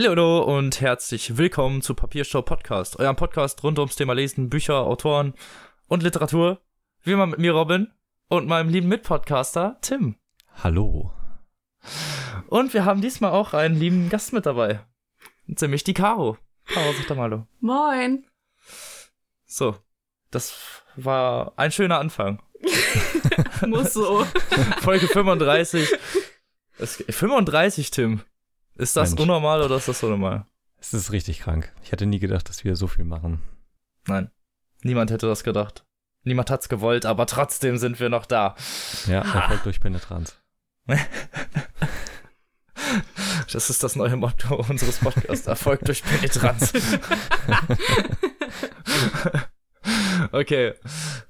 Hallo 0.00 0.44
und 0.44 0.80
herzlich 0.80 1.38
willkommen 1.38 1.82
zu 1.82 1.92
Papiershow 1.92 2.42
Podcast, 2.42 3.00
eurem 3.00 3.16
Podcast 3.16 3.64
rund 3.64 3.80
ums 3.80 3.96
Thema 3.96 4.12
Lesen, 4.12 4.48
Bücher, 4.48 4.86
Autoren 4.86 5.34
und 5.88 6.04
Literatur. 6.04 6.60
Wie 7.02 7.10
immer 7.10 7.26
mit 7.26 7.40
mir 7.40 7.50
Robin 7.50 7.90
und 8.28 8.46
meinem 8.46 8.68
lieben 8.68 8.86
Mitpodcaster 8.86 9.76
Tim. 9.80 10.14
Hallo. 10.62 11.12
Und 12.46 12.74
wir 12.74 12.84
haben 12.84 13.00
diesmal 13.00 13.32
auch 13.32 13.54
einen 13.54 13.74
lieben 13.74 14.08
Gast 14.08 14.32
mit 14.32 14.46
dabei. 14.46 14.86
Nämlich 15.46 15.82
die 15.82 15.94
Caro. 15.94 16.38
Caro, 16.66 16.92
sag 16.92 17.08
doch 17.08 17.16
mal 17.16 17.22
hallo. 17.22 17.46
Moin. 17.58 18.24
So, 19.46 19.74
das 20.30 20.54
war 20.94 21.54
ein 21.56 21.72
schöner 21.72 21.98
Anfang. 21.98 22.40
Muss 23.66 23.94
so. 23.94 24.24
Folge 24.80 25.08
35. 25.08 25.92
Es, 26.78 27.02
35, 27.10 27.90
Tim. 27.90 28.22
Ist 28.78 28.96
das 28.96 29.10
Mensch. 29.10 29.20
unnormal 29.20 29.62
oder 29.62 29.76
ist 29.76 29.88
das 29.88 30.00
so 30.00 30.08
normal? 30.08 30.46
Es 30.80 30.94
ist 30.94 31.12
richtig 31.12 31.40
krank. 31.40 31.72
Ich 31.82 31.92
hätte 31.92 32.06
nie 32.06 32.20
gedacht, 32.20 32.48
dass 32.48 32.64
wir 32.64 32.76
so 32.76 32.86
viel 32.86 33.04
machen. 33.04 33.42
Nein. 34.06 34.30
Niemand 34.82 35.10
hätte 35.10 35.26
das 35.26 35.42
gedacht. 35.42 35.84
Niemand 36.22 36.50
hat's 36.50 36.68
gewollt, 36.68 37.04
aber 37.04 37.26
trotzdem 37.26 37.78
sind 37.78 37.98
wir 38.00 38.08
noch 38.08 38.26
da. 38.26 38.54
Ja, 39.06 39.22
Erfolg 39.22 39.62
durch 39.64 39.80
Penetranz. 39.80 40.38
Das 43.52 43.70
ist 43.70 43.82
das 43.82 43.96
neue 43.96 44.16
Motto 44.16 44.56
unseres 44.68 44.98
Podcasts. 44.98 45.46
Erfolg 45.46 45.84
durch 45.84 46.02
Penetranz. 46.04 46.72
okay. 50.32 50.74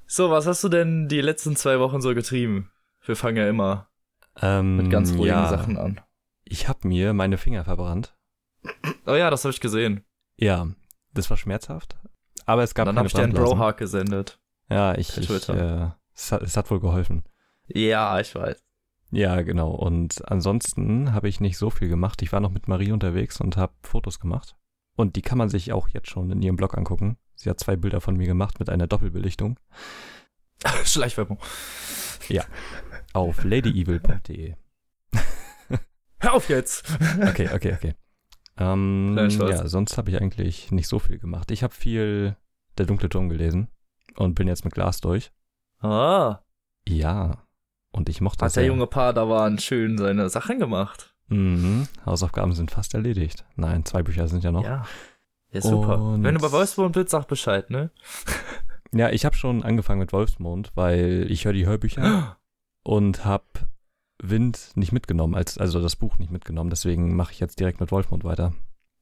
So, 0.07 0.31
was 0.31 0.47
hast 0.47 0.65
du 0.65 0.69
denn 0.69 1.09
die 1.09 1.21
letzten 1.21 1.57
zwei 1.57 1.81
Wochen 1.81 2.01
so 2.01 2.15
getrieben? 2.15 2.71
Wir 3.05 3.17
fangen 3.17 3.37
ja 3.37 3.49
immer 3.49 3.89
Ähm, 4.41 4.77
mit 4.77 4.91
ganz 4.91 5.11
ruhigen 5.12 5.27
ja, 5.27 5.49
Sachen 5.49 5.77
an. 5.79 6.01
Ich 6.51 6.67
habe 6.67 6.89
mir 6.89 7.13
meine 7.13 7.37
Finger 7.37 7.65
verbrannt. 7.65 8.17
Oh 9.07 9.15
ja, 9.15 9.31
das 9.31 9.45
habe 9.45 9.53
ich 9.53 9.61
gesehen. 9.61 10.05
Ja, 10.37 10.69
das 11.13 11.29
war 11.29 11.37
schmerzhaft. 11.37 11.97
Aber 12.47 12.63
es 12.63 12.71
Und 12.71 12.77
gab 12.77 12.87
dann 12.87 12.95
keine 12.95 12.99
habe 13.01 13.09
ich 13.09 13.13
dir 13.13 13.23
einen. 13.23 13.35
Brohawk 13.35 13.77
gesendet. 13.77 14.41
Ja, 14.71 14.97
ich, 14.97 15.17
ich 15.19 15.29
äh, 15.31 15.91
es, 16.15 16.33
hat, 16.33 16.43
es 16.43 16.57
hat 16.57 16.71
wohl 16.71 16.81
geholfen. 16.81 17.25
Ja, 17.67 18.19
ich 18.19 18.35
weiß. 18.35 18.65
Ja, 19.11 19.43
genau. 19.43 19.71
Und 19.71 20.27
ansonsten 20.31 21.13
habe 21.13 21.29
ich 21.29 21.41
nicht 21.41 21.59
so 21.59 21.71
viel 21.71 21.89
gemacht. 21.89 22.23
Ich 22.23 22.33
war 22.33 22.41
noch 22.41 22.51
mit 22.51 22.67
Marie 22.67 22.93
unterwegs 22.93 23.41
und 23.41 23.57
habe 23.57 23.75
Fotos 23.83 24.19
gemacht. 24.19 24.57
Und 24.97 25.17
die 25.17 25.23
kann 25.23 25.39
man 25.39 25.49
sich 25.49 25.73
auch 25.73 25.89
jetzt 25.89 26.09
schon 26.09 26.31
in 26.31 26.43
ihrem 26.43 26.57
Blog 26.57 26.77
angucken. 26.77 27.19
Sie 27.35 27.49
hat 27.49 27.61
zwei 27.61 27.77
Bilder 27.77 28.01
von 28.01 28.17
mir 28.17 28.27
gemacht 28.27 28.59
mit 28.59 28.71
einer 28.71 28.87
Doppelbelichtung 28.87 29.59
Schleichwerbung. 30.85 31.39
auf 33.12 33.45
ladyevil.de. 33.45 34.57
Hör 36.21 36.35
auf 36.35 36.49
jetzt! 36.49 36.85
Okay, 37.29 37.49
okay, 37.55 37.73
okay. 37.75 37.95
Ähm, 38.57 39.17
ja, 39.17 39.69
sonst 39.69 39.97
habe 39.99 40.11
ich 40.11 40.21
eigentlich 40.21 40.73
nicht 40.73 40.89
so 40.89 40.99
viel 40.99 41.19
gemacht. 41.19 41.51
Ich 41.53 41.63
habe 41.63 41.73
viel 41.75 42.37
Der 42.77 42.87
dunkle 42.87 43.09
Turm 43.09 43.29
gelesen 43.29 43.69
und 44.17 44.35
bin 44.35 44.49
jetzt 44.49 44.65
mit 44.65 44.75
Glas 44.75 45.01
durch. 45.01 45.31
Ah, 45.81 46.41
Ja. 46.89 47.45
Und 47.93 48.09
ich 48.09 48.21
mochte 48.21 48.41
hat 48.45 48.47
das 48.49 48.55
der 48.55 48.65
junge 48.67 48.87
Padawan 48.87 49.59
schön 49.59 49.97
seine 49.97 50.29
Sachen 50.29 50.59
gemacht. 50.59 51.15
Mhm. 51.29 51.89
Hausaufgaben 52.05 52.53
sind 52.53 52.71
fast 52.71 52.95
erledigt. 52.95 53.45
Nein, 53.57 53.85
zwei 53.85 54.03
Bücher 54.03 54.29
sind 54.29 54.45
ja 54.45 54.51
noch. 54.53 54.65
Ja. 54.65 54.85
Ja, 55.51 55.61
super. 55.63 55.99
Und- 56.01 56.23
Wenn 56.25 56.35
du 56.35 56.41
bei 56.41 56.53
Wolfsburg 56.53 56.93
bist, 56.93 57.11
sag 57.11 57.27
Bescheid, 57.29 57.71
ne? 57.71 57.91
Ja, 58.93 59.11
ich 59.11 59.25
habe 59.27 59.37
schon 59.37 59.63
angefangen 59.63 60.01
mit 60.01 60.13
Wolfsmond, 60.15 60.73
weil 60.75 61.27
ich 61.31 61.45
höre 61.45 61.53
die 61.53 61.67
Hörbücher 61.67 62.39
und 62.83 63.25
habe 63.27 63.45
Wind 64.21 64.73
nicht 64.75 64.93
mitgenommen, 64.93 65.34
als, 65.34 65.59
also 65.59 65.81
das 65.81 65.97
Buch 65.97 66.19
nicht 66.19 66.31
mitgenommen. 66.33 66.71
Deswegen 66.71 67.15
mache 67.15 67.33
ich 67.33 67.41
jetzt 67.41 67.61
direkt 67.61 67.81
mit 67.81 67.91
Wolfmond 67.93 68.25
weiter. 68.25 68.53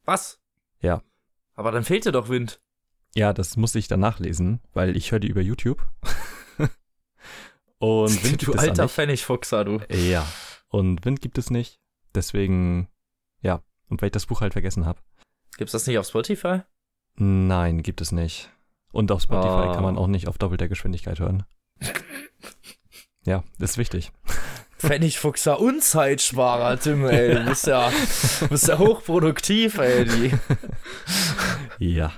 Was? 0.05 0.41
Ja. 0.81 1.03
Aber 1.55 1.73
dann 1.73 1.85
fehlt 1.85 2.05
dir 2.05 2.13
doch 2.13 2.29
Wind. 2.29 2.61
Ja, 3.15 3.33
das 3.33 3.57
muss 3.57 3.75
ich 3.75 3.89
dann 3.89 4.01
nachlesen, 4.01 4.61
weil 4.75 4.97
ich 4.97 5.11
höre 5.11 5.21
die 5.21 5.29
über 5.29 5.41
YouTube. 5.41 5.83
und 7.79 8.25
Wind 8.25 8.43
du 8.43 8.47
gibt 8.53 8.59
es 8.59 8.69
alter. 8.69 8.89
Pfennigfuchser, 8.89 9.65
du. 9.65 9.81
Ja. 9.91 10.27
Und 10.69 11.05
Wind 11.05 11.21
gibt 11.23 11.39
es 11.39 11.51
nicht. 11.51 11.81
Deswegen, 12.15 12.89
ja. 13.41 13.63
Und 13.89 14.03
weil 14.03 14.09
ich 14.09 14.13
das 14.13 14.27
Buch 14.27 14.41
halt 14.43 14.53
vergessen 14.53 14.85
habe. 14.85 15.01
Gibt's 15.57 15.73
das 15.73 15.87
nicht 15.87 15.99
auf 15.99 16.07
Spotify? 16.07 16.61
Nein, 17.15 17.83
gibt 17.83 18.03
es 18.03 18.13
nicht. 18.13 18.51
Und 18.93 19.11
auf 19.13 19.23
Spotify 19.23 19.69
Ah. 19.69 19.73
kann 19.75 19.83
man 19.83 19.97
auch 19.97 20.07
nicht 20.09 20.29
auf 20.29 20.37
doppelter 20.37 20.69
Geschwindigkeit 20.69 21.19
hören. 21.21 21.45
Ja, 23.25 23.43
ist 23.59 23.77
wichtig. 23.77 24.13
Pfennigfuchser 24.79 25.61
und 25.61 25.83
Zeitsparer, 25.83 26.79
Tim, 26.79 27.07
ey. 27.07 27.35
Du 27.35 27.45
bist 27.47 27.67
ja, 27.67 27.91
du 28.41 28.49
bist 28.49 28.69
ja 28.69 28.79
hochproduktiv, 28.79 29.79
ey. 29.79 30.05
Die. 30.05 30.33
Ja. 31.79 32.13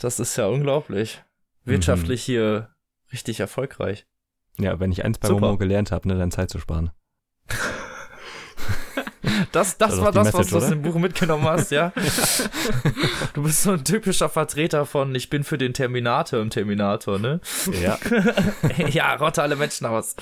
Das 0.00 0.20
ist 0.20 0.36
ja 0.36 0.46
unglaublich. 0.46 1.22
Wirtschaftlich 1.64 2.22
hier 2.22 2.70
richtig 3.12 3.40
erfolgreich. 3.40 4.06
Ja, 4.58 4.78
wenn 4.78 4.92
ich 4.92 5.04
eins 5.04 5.18
bei 5.18 5.28
Super. 5.28 5.40
Momo 5.40 5.58
gelernt 5.58 5.90
habe, 5.90 6.08
ne, 6.08 6.16
dann 6.16 6.30
Zeit 6.30 6.50
zu 6.50 6.58
sparen. 6.58 6.90
Das, 9.56 9.78
das 9.78 9.92
Das 9.92 10.00
war 10.02 10.12
das, 10.12 10.26
was 10.26 10.34
Message, 10.34 10.50
du 10.50 10.56
aus 10.58 10.68
dem 10.68 10.82
Buch 10.82 10.96
mitgenommen 10.96 11.44
hast, 11.44 11.70
ja? 11.70 11.90
du 13.32 13.42
bist 13.42 13.62
so 13.62 13.72
ein 13.72 13.84
typischer 13.84 14.28
Vertreter 14.28 14.84
von 14.84 15.14
Ich 15.14 15.30
bin 15.30 15.44
für 15.44 15.56
den 15.56 15.72
Terminator 15.72 16.42
im 16.42 16.50
Terminator, 16.50 17.18
ne? 17.18 17.40
Ja. 17.72 17.98
ja, 18.88 19.14
rotte 19.14 19.40
alle 19.40 19.56
Menschen 19.56 19.86
aus. 19.86 20.14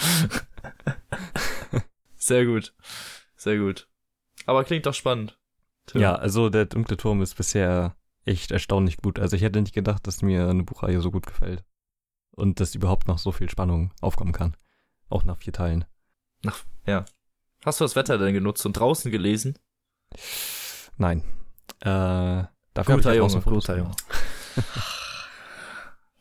Sehr 2.17 2.47
gut. 2.47 2.75
Sehr 3.35 3.59
gut. 3.59 3.89
Aber 4.47 4.63
klingt 4.63 4.87
doch 4.87 4.95
spannend. 4.95 5.37
Tim. 5.87 6.01
ja, 6.01 6.15
also 6.15 6.49
der 6.49 6.67
dunkle 6.67 6.97
Turm 6.97 7.21
ist 7.21 7.35
bisher 7.35 7.97
echt 8.25 8.53
erstaunlich 8.53 8.99
gut. 8.99 9.19
Also 9.19 9.35
ich 9.35 9.43
hätte 9.43 9.61
nicht 9.61 9.75
gedacht, 9.75 10.07
dass 10.07 10.23
mir 10.23 10.49
eine 10.49 10.63
Buchreihe 10.63 11.01
so 11.01 11.11
gut 11.11 11.27
gefällt. 11.27 11.65
Und 12.31 12.61
dass 12.61 12.77
überhaupt 12.77 13.09
noch 13.09 13.19
so 13.19 13.33
viel 13.33 13.51
Spannung 13.51 13.91
aufkommen 14.01 14.33
kann. 14.33 14.57
Auch 15.09 15.25
nach 15.25 15.39
vier 15.39 15.53
Teilen. 15.53 15.85
Hast 17.65 17.81
du 17.81 17.85
das 17.85 17.97
Wetter 17.97 18.19
denn 18.19 18.35
genutzt 18.35 18.65
und 18.67 18.75
draußen 18.75 19.11
gelesen? 19.11 19.59
Nein. 20.97 21.23
Äh, 21.81 21.87
dafür 21.87 22.51
hab 22.77 22.87
Guter 22.97 23.15
Junge, 23.15 23.41
guter 23.41 23.77
gemacht. 23.77 24.05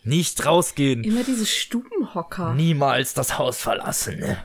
Nicht 0.04 0.46
rausgehen. 0.46 1.04
Immer 1.04 1.24
diese 1.24 1.46
Stubenhocker. 1.46 2.54
Niemals 2.54 3.14
das 3.14 3.38
Haus 3.38 3.58
verlassen. 3.60 4.20
ne? 4.20 4.38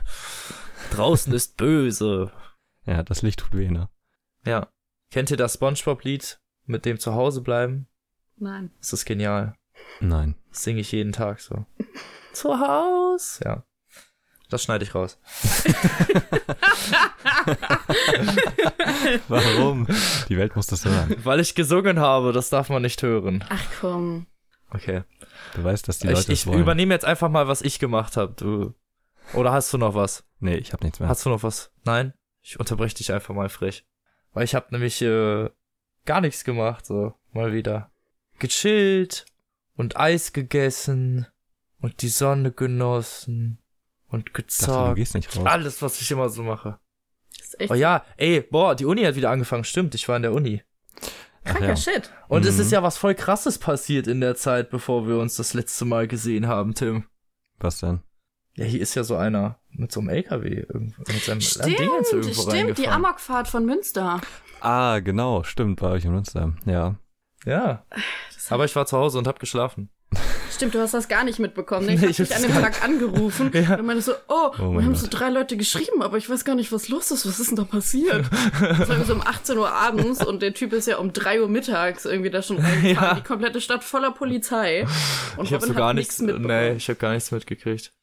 Draußen 0.91 1.33
ist 1.33 1.57
böse. 1.57 2.31
Ja, 2.85 3.03
das 3.03 3.21
Licht 3.21 3.39
tut 3.41 3.53
weh, 3.53 3.69
ne? 3.69 3.89
Ja. 4.45 4.69
Kennt 5.11 5.31
ihr 5.31 5.37
das 5.37 5.55
Spongebob-Lied 5.55 6.39
mit 6.65 6.85
dem 6.85 6.99
Zuhause 6.99 7.41
bleiben? 7.41 7.87
Nein. 8.37 8.71
Das 8.79 8.93
ist 8.93 9.05
genial. 9.05 9.53
Nein. 9.99 10.35
Das 10.49 10.63
singe 10.63 10.79
ich 10.81 10.91
jeden 10.91 11.11
Tag 11.11 11.39
so. 11.41 11.65
Zu 12.31 12.59
Haus. 12.59 13.41
Ja. 13.43 13.63
Das 14.49 14.63
schneide 14.63 14.83
ich 14.83 14.95
raus. 14.95 15.19
Warum? 19.27 19.87
Die 20.27 20.37
Welt 20.37 20.55
muss 20.55 20.67
das 20.67 20.85
hören. 20.85 21.15
Weil 21.23 21.39
ich 21.39 21.55
gesungen 21.55 21.99
habe, 21.99 22.31
das 22.33 22.49
darf 22.49 22.69
man 22.69 22.81
nicht 22.81 23.01
hören. 23.03 23.43
Ach 23.49 23.63
komm. 23.79 24.27
Okay. 24.71 25.03
Du 25.55 25.63
weißt, 25.63 25.87
dass 25.87 25.99
die 25.99 26.07
Ich, 26.07 26.13
Leute 26.13 26.31
ich 26.31 26.41
es 26.41 26.47
wollen. 26.47 26.59
übernehme 26.59 26.93
jetzt 26.93 27.05
einfach 27.05 27.29
mal, 27.29 27.47
was 27.47 27.61
ich 27.61 27.79
gemacht 27.79 28.17
habe. 28.17 28.33
Du. 28.35 28.73
Oder 29.33 29.51
hast 29.51 29.71
du 29.73 29.77
noch 29.77 29.95
was? 29.95 30.23
nee, 30.39 30.55
ich 30.55 30.73
habe 30.73 30.83
nichts 30.85 30.99
mehr. 30.99 31.09
Hast 31.09 31.25
du 31.25 31.29
noch 31.29 31.43
was? 31.43 31.71
Nein? 31.83 32.13
Ich 32.41 32.59
unterbreche 32.59 32.95
dich 32.95 33.11
einfach 33.11 33.35
mal 33.35 33.49
frech. 33.49 33.85
Weil 34.33 34.43
ich 34.45 34.55
habe 34.55 34.67
nämlich 34.71 35.01
äh, 35.01 35.49
gar 36.05 36.21
nichts 36.21 36.43
gemacht, 36.43 36.85
so 36.85 37.13
mal 37.33 37.53
wieder. 37.53 37.91
Gechillt 38.39 39.25
und 39.75 39.97
Eis 39.97 40.33
gegessen 40.33 41.27
und 41.81 42.01
die 42.01 42.09
Sonne 42.09 42.51
genossen 42.51 43.59
und 44.09 44.27
Ich 44.29 44.33
dachte, 44.33 44.41
du 44.41 44.67
gezockt. 44.67 44.95
gehst 44.95 45.15
nicht 45.15 45.35
raus. 45.35 45.45
Alles, 45.45 45.81
was 45.81 46.01
ich 46.01 46.11
immer 46.11 46.29
so 46.29 46.43
mache. 46.43 46.79
Ist 47.41 47.59
echt 47.59 47.71
Oh 47.71 47.75
ja, 47.75 48.03
ey, 48.17 48.41
boah, 48.41 48.75
die 48.75 48.85
Uni 48.85 49.03
hat 49.03 49.15
wieder 49.15 49.29
angefangen. 49.31 49.63
Stimmt, 49.63 49.95
ich 49.95 50.07
war 50.09 50.15
in 50.17 50.23
der 50.23 50.33
Uni. 50.33 50.61
Kranker 51.45 51.69
ja. 51.69 51.75
Shit. 51.75 52.11
Und 52.27 52.45
es 52.45 52.55
Mhm. 52.55 52.61
ist 52.61 52.71
ja 52.71 52.83
was 52.83 52.97
voll 52.97 53.15
krasses 53.15 53.57
passiert 53.57 54.07
in 54.07 54.19
der 54.21 54.35
Zeit, 54.35 54.69
bevor 54.69 55.07
wir 55.07 55.17
uns 55.19 55.35
das 55.37 55.53
letzte 55.53 55.85
Mal 55.85 56.07
gesehen 56.07 56.47
haben, 56.47 56.73
Tim. 56.75 57.05
Was 57.59 57.79
denn? 57.79 58.01
Ja, 58.55 58.65
hier 58.65 58.81
ist 58.81 58.95
ja 58.95 59.03
so 59.03 59.15
einer 59.15 59.57
mit 59.69 59.91
so 59.91 59.99
einem 60.01 60.09
LKW 60.09 60.49
irgendwo, 60.67 61.01
mit 61.07 61.23
seinem 61.23 61.39
Stimmt, 61.41 61.79
Dingens 61.79 62.11
irgendwo 62.11 62.49
stimmt, 62.51 62.77
die. 62.77 62.87
Amokfahrt 62.89 63.47
von 63.47 63.65
Münster. 63.65 64.19
Ah, 64.59 64.99
genau, 64.99 65.43
stimmt, 65.43 65.79
bei 65.79 65.87
euch 65.91 66.03
in 66.03 66.11
Münster. 66.11 66.53
Ja. 66.65 66.95
Ja, 67.45 67.85
aber 68.49 68.65
ich 68.65 68.75
war 68.75 68.85
zu 68.85 68.97
Hause 68.97 69.17
und 69.17 69.27
hab 69.27 69.39
geschlafen. 69.39 69.89
Stimmt, 70.51 70.73
du 70.75 70.79
hast 70.81 70.93
das 70.93 71.07
gar 71.07 71.23
nicht 71.23 71.39
mitbekommen. 71.39 71.85
Ne? 71.85 71.93
Ich 71.95 71.99
Nee, 72.01 72.07
hab 72.07 72.09
ich 72.11 72.17
dich 72.17 72.35
an 72.35 72.41
dem 72.41 72.51
Tag 72.51 72.83
angerufen 72.83 73.51
Ja. 73.53 73.75
und 73.77 73.85
meinte 73.85 74.01
so, 74.01 74.13
oh, 74.27 74.51
Oh 74.57 74.71
wir 74.73 74.81
haben 74.81 74.87
Gott. 74.93 74.97
so 74.97 75.07
drei 75.09 75.29
Leute 75.29 75.55
geschrieben, 75.55 76.01
aber 76.01 76.17
ich 76.17 76.29
weiß 76.29 76.43
gar 76.43 76.55
nicht, 76.55 76.71
was 76.71 76.89
los 76.89 77.11
ist. 77.11 77.25
Was 77.25 77.39
ist 77.39 77.49
denn 77.51 77.55
da 77.55 77.63
passiert? 77.63 78.25
Das 78.59 78.89
war 78.89 79.05
so 79.05 79.13
um 79.13 79.21
18 79.21 79.57
Uhr 79.57 79.71
abends 79.71 80.25
und 80.25 80.41
der 80.41 80.53
Typ 80.53 80.73
ist 80.73 80.87
ja 80.87 80.97
um 80.97 81.13
3 81.13 81.41
Uhr 81.41 81.47
mittags 81.47 82.05
irgendwie 82.05 82.29
da 82.29 82.41
schon 82.41 82.57
reingefahren. 82.57 83.09
Ja. 83.09 83.13
Die 83.15 83.23
komplette 83.23 83.61
Stadt 83.61 83.83
voller 83.83 84.11
Polizei. 84.11 84.85
Und 85.37 85.45
ich 85.45 85.53
hab 85.53 85.61
Robin 85.61 85.73
so 85.75 85.79
gar 85.79 85.93
nichts, 85.93 86.19
mitbekommen. 86.19 86.47
nee, 86.47 86.73
ich 86.73 86.89
hab 86.89 86.99
gar 86.99 87.13
nichts 87.13 87.31
mitgekriegt. 87.31 87.93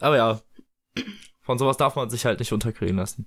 Aber 0.00 0.16
ja, 0.16 0.40
von 1.42 1.58
sowas 1.58 1.76
darf 1.76 1.96
man 1.96 2.08
sich 2.08 2.24
halt 2.24 2.38
nicht 2.38 2.52
unterkriegen 2.52 2.96
lassen. 2.96 3.26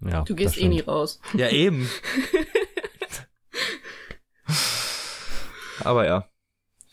Ja, 0.00 0.22
Du 0.24 0.34
gehst 0.34 0.58
eh 0.58 0.68
nie 0.68 0.80
raus. 0.80 1.20
Ja, 1.34 1.48
eben. 1.48 1.88
Aber 5.80 6.06
ja. 6.06 6.28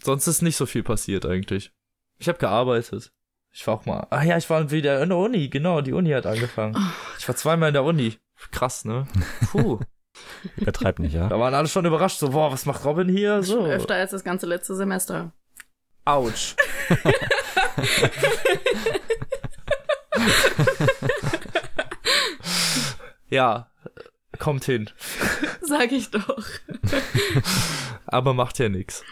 Sonst 0.03 0.27
ist 0.27 0.41
nicht 0.41 0.57
so 0.57 0.65
viel 0.65 0.83
passiert 0.83 1.25
eigentlich. 1.25 1.71
Ich 2.19 2.27
habe 2.27 2.37
gearbeitet. 2.37 3.13
Ich 3.51 3.65
war 3.67 3.75
auch 3.75 3.85
mal. 3.85 4.07
Ah 4.09 4.23
ja, 4.23 4.37
ich 4.37 4.49
war 4.49 4.69
wieder 4.71 5.01
in 5.01 5.09
der 5.09 5.17
Uni, 5.17 5.47
genau, 5.47 5.79
die 5.81 5.93
Uni 5.93 6.09
hat 6.11 6.25
angefangen. 6.25 6.75
Ich 7.19 7.27
war 7.27 7.35
zweimal 7.35 7.69
in 7.69 7.73
der 7.73 7.83
Uni. 7.83 8.17
Krass, 8.51 8.83
ne? 8.83 9.07
Puh. 9.51 9.79
Übertreib 10.57 10.99
nicht, 10.99 11.13
ja? 11.13 11.29
Da 11.29 11.39
waren 11.39 11.53
alle 11.53 11.67
schon 11.67 11.85
überrascht, 11.85 12.19
so, 12.19 12.31
boah, 12.31 12.51
was 12.51 12.65
macht 12.65 12.83
Robin 12.83 13.07
hier? 13.07 13.43
So. 13.43 13.65
Öfter 13.65 13.95
als 13.95 14.11
das 14.11 14.23
ganze 14.23 14.45
letzte 14.45 14.75
Semester. 14.75 15.31
Autsch. 16.05 16.55
ja, 23.29 23.71
kommt 24.37 24.65
hin. 24.65 24.89
Sag 25.61 25.93
ich 25.93 26.11
doch. 26.11 26.45
Aber 28.05 28.33
macht 28.33 28.59
ja 28.59 28.67
nix. 28.67 29.03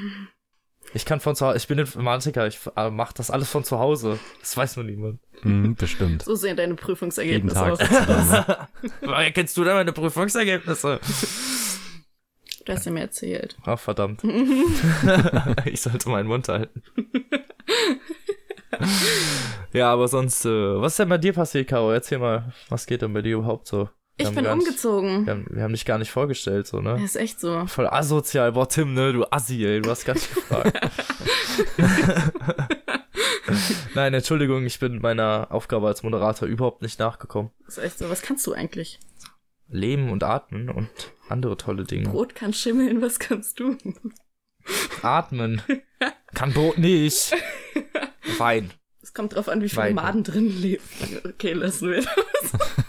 Ich 0.93 1.05
kann 1.05 1.19
von 1.19 1.35
zu 1.35 1.45
Hause, 1.45 1.57
ich 1.57 1.67
bin 1.67 1.79
Informatiker, 1.79 2.47
ich 2.47 2.59
äh, 2.75 2.89
mach 2.89 3.13
das 3.13 3.31
alles 3.31 3.49
von 3.49 3.63
zu 3.63 3.79
Hause. 3.79 4.19
Das 4.41 4.57
weiß 4.57 4.75
nur 4.75 4.85
niemand. 4.85 5.19
Hm, 5.41 5.75
bestimmt. 5.75 6.23
So 6.23 6.35
sehen 6.35 6.57
deine 6.57 6.75
Prüfungsergebnisse 6.75 7.61
aus. 7.61 7.79
da? 7.79 8.67
Woher 9.01 9.31
kennst 9.31 9.55
du 9.57 9.63
denn 9.63 9.73
meine 9.73 9.93
Prüfungsergebnisse? 9.93 10.99
Du 12.65 12.73
hast 12.73 12.85
ja 12.85 12.91
mir 12.91 13.01
erzählt. 13.01 13.57
Ah, 13.63 13.77
verdammt. 13.77 14.23
ich 15.65 15.81
sollte 15.81 16.09
meinen 16.09 16.27
Mund 16.27 16.47
halten. 16.47 16.83
ja, 19.73 19.91
aber 19.91 20.07
sonst, 20.07 20.45
äh, 20.45 20.81
was 20.81 20.93
ist 20.93 20.99
denn 20.99 21.09
bei 21.09 21.17
dir 21.17 21.33
passiert, 21.33 21.69
Caro? 21.69 21.91
Erzähl 21.91 22.19
mal, 22.19 22.53
was 22.69 22.85
geht 22.85 23.01
denn 23.01 23.13
bei 23.13 23.21
dir 23.21 23.37
überhaupt 23.37 23.67
so? 23.67 23.89
Ich 24.17 24.29
bin 24.29 24.43
nicht- 24.43 24.53
umgezogen. 24.53 25.25
Wir 25.25 25.33
haben, 25.33 25.45
wir 25.49 25.63
haben 25.63 25.71
dich 25.73 25.85
gar 25.85 25.97
nicht 25.97 26.11
vorgestellt, 26.11 26.67
so, 26.67 26.79
ne? 26.79 26.93
Das 26.93 27.01
ist 27.03 27.15
echt 27.15 27.39
so. 27.39 27.65
Voll 27.67 27.87
asozial. 27.87 28.51
Boah, 28.51 28.69
Tim, 28.69 28.93
ne? 28.93 29.13
Du 29.13 29.25
Assi, 29.31 29.65
ey. 29.65 29.81
Du 29.81 29.89
hast 29.89 30.05
gar 30.05 30.13
nicht 30.13 30.33
gefragt. 30.33 30.79
Nein, 33.95 34.13
Entschuldigung, 34.13 34.65
ich 34.65 34.79
bin 34.79 34.99
meiner 35.01 35.47
Aufgabe 35.49 35.87
als 35.87 36.03
Moderator 36.03 36.47
überhaupt 36.47 36.81
nicht 36.81 36.99
nachgekommen. 36.99 37.51
Das 37.65 37.77
ist 37.77 37.83
echt 37.83 37.97
so. 37.99 38.09
Was 38.09 38.21
kannst 38.21 38.45
du 38.47 38.53
eigentlich? 38.53 38.99
Leben 39.67 40.09
und 40.11 40.23
atmen 40.23 40.69
und 40.69 40.89
andere 41.29 41.57
tolle 41.57 41.83
Dinge. 41.83 42.09
Brot 42.09 42.35
kann 42.35 42.53
schimmeln, 42.53 43.01
was 43.01 43.19
kannst 43.19 43.59
du? 43.59 43.77
Atmen. 45.01 45.61
Kann 46.33 46.53
Brot 46.53 46.77
nicht. 46.77 47.33
Wein. 48.37 48.71
Es 49.01 49.13
kommt 49.13 49.35
drauf 49.35 49.49
an, 49.49 49.61
wie 49.61 49.67
viele. 49.69 49.93
Maden 49.93 50.23
drin 50.23 50.47
leben. 50.61 50.81
Okay, 51.25 51.51
lassen 51.53 51.89
wir 51.89 52.01
das. 52.03 52.80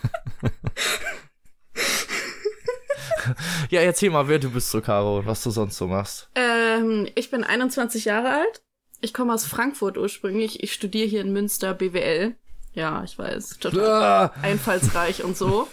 Ja, 3.72 3.80
erzähl 3.80 4.10
mal, 4.10 4.28
wer 4.28 4.38
du 4.38 4.50
bist 4.50 4.68
so, 4.68 4.82
Caro, 4.82 5.20
und 5.20 5.26
was 5.26 5.42
du 5.42 5.50
sonst 5.50 5.78
so 5.78 5.86
machst. 5.86 6.28
Ähm, 6.34 7.08
ich 7.14 7.30
bin 7.30 7.42
21 7.42 8.04
Jahre 8.04 8.28
alt. 8.28 8.60
Ich 9.00 9.14
komme 9.14 9.32
aus 9.32 9.46
Frankfurt 9.46 9.96
ursprünglich. 9.96 10.62
Ich 10.62 10.74
studiere 10.74 11.08
hier 11.08 11.22
in 11.22 11.32
Münster 11.32 11.72
BWL. 11.72 12.34
Ja, 12.74 13.02
ich 13.02 13.18
weiß. 13.18 13.60
Total 13.60 14.02
Ah, 14.02 14.32
einfallsreich 14.42 15.24
und 15.24 15.38
so. 15.38 15.68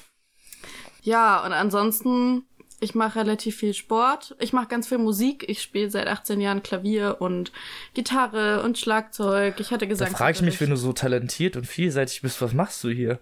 Ja, 1.01 1.45
und 1.45 1.51
ansonsten, 1.51 2.45
ich 2.81 2.95
mache 2.95 3.19
relativ 3.19 3.57
viel 3.57 3.73
Sport. 3.73 4.35
Ich 4.39 4.53
mache 4.53 4.67
ganz 4.67 4.87
viel 4.87 4.97
Musik. 4.97 5.45
Ich 5.47 5.61
spiele 5.61 5.89
seit 5.89 6.07
18 6.07 6.39
Jahren 6.39 6.63
Klavier 6.63 7.17
und 7.19 7.51
Gitarre 7.93 8.63
und 8.63 8.77
Schlagzeug. 8.77 9.59
Ich 9.59 9.71
hatte 9.71 9.85
da 9.85 9.89
gesagt, 9.89 10.11
frage 10.13 10.37
ich 10.37 10.41
mich, 10.41 10.61
wenn 10.61 10.69
du 10.69 10.77
so 10.77 10.93
talentiert 10.93 11.55
und 11.57 11.65
vielseitig 11.65 12.21
bist, 12.21 12.41
was 12.41 12.53
machst 12.53 12.83
du 12.83 12.89
hier? 12.89 13.19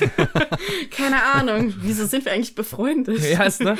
keine 0.90 1.22
Ahnung, 1.22 1.74
wieso 1.78 2.06
sind 2.06 2.24
wir 2.24 2.32
eigentlich 2.32 2.54
befreundet? 2.54 3.20
Ja, 3.20 3.44
ist, 3.44 3.60
ne? 3.60 3.76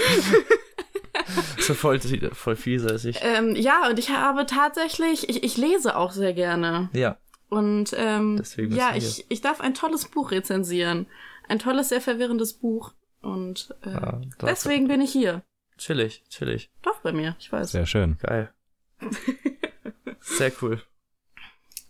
so 1.59 1.75
voll, 1.75 2.01
voll 2.33 2.57
vielseitig. 2.57 3.19
Ähm, 3.23 3.57
ja, 3.57 3.89
und 3.89 3.99
ich 3.99 4.11
habe 4.11 4.47
tatsächlich, 4.47 5.29
ich, 5.29 5.43
ich 5.43 5.57
lese 5.57 5.97
auch 5.97 6.13
sehr 6.13 6.35
gerne. 6.35 6.91
Ja. 6.93 7.17
Und 7.49 7.95
ähm, 7.97 8.43
ja, 8.57 8.95
ich, 8.95 9.25
ich 9.29 9.41
darf 9.41 9.61
ein 9.61 9.75
tolles 9.75 10.07
Buch 10.07 10.31
rezensieren. 10.33 11.07
Ein 11.49 11.59
tolles, 11.59 11.89
sehr 11.89 12.03
verwirrendes 12.03 12.53
Buch. 12.53 12.93
Und 13.21 13.75
äh, 13.83 13.91
ja 13.91 14.21
deswegen 14.43 14.89
bin 14.89 15.01
ich 15.01 15.13
hier. 15.13 15.43
Chillig, 15.77 16.25
chillig. 16.29 16.71
Doch 16.83 17.01
bei 17.01 17.13
mir, 17.13 17.37
ich 17.39 17.51
weiß. 17.53 17.73
Sehr 17.73 17.87
schön. 17.87 18.19
Geil. 18.19 18.53
Sehr 20.21 20.53
cool. 20.63 20.83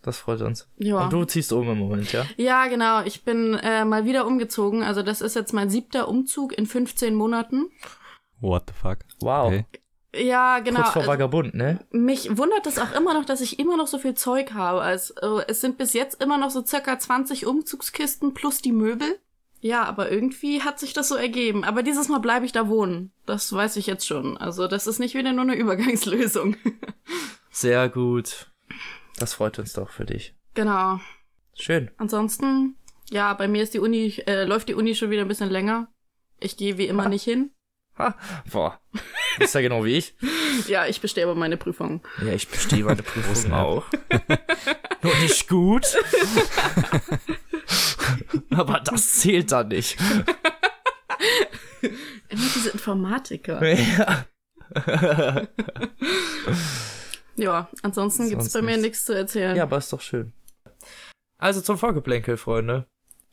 Das 0.01 0.17
freut 0.17 0.41
uns. 0.41 0.69
Ja. 0.77 1.03
Und 1.03 1.13
du 1.13 1.25
ziehst 1.25 1.51
um 1.51 1.69
im 1.69 1.77
Moment, 1.77 2.11
ja? 2.13 2.25
Ja, 2.37 2.67
genau. 2.67 3.03
Ich 3.03 3.23
bin 3.23 3.55
äh, 3.55 3.83
mal 3.83 4.05
wieder 4.05 4.25
umgezogen. 4.25 4.83
Also 4.83 5.03
das 5.03 5.21
ist 5.21 5.35
jetzt 5.35 5.53
mein 5.53 5.69
siebter 5.69 6.07
Umzug 6.07 6.57
in 6.57 6.65
15 6.65 7.13
Monaten. 7.15 7.69
What 8.39 8.63
the 8.67 8.73
fuck? 8.73 8.99
Wow. 9.19 9.47
Okay. 9.47 9.65
Ja, 10.15 10.59
genau. 10.59 10.81
Kurz 10.81 10.93
vor 10.93 11.01
Also, 11.01 11.11
Vagabund, 11.11 11.53
ne? 11.53 11.85
mich 11.91 12.35
wundert 12.35 12.65
es 12.65 12.79
auch 12.79 12.93
immer 12.93 13.13
noch, 13.13 13.25
dass 13.25 13.41
ich 13.41 13.59
immer 13.59 13.77
noch 13.77 13.85
so 13.85 13.99
viel 13.99 14.15
Zeug 14.15 14.53
habe. 14.53 14.81
Also, 14.81 15.41
es 15.47 15.61
sind 15.61 15.77
bis 15.77 15.93
jetzt 15.93 16.23
immer 16.23 16.37
noch 16.39 16.49
so 16.49 16.65
circa 16.65 16.97
20 16.97 17.45
Umzugskisten 17.45 18.33
plus 18.33 18.61
die 18.61 18.71
Möbel. 18.71 19.19
Ja, 19.61 19.83
aber 19.83 20.09
irgendwie 20.11 20.61
hat 20.61 20.79
sich 20.79 20.93
das 20.93 21.09
so 21.09 21.15
ergeben. 21.15 21.63
Aber 21.65 21.83
dieses 21.83 22.07
Mal 22.07 22.19
bleibe 22.19 22.45
ich 22.45 22.51
da 22.53 22.67
wohnen. 22.69 23.11
Das 23.25 23.51
weiß 23.51 23.75
ich 23.75 23.87
jetzt 23.87 24.07
schon. 24.07 24.37
Also 24.37 24.67
das 24.67 24.87
ist 24.87 24.99
nicht 24.99 25.15
wieder 25.15 25.33
nur 25.33 25.41
eine 25.43 25.55
Übergangslösung. 25.57 26.55
Sehr 27.51 27.89
gut. 27.89 28.47
Das 29.17 29.33
freut 29.33 29.59
uns 29.59 29.73
doch 29.73 29.89
für 29.89 30.05
dich. 30.05 30.33
genau. 30.53 30.99
Schön. 31.61 31.91
Ansonsten, 31.97 32.77
ja, 33.09 33.33
bei 33.33 33.49
mir 33.49 33.61
ist 33.63 33.73
die 33.73 33.79
Uni, 33.79 34.13
äh, 34.27 34.45
läuft 34.45 34.69
die 34.69 34.75
Uni 34.75 34.95
schon 34.95 35.09
wieder 35.09 35.23
ein 35.23 35.27
bisschen 35.27 35.49
länger. 35.49 35.89
Ich 36.39 36.55
gehe 36.55 36.77
wie 36.77 36.87
immer 36.87 37.03
Ha. 37.03 37.09
nicht 37.09 37.23
hin. 37.25 37.51
Ha. 37.99 38.15
Boah. 38.51 38.79
Ist 39.39 39.53
ja 39.55 39.61
genau 39.61 39.83
wie 39.85 39.97
ich. 39.97 40.15
Ja, 40.67 40.85
ich 40.87 40.99
bestehe 40.99 41.23
aber 41.23 41.35
meine 41.35 41.55
Prüfung. 41.57 42.01
Ja, 42.25 42.33
ich 42.33 42.47
bestehe 42.47 42.83
meine 42.83 43.01
Prüfung 43.03 43.53
auch. 43.53 43.85
Nur 45.01 45.15
nicht 45.17 45.47
gut. 45.47 45.85
Aber 48.51 48.79
das 48.81 49.19
zählt 49.19 49.51
dann 49.51 49.69
nicht. 49.69 49.97
Immer 51.81 52.47
diese 52.55 52.69
Informatiker. 52.71 53.63
Ja. 53.65 54.25
Ja, 57.35 57.69
ansonsten 57.83 58.27
gibt's 58.29 58.51
Sonst 58.51 58.53
bei 58.53 58.61
mir 58.61 58.77
nichts. 58.77 59.05
zu 59.05 59.13
erzählen. 59.15 59.55
Ja, 59.55 59.63
aber 59.63 59.77
ist 59.77 59.93
doch 59.93 60.01
schön. 60.01 60.33
Also 61.37 61.61
zum 61.61 61.77
Vorgeplänkel, 61.77 62.35
Freunde. 62.37 62.85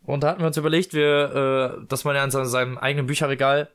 Und 0.05 0.23
da 0.23 0.29
hatten 0.29 0.41
wir 0.41 0.47
uns 0.47 0.57
überlegt, 0.57 0.95
wir, 0.95 1.79
äh, 1.83 1.87
dass 1.89 2.05
man 2.05 2.15
ja 2.15 2.23
in 2.23 2.31
seinem- 2.31 2.47
seinem 2.47 2.79
eigenen 2.79 3.07
Bücherregal, 3.07 3.69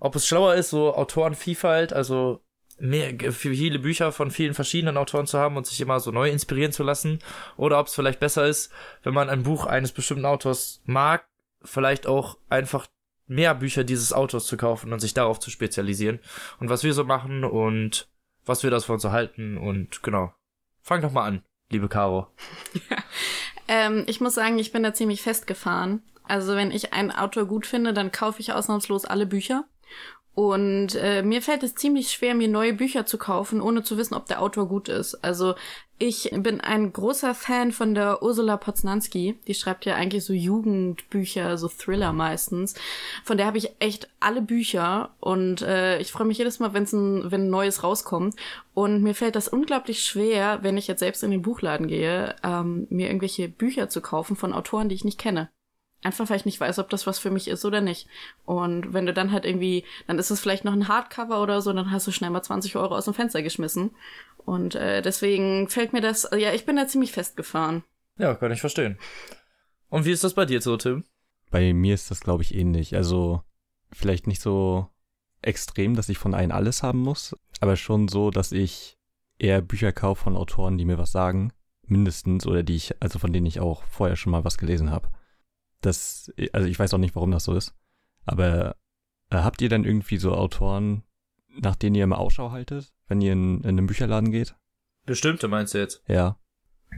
ob 0.00 0.16
es 0.16 0.26
schlauer 0.26 0.54
ist, 0.54 0.70
so 0.70 0.94
Autorenvielfalt, 0.94 1.92
also 1.92 2.40
mehr, 2.78 3.32
viele 3.32 3.78
Bücher 3.78 4.12
von 4.12 4.30
vielen 4.30 4.54
verschiedenen 4.54 4.96
Autoren 4.96 5.26
zu 5.26 5.38
haben 5.38 5.56
und 5.56 5.66
sich 5.66 5.80
immer 5.80 6.00
so 6.00 6.10
neu 6.10 6.30
inspirieren 6.30 6.72
zu 6.72 6.82
lassen, 6.82 7.18
oder 7.56 7.78
ob 7.78 7.88
es 7.88 7.94
vielleicht 7.94 8.20
besser 8.20 8.46
ist, 8.46 8.72
wenn 9.02 9.14
man 9.14 9.28
ein 9.28 9.42
Buch 9.42 9.66
eines 9.66 9.92
bestimmten 9.92 10.26
Autors 10.26 10.80
mag, 10.84 11.26
vielleicht 11.62 12.06
auch 12.06 12.38
einfach 12.48 12.86
mehr 13.26 13.54
Bücher 13.54 13.84
dieses 13.84 14.12
Autors 14.12 14.46
zu 14.46 14.56
kaufen 14.56 14.92
und 14.92 15.00
sich 15.00 15.12
darauf 15.12 15.38
zu 15.38 15.50
spezialisieren. 15.50 16.20
Und 16.60 16.70
was 16.70 16.84
wir 16.84 16.94
so 16.94 17.04
machen 17.04 17.44
und 17.44 18.08
was 18.46 18.62
wir 18.62 18.70
das 18.70 18.86
von 18.86 18.94
uns 18.94 19.02
so 19.02 19.12
halten 19.12 19.58
und 19.58 20.02
genau. 20.02 20.32
Fang 20.80 21.02
doch 21.02 21.12
mal 21.12 21.26
an, 21.26 21.42
liebe 21.70 21.88
Caro. 21.88 22.28
Ähm, 23.68 24.04
ich 24.06 24.20
muss 24.20 24.34
sagen, 24.34 24.58
ich 24.58 24.72
bin 24.72 24.82
da 24.82 24.94
ziemlich 24.94 25.22
festgefahren. 25.22 26.02
Also 26.24 26.56
wenn 26.56 26.70
ich 26.70 26.94
einen 26.94 27.10
Autor 27.10 27.44
gut 27.44 27.66
finde, 27.66 27.92
dann 27.92 28.10
kaufe 28.10 28.40
ich 28.40 28.52
ausnahmslos 28.52 29.04
alle 29.04 29.26
Bücher. 29.26 29.64
Und 30.38 30.94
äh, 30.94 31.24
mir 31.24 31.42
fällt 31.42 31.64
es 31.64 31.74
ziemlich 31.74 32.12
schwer, 32.12 32.32
mir 32.32 32.46
neue 32.46 32.72
Bücher 32.72 33.04
zu 33.04 33.18
kaufen, 33.18 33.60
ohne 33.60 33.82
zu 33.82 33.96
wissen, 33.98 34.14
ob 34.14 34.26
der 34.26 34.40
Autor 34.40 34.68
gut 34.68 34.88
ist. 34.88 35.16
Also 35.24 35.56
ich 35.98 36.30
bin 36.32 36.60
ein 36.60 36.92
großer 36.92 37.34
Fan 37.34 37.72
von 37.72 37.92
der 37.92 38.22
Ursula 38.22 38.56
Poznanski. 38.56 39.40
Die 39.48 39.54
schreibt 39.54 39.84
ja 39.84 39.96
eigentlich 39.96 40.24
so 40.24 40.32
Jugendbücher, 40.32 41.58
so 41.58 41.66
Thriller 41.66 42.12
meistens. 42.12 42.76
Von 43.24 43.36
der 43.36 43.46
habe 43.46 43.58
ich 43.58 43.72
echt 43.80 44.08
alle 44.20 44.40
Bücher 44.40 45.10
und 45.18 45.62
äh, 45.62 45.98
ich 45.98 46.12
freue 46.12 46.28
mich 46.28 46.38
jedes 46.38 46.60
Mal, 46.60 46.72
wenn's 46.72 46.92
ein, 46.92 47.32
wenn 47.32 47.46
ein 47.46 47.50
neues 47.50 47.82
rauskommt. 47.82 48.36
Und 48.74 49.02
mir 49.02 49.16
fällt 49.16 49.34
das 49.34 49.48
unglaublich 49.48 50.04
schwer, 50.04 50.60
wenn 50.62 50.76
ich 50.76 50.86
jetzt 50.86 51.00
selbst 51.00 51.24
in 51.24 51.32
den 51.32 51.42
Buchladen 51.42 51.88
gehe, 51.88 52.36
ähm, 52.44 52.86
mir 52.90 53.08
irgendwelche 53.08 53.48
Bücher 53.48 53.88
zu 53.88 54.00
kaufen 54.00 54.36
von 54.36 54.52
Autoren, 54.52 54.88
die 54.88 54.94
ich 54.94 55.04
nicht 55.04 55.18
kenne. 55.18 55.50
Einfach 56.02 56.30
weil 56.30 56.36
ich 56.36 56.44
nicht 56.44 56.60
weiß, 56.60 56.78
ob 56.78 56.90
das 56.90 57.06
was 57.06 57.18
für 57.18 57.30
mich 57.30 57.48
ist 57.48 57.64
oder 57.64 57.80
nicht. 57.80 58.06
Und 58.44 58.92
wenn 58.92 59.06
du 59.06 59.12
dann 59.12 59.32
halt 59.32 59.44
irgendwie, 59.44 59.84
dann 60.06 60.18
ist 60.18 60.30
es 60.30 60.40
vielleicht 60.40 60.64
noch 60.64 60.72
ein 60.72 60.88
Hardcover 60.88 61.42
oder 61.42 61.60
so, 61.60 61.72
dann 61.72 61.90
hast 61.90 62.06
du 62.06 62.12
schnell 62.12 62.30
mal 62.30 62.42
20 62.42 62.76
Euro 62.76 62.96
aus 62.96 63.06
dem 63.06 63.14
Fenster 63.14 63.42
geschmissen. 63.42 63.90
Und 64.36 64.76
äh, 64.76 65.02
deswegen 65.02 65.68
fällt 65.68 65.92
mir 65.92 66.00
das, 66.00 66.28
ja, 66.36 66.52
ich 66.52 66.64
bin 66.66 66.76
da 66.76 66.86
ziemlich 66.86 67.12
festgefahren. 67.12 67.82
Ja, 68.16 68.34
kann 68.34 68.52
ich 68.52 68.60
verstehen. 68.60 68.98
Und 69.88 70.04
wie 70.04 70.12
ist 70.12 70.24
das 70.24 70.34
bei 70.34 70.44
dir 70.44 70.60
so, 70.60 70.76
Tim? 70.76 71.04
Bei 71.50 71.72
mir 71.72 71.94
ist 71.94 72.10
das, 72.10 72.20
glaube 72.20 72.42
ich, 72.42 72.54
ähnlich. 72.54 72.94
Also 72.94 73.42
vielleicht 73.92 74.26
nicht 74.26 74.40
so 74.40 74.88
extrem, 75.42 75.94
dass 75.94 76.08
ich 76.08 76.18
von 76.18 76.34
allen 76.34 76.52
alles 76.52 76.82
haben 76.82 77.00
muss, 77.00 77.36
aber 77.60 77.76
schon 77.76 78.08
so, 78.08 78.30
dass 78.30 78.52
ich 78.52 78.98
eher 79.38 79.62
Bücher 79.62 79.92
kaufe 79.92 80.24
von 80.24 80.36
Autoren, 80.36 80.78
die 80.78 80.84
mir 80.84 80.98
was 80.98 81.12
sagen, 81.12 81.52
mindestens, 81.86 82.46
oder 82.46 82.62
die 82.62 82.76
ich, 82.76 83.00
also 83.00 83.18
von 83.18 83.32
denen 83.32 83.46
ich 83.46 83.60
auch 83.60 83.82
vorher 83.84 84.16
schon 84.16 84.32
mal 84.32 84.44
was 84.44 84.58
gelesen 84.58 84.90
habe. 84.90 85.08
Das, 85.80 86.32
also 86.52 86.66
ich 86.68 86.78
weiß 86.78 86.92
auch 86.94 86.98
nicht, 86.98 87.14
warum 87.14 87.30
das 87.30 87.44
so 87.44 87.54
ist. 87.54 87.74
Aber 88.24 88.76
äh, 89.30 89.36
habt 89.36 89.62
ihr 89.62 89.68
dann 89.68 89.84
irgendwie 89.84 90.18
so 90.18 90.34
Autoren, 90.34 91.02
nach 91.48 91.76
denen 91.76 91.94
ihr 91.94 92.04
immer 92.04 92.18
Ausschau 92.18 92.50
haltet, 92.50 92.92
wenn 93.06 93.20
ihr 93.20 93.32
in, 93.32 93.60
in 93.62 93.68
einen 93.68 93.86
Bücherladen 93.86 94.30
geht? 94.30 94.54
Bestimmte 95.06 95.48
meinst 95.48 95.74
du 95.74 95.78
jetzt? 95.78 96.02
Ja. 96.06 96.38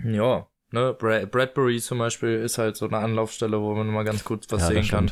Ja, 0.04 0.48
ne, 0.70 0.94
Bra 0.94 1.24
Bradbury 1.26 1.80
zum 1.80 1.98
Beispiel 1.98 2.36
ist 2.40 2.58
halt 2.58 2.76
so 2.76 2.86
eine 2.86 2.98
Anlaufstelle, 2.98 3.60
wo 3.60 3.74
man 3.74 3.86
mal 3.88 4.04
ganz 4.04 4.24
gut 4.24 4.46
was 4.50 4.62
Ja, 4.62 4.68
sehen 4.68 4.88
kann. 4.88 5.10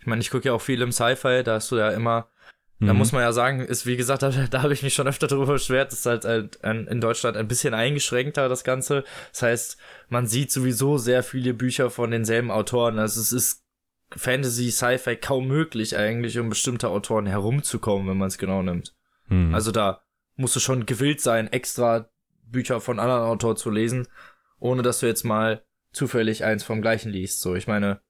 Ich 0.00 0.06
meine, 0.06 0.20
ich 0.20 0.30
gucke 0.30 0.46
ja 0.46 0.52
auch 0.52 0.60
viel 0.60 0.82
im 0.82 0.90
Sci-Fi, 0.92 1.42
da 1.44 1.54
hast 1.54 1.70
du 1.70 1.76
ja 1.76 1.90
immer, 1.90 2.28
da 2.86 2.92
Mhm. 2.92 2.98
muss 2.98 3.12
man 3.12 3.22
ja 3.22 3.32
sagen, 3.32 3.60
ist 3.60 3.86
wie 3.86 3.96
gesagt, 3.96 4.22
da, 4.22 4.30
da 4.30 4.62
habe 4.62 4.72
ich 4.72 4.82
mich 4.82 4.94
schon 4.94 5.06
öfter 5.08 5.26
darüber 5.26 5.54
beschwert, 5.54 5.92
ist 5.92 6.06
halt, 6.06 6.24
halt 6.24 6.62
ein, 6.64 6.86
in 6.86 7.00
Deutschland 7.00 7.36
ein 7.36 7.48
bisschen 7.48 7.74
eingeschränkter, 7.74 8.48
das 8.48 8.64
Ganze. 8.64 9.04
Das 9.32 9.42
heißt, 9.42 9.76
man 10.08 10.26
sieht 10.26 10.50
sowieso 10.50 10.98
sehr 10.98 11.22
viele 11.22 11.54
Bücher 11.54 11.90
von 11.90 12.10
denselben 12.10 12.50
Autoren. 12.50 12.98
Also 12.98 13.20
es 13.20 13.32
ist 13.32 13.62
Fantasy, 14.10 14.70
Sci-Fi 14.70 15.16
kaum 15.16 15.46
möglich 15.48 15.96
eigentlich, 15.96 16.38
um 16.38 16.48
bestimmte 16.48 16.88
Autoren 16.88 17.26
herumzukommen, 17.26 18.08
wenn 18.08 18.18
man 18.18 18.28
es 18.28 18.38
genau 18.38 18.62
nimmt. 18.62 18.94
Mhm. 19.28 19.54
Also 19.54 19.70
da 19.70 20.02
musst 20.36 20.56
du 20.56 20.60
schon 20.60 20.86
gewillt 20.86 21.20
sein, 21.20 21.52
extra 21.52 22.08
Bücher 22.44 22.80
von 22.80 22.98
anderen 22.98 23.22
Autoren 23.22 23.56
zu 23.56 23.70
lesen, 23.70 24.08
ohne 24.58 24.82
dass 24.82 25.00
du 25.00 25.06
jetzt 25.06 25.24
mal 25.24 25.64
zufällig 25.92 26.44
eins 26.44 26.64
vom 26.64 26.82
gleichen 26.82 27.10
liest. 27.10 27.40
So, 27.40 27.54
ich 27.54 27.66
meine, 27.66 28.00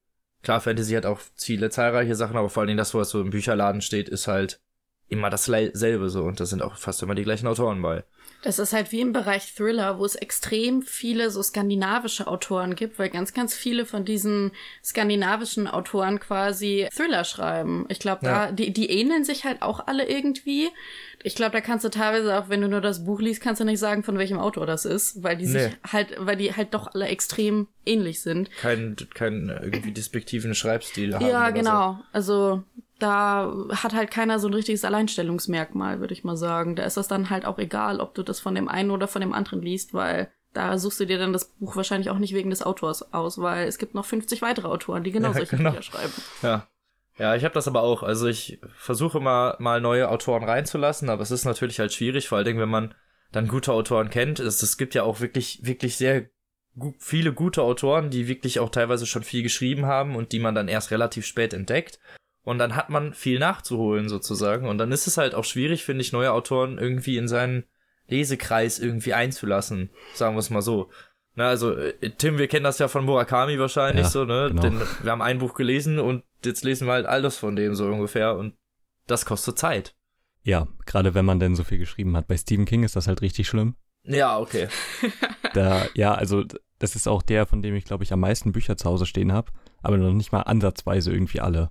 klar, 0.43 0.61
Fantasy 0.61 0.95
hat 0.95 1.07
auch 1.07 1.21
viele 1.37 1.71
zahlreiche 1.71 2.15
Sachen, 2.15 2.37
aber 2.37 2.49
vor 2.49 2.63
allen 2.63 2.69
Dingen 2.69 2.79
das, 2.79 2.95
was 2.95 3.11
so 3.11 3.21
im 3.21 3.31
Bücherladen 3.31 3.81
steht, 3.81 4.09
ist 4.09 4.29
halt 4.29 4.61
immer 5.13 5.31
dasselbe 5.31 6.09
so 6.11 6.23
und 6.25 6.41
da 6.41 6.47
sind 6.47 6.63
auch 6.63 6.77
fast 6.77 7.03
immer 7.03 7.15
die 7.15 7.25
gleichen 7.25 7.47
Autoren 7.47 7.81
bei. 7.83 8.03
Das 8.45 8.59
ist 8.59 8.73
halt 8.73 8.91
wie 8.91 9.01
im 9.01 9.13
Bereich 9.13 9.55
Thriller, 9.55 10.01
wo 10.01 10.05
es 10.05 10.17
extrem 10.17 10.83
viele 10.83 11.31
so 11.31 11.41
skandinavische 11.45 12.27
Autoren 12.27 12.75
gibt, 12.75 12.99
weil 12.99 13.09
ganz, 13.09 13.33
ganz 13.35 13.55
viele 13.55 13.87
von 13.87 14.05
diesen 14.05 14.51
skandinavischen 14.83 15.69
Autoren 15.69 16.19
quasi 16.19 16.89
Thriller 16.93 17.23
schreiben. 17.23 17.87
Ich 17.89 18.01
glaube, 18.01 18.21
da, 18.25 18.47
Ja. 18.47 18.53
die, 18.53 18.73
die 18.73 18.91
ähneln 18.91 19.25
sich 19.25 19.45
halt 19.45 19.63
auch 19.63 19.87
alle 19.87 20.09
irgendwie. 20.09 20.69
Ich 21.23 21.37
glaube, 21.37 21.53
da 21.53 21.61
kannst 21.61 21.85
du 21.85 21.89
teilweise 21.89 22.37
auch, 22.37 22.49
wenn 22.49 22.61
du 22.61 22.69
nur 22.69 22.81
das 22.81 23.05
Buch 23.05 23.21
liest, 23.21 23.41
kannst 23.41 23.61
du 23.61 23.65
nicht 23.65 23.79
sagen, 23.79 24.03
von 24.03 24.19
welchem 24.19 24.41
Autor 24.41 24.67
das 24.67 24.85
ist, 24.87 25.23
weil 25.23 25.37
die 25.37 25.47
sich 25.47 25.63
Nee. 25.71 25.77
halt, 25.93 26.09
weil 26.19 26.37
die 26.37 26.53
halt 26.53 26.75
doch 26.75 26.93
alle 26.95 27.07
extrem 27.07 27.69
ähnlich 27.87 28.23
sind. 28.23 28.51
Keinen 28.57 28.97
keinen 29.15 29.51
irgendwie 29.51 29.93
despektiven 29.93 30.57
Schreibstil 30.57 31.15
haben. 31.15 31.27
Ja, 31.29 31.51
genau. 31.51 32.01
Also 32.13 32.65
da 33.03 33.53
hat 33.71 33.95
halt 33.95 34.11
keiner 34.11 34.39
so 34.39 34.49
ein 34.49 34.55
richtiges 34.55 34.85
Alleinstellungsmerkmal, 34.85 36.01
würde 36.01 36.15
ich 36.15 36.25
mal 36.25 36.37
sagen. 36.37 36.77
Da 36.77 36.85
ist 36.85 36.97
das 36.97 37.09
dann 37.09 37.31
halt 37.31 37.45
auch 37.45 37.59
egal, 37.59 38.01
ob 38.01 38.15
du 38.15 38.23
das 38.23 38.41
von 38.41 38.55
dem 38.55 38.69
einen 38.69 38.91
oder 38.91 39.09
von 39.09 39.21
dem 39.21 39.33
anderen 39.33 39.61
liest, 39.63 39.93
weil 39.93 40.31
da 40.53 40.79
suchst 40.79 41.01
du 41.01 41.07
dir 41.07 41.19
dann 41.19 41.33
das 41.33 41.47
Buch 41.47 41.77
wahrscheinlich 41.77 42.11
auch 42.11 42.19
nicht 42.19 42.35
wegen 42.35 42.51
des 42.51 42.63
Autors 42.63 43.13
aus, 43.13 43.39
weil 43.39 43.67
es 43.67 43.79
gibt 43.79 43.95
noch 43.95 44.05
50 44.05 44.43
weitere 44.43 44.69
Autoren, 44.69 45.03
die 45.03 45.13
genau 45.13 45.29
Ja, 45.29 45.35
solche 45.35 45.57
genau. 45.57 45.71
Bücher 45.71 45.83
schreiben. 45.83 46.13
Ja. 46.43 46.69
Ja, 47.19 47.37
ich 47.37 47.45
habe 47.45 47.55
das 47.55 47.69
aber 47.69 47.83
auch. 47.83 48.03
Also 48.03 48.27
ich 48.27 48.59
versuche 48.75 49.21
mal, 49.21 49.57
mal 49.59 49.83
neue 49.83 50.09
Autoren 50.09 50.45
reinzulassen, 50.45 51.11
aber 51.11 51.23
es 51.23 51.31
ist 51.31 51.45
natürlich 51.45 51.79
halt 51.79 51.93
schwierig, 51.93 52.27
vor 52.27 52.39
allen 52.39 52.47
Dingen, 52.47 52.61
wenn 52.61 52.71
man 52.71 52.95
dann 53.33 53.49
gute 53.49 53.73
Autoren 53.73 54.09
kennt. 54.09 54.41
Es, 54.41 54.63
es 54.63 54.79
gibt 54.79 54.95
ja 54.95 55.03
auch 55.03 55.21
wirklich, 55.21 55.61
wirklich 55.63 55.97
sehr 55.97 56.31
gu 56.77 56.95
viele 56.99 57.35
gute 57.35 57.63
Autoren, 57.63 58.11
die 58.11 58.29
wirklich 58.29 58.61
auch 58.61 58.71
teilweise 58.71 59.07
schon 59.07 59.25
viel 59.25 59.43
geschrieben 59.43 59.85
haben 59.87 60.17
und 60.17 60.33
die 60.33 60.39
man 60.39 60.55
dann 60.55 60.69
erst 60.69 60.91
relativ 60.91 61.27
spät 61.27 61.53
entdeckt. 61.53 61.99
Und 62.45 62.59
dann 62.59 62.75
hat 62.75 62.91
man 62.91 63.15
viel 63.15 63.39
nachzuholen 63.39 64.09
sozusagen. 64.09 64.69
Und 64.69 64.79
dann 64.79 64.91
ist 64.91 65.07
es 65.07 65.17
halt 65.17 65.35
auch 65.35 65.45
schwierig, 65.45 65.85
finde 65.85 66.03
ich, 66.03 66.13
neue 66.13 66.33
Autoren 66.33 66.79
irgendwie 66.79 67.17
in 67.17 67.29
seinen 67.29 67.65
Lesekreis 68.09 68.79
irgendwie 68.79 69.15
einzulassen. 69.15 69.91
Sagen 70.15 70.35
wir 70.35 70.41
es 70.41 70.51
mal 70.51 70.63
so. 70.63 70.91
Na, 71.35 71.49
also, 71.49 71.75
äh, 71.77 72.11
Tim, 72.19 72.39
wir 72.39 72.49
kennen 72.49 72.65
das 72.65 72.79
ja 72.79 72.89
von 72.89 73.05
Murakami 73.05 73.59
wahrscheinlich 73.59 74.05
Ja, 74.05 74.11
so, 74.11 74.25
ne? 74.25 74.49
genau. 74.49 74.63
Denn 74.63 74.81
wir 75.03 75.13
haben 75.13 75.23
ein 75.23 75.39
Buch 75.39 75.55
gelesen 75.55 75.99
und 75.99 76.25
jetzt 76.45 76.65
lesen 76.65 76.87
wir 76.87 76.93
halt 76.93 77.07
alles 77.07 77.39
von 77.39 77.57
dem 77.57 77.75
so 77.75 77.87
ungefähr 77.87 78.37
und 78.37 78.55
das 79.07 79.25
kostet 79.25 79.59
Zeit. 79.59 79.95
Ja, 80.43 80.67
gerade 80.85 81.15
wenn 81.15 81.25
man 81.25 81.41
denn 81.41 81.55
so 81.55 81.65
viel 81.65 81.79
geschrieben 81.79 82.17
hat. 82.17 82.27
Bei 82.27 82.37
Stephen 82.37 82.65
King 82.65 82.83
ist 82.83 82.97
das 82.97 83.07
halt 83.07 83.23
richtig 83.23 83.49
schlimm. 83.49 83.77
Ja, 84.05 84.39
okay. 84.39 84.69
Da, 85.55 85.85
ja, 85.95 86.15
also 86.15 86.45
das 86.79 86.97
ist 86.97 87.07
auch 87.07 87.21
der, 87.21 87.45
von 87.45 87.61
dem 87.61 87.75
ich, 87.75 87.85
glaube 87.85 88.05
ich, 88.05 88.13
am 88.15 88.21
meisten 88.21 88.53
Bücher 88.53 88.79
zu 88.79 88.89
Hause 88.89 89.05
stehen 89.05 89.33
habe, 89.33 89.53
aber 89.83 89.99
noch 89.99 90.15
nicht 90.15 90.33
mal 90.33 90.41
ansatzweise 90.41 91.13
irgendwie 91.13 91.41
alle. 91.41 91.69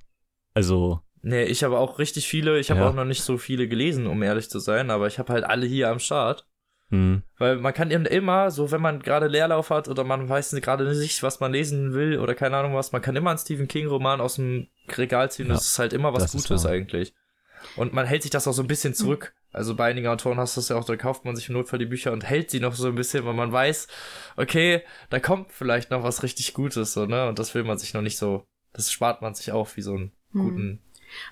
Also, 0.53 1.01
Nee, 1.23 1.43
ich 1.43 1.63
habe 1.63 1.77
auch 1.77 1.99
richtig 1.99 2.27
viele, 2.27 2.59
ich 2.59 2.71
habe 2.71 2.79
Ja. 2.79 2.89
auch 2.89 2.93
noch 2.93 3.05
nicht 3.05 3.21
so 3.21 3.37
viele 3.37 3.67
gelesen, 3.67 4.07
um 4.07 4.23
ehrlich 4.23 4.49
zu 4.49 4.57
sein, 4.59 4.89
aber 4.89 5.05
ich 5.05 5.19
habe 5.19 5.31
halt 5.33 5.43
alle 5.43 5.67
hier 5.67 5.89
am 5.89 5.99
Start. 5.99 6.47
hm, 6.89 7.21
Weil 7.37 7.57
man 7.57 7.73
kann 7.73 7.91
eben 7.91 8.05
immer, 8.05 8.49
so 8.51 8.71
wenn 8.71 8.81
man 8.81 9.01
gerade 9.01 9.27
Leerlauf 9.27 9.69
hat 9.69 9.87
oder 9.87 10.03
man 10.03 10.27
weiß 10.27 10.51
gerade 10.61 10.83
nicht, 10.97 11.23
was 11.23 11.39
man 11.39 11.53
lesen 11.53 11.93
will 11.93 12.19
oder 12.19 12.33
keine 12.35 12.57
Ahnung 12.57 12.73
was, 12.75 12.91
man 12.91 13.01
kann 13.01 13.15
immer 13.15 13.29
einen 13.29 13.39
Stephen 13.39 13.67
King 13.67 13.87
Roman 13.87 14.19
aus 14.19 14.35
dem 14.35 14.67
Regal 14.97 15.31
ziehen. 15.31 15.47
Ja, 15.47 15.53
das 15.53 15.65
ist 15.65 15.79
halt 15.79 15.93
immer 15.93 16.11
was 16.13 16.31
Gutes 16.31 16.65
eigentlich. 16.65 17.13
Und 17.75 17.93
man 17.93 18.05
hält 18.07 18.23
sich 18.23 18.31
das 18.31 18.47
auch 18.47 18.53
so 18.53 18.63
ein 18.63 18.67
bisschen 18.67 18.93
zurück. 18.93 19.33
Also 19.53 19.75
bei 19.75 19.85
einigen 19.85 20.07
Autoren 20.07 20.39
hast 20.39 20.55
du 20.57 20.61
das 20.61 20.69
ja 20.69 20.75
auch, 20.77 20.85
da 20.85 20.95
kauft 20.95 21.25
man 21.25 21.35
sich 21.35 21.49
im 21.49 21.53
Notfall 21.53 21.79
die 21.79 21.85
Bücher 21.85 22.11
und 22.11 22.23
hält 22.23 22.49
sie 22.49 22.59
noch 22.59 22.73
so 22.73 22.87
ein 22.87 22.95
bisschen, 22.95 23.25
weil 23.25 23.33
man 23.33 23.51
weiß, 23.51 23.87
okay, 24.37 24.81
da 25.09 25.19
kommt 25.19 25.51
vielleicht 25.51 25.91
noch 25.91 26.03
was 26.03 26.23
richtig 26.23 26.53
Gutes, 26.53 26.93
so, 26.93 27.05
ne? 27.05 27.27
Und 27.27 27.37
das 27.37 27.53
will 27.53 27.63
man 27.63 27.77
sich 27.77 27.93
noch 27.93 28.01
nicht 28.01 28.17
so, 28.17 28.43
das 28.73 28.91
spart 28.91 29.21
man 29.21 29.35
sich 29.35 29.51
auf 29.51 29.77
wie 29.77 29.81
so 29.81 29.99
Hm. 30.33 30.41
guten. 30.41 30.79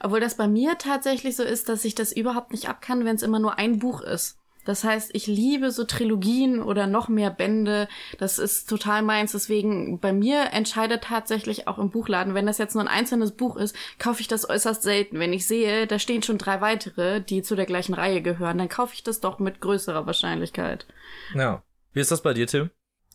Obwohl 0.01 0.19
das 0.19 0.35
bei 0.35 0.47
mir 0.47 0.77
tatsächlich 0.77 1.35
so 1.35 1.43
ist, 1.43 1.69
dass 1.69 1.85
ich 1.85 1.95
das 1.95 2.11
überhaupt 2.11 2.51
nicht 2.51 2.67
abkann, 2.67 3.05
wenn 3.05 3.15
es 3.15 3.23
immer 3.23 3.39
nur 3.39 3.57
ein 3.57 3.79
Buch 3.79 4.01
ist. 4.01 4.37
Das 4.65 4.83
heißt, 4.83 5.11
ich 5.13 5.25
liebe 5.25 5.71
so 5.71 5.85
Trilogien 5.85 6.61
oder 6.61 6.85
noch 6.85 7.07
mehr 7.07 7.29
Bände. 7.29 7.87
Das 8.19 8.37
ist 8.37 8.69
total 8.69 9.01
meins. 9.01 9.31
Deswegen 9.31 9.99
bei 9.99 10.11
mir 10.11 10.51
entscheidet 10.51 11.05
tatsächlich 11.05 11.67
auch 11.67 11.79
im 11.79 11.89
Buchladen, 11.89 12.33
wenn 12.33 12.45
das 12.45 12.57
jetzt 12.57 12.75
nur 12.75 12.83
ein 12.83 12.89
einzelnes 12.89 13.31
Buch 13.31 13.55
ist, 13.55 13.75
kaufe 13.97 14.19
ich 14.21 14.27
das 14.27 14.47
äußerst 14.47 14.83
selten. 14.83 15.17
Wenn 15.17 15.33
ich 15.33 15.47
sehe, 15.47 15.87
da 15.87 15.97
stehen 15.97 16.23
schon 16.23 16.37
drei 16.37 16.59
weitere, 16.59 17.21
die 17.21 17.41
zu 17.41 17.55
der 17.55 17.65
gleichen 17.65 17.93
Reihe 17.93 18.21
gehören, 18.21 18.57
dann 18.57 18.69
kaufe 18.69 18.93
ich 18.93 19.01
das 19.01 19.21
doch 19.21 19.39
mit 19.39 19.61
größerer 19.61 20.05
Wahrscheinlichkeit. 20.05 20.85
Ja. 21.33 21.63
Wie 21.93 22.01
ist 22.01 22.11
das 22.11 22.21
bei 22.21 22.33
dir, 22.33 22.45
Tim? 22.45 22.69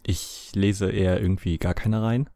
ich 0.07 0.51
lese 0.55 0.91
eher 0.91 1.21
irgendwie 1.21 1.59
gar 1.59 1.75
keine 1.75 2.03
rein. 2.03 2.29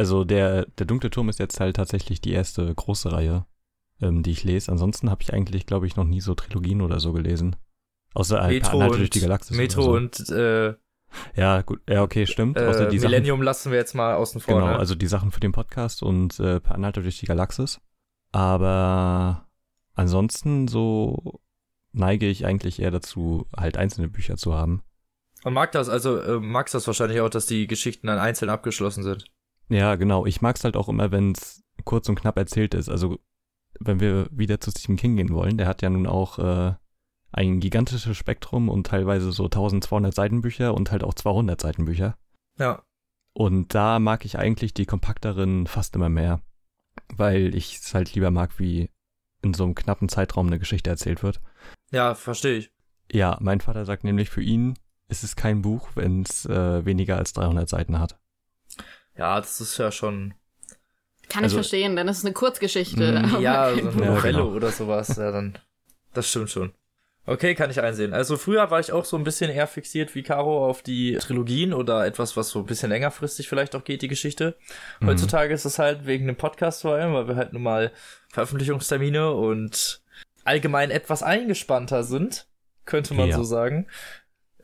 Also 0.00 0.24
der, 0.24 0.64
der 0.78 0.86
dunkle 0.86 1.10
Turm 1.10 1.28
ist 1.28 1.38
jetzt 1.38 1.60
halt 1.60 1.76
tatsächlich 1.76 2.22
die 2.22 2.32
erste 2.32 2.74
große 2.74 3.12
Reihe, 3.12 3.44
ähm, 4.00 4.22
die 4.22 4.30
ich 4.30 4.44
lese. 4.44 4.72
Ansonsten 4.72 5.10
habe 5.10 5.20
ich 5.20 5.34
eigentlich, 5.34 5.66
glaube 5.66 5.86
ich, 5.86 5.94
noch 5.94 6.06
nie 6.06 6.22
so 6.22 6.34
Trilogien 6.34 6.80
oder 6.80 7.00
so 7.00 7.12
gelesen. 7.12 7.56
Außer 8.14 8.40
ein 8.40 8.40
paar 8.40 8.48
Metro 8.48 8.76
Anhalte 8.76 8.96
durch 8.96 9.08
und, 9.08 9.14
die 9.16 9.20
Galaxis. 9.20 9.56
Metro 9.58 9.82
so. 9.82 9.92
und 9.92 10.30
äh, 10.30 10.74
Ja, 11.36 11.60
gut, 11.60 11.82
ja, 11.86 12.02
okay, 12.02 12.26
stimmt. 12.26 12.58
Außer 12.58 12.86
äh, 12.86 12.88
die 12.88 12.98
Sachen, 12.98 13.10
Millennium 13.10 13.42
lassen 13.42 13.72
wir 13.72 13.78
jetzt 13.78 13.92
mal 13.94 14.14
außen 14.14 14.40
vor. 14.40 14.54
Genau, 14.54 14.68
ne? 14.68 14.78
also 14.78 14.94
die 14.94 15.06
Sachen 15.06 15.32
für 15.32 15.40
den 15.40 15.52
Podcast 15.52 16.02
und 16.02 16.40
äh, 16.40 16.60
per 16.60 16.76
Anhalter 16.76 17.02
durch 17.02 17.18
die 17.18 17.26
Galaxis. 17.26 17.78
Aber 18.32 19.48
ansonsten 19.92 20.66
so 20.66 21.42
neige 21.92 22.24
ich 22.24 22.46
eigentlich 22.46 22.80
eher 22.80 22.90
dazu, 22.90 23.48
halt 23.54 23.76
einzelne 23.76 24.08
Bücher 24.08 24.38
zu 24.38 24.54
haben. 24.54 24.82
Und 25.44 25.52
mag 25.52 25.72
das, 25.72 25.90
also 25.90 26.18
äh, 26.22 26.40
magst 26.40 26.74
das 26.74 26.86
wahrscheinlich 26.86 27.20
auch, 27.20 27.28
dass 27.28 27.44
die 27.44 27.66
Geschichten 27.66 28.06
dann 28.06 28.18
einzeln 28.18 28.48
abgeschlossen 28.48 29.02
sind. 29.02 29.26
Ja, 29.70 29.94
genau. 29.94 30.26
Ich 30.26 30.42
mag's 30.42 30.64
halt 30.64 30.76
auch 30.76 30.88
immer, 30.88 31.10
wenn's 31.12 31.62
kurz 31.84 32.08
und 32.08 32.16
knapp 32.16 32.36
erzählt 32.36 32.74
ist. 32.74 32.88
Also 32.88 33.18
wenn 33.78 34.00
wir 34.00 34.28
wieder 34.30 34.60
zu 34.60 34.70
Stephen 34.70 34.96
King 34.96 35.16
gehen 35.16 35.32
wollen, 35.32 35.56
der 35.56 35.66
hat 35.68 35.80
ja 35.80 35.88
nun 35.88 36.06
auch 36.06 36.38
äh, 36.38 36.74
ein 37.32 37.60
gigantisches 37.60 38.16
Spektrum 38.16 38.68
und 38.68 38.86
teilweise 38.86 39.32
so 39.32 39.44
1200 39.44 40.14
Seitenbücher 40.14 40.74
und 40.74 40.90
halt 40.90 41.04
auch 41.04 41.14
200 41.14 41.60
Seitenbücher. 41.60 42.16
Ja. 42.58 42.82
Und 43.32 43.74
da 43.74 44.00
mag 44.00 44.24
ich 44.24 44.38
eigentlich 44.38 44.74
die 44.74 44.86
kompakteren 44.86 45.66
fast 45.66 45.94
immer 45.94 46.08
mehr, 46.08 46.42
weil 47.08 47.54
ich 47.54 47.76
es 47.76 47.94
halt 47.94 48.14
lieber 48.14 48.32
mag, 48.32 48.58
wie 48.58 48.90
in 49.42 49.54
so 49.54 49.64
einem 49.64 49.76
knappen 49.76 50.08
Zeitraum 50.08 50.48
eine 50.48 50.58
Geschichte 50.58 50.90
erzählt 50.90 51.22
wird. 51.22 51.40
Ja, 51.92 52.14
verstehe 52.14 52.58
ich. 52.58 52.72
Ja, 53.10 53.38
mein 53.40 53.60
Vater 53.60 53.84
sagt 53.84 54.04
nämlich, 54.04 54.30
für 54.30 54.42
ihn 54.42 54.74
ist 55.08 55.24
es 55.24 55.36
kein 55.36 55.62
Buch, 55.62 55.90
wenn 55.94 56.22
es 56.22 56.44
äh, 56.46 56.84
weniger 56.84 57.16
als 57.16 57.32
300 57.32 57.68
Seiten 57.68 57.98
hat. 57.98 58.18
Ja, 59.20 59.38
das 59.40 59.60
ist 59.60 59.76
ja 59.78 59.92
schon. 59.92 60.34
Kann 61.28 61.44
Also- 61.44 61.54
ich 61.56 61.60
verstehen, 61.60 61.94
denn 61.94 62.08
es 62.08 62.18
ist 62.18 62.24
eine 62.24 62.34
Kurzgeschichte. 62.34 63.12
Mm, 63.12 63.16
aber 63.16 63.38
Ja, 63.40 63.72
so 63.74 63.88
eine 63.88 63.90
Ja, 64.04 64.10
Novelle 64.14 64.38
genau. 64.38 64.48
oder 64.52 64.70
sowas. 64.72 65.16
Ja, 65.16 65.30
dann. 65.30 65.56
Das 66.14 66.28
stimmt 66.28 66.50
schon. 66.50 66.72
Okay, 67.26 67.54
kann 67.54 67.70
ich 67.70 67.80
einsehen. 67.80 68.14
Also 68.14 68.36
früher 68.36 68.70
war 68.70 68.80
ich 68.80 68.90
auch 68.92 69.04
so 69.04 69.16
ein 69.16 69.22
bisschen 69.24 69.50
eher 69.50 69.66
fixiert 69.68 70.14
wie 70.14 70.22
Caro 70.24 70.66
auf 70.66 70.82
die 70.82 71.16
Trilogien 71.20 71.72
oder 71.74 72.04
etwas, 72.06 72.36
was 72.36 72.48
so 72.48 72.58
ein 72.60 72.66
bisschen 72.66 72.88
längerfristig 72.88 73.48
vielleicht 73.48 73.76
auch 73.76 73.84
geht, 73.84 74.02
die 74.02 74.08
Geschichte. 74.08 74.56
Mhm. 75.00 75.08
Heutzutage 75.08 75.52
ist 75.54 75.66
es 75.66 75.78
halt 75.78 76.06
wegen 76.06 76.26
dem 76.26 76.34
Podcast 76.36 76.80
vor 76.82 76.94
allem, 76.94 77.12
weil 77.12 77.28
wir 77.28 77.36
halt 77.36 77.52
nun 77.52 77.62
mal 77.62 77.92
Veröffentlichungstermine 78.30 79.30
und 79.32 80.00
allgemein 80.44 80.90
etwas 80.90 81.22
eingespannter 81.22 82.02
sind, 82.02 82.46
könnte 82.86 83.14
man 83.14 83.28
Ja. 83.28 83.36
so 83.36 83.44
sagen, 83.44 83.86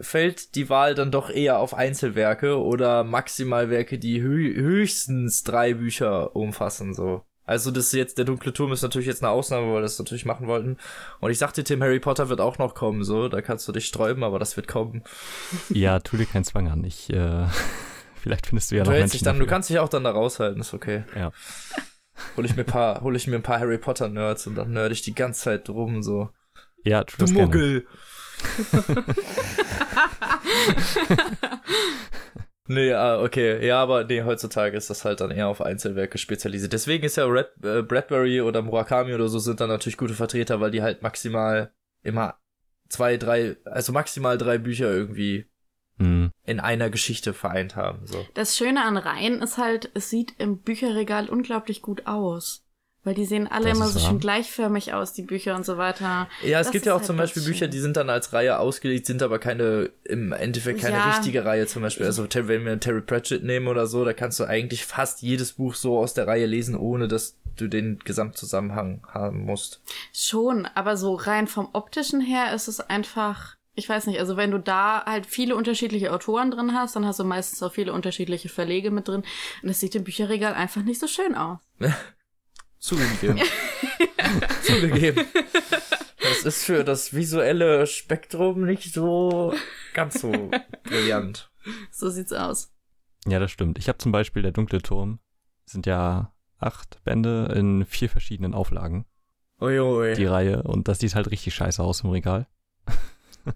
fällt 0.00 0.54
die 0.54 0.68
Wahl 0.68 0.94
dann 0.94 1.10
doch 1.10 1.30
eher 1.30 1.58
auf 1.58 1.74
Einzelwerke 1.74 2.60
oder 2.60 3.04
Maximalwerke, 3.04 3.98
die 3.98 4.20
hö 4.22 4.54
höchstens 4.54 5.42
drei 5.44 5.74
Bücher 5.74 6.34
umfassen, 6.36 6.94
so. 6.94 7.22
Also 7.44 7.70
das 7.70 7.86
ist 7.86 7.92
jetzt, 7.92 8.18
der 8.18 8.24
dunkle 8.24 8.52
Turm 8.52 8.72
ist 8.72 8.82
natürlich 8.82 9.06
jetzt 9.06 9.22
eine 9.22 9.30
Ausnahme, 9.30 9.68
weil 9.68 9.74
wir 9.74 9.82
das 9.82 9.98
natürlich 10.00 10.24
machen 10.24 10.48
wollten. 10.48 10.78
Und 11.20 11.30
ich 11.30 11.38
sagte, 11.38 11.62
Tim, 11.62 11.80
Harry 11.80 12.00
Potter 12.00 12.28
wird 12.28 12.40
auch 12.40 12.58
noch 12.58 12.74
kommen, 12.74 13.04
so. 13.04 13.28
Da 13.28 13.40
kannst 13.40 13.68
du 13.68 13.72
dich 13.72 13.86
sträuben, 13.86 14.24
aber 14.24 14.40
das 14.40 14.56
wird 14.56 14.66
kommen. 14.66 15.04
Ja, 15.68 16.00
tu 16.00 16.16
dir 16.16 16.26
keinen 16.26 16.44
Zwang 16.44 16.68
an. 16.68 16.82
Ich, 16.82 17.08
äh, 17.10 17.46
vielleicht 18.20 18.46
findest 18.46 18.72
du 18.72 18.76
ja 18.76 18.82
du 18.82 18.90
noch 18.90 18.96
Menschen 18.98 19.12
dich 19.12 19.22
dann, 19.22 19.36
du 19.36 19.40
dafür. 19.44 19.50
kannst 19.50 19.70
dich 19.70 19.78
auch 19.78 19.88
dann 19.88 20.02
da 20.02 20.10
raushalten, 20.10 20.60
ist 20.60 20.74
okay. 20.74 21.04
Ja. 21.14 21.30
hole 22.36 22.46
ich 22.48 22.56
mir 22.56 22.62
ein 22.62 22.66
paar, 22.66 23.00
hole 23.02 23.16
ich 23.16 23.28
mir 23.28 23.36
ein 23.36 23.42
paar 23.42 23.60
Harry 23.60 23.78
Potter 23.78 24.08
Nerds 24.08 24.48
und 24.48 24.56
dann 24.56 24.72
nerd 24.72 24.90
ich 24.90 25.02
die 25.02 25.14
ganze 25.14 25.42
Zeit 25.42 25.68
drum, 25.68 26.02
so. 26.02 26.30
Ja, 26.82 27.04
tu 27.04 27.16
Du 27.16 27.24
das 27.26 27.32
gerne. 27.32 27.84
Nee, 32.68 32.92
ah, 32.94 33.22
okay. 33.22 33.64
Ja, 33.64 33.80
aber 33.80 34.02
nee, 34.04 34.22
heutzutage 34.22 34.76
ist 34.76 34.90
das 34.90 35.04
halt 35.04 35.20
dann 35.20 35.30
eher 35.30 35.46
auf 35.46 35.60
Einzelwerke 35.60 36.18
spezialisiert. 36.18 36.72
Deswegen 36.72 37.04
ist 37.04 37.16
ja 37.16 37.24
Red, 37.26 37.46
äh, 37.62 37.82
Bradbury 37.82 38.40
oder 38.40 38.60
Murakami 38.60 39.14
oder 39.14 39.28
so 39.28 39.38
sind 39.38 39.60
dann 39.60 39.68
natürlich 39.68 39.96
gute 39.96 40.14
Vertreter, 40.14 40.60
weil 40.60 40.72
die 40.72 40.82
halt 40.82 41.00
maximal 41.00 41.72
immer 42.02 42.38
zwei, 42.88 43.18
drei, 43.18 43.56
also 43.64 43.92
maximal 43.92 44.36
drei 44.36 44.58
Bücher 44.58 44.90
irgendwie 44.90 45.46
Mhm. 45.98 46.30
in 46.44 46.60
einer 46.60 46.90
Geschichte 46.90 47.32
vereint 47.32 47.74
haben. 47.76 48.06
So. 48.06 48.26
Das 48.34 48.56
Schöne 48.56 48.84
an 48.84 48.98
Reihen 48.98 49.40
ist 49.40 49.56
halt, 49.56 49.90
es 49.94 50.10
sieht 50.10 50.34
im 50.38 50.58
Bücherregal 50.58 51.30
unglaublich 51.30 51.80
gut 51.80 52.06
aus. 52.06 52.65
Weil 53.06 53.14
die 53.14 53.24
sehen 53.24 53.46
alle 53.46 53.68
Das 53.68 53.78
immer 53.78 53.86
so 53.86 54.00
wahr. 54.00 54.08
schön 54.10 54.18
gleichförmig 54.18 54.92
aus, 54.92 55.12
die 55.12 55.22
Bücher 55.22 55.54
und 55.54 55.64
so 55.64 55.78
weiter. 55.78 56.28
Ja, 56.42 56.58
es 56.58 56.66
Das 56.66 56.72
gibt 56.72 56.86
ja 56.86 56.92
auch 56.94 56.96
halt 56.98 57.06
zum 57.06 57.16
Beispiel. 57.16 57.44
Bücher, 57.44 57.68
die 57.68 57.78
sind 57.78 57.96
dann 57.96 58.10
als 58.10 58.32
Reihe 58.32 58.58
ausgelegt, 58.58 59.06
sind 59.06 59.22
aber 59.22 59.38
keine, 59.38 59.90
im 60.02 60.32
Endeffekt 60.32 60.80
keine 60.80 60.96
Ja. 60.98 61.06
richtige 61.06 61.44
Reihe 61.44 61.68
zum 61.68 61.82
Beispiel. 61.82 62.04
Also 62.04 62.26
wenn 62.34 62.64
wir 62.64 62.80
Terry 62.80 63.02
Pratchett 63.02 63.44
nehmen 63.44 63.68
oder 63.68 63.86
so, 63.86 64.04
da 64.04 64.12
kannst 64.12 64.40
du 64.40 64.44
eigentlich 64.44 64.84
fast 64.84 65.22
jedes 65.22 65.52
Buch 65.52 65.76
so 65.76 65.96
aus 65.98 66.14
der 66.14 66.26
Reihe 66.26 66.46
lesen, 66.46 66.74
ohne 66.76 67.06
dass 67.06 67.36
du 67.56 67.68
den 67.68 68.00
Gesamtzusammenhang 68.00 69.02
haben 69.08 69.44
musst. 69.44 69.80
Schon, 70.12 70.66
aber 70.74 70.96
so 70.96 71.14
rein 71.14 71.46
vom 71.46 71.68
optischen 71.74 72.20
her 72.20 72.52
ist 72.56 72.66
es 72.66 72.80
einfach, 72.80 73.54
ich 73.76 73.88
weiß 73.88 74.08
nicht, 74.08 74.18
also 74.18 74.36
wenn 74.36 74.50
du 74.50 74.58
da 74.58 75.04
halt 75.06 75.26
viele 75.26 75.54
unterschiedliche 75.54 76.12
Autoren 76.12 76.50
drin 76.50 76.74
hast, 76.74 76.96
dann 76.96 77.06
hast 77.06 77.20
du 77.20 77.24
meistens 77.24 77.62
auch 77.62 77.72
viele 77.72 77.92
unterschiedliche 77.92 78.48
Verlege 78.48 78.90
mit 78.90 79.06
drin 79.06 79.22
und 79.62 79.68
es 79.68 79.78
sieht 79.78 79.94
im 79.94 80.02
Bücherregal 80.02 80.54
einfach 80.54 80.82
nicht 80.82 80.98
so 81.00 81.06
schön 81.06 81.36
aus. 81.36 81.58
Zugegeben. 82.86 83.40
Zugegeben. 84.62 85.26
Das 86.22 86.44
ist 86.44 86.62
für 86.62 86.84
das 86.84 87.12
visuelle 87.12 87.84
Spektrum 87.88 88.64
nicht 88.64 88.94
so 88.94 89.52
ganz 89.92 90.20
so 90.20 90.52
brillant. 90.84 91.50
So 91.90 92.10
sieht's 92.10 92.32
aus. 92.32 92.72
Ja, 93.26 93.40
das 93.40 93.50
stimmt. 93.50 93.78
Ich 93.78 93.88
habe 93.88 93.98
zum 93.98 94.12
Beispiel 94.12 94.42
Der 94.42 94.52
dunkle 94.52 94.80
Turm. 94.80 95.18
Das 95.64 95.72
sind 95.72 95.86
ja 95.86 96.32
acht 96.60 97.02
Bände 97.02 97.52
in 97.56 97.84
vier 97.86 98.08
verschiedenen 98.08 98.54
Auflagen, 98.54 99.04
Uiui. 99.60 100.14
die 100.14 100.26
Reihe. 100.26 100.62
Und 100.62 100.86
das 100.86 101.00
sieht 101.00 101.16
halt 101.16 101.28
richtig 101.28 101.56
scheiße 101.56 101.82
aus 101.82 102.02
im 102.02 102.10
Regal. 102.10 102.46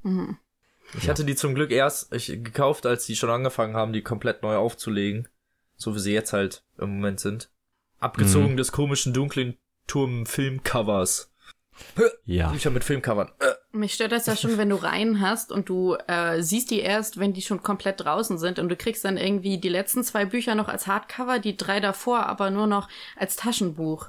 Mhm. 0.02 0.38
Ich 0.98 1.08
hatte 1.08 1.24
die 1.24 1.34
zum 1.34 1.54
Glück 1.54 1.72
erst 1.72 2.12
ich, 2.14 2.26
gekauft, 2.26 2.86
als 2.86 3.06
die 3.06 3.16
schon 3.16 3.30
angefangen 3.30 3.74
haben, 3.74 3.92
die 3.92 4.02
komplett 4.02 4.42
neu 4.42 4.56
aufzulegen. 4.56 5.28
So 5.76 5.94
wie 5.94 6.00
sie 6.00 6.12
jetzt 6.12 6.32
halt 6.32 6.64
im 6.78 6.90
Moment 6.90 7.18
sind. 7.18 7.50
Abgezogen 8.00 8.52
Mhm. 8.52 8.56
des 8.56 8.72
komischen 8.72 9.12
dunklen 9.12 9.56
Turm-Filmcovers. 9.86 11.28
Ja. 12.26 12.50
Bücher 12.50 12.70
mit 12.70 12.84
Filmcovern. 12.84 13.30
Äh. 13.40 13.52
Mich 13.72 13.94
stört 13.94 14.12
das 14.12 14.26
ja 14.26 14.36
schon, 14.36 14.58
wenn 14.58 14.68
du 14.68 14.76
Reihen 14.76 15.20
hast 15.20 15.50
und 15.50 15.68
du 15.70 15.94
äh, 16.08 16.42
siehst 16.42 16.70
die 16.70 16.80
erst, 16.80 17.18
wenn 17.18 17.32
die 17.32 17.40
schon 17.40 17.62
komplett 17.62 18.00
draußen 18.04 18.36
sind 18.38 18.58
und 18.58 18.68
du 18.68 18.76
kriegst 18.76 19.04
dann 19.04 19.16
irgendwie 19.16 19.58
die 19.58 19.68
letzten 19.70 20.04
zwei 20.04 20.24
Bücher 20.26 20.54
noch 20.54 20.68
als 20.68 20.86
Hardcover, 20.86 21.38
die 21.38 21.56
drei 21.56 21.80
davor 21.80 22.26
aber 22.26 22.50
nur 22.50 22.66
noch 22.66 22.88
als 23.16 23.36
Taschenbuch. 23.36 24.08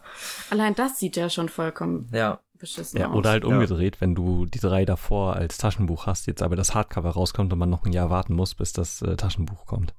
Allein 0.50 0.76
das 0.76 1.00
sieht 1.00 1.16
ja 1.16 1.30
schon 1.30 1.48
vollkommen 1.48 2.10
Ja. 2.12 2.42
beschissen 2.60 3.00
Ja, 3.00 3.10
aus. 3.10 3.16
oder 3.16 3.30
halt 3.30 3.44
Ja. 3.46 3.50
umgedreht, 3.50 4.02
wenn 4.02 4.16
du 4.16 4.46
die 4.48 4.60
drei 4.60 4.84
davor 4.84 5.36
als 5.38 5.58
Taschenbuch 5.58 6.08
hast, 6.08 6.28
jetzt 6.28 6.42
aber 6.42 6.58
das 6.58 6.74
Hardcover 6.76 7.12
rauskommt 7.12 7.54
und 7.54 7.60
man 7.60 7.70
noch 7.70 7.86
ein 7.86 7.94
Jahr 7.94 8.10
warten 8.10 8.34
muss, 8.34 8.54
bis 8.56 8.74
das 8.74 9.02
äh, 9.02 9.16
Taschenbuch 9.16 9.66
kommt. 9.66 9.94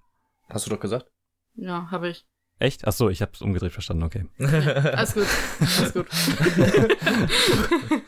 Hast 0.50 0.66
du 0.66 0.70
doch 0.70 0.81
gesagt? 0.81 1.07
Ja, 1.55 1.90
habe 1.90 2.09
ich. 2.11 2.26
Echt? 2.62 2.87
Ach 2.87 2.92
so, 2.92 3.11
ich 3.11 3.20
habe 3.22 3.33
es 3.35 3.42
umgedreht 3.42 3.72
verstanden, 3.72 4.05
okay. 4.05 4.25
Alles 4.38 5.14
gut. 5.14 5.27
Alles 5.59 5.92
gut. 5.92 6.07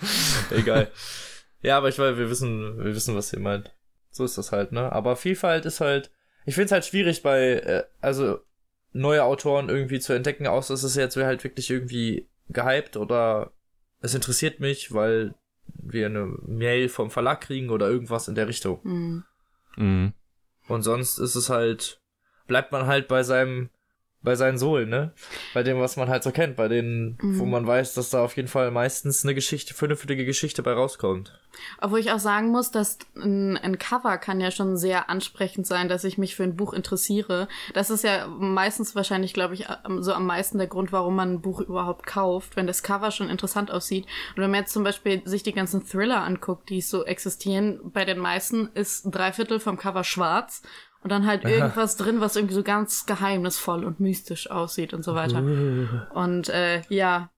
Egal. 0.51 0.93
Ja, 1.61 1.77
aber 1.77 1.89
ich 1.89 1.99
weiß, 1.99 2.17
wir 2.17 2.31
wissen, 2.31 2.79
wir 2.79 2.95
wissen, 2.95 3.17
was 3.17 3.33
ihr 3.33 3.41
meint. 3.41 3.75
So 4.13 4.25
ist 4.25 4.39
das 4.39 4.53
halt, 4.53 4.71
ne? 4.71 4.93
Aber 4.93 5.17
Vielfalt 5.17 5.67
ist 5.67 5.81
halt, 5.81 6.13
ich 6.47 6.55
find's 6.55 6.71
halt 6.71 6.85
schwierig 6.85 7.25
bei, 7.25 7.55
äh, 7.55 7.85
also 8.01 8.39
neue 8.93 9.25
Autoren 9.25 9.69
irgendwie 9.69 9.99
zu 9.99 10.13
entdecken, 10.13 10.47
außer 10.47 10.73
es 10.73 10.85
ist 10.85 10.95
jetzt 10.95 11.17
halt 11.17 11.43
wirklich 11.43 11.69
irgendwie 11.69 12.29
gehypt 12.49 12.97
oder 12.97 13.51
es 14.03 14.15
interessiert 14.15 14.61
mich, 14.61 14.95
weil 14.95 15.35
wir 15.67 16.07
eine 16.07 16.27
Mail 16.47 16.89
vom 16.89 17.11
Verlag 17.11 17.41
kriegen 17.41 17.71
oder 17.71 17.89
irgendwas 17.89 18.29
in 18.29 18.37
der 18.37 18.47
Richtung. 18.47 18.81
Hm. 18.85 19.25
Mhm. 19.77 20.13
Und 20.69 20.83
sonst 20.83 21.19
ist 21.19 21.35
es 21.35 21.51
halt, 21.51 22.01
bleibt 22.47 22.71
man 22.71 22.87
halt 22.87 23.09
bei 23.09 23.25
seinem, 23.25 23.71
bei 24.25 24.35
seinen 24.35 24.59
Sohlen, 24.59 24.89
ne? 24.89 25.13
Bei 25.53 25.63
dem, 25.63 25.79
was 25.79 25.97
man 25.97 26.09
halt 26.09 26.23
so 26.25 26.33
kennt, 26.33 26.57
bei 26.57 26.67
denen, 26.67 27.19
wo 27.21 27.45
Mhm. 27.45 27.51
man 27.51 27.67
weiß, 27.67 27.95
dass 27.95 28.11
da 28.11 28.25
auf 28.25 28.37
jeden 28.37 28.49
Fall 28.49 28.71
meistens 28.71 29.23
eine 29.25 29.35
Geschichte, 29.35 29.75
vernünftige 29.75 30.25
Geschichte 30.25 30.63
bei 30.63 30.73
rauskommt. 30.73 31.39
Obwohl 31.81 32.01
ich 32.01 32.11
auch 32.11 32.19
sagen 32.19 32.49
muss, 32.49 32.71
dass 32.73 32.99
ein, 33.17 33.57
ein 33.59 33.79
Cover 33.79 34.19
kann 34.19 34.41
ja 34.41 34.51
schon 34.51 34.77
sehr 34.77 35.09
ansprechend 35.09 35.67
sein, 35.69 35.89
dass 35.89 36.03
ich 36.03 36.19
mich 36.19 36.35
für 36.35 36.43
ein 36.43 36.57
Buch 36.57 36.73
interessiere. 36.73 37.47
Das 37.75 37.91
ist 37.91 38.03
ja 38.03 38.27
meistens 38.27 38.97
wahrscheinlich, 38.97 39.35
glaube 39.35 39.55
ich, 39.55 39.67
so 40.01 40.13
am 40.15 40.27
meisten 40.27 40.59
der 40.59 40.67
Grund, 40.67 40.91
warum 40.91 41.15
man 41.15 41.35
ein 41.35 41.41
Buch 41.43 41.61
überhaupt 41.61 42.07
kauft, 42.07 42.57
wenn 42.57 42.67
das 42.67 42.83
Cover 42.83 43.11
schon 43.13 43.29
interessant 43.29 43.71
aussieht. 43.71 44.07
Und 44.35 44.43
wenn 44.43 44.51
man 44.51 44.61
jetzt 44.61 44.73
zum 44.73 44.83
Beispiel 44.83 45.23
sich 45.27 45.43
die 45.45 45.53
ganzen 45.53 45.87
Thriller 45.87 46.23
anguckt, 46.25 46.71
die 46.71 46.81
so 46.81 47.05
existieren, 47.05 47.79
bei 47.85 48.05
den 48.05 48.19
meisten 48.19 48.69
ist 48.75 49.05
ein 49.07 49.13
Dreiviertel 49.13 49.61
vom 49.61 49.77
Cover 49.77 50.03
schwarz 50.03 50.63
und 51.05 51.11
dann 51.11 51.27
halt 51.27 51.45
irgendwas 51.45 51.97
drin, 51.97 52.21
was 52.21 52.35
irgendwie 52.35 52.55
so 52.55 52.63
ganz 52.63 53.05
geheimnisvoll 53.07 53.85
und 53.85 54.01
mystisch 54.01 54.51
aussieht 54.51 54.95
und 54.95 55.05
so 55.05 55.15
weiter. 55.15 55.39
Und 56.15 56.49
äh, 56.49 56.81
ja, 56.89 57.31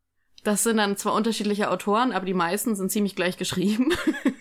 das 0.45 0.63
sind 0.63 0.77
dann 0.77 0.97
zwar 0.97 1.15
unterschiedliche 1.15 1.71
Autoren, 1.71 2.13
aber 2.13 2.25
die 2.25 2.33
meisten 2.33 2.77
sind 2.77 2.93
ziemlich 2.93 3.17
gleich 3.17 3.37
geschrieben. 3.37 3.93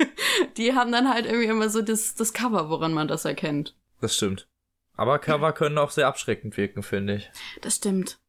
die 0.57 0.73
haben 0.73 0.91
dann 0.91 1.11
halt 1.11 1.25
irgendwie 1.25 1.47
immer 1.47 1.69
so 1.69 1.81
das, 1.81 2.13
das 2.13 2.33
Cover, 2.33 2.69
woran 2.69 2.93
man 2.93 3.07
das 3.07 3.25
erkennt. 3.25 3.75
Das 3.99 4.15
stimmt. 4.15 4.47
Aber 4.95 5.17
Cover 5.17 5.51
können 5.51 5.79
auch 5.79 5.89
sehr 5.89 6.07
abschreckend 6.07 6.55
wirken, 6.55 6.83
finde 6.83 7.15
ich. 7.15 7.31
Das 7.61 7.77
stimmt. 7.77 8.19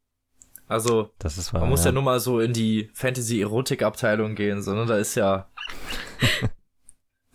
Also, 0.68 1.10
Das 1.18 1.36
ist 1.38 1.52
wahr. 1.52 1.60
man 1.60 1.70
muss 1.70 1.84
ja 1.84 1.92
nur 1.92 2.02
mal 2.02 2.18
so 2.18 2.40
in 2.40 2.52
die 2.52 2.90
Fantasy-Erotik-Abteilung 2.94 4.34
gehen, 4.34 4.62
so, 4.62 4.72
ne? 4.72 4.86
Da 4.86 4.96
ist 4.96 5.14
ja. 5.14 5.48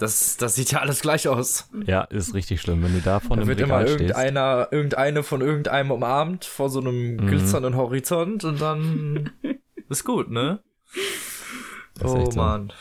Das, 0.01 0.35
das 0.37 0.55
sieht 0.55 0.71
ja 0.71 0.79
alles 0.79 1.01
gleich 1.01 1.27
aus. 1.27 1.69
Ja, 1.85 2.01
ist 2.05 2.33
richtig 2.33 2.59
schlimm. 2.61 2.81
Wenn 2.83 2.93
du 2.93 3.01
da 3.01 3.19
vor 3.19 3.35
Da 3.35 3.41
einem 3.41 3.47
wird 3.47 3.59
immer 3.59 3.75
Regal 3.81 3.87
stehst. 3.87 4.01
irgendeiner, 4.01 4.67
irgendeine 4.71 5.23
von 5.23 5.41
irgendeinem 5.41 5.91
umarmt 5.91 6.45
vor 6.45 6.69
so 6.69 6.79
einem 6.79 7.17
Mhm. 7.17 7.27
glitzernden 7.27 7.75
Horizont 7.75 8.43
und 8.43 8.59
dann 8.59 9.29
ist 9.89 10.03
gut, 10.03 10.29
ne? 10.31 10.59
Das 11.99 12.11
oh 12.13 12.17
echt 12.17 12.33
so. 12.33 12.39
man. 12.39 12.73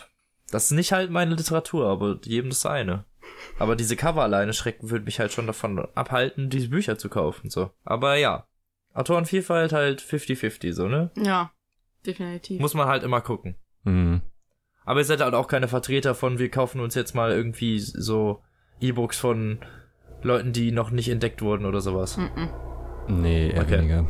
Das 0.50 0.64
ist 0.64 0.70
nicht 0.72 0.92
halt 0.92 1.11
meine 1.11 1.35
Literatur, 1.35 1.87
aber 1.88 2.18
jedem 2.24 2.50
das 2.50 2.62
seine. 2.62 3.04
Aber 3.59 3.76
diese 3.76 3.96
Cover 3.96 4.22
alleine 4.22 4.52
schrecken 4.52 4.90
würde 4.90 5.04
mich 5.04 5.20
halt 5.20 5.33
schon 5.33 5.46
davon 5.46 5.78
abhalten, 5.94 6.48
diese 6.50 6.68
Bücher 6.68 6.96
zu 6.98 7.09
kaufen, 7.09 7.50
so. 7.50 7.70
Aber 7.85 8.16
ja. 8.16 8.46
Autorenvielfalt 8.94 9.72
halt 9.72 10.00
50-50, 10.02 10.72
so, 10.72 10.88
ne? 10.88 11.11
Ja, 11.16 11.52
definitiv. 12.06 12.61
Muss 12.61 12.74
man 12.74 12.88
halt 12.88 13.02
immer 13.04 13.20
gucken. 13.20 13.56
Mhm. 13.85 14.22
Aber 14.90 14.98
ihr 14.98 15.05
seid 15.05 15.20
halt 15.20 15.35
auch 15.35 15.46
keine 15.46 15.68
Vertreter 15.68 16.16
von, 16.16 16.40
wir 16.40 16.48
kaufen 16.48 16.81
uns 16.81 16.96
jetzt 16.96 17.14
mal 17.14 17.31
irgendwie 17.31 17.79
so 17.79 18.40
E-Books 18.81 19.20
von 19.20 19.61
Leuten, 20.24 20.53
die 20.53 20.72
noch 20.72 20.90
nicht 20.90 21.09
entdeckt 21.09 21.42
wurden 21.42 21.64
oder 21.64 21.81
sowas. 21.81 22.18
Mm-mm. 22.18 22.48
Nee, 23.07 23.50
eher 23.50 23.62
Okay. 23.62 23.79
weniger. 23.79 24.09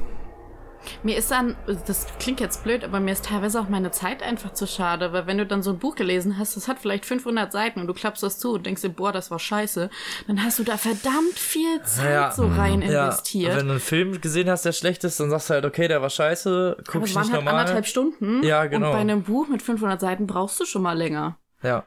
Mir 1.03 1.16
ist 1.19 1.31
dann, 1.31 1.57
das 1.87 2.07
klingt 2.19 2.40
jetzt 2.40 2.64
blöd, 2.64 2.85
aber 2.85 3.01
mir 3.01 3.12
ist 3.12 3.25
teilweise 3.27 3.61
auch 3.61 3.69
meine 3.69 3.90
Zeit 3.90 4.23
einfach 4.23 4.53
zu 4.55 4.66
schade, 4.66 5.12
weil 5.12 5.27
wenn 5.27 5.38
du 5.38 5.47
dann 5.47 5.62
so 5.62 5.71
ein 5.71 5.79
Buch 5.79 5.95
gelesen 5.95 6.38
hast, 6.38 6.57
das 6.57 6.69
hat 6.69 6.79
vielleicht 6.79 7.05
500 7.07 7.53
Seiten 7.53 7.81
und 7.81 7.87
du 7.87 7.95
klappst 7.95 8.23
das 8.23 8.38
zu 8.38 8.55
und 8.55 8.64
denkst 8.66 8.83
dir, 8.83 8.88
boah, 8.90 9.12
das 9.12 9.31
war 9.31 9.38
scheiße, 9.38 9.90
dann 10.27 10.43
hast 10.43 10.59
du 10.59 10.64
da 10.64 10.77
verdammt 10.77 11.38
viel 11.38 11.83
Zeit 11.83 12.11
Ja. 12.11 12.31
so 12.33 12.47
rein 12.47 12.83
Ja, 12.83 13.05
investiert. 13.05 13.57
wenn 13.57 13.66
du 13.66 13.73
einen 13.73 13.81
Film 13.81 14.21
gesehen 14.21 14.49
hast, 14.49 14.64
der 14.64 14.73
schlecht 14.73 15.05
ist, 15.05 15.21
dann 15.21 15.31
sagst 15.31 15.51
du 15.51 15.55
halt, 15.55 15.64
okay, 15.64 15.87
der 15.88 16.01
war 16.03 16.11
scheiße, 16.11 16.77
guck 16.87 16.95
aber 16.97 17.05
ich 17.07 17.14
waren 17.14 17.23
nicht 17.25 17.33
halt 17.33 17.45
normal. 17.45 17.61
anderthalb 17.61 17.87
Stunden. 17.87 18.43
Ja, 18.43 18.64
genau. 18.66 18.87
Und 18.88 18.93
bei 18.93 18.99
einem 19.01 19.23
Buch 19.23 19.49
mit 19.49 19.62
500 19.62 20.01
Seiten 20.01 20.27
brauchst 20.27 20.59
du 20.61 20.64
schon 20.64 20.83
mal 20.83 20.97
länger. 20.97 21.38
Ja, 21.62 21.85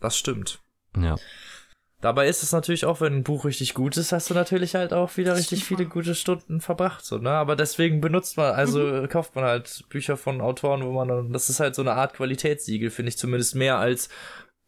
das 0.00 0.16
stimmt. 0.16 0.60
Ja. 0.96 1.16
Dabei 2.04 2.28
ist 2.28 2.42
es 2.42 2.52
natürlich 2.52 2.84
auch, 2.84 3.00
wenn 3.00 3.14
ein 3.14 3.22
Buch 3.24 3.46
richtig 3.46 3.72
gut 3.72 3.96
ist, 3.96 4.12
hast 4.12 4.28
du 4.28 4.34
natürlich 4.34 4.74
halt 4.74 4.92
auch 4.92 5.16
wieder 5.16 5.34
richtig 5.36 5.64
viele 5.64 5.86
gute 5.86 6.14
Stunden 6.14 6.60
verbracht, 6.60 7.02
so, 7.02 7.16
ne? 7.16 7.30
Aber 7.30 7.56
deswegen 7.56 8.02
benutzt 8.02 8.36
man, 8.36 8.52
also 8.54 8.80
Mhm. 8.80 9.08
kauft 9.08 9.34
man 9.34 9.44
halt 9.44 9.86
Bücher 9.88 10.18
von 10.18 10.42
Autoren, 10.42 10.84
wo 10.84 10.92
man 10.92 11.08
dann, 11.08 11.32
das 11.32 11.48
ist 11.48 11.60
halt 11.60 11.74
so 11.74 11.80
eine 11.80 11.94
Art 11.94 12.12
Qualitätssiegel, 12.12 12.90
finde 12.90 13.08
ich 13.08 13.16
zumindest 13.16 13.54
mehr 13.54 13.78
als 13.78 14.10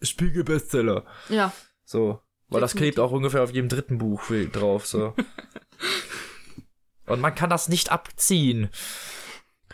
Spiegel-Bestseller. 0.01 1.05
Ja, 1.29 1.53
So. 1.85 2.21
Weil 2.49 2.63
das 2.63 2.75
klebt 2.75 2.99
auch 2.99 3.11
ungefähr 3.11 3.43
auf 3.43 3.53
jedem 3.53 3.69
dritten 3.69 3.99
Buch 3.99 4.23
drauf, 4.53 4.87
so. 4.87 5.13
Und 7.07 7.21
man 7.21 7.35
kann 7.35 7.51
das 7.51 7.69
nicht 7.69 7.93
abziehen. 7.93 8.71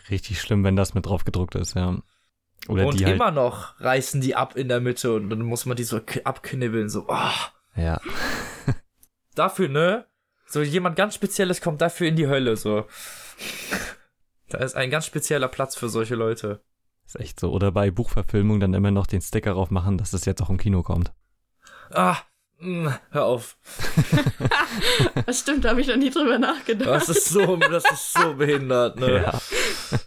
Richtig 0.09 0.41
schlimm, 0.41 0.65
wenn 0.65 0.75
das 0.75 0.93
mit 0.95 1.05
drauf 1.05 1.23
gedruckt 1.23 1.55
ist, 1.55 1.75
ja. 1.75 2.01
Oder 2.67 2.87
und 2.87 2.99
die 2.99 3.05
halt, 3.05 3.15
immer 3.15 3.31
noch 3.31 3.79
reißen 3.79 4.21
die 4.21 4.35
ab 4.35 4.55
in 4.55 4.69
der 4.69 4.79
Mitte 4.79 5.13
und 5.13 5.29
dann 5.29 5.41
muss 5.41 5.65
man 5.65 5.75
die 5.75 5.83
so 5.83 5.99
abknibbeln, 6.23 6.89
so, 6.89 7.05
oh. 7.07 7.31
ja. 7.75 7.99
Dafür, 9.35 9.67
ne? 9.67 10.05
So 10.45 10.61
jemand 10.61 10.95
ganz 10.95 11.15
Spezielles 11.15 11.61
kommt 11.61 11.81
dafür 11.81 12.07
in 12.07 12.15
die 12.15 12.27
Hölle, 12.27 12.55
so. 12.55 12.85
Da 14.49 14.59
ist 14.59 14.75
ein 14.75 14.91
ganz 14.91 15.07
spezieller 15.07 15.47
Platz 15.47 15.75
für 15.75 15.89
solche 15.89 16.15
Leute. 16.15 16.63
Ist 17.05 17.19
echt 17.19 17.39
so. 17.39 17.51
Oder 17.51 17.71
bei 17.71 17.89
Buchverfilmung 17.91 18.59
dann 18.59 18.73
immer 18.73 18.91
noch 18.91 19.07
den 19.07 19.21
Sticker 19.21 19.53
drauf 19.53 19.71
machen, 19.71 19.97
dass 19.97 20.13
es 20.13 20.25
jetzt 20.25 20.41
auch 20.41 20.49
im 20.49 20.57
Kino 20.57 20.83
kommt. 20.83 21.11
Ah, 21.91 22.17
mh, 22.59 22.99
hör 23.11 23.25
auf. 23.25 23.57
Das 25.25 25.39
stimmt, 25.39 25.65
da 25.65 25.69
habe 25.69 25.81
ich 25.81 25.87
noch 25.87 25.95
nie 25.95 26.09
drüber 26.09 26.39
nachgedacht. 26.39 26.89
Das 26.89 27.07
ist 27.07 27.29
so, 27.29 27.57
das 27.57 27.83
ist 27.91 28.13
so 28.13 28.33
behindert, 28.33 28.99
ne? 28.99 29.23
Ja. 29.91 29.99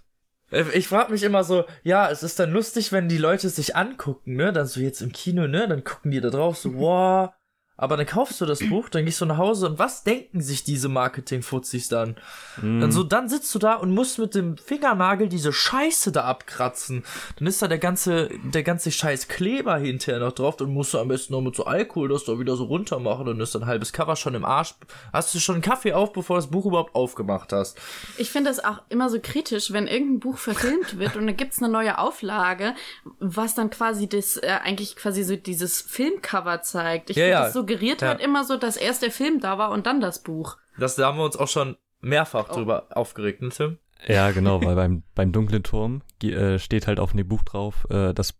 Ich 0.50 0.86
frage 0.86 1.10
mich 1.10 1.24
immer 1.24 1.42
so, 1.42 1.64
ja, 1.82 2.08
es 2.08 2.22
ist 2.22 2.38
dann 2.38 2.52
lustig, 2.52 2.92
wenn 2.92 3.08
die 3.08 3.18
Leute 3.18 3.48
sich 3.48 3.74
angucken, 3.74 4.36
ne? 4.36 4.52
Dann 4.52 4.66
so 4.66 4.80
jetzt 4.80 5.00
im 5.00 5.12
Kino, 5.12 5.48
ne? 5.48 5.66
Dann 5.66 5.82
gucken 5.82 6.12
die 6.12 6.20
da 6.20 6.30
drauf 6.30 6.56
so, 6.56 6.74
wow. 6.78 7.30
Aber 7.76 7.96
dann 7.96 8.06
kaufst 8.06 8.40
du 8.40 8.46
das 8.46 8.60
Buch, 8.70 8.88
dann 8.88 9.04
gehst 9.04 9.20
du 9.20 9.26
nach 9.26 9.36
Hause 9.38 9.68
und 9.68 9.78
was 9.78 10.04
denken 10.04 10.40
sich 10.40 10.64
diese 10.64 10.88
Marketing-Fuzzis 10.88 11.88
dann? 11.88 12.16
Mhm. 12.60 12.80
Dann 12.80 12.92
so, 12.92 13.02
dann 13.02 13.28
sitzt 13.28 13.54
du 13.54 13.58
da 13.58 13.74
und 13.74 13.92
musst 13.92 14.18
mit 14.18 14.34
dem 14.34 14.56
Fingernagel 14.56 15.28
diese 15.28 15.52
Scheiße 15.52 16.12
da 16.12 16.24
abkratzen. 16.24 17.04
Dann 17.38 17.46
ist 17.46 17.60
da 17.60 17.68
der 17.68 17.78
ganze, 17.78 18.30
der 18.44 18.62
ganze 18.62 18.90
Scheiß 18.90 19.28
Kleber 19.28 19.76
hinterher 19.78 20.20
noch 20.20 20.32
drauf. 20.32 20.56
Dann 20.56 20.72
musst 20.72 20.94
du 20.94 20.98
am 20.98 21.08
besten 21.08 21.32
noch 21.34 21.40
mit 21.40 21.54
so 21.56 21.64
Alkohol 21.64 22.08
das 22.08 22.24
da 22.24 22.38
wieder 22.38 22.56
so 22.56 22.64
runter 22.64 22.98
machen. 22.98 23.26
Dann 23.26 23.40
ist 23.40 23.54
ein 23.56 23.66
halbes 23.66 23.92
Cover 23.92 24.16
schon 24.16 24.34
im 24.34 24.44
Arsch. 24.44 24.74
Hast 25.12 25.34
du 25.34 25.38
schon 25.38 25.56
einen 25.56 25.62
Kaffee 25.62 25.92
auf, 25.92 26.12
bevor 26.12 26.36
du 26.36 26.42
das 26.42 26.50
Buch 26.50 26.66
überhaupt 26.66 26.94
aufgemacht 26.94 27.52
hast? 27.52 27.78
Ich 28.16 28.30
finde 28.30 28.50
es 28.50 28.64
auch 28.64 28.80
immer 28.88 29.10
so 29.10 29.18
kritisch, 29.22 29.72
wenn 29.72 29.86
irgendein 29.86 30.20
Buch 30.20 30.38
verfilmt 30.38 30.98
wird 30.98 31.16
und 31.16 31.26
dann 31.26 31.36
gibt's 31.36 31.62
eine 31.62 31.70
neue 31.70 31.98
Auflage, 31.98 32.74
was 33.18 33.54
dann 33.54 33.70
quasi 33.70 34.08
das, 34.08 34.36
äh, 34.38 34.58
eigentlich 34.62 34.96
quasi 34.96 35.22
so 35.24 35.36
dieses 35.36 35.82
Filmcover 35.82 36.62
zeigt. 36.62 37.10
Ich 37.10 37.16
Ja, 37.16 37.24
finde, 37.24 37.32
ja. 37.32 37.44
das 37.44 37.52
suggeriert 37.66 38.02
Ja. 38.02 38.08
halt 38.08 38.20
immer 38.20 38.44
so, 38.44 38.56
dass 38.56 38.76
erst 38.76 39.02
der 39.02 39.10
Film 39.10 39.40
da 39.40 39.58
war 39.58 39.70
und 39.70 39.86
dann 39.86 40.00
das 40.00 40.22
Buch. 40.22 40.56
Das, 40.78 40.94
da 40.96 41.06
haben 41.06 41.18
wir 41.18 41.24
uns 41.24 41.36
auch 41.36 41.48
schon 41.48 41.76
mehrfach 42.00 42.48
Oh. 42.50 42.54
drüber 42.54 42.86
aufgeregt, 42.90 43.42
ne, 43.42 43.48
Tim? 43.48 43.78
Ja, 44.06 44.30
genau, 44.30 44.62
weil 44.62 44.74
beim, 44.76 45.02
beim 45.14 45.32
Dunklen 45.32 45.62
Turm 45.62 46.02
äh, 46.22 46.58
steht 46.58 46.86
halt 46.86 47.00
auf 47.00 47.12
dem 47.12 47.26
Buch 47.26 47.42
drauf, 47.42 47.86
äh, 47.90 48.12
das 48.12 48.34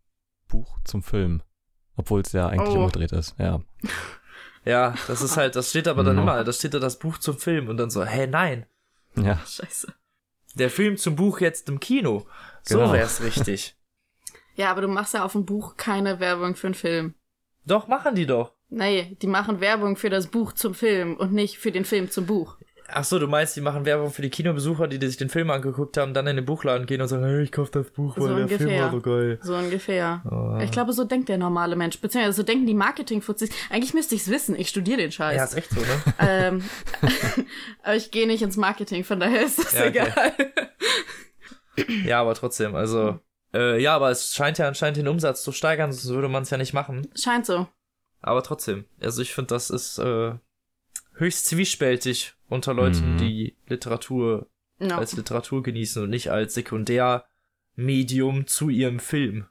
Buch 0.48 0.78
zum 0.84 1.02
Film. 1.02 1.42
Obwohl 1.96 2.20
es 2.20 2.32
ja 2.32 2.46
eigentlich 2.48 2.74
Oh. 2.76 2.80
umgedreht 2.80 3.12
ist, 3.12 3.34
ja. 3.38 3.60
Ja, 4.64 4.94
das 5.06 5.22
ist 5.22 5.36
halt, 5.36 5.54
das 5.54 5.70
steht 5.70 5.86
aber 5.86 6.02
dann 6.02 6.16
Mhm. 6.16 6.22
immer, 6.22 6.42
da 6.42 6.52
steht 6.52 6.74
da 6.74 6.80
das 6.80 6.98
Buch 6.98 7.18
zum 7.18 7.38
Film 7.38 7.68
und 7.68 7.76
dann 7.76 7.88
so, 7.88 8.04
hä, 8.04 8.26
nein, 8.26 8.66
Ja, 9.14 9.38
Scheiße. 9.46 9.94
der 10.56 10.70
Film 10.70 10.96
zum 10.96 11.14
Buch 11.14 11.38
jetzt 11.40 11.68
im 11.68 11.78
Kino. 11.78 12.26
So 12.64 12.78
Genau. 12.78 12.92
wär's 12.92 13.22
richtig. 13.22 13.76
Ja, 14.56 14.70
aber 14.70 14.80
du 14.80 14.88
machst 14.88 15.12
ja 15.14 15.22
auf 15.22 15.32
dem 15.32 15.44
Buch 15.44 15.76
keine 15.76 16.18
Werbung 16.18 16.56
für 16.56 16.66
einen 16.68 16.74
Film. 16.74 17.14
doch, 17.66 17.86
machen 17.88 18.14
die 18.14 18.24
doch. 18.26 18.54
Nee, 18.68 19.16
die 19.22 19.26
machen 19.26 19.60
Werbung 19.60 19.96
für 19.96 20.10
das 20.10 20.26
Buch 20.26 20.52
zum 20.52 20.74
Film 20.74 21.16
und 21.16 21.32
nicht 21.32 21.58
für 21.58 21.70
den 21.70 21.84
Film 21.84 22.10
zum 22.10 22.26
Buch. 22.26 22.56
Ach 22.88 23.02
so, 23.02 23.18
du 23.18 23.26
meinst, 23.26 23.56
die 23.56 23.60
machen 23.60 23.84
Werbung 23.84 24.12
für 24.12 24.22
die 24.22 24.30
Kinobesucher, 24.30 24.86
die, 24.86 25.00
die 25.00 25.08
sich 25.08 25.16
den 25.16 25.28
Film 25.28 25.50
angeguckt 25.50 25.96
haben, 25.96 26.14
dann 26.14 26.28
in 26.28 26.36
den 26.36 26.44
Buchladen 26.44 26.86
gehen 26.86 27.00
und 27.00 27.08
sagen, 27.08 27.24
hey, 27.24 27.42
ich 27.42 27.50
kauf 27.50 27.68
das 27.72 27.90
Buch, 27.90 28.16
weil 28.16 28.28
So 28.28 28.36
der 28.36 28.46
Film 28.48 28.60
ungefähr. 28.60 28.82
war 28.84 28.90
so 28.92 29.00
geil. 29.00 29.38
So 29.42 29.56
ungefähr. 29.56 30.22
Oh. 30.30 30.62
Ich 30.62 30.70
glaube, 30.70 30.92
so 30.92 31.02
denkt 31.02 31.28
der 31.28 31.36
normale 31.38 31.74
Mensch. 31.74 32.00
Beziehungsweise 32.00 32.36
so 32.36 32.42
denken 32.44 32.64
die 32.64 32.74
Marketing-Fuzis. 32.74 33.50
Eigentlich 33.70 33.92
müsste 33.92 34.14
ich's 34.14 34.30
wissen. 34.30 34.54
Ich 34.56 34.68
studiere 34.68 34.98
den 34.98 35.10
Scheiß. 35.10 35.36
Ja, 35.36 35.44
ist 35.44 35.56
echt 35.56 35.70
so, 35.70 35.80
ne? 35.80 36.14
ähm, 36.20 36.64
aber 37.82 37.96
ich 37.96 38.12
gehe 38.12 38.28
nicht 38.28 38.42
ins 38.42 38.56
Marketing, 38.56 39.02
von 39.02 39.18
daher 39.18 39.44
ist 39.44 39.58
das 39.58 39.72
Ja, 39.72 39.86
okay. 39.86 39.88
egal. 39.88 40.32
ja, 42.06 42.20
aber 42.20 42.34
trotzdem, 42.34 42.76
also, 42.76 43.18
äh, 43.52 43.82
ja, 43.82 43.96
aber 43.96 44.10
es 44.10 44.32
scheint 44.34 44.58
ja 44.58 44.68
anscheinend 44.68 44.98
den 44.98 45.08
Umsatz 45.08 45.42
zu 45.42 45.50
steigern, 45.50 45.90
sonst 45.92 46.14
würde 46.14 46.28
man 46.28 46.44
es 46.44 46.50
ja 46.50 46.56
nicht 46.56 46.72
machen. 46.72 47.08
Scheint 47.16 47.46
so. 47.46 47.66
Aber 48.26 48.42
trotzdem, 48.42 48.84
also 49.00 49.22
ich 49.22 49.32
finde, 49.32 49.48
das 49.54 49.70
ist 49.70 49.98
äh, 49.98 50.34
höchst 51.14 51.46
zwiespältig 51.46 52.34
unter 52.48 52.74
Leuten, 52.74 53.14
Mhm. 53.14 53.18
die 53.18 53.56
Literatur 53.68 54.48
Ja. 54.80 54.98
als 54.98 55.14
Literatur 55.16 55.62
genießen 55.62 56.02
und 56.02 56.10
nicht 56.10 56.30
als 56.30 56.54
Sekundärmedium 56.54 58.46
zu 58.46 58.68
ihrem 58.68 58.98
Film. 59.00 59.46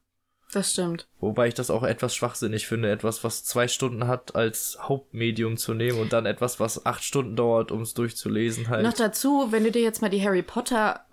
Das 0.53 0.71
stimmt. 0.71 1.07
Wobei 1.19 1.47
ich 1.47 1.53
das 1.53 1.69
auch 1.69 1.83
etwas 1.83 2.15
schwachsinnig 2.15 2.67
finde, 2.67 2.89
etwas, 2.89 3.23
was 3.23 3.43
zwei 3.43 3.67
Stunden 3.67 4.07
hat, 4.07 4.35
als 4.35 4.77
Hauptmedium 4.79 5.57
zu 5.57 5.73
nehmen 5.73 5.99
und 5.99 6.13
dann 6.13 6.25
etwas, 6.25 6.59
was 6.59 6.85
acht 6.85 7.03
Stunden 7.03 7.35
dauert, 7.35 7.71
um 7.71 7.81
es 7.81 7.93
durchzulesen 7.93 8.69
halt. 8.69 8.83
Noch 8.83 8.93
dazu, 8.93 9.47
wenn 9.51 9.63
du 9.63 9.71
dir 9.71 9.81
jetzt 9.81 10.01
mal 10.01 10.09
die 10.09 10.23
Harry 10.23 10.43
Potter 10.43 11.05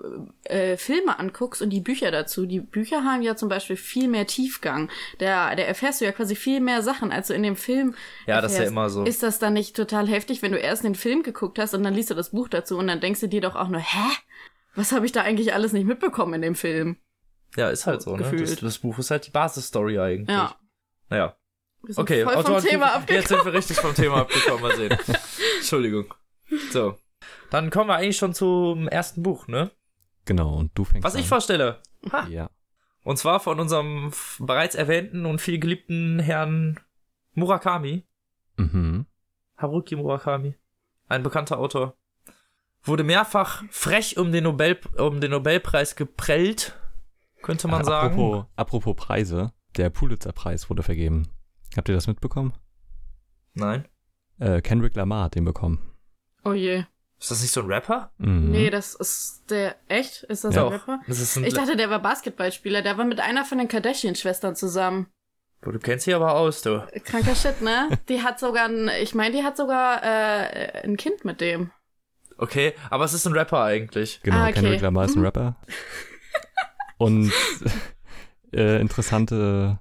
äh, 0.44 0.76
Filme 0.76 1.18
anguckst 1.18 1.62
und 1.62 1.70
die 1.70 1.80
Bücher 1.80 2.10
dazu, 2.10 2.46
die 2.46 2.60
Bücher 2.60 3.04
haben 3.04 3.22
ja 3.22 3.34
zum 3.34 3.48
Beispiel 3.48 3.76
viel 3.76 4.06
mehr 4.06 4.26
Tiefgang. 4.26 4.90
Da, 5.18 5.54
da 5.54 5.62
erfährst 5.62 6.00
du 6.00 6.04
ja 6.04 6.12
quasi 6.12 6.36
viel 6.36 6.60
mehr 6.60 6.82
Sachen, 6.82 7.10
als 7.10 7.28
du 7.28 7.34
in 7.34 7.42
dem 7.42 7.56
Film 7.56 7.94
Ja, 8.26 8.40
das 8.40 8.52
ist 8.52 8.58
ja 8.58 8.64
immer 8.64 8.90
so. 8.90 9.04
Ist 9.04 9.22
das 9.22 9.38
dann 9.38 9.54
nicht 9.54 9.74
total 9.74 10.06
heftig, 10.06 10.42
wenn 10.42 10.52
du 10.52 10.58
erst 10.58 10.84
den 10.84 10.94
Film 10.94 11.22
geguckt 11.22 11.58
hast 11.58 11.74
und 11.74 11.82
dann 11.82 11.94
liest 11.94 12.10
du 12.10 12.14
das 12.14 12.30
Buch 12.30 12.48
dazu 12.48 12.78
und 12.78 12.86
dann 12.86 13.00
denkst 13.00 13.20
du 13.20 13.28
dir 13.28 13.40
doch 13.40 13.56
auch 13.56 13.68
nur, 13.68 13.80
hä? 13.80 14.10
Was 14.74 14.92
habe 14.92 15.04
ich 15.04 15.12
da 15.12 15.22
eigentlich 15.22 15.52
alles 15.52 15.72
nicht 15.72 15.86
mitbekommen 15.86 16.34
in 16.34 16.42
dem 16.42 16.54
Film? 16.54 16.96
Ja, 17.56 17.68
ist 17.68 17.86
halt 17.86 18.02
so, 18.02 18.16
ne? 18.16 18.22
Das, 18.22 18.30
gefühlt. 18.30 18.62
das 18.62 18.78
Buch 18.78 18.98
ist 18.98 19.10
halt 19.10 19.26
die 19.26 19.30
Basisstory 19.30 19.98
eigentlich. 19.98 20.28
Ja. 20.36 20.54
Naja. 21.08 21.36
Wir 21.84 21.94
sind 21.94 22.02
Okay, 22.02 22.22
voll 22.24 22.32
vom 22.34 22.40
Autoren- 22.44 22.62
Thema 22.64 22.86
jetzt 22.86 22.94
abgekommen. 22.96 23.26
sind 23.26 23.44
wir 23.44 23.52
richtig 23.58 23.76
vom 23.78 23.94
Thema 23.94 24.16
abgekommen, 24.22 24.62
mal 24.62 24.76
sehen. 24.76 24.96
Entschuldigung. 25.58 26.14
So. 26.70 26.96
Dann 27.50 27.70
kommen 27.70 27.88
wir 27.88 27.96
eigentlich 27.96 28.16
schon 28.16 28.34
zum 28.34 28.88
ersten 28.88 29.22
Buch, 29.22 29.46
ne? 29.48 29.70
genau, 30.24 30.54
und 30.56 30.70
du 30.78 30.84
fängst 30.84 31.04
Was 31.04 31.14
an. 31.14 31.20
ich 31.20 31.28
vorstelle. 31.28 31.80
Ha. 32.12 32.26
Ja. 32.28 32.50
Und 33.04 33.18
zwar 33.18 33.40
von 33.40 33.58
unserem 33.58 34.12
bereits 34.38 34.76
erwähnten 34.76 35.26
und 35.26 35.40
viel 35.40 35.58
geliebten 35.58 36.20
Herrn 36.20 36.78
Murakami. 37.34 38.06
Mhm. 38.56 39.06
Haruki 39.56 39.96
Murakami. 39.96 40.54
Ein 41.08 41.22
bekannter 41.24 41.58
Autor. 41.58 41.96
Wurde 42.84 43.02
mehrfach 43.04 43.64
frech 43.70 44.16
um 44.18 44.30
den, 44.32 44.44
Nobel, 44.44 44.78
um 44.98 45.20
den 45.20 45.32
Nobelpreis 45.32 45.96
geprellt, 45.96 46.78
könnte 47.42 47.68
man 47.68 47.82
Ach, 47.82 47.86
sagen. 47.86 48.14
Apropos, 48.14 48.44
apropos 48.56 48.96
Preise, 48.96 49.52
der 49.76 49.90
Pulitzer-Preis 49.90 50.70
wurde 50.70 50.82
vergeben. 50.82 51.28
Habt 51.76 51.88
ihr 51.88 51.94
das 51.94 52.06
mitbekommen? 52.06 52.52
Nein. 53.54 53.86
Äh, 54.38 54.60
Kendrick 54.62 54.94
Lamar 54.96 55.24
hat 55.24 55.34
den 55.34 55.44
bekommen. 55.44 55.78
Oh 56.44 56.52
je. 56.52 56.84
Ist 57.20 57.30
das 57.30 57.40
nicht 57.42 57.52
so 57.52 57.60
ein 57.60 57.66
Rapper? 57.66 58.10
Mhm. 58.18 58.50
Nee, 58.50 58.68
das 58.70 58.94
ist 58.94 59.44
der. 59.50 59.76
Echt? 59.88 60.24
Ist 60.24 60.42
das 60.44 60.54
Ja. 60.56 60.66
ein 60.66 60.72
Rapper? 60.72 61.00
Das 61.06 61.20
ist 61.20 61.36
ein, 61.36 61.44
Ich 61.44 61.54
dachte, 61.54 61.76
der 61.76 61.88
war 61.88 62.00
Basketballspieler. 62.02 62.82
Der 62.82 62.98
war 62.98 63.04
mit 63.04 63.20
einer 63.20 63.44
von 63.44 63.58
den 63.58 63.68
Kardashian-Schwestern 63.68 64.56
zusammen. 64.56 65.06
Du 65.60 65.78
kennst 65.78 66.06
sie 66.06 66.14
aber 66.14 66.34
aus, 66.34 66.62
du. 66.62 66.84
Kranker 67.04 67.36
Shit, 67.36 67.62
ne? 67.62 67.88
Die 68.08 68.22
hat 68.22 68.40
sogar, 68.40 68.66
ein, 68.68 68.90
ich 69.00 69.14
meine, 69.14 69.36
die 69.36 69.44
hat 69.44 69.56
sogar 69.56 70.02
äh, 70.02 70.82
ein 70.82 70.96
Kind 70.96 71.24
mit 71.24 71.40
dem. 71.40 71.70
Okay, 72.38 72.74
aber 72.90 73.04
es 73.04 73.12
ist 73.14 73.24
ein 73.26 73.32
Rapper 73.32 73.62
eigentlich. 73.62 74.20
Genau, 74.24 74.38
Ah, 74.38 74.44
okay. 74.48 74.54
Kendrick 74.54 74.80
Lamar 74.80 75.04
ist 75.04 75.14
ein 75.16 75.24
Rapper. 75.24 75.54
Und 77.02 77.32
äh, 78.52 78.80
interessante 78.80 79.78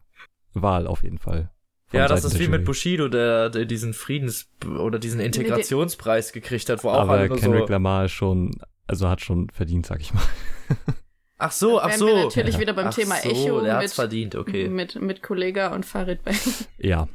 Wahl 0.53 0.87
auf 0.87 1.03
jeden 1.03 1.17
Fall. 1.19 1.51
Ja, 1.93 2.07
das 2.07 2.21
Seiten 2.21 2.27
ist 2.27 2.39
der 2.39 2.47
wie 2.47 2.51
mit 2.51 2.59
Jury. 2.61 2.65
Bushido, 2.65 3.07
der, 3.09 3.49
der 3.49 3.65
diesen 3.65 3.93
Friedens- 3.93 4.49
oder 4.65 4.97
diesen 4.97 5.19
Integrationspreis 5.19 6.31
gekriegt 6.31 6.69
hat, 6.69 6.83
wo 6.83 6.89
auch 6.89 7.01
Aber 7.01 7.13
alle 7.13 7.27
nur 7.27 7.37
Kendrick 7.37 7.67
so. 7.67 7.73
Lamar 7.73 8.05
ist 8.05 8.13
schon, 8.13 8.51
also 8.87 9.09
hat 9.09 9.21
schon 9.21 9.49
verdient, 9.49 9.85
sag 9.85 9.99
ich 10.01 10.13
mal. 10.13 10.23
Ach 11.43 11.51
so, 11.51 11.81
ach 11.81 11.91
so. 11.93 12.05
wir 12.05 12.23
natürlich 12.25 12.53
Ja. 12.53 12.61
wieder 12.61 12.73
beim 12.73 12.87
ach 12.89 12.93
Thema 12.93 13.15
so, 13.15 13.29
Echo 13.29 13.61
der 13.61 13.77
hat's 13.77 13.83
mit, 13.85 13.91
verdient, 13.93 14.35
okay. 14.35 14.69
mit, 14.69 15.01
mit 15.01 15.23
Kollega 15.23 15.73
und 15.73 15.87
Farid 15.87 16.23
Bang. 16.23 16.35
Ja. 16.77 17.09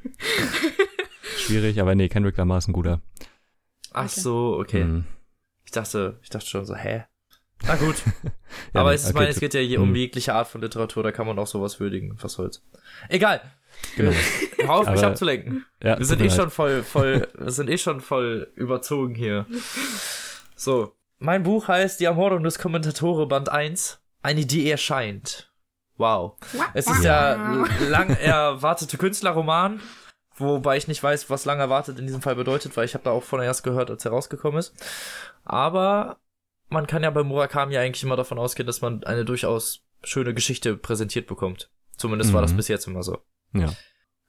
Schwierig, 1.38 1.80
aber 1.80 1.94
nee, 1.94 2.08
Kendrick 2.08 2.36
Lamar 2.36 2.58
ist 2.58 2.66
ein 2.68 2.72
guter. 2.72 3.00
Ach 3.92 4.04
Okay. 4.06 4.20
so, 4.20 4.58
okay. 4.58 4.84
Mhm. 4.84 5.04
Ich 5.64 5.70
dachte, 5.70 6.18
ich 6.22 6.28
dachte 6.28 6.46
schon 6.46 6.64
so, 6.64 6.74
hä? 6.74 7.04
Na 7.64 7.76
gut. 7.76 7.96
Ja, 8.72 8.80
aber 8.80 8.90
nee, 8.90 8.96
es, 8.96 9.02
ist 9.02 9.10
okay, 9.10 9.18
meine, 9.18 9.30
es 9.30 9.40
geht 9.40 9.54
ja 9.54 9.60
hier 9.60 9.80
um 9.82 9.90
Mhm. 9.90 9.96
jegliche 9.96 10.32
Art 10.34 10.48
von 10.48 10.60
Literatur, 10.62 11.02
da 11.02 11.12
kann 11.12 11.26
man 11.26 11.38
auch 11.38 11.46
sowas 11.46 11.78
würdigen. 11.80 12.16
Was 12.22 12.34
soll's. 12.34 12.62
Egal. 13.08 13.40
Genau. 13.96 14.12
Hör 14.58 14.70
auf, 14.70 14.88
mich 14.90 15.04
abzulenken. 15.04 15.66
Ja, 15.82 15.98
Wir 15.98 16.06
sind 16.06 16.22
eh 16.22 16.30
schon 16.30 16.50
voll, 16.50 16.82
voll, 16.82 17.28
wir 17.36 17.50
sind 17.50 17.68
eh 17.68 17.76
schon 17.76 18.00
voll 18.00 18.50
überzogen 18.54 19.14
hier. 19.14 19.46
So. 20.54 20.94
Mein 21.18 21.42
Buch 21.42 21.68
heißt 21.68 22.00
Die 22.00 22.04
Ermordung 22.04 22.42
des 22.44 22.58
Kommentatore 22.58 23.26
Band 23.26 23.48
1. 23.50 23.98
Eine, 24.22 24.46
die 24.46 24.70
erscheint. 24.70 25.50
Wow. 25.96 26.36
Es 26.74 26.86
ist 26.86 27.02
der 27.04 27.36
lang 27.88 28.10
erwartete 28.16 28.96
Künstlerroman, 28.98 29.80
wobei 30.36 30.76
ich 30.76 30.88
nicht 30.88 31.02
weiß, 31.02 31.30
was 31.30 31.44
lang 31.46 31.58
erwartet 31.58 31.98
in 31.98 32.06
diesem 32.06 32.22
Fall 32.22 32.36
bedeutet, 32.36 32.76
weil 32.76 32.84
ich 32.84 32.94
habe 32.94 33.04
da 33.04 33.10
auch 33.10 33.22
von 33.24 33.40
erst 33.42 33.64
gehört, 33.64 33.90
als 33.90 34.04
er 34.04 34.10
rausgekommen 34.12 34.58
ist. 34.58 34.74
Aber 35.44 36.18
man 36.68 36.86
kann 36.86 37.02
ja 37.02 37.10
bei 37.10 37.22
Murakami 37.22 37.76
eigentlich 37.76 38.02
immer 38.02 38.16
davon 38.16 38.38
ausgehen, 38.38 38.66
dass 38.66 38.80
man 38.80 39.04
eine 39.04 39.24
durchaus 39.24 39.84
schöne 40.02 40.34
Geschichte 40.34 40.76
präsentiert 40.76 41.26
bekommt. 41.26 41.70
Zumindest 41.96 42.32
war 42.32 42.42
das 42.42 42.52
Mhm. 42.52 42.56
bis 42.56 42.68
jetzt 42.68 42.86
immer 42.86 43.02
so. 43.02 43.18
Ja. 43.52 43.72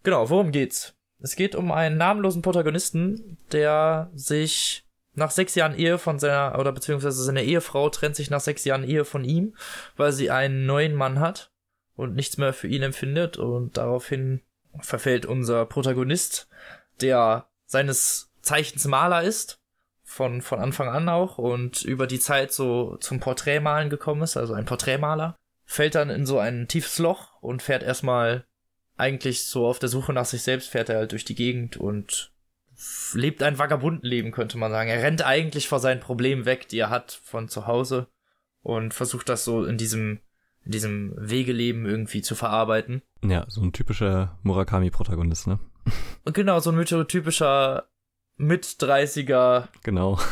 Genau, 0.03 0.29
worum 0.29 0.51
geht's? 0.51 0.93
Es 1.19 1.35
geht 1.35 1.55
um 1.55 1.71
einen 1.71 1.97
namenlosen 1.97 2.41
Protagonisten, 2.41 3.37
der 3.51 4.11
sich 4.13 4.85
nach 5.13 5.31
sechs 5.31 5.55
Jahren 5.55 5.75
Ehe 5.75 5.97
von 5.97 6.19
seiner, 6.19 6.57
oder 6.59 6.71
beziehungsweise 6.71 7.23
seine 7.23 7.43
Ehefrau 7.43 7.89
trennt 7.89 8.15
sich 8.15 8.29
nach 8.29 8.39
sechs 8.39 8.63
Jahren 8.65 8.83
Ehe 8.83 9.03
von 9.03 9.23
ihm, 9.23 9.55
weil 9.95 10.11
sie 10.11 10.29
einen 10.29 10.67
neuen 10.67 10.93
Mann 10.93 11.19
hat 11.19 11.51
und 11.95 12.15
nichts 12.15 12.37
mehr 12.37 12.53
für 12.53 12.67
ihn 12.67 12.83
empfindet 12.83 13.37
und 13.37 13.77
daraufhin 13.77 14.41
verfällt 14.79 15.25
unser 15.25 15.65
Protagonist, 15.65 16.47
der 17.01 17.47
seines 17.65 18.31
Zeichens 18.41 18.85
Maler 18.85 19.23
ist, 19.23 19.59
von, 20.07 20.41
von 20.41 20.59
Anfang 20.59 20.87
an 20.87 21.09
auch 21.09 21.37
und 21.37 21.81
über 21.81 22.07
die 22.07 22.19
Zeit 22.19 22.53
so 22.53 22.95
zum 23.01 23.19
Porträtmalen 23.19 23.89
gekommen 23.89 24.21
ist, 24.21 24.37
also 24.37 24.53
ein 24.53 24.65
Porträtmaler, 24.65 25.35
fällt 25.65 25.95
dann 25.95 26.09
in 26.09 26.25
so 26.25 26.39
ein 26.39 26.69
tiefes 26.69 26.97
Loch 26.97 27.41
und 27.41 27.61
fährt 27.61 27.83
erstmal 27.83 28.45
eigentlich 28.95 29.45
so 29.45 29.67
auf 29.67 29.79
der 29.79 29.89
Suche 29.89 30.13
nach 30.13 30.25
sich 30.25 30.43
selbst, 30.43 30.69
fährt 30.69 30.87
er 30.87 30.95
halt 30.97 31.11
durch 31.11 31.25
die 31.25 31.35
Gegend 31.35 31.75
und 31.75 32.31
lebt 33.13 33.43
ein 33.43 33.59
Vagabundenleben, 33.59 34.31
könnte 34.31 34.57
man 34.57 34.71
sagen. 34.71 34.89
Er 34.89 35.03
rennt 35.03 35.25
eigentlich 35.25 35.67
vor 35.67 35.79
seinen 35.79 35.99
Problemen 35.99 36.45
weg, 36.45 36.69
die 36.69 36.79
er 36.79 36.89
hat 36.89 37.19
von 37.23 37.49
zu 37.49 37.67
Hause 37.67 38.07
und 38.63 38.93
versucht 38.93 39.27
das 39.27 39.43
so 39.43 39.65
in 39.65 39.77
diesem, 39.77 40.21
in 40.63 40.71
diesem 40.71 41.13
Wegeleben 41.17 41.85
irgendwie 41.85 42.21
zu 42.21 42.33
verarbeiten. 42.33 43.01
Ja, 43.23 43.45
so 43.49 43.61
ein 43.61 43.73
typischer 43.73 44.39
Murakami-Protagonist, 44.43 45.47
ne? 45.47 45.59
Und 46.23 46.33
genau, 46.33 46.59
so 46.59 46.71
ein 46.71 46.77
typischer 48.37 48.45
Mit-30er. 48.45 49.67
Genau. 49.83 50.19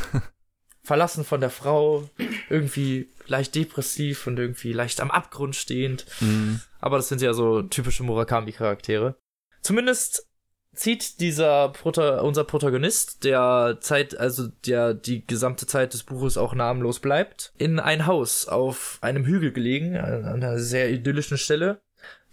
verlassen 0.86 1.26
von 1.26 1.42
der 1.42 1.50
Frau, 1.50 2.08
irgendwie 2.50 3.10
leicht 3.26 3.56
depressiv 3.56 4.28
und 4.28 4.38
irgendwie 4.38 4.72
leicht 4.72 5.02
am 5.02 5.12
Abgrund 5.12 5.56
stehend. 5.56 6.06
Mhm. 6.22 6.62
Aber 6.80 6.98
das 6.98 7.10
sind 7.10 7.22
ja 7.22 7.34
so 7.34 7.64
typische 7.64 8.04
Murakami-Charaktere. 8.04 9.16
Zumindest 9.62 10.30
zieht 10.76 11.20
dieser 11.22 11.70
Prota 11.70 12.20
unser 12.20 12.44
Protagonist, 12.44 13.24
der 13.24 13.78
Zeit, 13.82 14.16
also 14.18 14.48
der 14.66 14.94
die 14.94 15.26
gesamte 15.26 15.66
Zeit 15.66 15.94
des 15.94 16.04
Buches 16.04 16.38
auch 16.38 16.54
namenlos 16.54 17.00
bleibt, 17.00 17.54
in 17.58 17.80
ein 17.80 18.06
Haus 18.06 18.48
auf 18.48 19.00
einem 19.02 19.26
Hügel 19.26 19.54
gelegen, 19.54 19.98
an 19.98 20.26
einer 20.26 20.60
sehr 20.60 20.92
idyllischen 20.92 21.38
Stelle, 21.38 21.82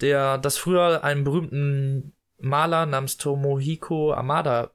der 0.03 0.37
das 0.37 0.59
früher 0.59 1.05
einem 1.05 1.25
berühmten 1.25 2.13
Maler 2.39 2.85
namens 2.85 3.17
Tomohiko 3.17 4.13
Amada 4.13 4.73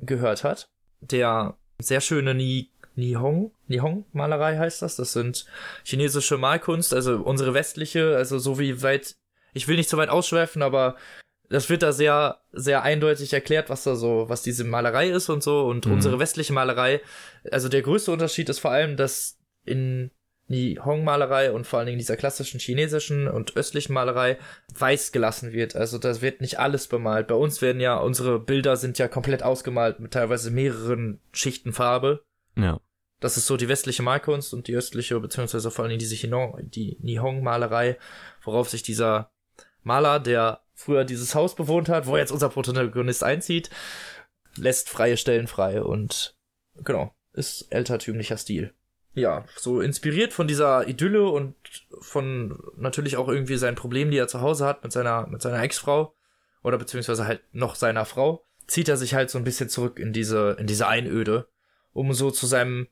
gehört 0.00 0.44
hat, 0.44 0.68
der 1.00 1.56
sehr 1.78 2.00
schöne 2.00 2.34
Ni 2.34 2.70
Nihong, 2.96 3.52
Nihong-Malerei 3.68 4.58
heißt 4.58 4.82
das. 4.82 4.96
Das 4.96 5.12
sind 5.12 5.46
chinesische 5.84 6.38
Malkunst, 6.38 6.92
also 6.92 7.16
unsere 7.16 7.54
westliche, 7.54 8.16
also 8.16 8.38
so 8.38 8.58
wie 8.58 8.82
weit, 8.82 9.16
ich 9.52 9.68
will 9.68 9.76
nicht 9.76 9.88
so 9.88 9.96
weit 9.96 10.08
ausschweifen, 10.08 10.60
aber 10.62 10.96
das 11.48 11.68
wird 11.68 11.82
da 11.82 11.92
sehr, 11.92 12.40
sehr 12.52 12.82
eindeutig 12.82 13.32
erklärt, 13.32 13.70
was 13.70 13.84
da 13.84 13.96
so, 13.96 14.28
was 14.28 14.42
diese 14.42 14.64
Malerei 14.64 15.10
ist 15.10 15.28
und 15.28 15.42
so. 15.42 15.66
Und 15.66 15.86
mhm. 15.86 15.94
unsere 15.94 16.18
westliche 16.18 16.52
Malerei, 16.52 17.00
also 17.50 17.68
der 17.68 17.82
größte 17.82 18.12
Unterschied 18.12 18.48
ist 18.48 18.60
vor 18.60 18.70
allem, 18.70 18.96
dass 18.96 19.38
in 19.64 20.10
Nihong-Malerei 20.50 21.52
und 21.52 21.64
vor 21.64 21.78
allen 21.78 21.86
Dingen 21.86 21.98
dieser 21.98 22.16
klassischen 22.16 22.58
chinesischen 22.58 23.28
und 23.28 23.56
östlichen 23.56 23.94
Malerei 23.94 24.36
weiß 24.74 25.12
gelassen 25.12 25.52
wird. 25.52 25.76
Also 25.76 25.96
das 25.96 26.22
wird 26.22 26.40
nicht 26.40 26.58
alles 26.58 26.88
bemalt. 26.88 27.28
Bei 27.28 27.36
uns 27.36 27.62
werden 27.62 27.80
ja, 27.80 27.96
unsere 27.96 28.40
Bilder 28.40 28.76
sind 28.76 28.98
ja 28.98 29.06
komplett 29.06 29.44
ausgemalt 29.44 30.00
mit 30.00 30.12
teilweise 30.12 30.50
mehreren 30.50 31.20
Schichten 31.32 31.72
Farbe. 31.72 32.24
Ja. 32.56 32.80
Das 33.20 33.36
ist 33.36 33.46
so 33.46 33.56
die 33.56 33.68
westliche 33.68 34.02
Malkunst 34.02 34.52
und 34.52 34.66
die 34.66 34.74
östliche, 34.74 35.20
beziehungsweise 35.20 35.70
vor 35.70 35.84
allen 35.84 35.90
Dingen 35.90 36.00
diese 36.00 36.16
die 36.16 36.96
Nihong-Malerei, 37.00 37.96
worauf 38.42 38.68
sich 38.68 38.82
dieser 38.82 39.30
Maler, 39.82 40.18
der 40.18 40.62
früher 40.74 41.04
dieses 41.04 41.34
Haus 41.34 41.54
bewohnt 41.54 41.88
hat, 41.88 42.06
wo 42.06 42.16
jetzt 42.16 42.32
unser 42.32 42.48
Protagonist 42.48 43.22
einzieht, 43.22 43.70
lässt 44.56 44.88
freie 44.88 45.16
Stellen 45.16 45.46
frei 45.46 45.82
und 45.82 46.34
genau, 46.82 47.14
ist 47.34 47.72
altertümlicher 47.72 48.36
Stil. 48.36 48.74
Ja, 49.12 49.44
so 49.56 49.80
inspiriert 49.80 50.32
von 50.32 50.46
dieser 50.46 50.86
Idylle 50.86 51.28
und 51.28 51.54
von 52.00 52.58
natürlich 52.76 53.16
auch 53.16 53.28
irgendwie 53.28 53.56
seinen 53.56 53.74
Problemen, 53.74 54.10
die 54.10 54.18
er 54.18 54.28
zu 54.28 54.40
Hause 54.40 54.66
hat 54.66 54.84
mit 54.84 54.92
seiner, 54.92 55.26
mit 55.26 55.42
seiner 55.42 55.62
Ex-Frau 55.62 56.14
oder 56.62 56.78
beziehungsweise 56.78 57.26
halt 57.26 57.42
noch 57.52 57.74
seiner 57.74 58.04
Frau, 58.04 58.46
zieht 58.66 58.88
er 58.88 58.96
sich 58.96 59.14
halt 59.14 59.30
so 59.30 59.38
ein 59.38 59.44
bisschen 59.44 59.68
zurück 59.68 59.98
in 59.98 60.12
diese, 60.12 60.56
in 60.60 60.66
diese 60.66 60.86
Einöde, 60.86 61.48
um 61.92 62.12
so 62.12 62.30
zu 62.30 62.46
seinem, 62.46 62.86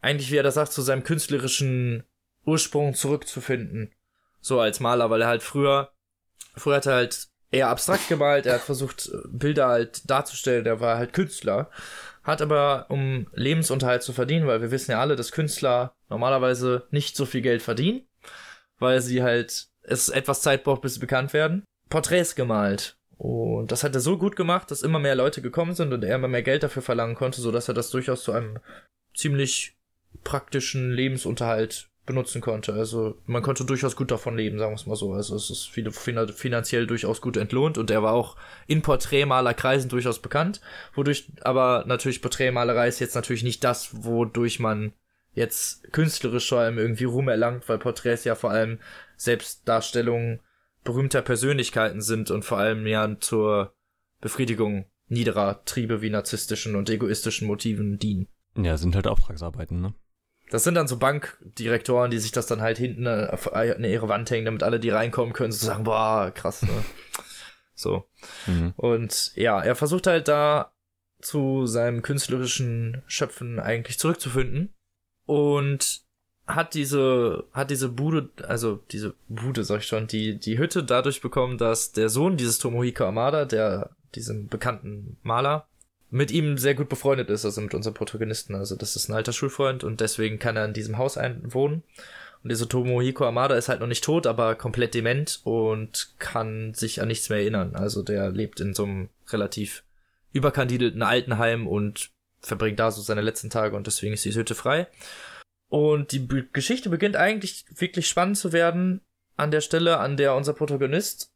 eigentlich 0.00 0.32
wie 0.32 0.36
er 0.36 0.42
das 0.42 0.54
sagt, 0.54 0.72
zu 0.72 0.82
seinem 0.82 1.04
künstlerischen 1.04 2.04
Ursprung 2.44 2.94
zurückzufinden. 2.94 3.94
So 4.40 4.58
als 4.58 4.80
Maler, 4.80 5.10
weil 5.10 5.22
er 5.22 5.28
halt 5.28 5.42
früher, 5.42 5.92
früher 6.56 6.76
hat 6.76 6.86
er 6.86 6.94
halt 6.94 7.28
eher 7.50 7.68
abstrakt 7.68 8.08
gemalt, 8.08 8.46
er 8.46 8.54
hat 8.54 8.62
versucht, 8.62 9.10
Bilder 9.28 9.68
halt 9.68 10.08
darzustellen, 10.10 10.66
er 10.66 10.80
war 10.80 10.98
halt 10.98 11.12
Künstler, 11.12 11.70
hat 12.30 12.42
aber, 12.42 12.86
um 12.88 13.26
Lebensunterhalt 13.34 14.02
zu 14.02 14.12
verdienen, 14.12 14.46
weil 14.46 14.60
wir 14.62 14.70
wissen 14.70 14.92
ja 14.92 15.00
alle, 15.00 15.16
dass 15.16 15.32
Künstler 15.32 15.94
normalerweise 16.08 16.86
nicht 16.90 17.16
so 17.16 17.26
viel 17.26 17.42
Geld 17.42 17.62
verdienen, 17.62 18.08
weil 18.78 19.00
sie 19.00 19.22
halt, 19.22 19.68
es 19.82 20.08
etwas 20.08 20.42
Zeit 20.42 20.64
braucht, 20.64 20.82
bis 20.82 20.94
sie 20.94 21.00
bekannt 21.00 21.32
werden, 21.32 21.64
Porträts 21.88 22.34
gemalt. 22.34 22.96
Und 23.18 23.70
das 23.70 23.84
hat 23.84 23.94
er 23.94 24.00
so 24.00 24.16
gut 24.16 24.34
gemacht, 24.34 24.70
dass 24.70 24.80
immer 24.80 24.98
mehr 24.98 25.14
Leute 25.14 25.42
gekommen 25.42 25.74
sind 25.74 25.92
und 25.92 26.02
er 26.04 26.16
immer 26.16 26.28
mehr 26.28 26.42
Geld 26.42 26.62
dafür 26.62 26.80
verlangen 26.80 27.16
konnte, 27.16 27.42
so 27.42 27.52
dass 27.52 27.68
er 27.68 27.74
das 27.74 27.90
durchaus 27.90 28.22
zu 28.22 28.32
einem 28.32 28.58
ziemlich 29.14 29.76
praktischen 30.24 30.92
Lebensunterhalt 30.92 31.89
benutzen 32.10 32.40
konnte. 32.40 32.72
Also 32.72 33.16
man 33.26 33.42
konnte 33.42 33.64
durchaus 33.64 33.94
gut 33.94 34.10
davon 34.10 34.36
leben, 34.36 34.58
sagen 34.58 34.72
wir 34.72 34.76
es 34.76 34.86
mal 34.86 34.96
so. 34.96 35.12
Also 35.12 35.36
es 35.36 35.48
ist 35.48 35.68
viele 35.68 35.92
finanziell 35.92 36.86
durchaus 36.86 37.20
gut 37.20 37.36
entlohnt 37.36 37.78
und 37.78 37.90
er 37.90 38.02
war 38.02 38.12
auch 38.12 38.36
in 38.66 38.82
Porträtmalerkreisen 38.82 39.88
durchaus 39.88 40.18
bekannt, 40.18 40.60
wodurch 40.94 41.30
aber 41.42 41.84
natürlich 41.86 42.20
Porträtmalerei 42.20 42.88
ist 42.88 42.98
jetzt 42.98 43.14
natürlich 43.14 43.44
nicht 43.44 43.62
das, 43.62 44.04
wodurch 44.04 44.58
man 44.58 44.92
jetzt 45.32 45.92
künstlerisch 45.92 46.48
vor 46.48 46.58
allem 46.58 46.78
irgendwie 46.78 47.04
Ruhm 47.04 47.28
erlangt, 47.28 47.68
weil 47.68 47.78
Porträts 47.78 48.24
ja 48.24 48.34
vor 48.34 48.50
allem 48.50 48.80
Selbstdarstellungen 49.16 50.40
berühmter 50.82 51.22
Persönlichkeiten 51.22 52.00
sind 52.00 52.30
und 52.30 52.44
vor 52.44 52.58
allem 52.58 52.86
ja 52.86 53.16
zur 53.20 53.72
Befriedigung 54.20 54.86
niederer 55.08 55.64
Triebe 55.64 56.02
wie 56.02 56.10
narzisstischen 56.10 56.74
und 56.74 56.90
egoistischen 56.90 57.46
Motiven 57.46 57.98
dienen. 57.98 58.26
Ja, 58.56 58.76
sind 58.76 58.96
halt 58.96 59.06
Auftragsarbeiten, 59.06 59.80
ne? 59.80 59.94
Das 60.50 60.64
sind 60.64 60.74
dann 60.74 60.88
so 60.88 60.98
Bankdirektoren, 60.98 62.10
die 62.10 62.18
sich 62.18 62.32
das 62.32 62.46
dann 62.46 62.60
halt 62.60 62.76
hinten 62.76 63.06
in 63.06 63.84
ihre 63.84 64.08
Wand 64.08 64.30
hängen, 64.30 64.44
damit 64.44 64.62
alle, 64.62 64.80
die 64.80 64.90
reinkommen 64.90 65.32
können, 65.32 65.52
so 65.52 65.64
sagen, 65.64 65.84
boah, 65.84 66.32
krass, 66.34 66.62
ne? 66.62 66.84
so. 67.74 68.04
Mhm. 68.46 68.74
Und 68.76 69.32
ja, 69.36 69.60
er 69.60 69.76
versucht 69.76 70.06
halt 70.06 70.28
da 70.28 70.72
zu 71.20 71.66
seinem 71.66 72.02
künstlerischen 72.02 73.02
Schöpfen 73.06 73.60
eigentlich 73.60 73.98
zurückzufinden 73.98 74.74
und 75.26 76.02
hat 76.46 76.74
diese, 76.74 77.44
hat 77.52 77.70
diese 77.70 77.88
Bude, 77.88 78.30
also 78.46 78.80
diese 78.90 79.14
Bude, 79.28 79.62
sag 79.64 79.80
ich 79.80 79.86
schon, 79.86 80.06
die, 80.06 80.38
die 80.38 80.58
Hütte 80.58 80.82
dadurch 80.82 81.20
bekommen, 81.20 81.58
dass 81.58 81.92
der 81.92 82.08
Sohn 82.08 82.36
dieses 82.36 82.58
Tomohiko 82.58 83.04
Amada, 83.04 83.44
der, 83.44 83.90
diesem 84.14 84.48
bekannten 84.48 85.18
Maler, 85.22 85.68
mit 86.10 86.30
ihm 86.30 86.58
sehr 86.58 86.74
gut 86.74 86.88
befreundet 86.88 87.30
ist, 87.30 87.44
also 87.44 87.60
mit 87.60 87.74
unserem 87.74 87.94
Protagonisten. 87.94 88.54
Also 88.54 88.76
das 88.76 88.96
ist 88.96 89.08
ein 89.08 89.14
alter 89.14 89.32
Schulfreund 89.32 89.84
und 89.84 90.00
deswegen 90.00 90.38
kann 90.38 90.56
er 90.56 90.64
in 90.64 90.72
diesem 90.72 90.98
Haus 90.98 91.16
einwohnen. 91.16 91.82
Und 92.42 92.50
dieser 92.50 92.68
Tomohiko 92.68 93.26
Amada 93.26 93.54
ist 93.54 93.68
halt 93.68 93.80
noch 93.80 93.86
nicht 93.86 94.02
tot, 94.02 94.26
aber 94.26 94.54
komplett 94.54 94.94
dement 94.94 95.40
und 95.44 96.14
kann 96.18 96.74
sich 96.74 97.00
an 97.00 97.08
nichts 97.08 97.28
mehr 97.28 97.40
erinnern. 97.40 97.76
Also 97.76 98.02
der 98.02 98.30
lebt 98.30 98.60
in 98.60 98.74
so 98.74 98.84
einem 98.84 99.08
relativ 99.28 99.84
überkandidelten 100.32 101.02
Altenheim 101.02 101.66
und 101.66 102.10
verbringt 102.40 102.80
da 102.80 102.90
so 102.90 103.02
seine 103.02 103.20
letzten 103.20 103.50
Tage 103.50 103.76
und 103.76 103.86
deswegen 103.86 104.14
ist 104.14 104.24
die 104.24 104.34
Hütte 104.34 104.54
frei. 104.54 104.86
Und 105.68 106.12
die 106.12 106.18
Be 106.18 106.46
Geschichte 106.52 106.88
beginnt 106.88 107.16
eigentlich 107.16 107.64
wirklich 107.76 108.08
spannend 108.08 108.38
zu 108.38 108.52
werden 108.52 109.02
an 109.36 109.50
der 109.50 109.60
Stelle, 109.60 109.98
an 109.98 110.16
der 110.16 110.34
unser 110.34 110.54
Protagonist 110.54 111.30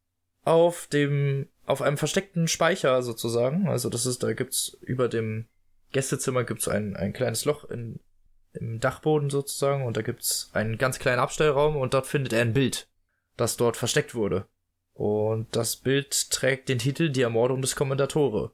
auf 0.45 0.87
dem 0.87 1.49
auf 1.67 1.83
einem 1.83 1.97
versteckten 1.97 2.49
Speicher 2.49 3.03
sozusagen. 3.03 3.69
Also 3.69 3.89
das 3.89 4.07
ist, 4.07 4.23
da 4.23 4.33
gibt's 4.33 4.77
über 4.83 5.09
dem 5.09 5.47
Gästezimmer 5.93 6.45
gibt's 6.45 6.69
ein, 6.69 6.97
ein 6.97 7.13
kleines 7.13 7.45
Loch 7.45 7.65
in, 7.71 8.01
im 8.53 8.81
Dachboden 8.81 9.31
sozusagen 9.31 9.85
und 9.85 9.97
da 9.97 10.03
gibt's 10.03 10.51
einen 10.53 10.77
ganz 10.77 10.99
kleinen 10.99 11.21
Abstellraum 11.21 11.77
und 11.77 11.95
dort 11.95 12.07
findet 12.07 12.33
er 12.33 12.43
ein 12.43 12.53
Bild, 12.53 12.89
das 13.37 13.57
dort 13.57 13.77
versteckt 13.77 14.15
wurde. 14.15 14.47
Und 14.93 15.55
das 15.57 15.77
Bild 15.77 16.31
trägt 16.31 16.69
den 16.69 16.79
Titel 16.79 17.11
Die 17.11 17.23
Ermordung 17.23 17.63
des 17.63 17.77
Kommendatore. 17.77 18.53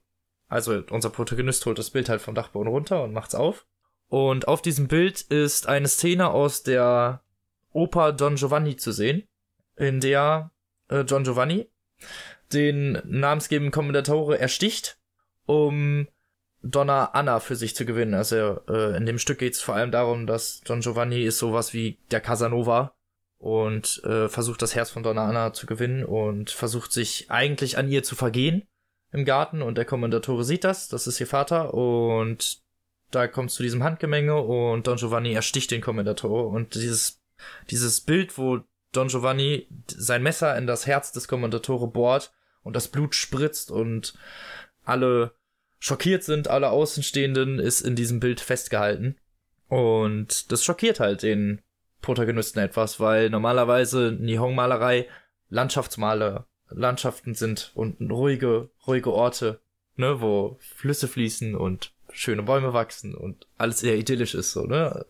Also 0.49 0.83
unser 0.91 1.11
Protagonist 1.11 1.65
holt 1.67 1.79
das 1.79 1.91
Bild 1.91 2.09
halt 2.09 2.21
vom 2.21 2.35
Dachboden 2.35 2.69
runter 2.69 3.03
und 3.03 3.13
macht's 3.13 3.35
auf. 3.35 3.67
Und 4.09 4.49
auf 4.49 4.63
diesem 4.63 4.89
Bild 4.89 5.21
ist 5.23 5.67
eine 5.67 5.89
Szene 5.89 6.31
aus 6.31 6.63
der 6.63 7.23
Oper 7.73 8.13
Don 8.13 8.35
Giovanni 8.35 8.77
zu 8.77 8.93
sehen, 8.93 9.29
in 9.77 10.01
der 10.01 10.51
äh, 10.89 11.05
Don 11.05 11.25
Giovanni 11.25 11.71
den 12.53 13.01
namensgebenden 13.05 13.73
Kommendatore 13.73 14.39
ersticht, 14.39 14.99
um 15.47 16.09
Donna 16.63 17.07
Anna 17.07 17.41
für 17.41 17.57
sich 17.57 17.75
zu 17.75 17.85
gewinnen. 17.87 18.15
Also 18.15 18.61
äh, 18.69 18.97
in 18.97 19.07
dem 19.07 19.19
Stück 19.19 19.39
geht 19.39 19.55
es 19.55 19.61
vor 19.61 19.75
allem 19.75 19.91
darum, 19.91 20.27
dass 20.27 20.61
Don 20.61 20.81
Giovanni 20.81 21.23
ist 21.23 21.39
sowas 21.39 21.73
wie 21.73 21.99
der 22.11 22.21
Casanova 22.21 22.95
und 23.39 24.03
äh, 24.05 24.29
versucht 24.29 24.61
das 24.61 24.75
Herz 24.75 24.91
von 24.91 25.03
Donna 25.03 25.27
Anna 25.27 25.53
zu 25.53 25.67
gewinnen 25.67 26.05
und 26.05 26.51
versucht 26.51 26.93
sich 26.93 27.31
eigentlich 27.31 27.79
an 27.79 27.89
ihr 27.89 28.03
zu 28.03 28.15
vergehen 28.15 28.67
im 29.13 29.25
Garten. 29.25 29.63
Und 29.63 29.79
der 29.79 29.87
Kommendatore 29.87 30.45
sieht 30.45 30.65
das, 30.65 30.89
das 30.89 31.07
ist 31.07 31.21
ihr 31.21 31.27
Vater. 31.27 31.73
Und 31.73 32.61
da 33.11 33.27
kommt 33.27 33.51
zu 33.51 33.63
diesem 33.63 33.83
Handgemenge 33.83 34.41
und 34.41 34.87
Don 34.87 34.99
Giovanni 34.99 35.33
ersticht 35.33 35.71
den 35.71 35.81
Kommendatore 35.81 36.47
und 36.47 36.75
dieses 36.75 37.21
dieses 37.71 38.03
Bild, 38.03 38.37
wo 38.37 38.61
Don 38.93 39.09
Giovanni 39.09 39.67
sein 39.87 40.23
Messer 40.23 40.57
in 40.59 40.67
das 40.67 40.87
Herz 40.87 41.11
des 41.11 41.27
Kommendatore 41.27 41.89
bohrt 41.89 42.33
und 42.63 42.77
das 42.77 42.89
Blut 42.89 43.15
spritzt 43.15 43.71
und 43.71 44.15
alle 44.85 45.33
schockiert 45.79 46.23
sind 46.23 46.49
alle 46.49 46.71
Außenstehenden, 46.71 47.59
ist 47.59 47.81
in 47.81 47.97
diesem 47.97 48.21
Bild 48.21 48.41
festgehalten. 48.41 49.17
Und 49.69 50.53
das 50.53 50.65
schockiert 50.65 51.01
halt 51.01 51.23
den 51.23 51.63
Protagonisten 52.03 52.59
etwas, 52.59 53.01
weil 53.01 53.31
normalerweise 53.31 54.17
Nihon-Malerei 54.19 55.09
Landschaftsmale, 55.49 56.47
Landschaften 56.69 57.35
sind 57.35 57.73
und 57.75 58.01
ruhige, 58.11 58.71
ruhige 58.87 59.13
Orte, 59.13 59.61
ne, 59.97 60.21
wo 60.21 60.59
Flüsse 60.61 61.09
fließen 61.09 61.55
und 61.57 61.93
schöne 62.13 62.43
Bäume 62.43 62.73
wachsen 62.73 63.15
und 63.15 63.47
alles 63.59 63.83
eher 63.83 63.97
idyllisch 63.97 64.35
ist, 64.35 64.53
so, 64.53 64.67
ne. 64.67 65.07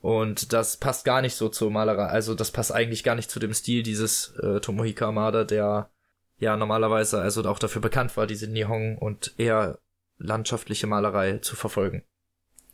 Und 0.00 0.52
das 0.52 0.76
passt 0.76 1.04
gar 1.04 1.22
nicht 1.22 1.34
so 1.34 1.48
zur 1.48 1.70
Malerei, 1.70 2.06
also 2.06 2.34
das 2.34 2.50
passt 2.50 2.72
eigentlich 2.72 3.02
gar 3.02 3.14
nicht 3.14 3.30
zu 3.30 3.40
dem 3.40 3.54
Stil 3.54 3.82
dieses 3.82 4.34
äh, 4.36 4.60
Tomohiko 4.60 5.06
Amada, 5.06 5.44
der 5.44 5.90
ja 6.38 6.56
normalerweise 6.56 7.20
also 7.20 7.42
auch 7.48 7.58
dafür 7.58 7.82
bekannt 7.82 8.16
war, 8.16 8.26
diese 8.26 8.48
Nihon 8.48 8.98
und 8.98 9.34
eher 9.38 9.78
landschaftliche 10.18 10.86
Malerei 10.86 11.38
zu 11.38 11.56
verfolgen. 11.56 12.04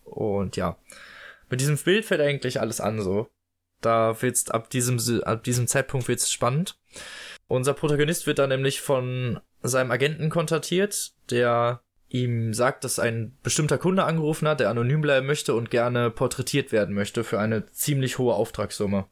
Und 0.05 0.57
ja, 0.57 0.79
mit 1.49 1.61
diesem 1.61 1.77
Bild 1.77 2.05
fällt 2.05 2.20
eigentlich 2.20 2.61
alles 2.61 2.81
an 2.81 3.01
so. 3.01 3.29
Da 3.81 4.20
wird's 4.20 4.51
ab 4.51 4.70
diesem 4.70 5.23
ab 5.23 5.42
diesem 5.42 5.66
Zeitpunkt 5.66 6.09
wird's 6.09 6.31
spannend. 6.31 6.79
Unser 7.49 7.75
Protagonist 7.75 8.27
wird 8.27 8.38
dann 8.38 8.51
nämlich 8.51 8.81
von 8.81 9.40
seinem 9.62 9.90
Agenten 9.90 10.31
kontaktiert, 10.31 11.12
der 11.31 11.83
ihm 12.09 12.53
sagt, 12.55 12.85
dass 12.85 12.99
ein 12.99 13.37
bestimmter 13.42 13.79
Kunde 13.79 14.05
angerufen 14.05 14.49
hat, 14.49 14.61
der 14.61 14.68
anonym 14.68 15.01
bleiben 15.01 15.27
möchte 15.27 15.55
und 15.55 15.70
gerne 15.70 16.11
porträtiert 16.11 16.73
werden 16.73 16.94
möchte 16.94 17.25
für 17.25 17.38
eine 17.38 17.66
ziemlich 17.66 18.18
hohe 18.18 18.35
Auftragssumme. 18.35 19.07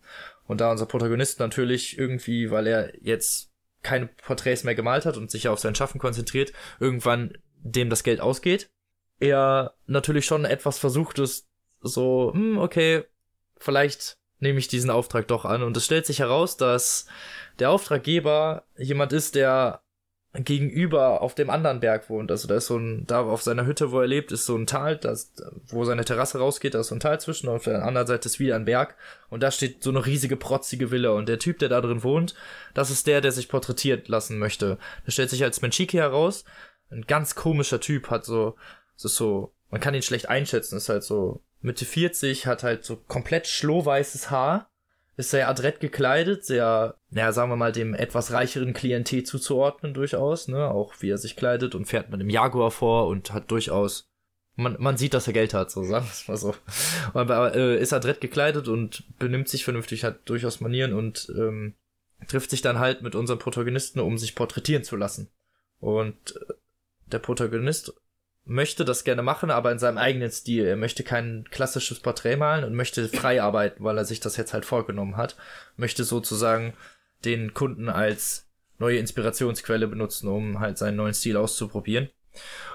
Und 0.46 0.60
da 0.60 0.70
unser 0.70 0.86
Protagonist 0.86 1.38
natürlich 1.38 1.98
irgendwie, 1.98 2.50
weil 2.50 2.66
er 2.66 2.92
jetzt 3.00 3.47
keine 3.82 4.06
Porträts 4.06 4.64
mehr 4.64 4.74
gemalt 4.74 5.06
hat 5.06 5.16
und 5.16 5.30
sich 5.30 5.48
auf 5.48 5.58
sein 5.58 5.74
Schaffen 5.74 6.00
konzentriert, 6.00 6.52
irgendwann 6.80 7.38
dem 7.60 7.90
das 7.90 8.02
Geld 8.02 8.20
ausgeht, 8.20 8.70
er 9.20 9.74
natürlich 9.86 10.26
schon 10.26 10.44
etwas 10.44 10.78
versucht 10.78 11.18
ist, 11.18 11.48
so, 11.80 12.32
hm, 12.34 12.58
okay, 12.58 13.04
vielleicht 13.56 14.16
nehme 14.40 14.58
ich 14.58 14.68
diesen 14.68 14.90
Auftrag 14.90 15.26
doch 15.28 15.44
an. 15.44 15.62
Und 15.62 15.76
es 15.76 15.84
stellt 15.84 16.06
sich 16.06 16.20
heraus, 16.20 16.56
dass 16.56 17.06
der 17.58 17.70
Auftraggeber 17.70 18.64
jemand 18.76 19.12
ist, 19.12 19.34
der 19.34 19.82
gegenüber 20.44 21.22
auf 21.22 21.34
dem 21.34 21.50
anderen 21.50 21.80
Berg 21.80 22.08
wohnt. 22.10 22.30
Also 22.30 22.48
da 22.48 22.56
ist 22.56 22.66
so 22.66 22.76
ein, 22.76 23.06
da 23.06 23.22
auf 23.22 23.42
seiner 23.42 23.66
Hütte, 23.66 23.90
wo 23.90 24.00
er 24.00 24.06
lebt, 24.06 24.32
ist 24.32 24.46
so 24.46 24.56
ein 24.56 24.66
Tal, 24.66 24.96
das, 24.96 25.32
wo 25.66 25.84
seine 25.84 26.04
Terrasse 26.04 26.38
rausgeht, 26.38 26.74
da 26.74 26.80
ist 26.80 26.88
so 26.88 26.94
ein 26.94 27.00
Tal 27.00 27.20
zwischen 27.20 27.48
und 27.48 27.56
auf 27.56 27.64
der 27.64 27.84
anderen 27.84 28.06
Seite 28.06 28.28
ist 28.28 28.38
wieder 28.38 28.56
ein 28.56 28.64
Berg 28.64 28.96
und 29.30 29.42
da 29.42 29.50
steht 29.50 29.82
so 29.82 29.90
eine 29.90 30.04
riesige 30.04 30.36
protzige 30.36 30.90
Villa 30.90 31.10
und 31.10 31.28
der 31.28 31.38
Typ, 31.38 31.58
der 31.58 31.68
da 31.68 31.80
drin 31.80 32.02
wohnt, 32.02 32.34
das 32.74 32.90
ist 32.90 33.06
der, 33.06 33.20
der 33.20 33.32
sich 33.32 33.48
porträtiert 33.48 34.08
lassen 34.08 34.38
möchte. 34.38 34.78
Der 35.06 35.12
stellt 35.12 35.30
sich 35.30 35.42
als 35.42 35.62
Menchiki 35.62 35.96
heraus, 35.96 36.44
ein 36.90 37.02
ganz 37.02 37.34
komischer 37.34 37.80
Typ, 37.80 38.10
hat 38.10 38.24
so, 38.24 38.56
das 38.96 39.06
ist 39.06 39.16
so, 39.16 39.52
man 39.70 39.80
kann 39.80 39.94
ihn 39.94 40.02
schlecht 40.02 40.28
einschätzen, 40.28 40.76
ist 40.76 40.88
halt 40.88 41.04
so 41.04 41.42
Mitte 41.60 41.84
40, 41.84 42.46
hat 42.46 42.62
halt 42.62 42.84
so 42.84 42.96
komplett 42.96 43.46
schlohweißes 43.46 44.30
Haar 44.30 44.70
ist 45.18 45.30
sehr 45.30 45.48
adrett 45.48 45.80
gekleidet, 45.80 46.44
sehr, 46.44 46.94
naja, 47.10 47.32
sagen 47.32 47.50
wir 47.50 47.56
mal, 47.56 47.72
dem 47.72 47.92
etwas 47.92 48.32
reicheren 48.32 48.72
Klientel 48.72 49.24
zuzuordnen 49.24 49.92
durchaus, 49.92 50.46
ne, 50.46 50.70
auch 50.70 50.94
wie 51.00 51.10
er 51.10 51.18
sich 51.18 51.34
kleidet 51.34 51.74
und 51.74 51.86
fährt 51.86 52.10
mit 52.10 52.20
einem 52.20 52.30
Jaguar 52.30 52.70
vor 52.70 53.08
und 53.08 53.32
hat 53.32 53.50
durchaus, 53.50 54.08
man, 54.54 54.76
man 54.78 54.96
sieht, 54.96 55.14
dass 55.14 55.26
er 55.26 55.32
Geld 55.32 55.54
hat, 55.54 55.72
so 55.72 55.82
sagen 55.82 56.06
wir 56.06 56.12
es 56.12 56.28
mal 56.28 56.36
so. 56.36 56.54
Aber 57.14 57.56
äh, 57.56 57.80
ist 57.82 57.92
adrett 57.92 58.20
gekleidet 58.20 58.68
und 58.68 59.02
benimmt 59.18 59.48
sich 59.48 59.64
vernünftig, 59.64 60.04
hat 60.04 60.20
durchaus 60.28 60.60
Manieren 60.60 60.92
und 60.92 61.32
ähm, 61.36 61.74
trifft 62.28 62.50
sich 62.50 62.62
dann 62.62 62.78
halt 62.78 63.02
mit 63.02 63.16
unserem 63.16 63.40
Protagonisten, 63.40 63.98
um 63.98 64.18
sich 64.18 64.36
porträtieren 64.36 64.84
zu 64.84 64.94
lassen. 64.94 65.30
Und 65.80 66.36
äh, 66.36 66.54
der 67.06 67.18
Protagonist 67.18 67.92
möchte 68.48 68.84
das 68.84 69.04
gerne 69.04 69.22
machen, 69.22 69.50
aber 69.50 69.70
in 69.70 69.78
seinem 69.78 69.98
eigenen 69.98 70.30
Stil. 70.30 70.64
Er 70.64 70.76
möchte 70.76 71.04
kein 71.04 71.44
klassisches 71.50 72.00
Porträt 72.00 72.36
malen 72.36 72.64
und 72.64 72.74
möchte 72.74 73.08
frei 73.08 73.42
arbeiten, 73.42 73.84
weil 73.84 73.98
er 73.98 74.04
sich 74.04 74.20
das 74.20 74.36
jetzt 74.36 74.54
halt 74.54 74.64
vorgenommen 74.64 75.16
hat. 75.16 75.36
Möchte 75.76 76.02
sozusagen 76.02 76.72
den 77.24 77.52
Kunden 77.52 77.88
als 77.88 78.48
neue 78.78 78.98
Inspirationsquelle 78.98 79.86
benutzen, 79.86 80.28
um 80.28 80.60
halt 80.60 80.78
seinen 80.78 80.96
neuen 80.96 81.14
Stil 81.14 81.36
auszuprobieren. 81.36 82.08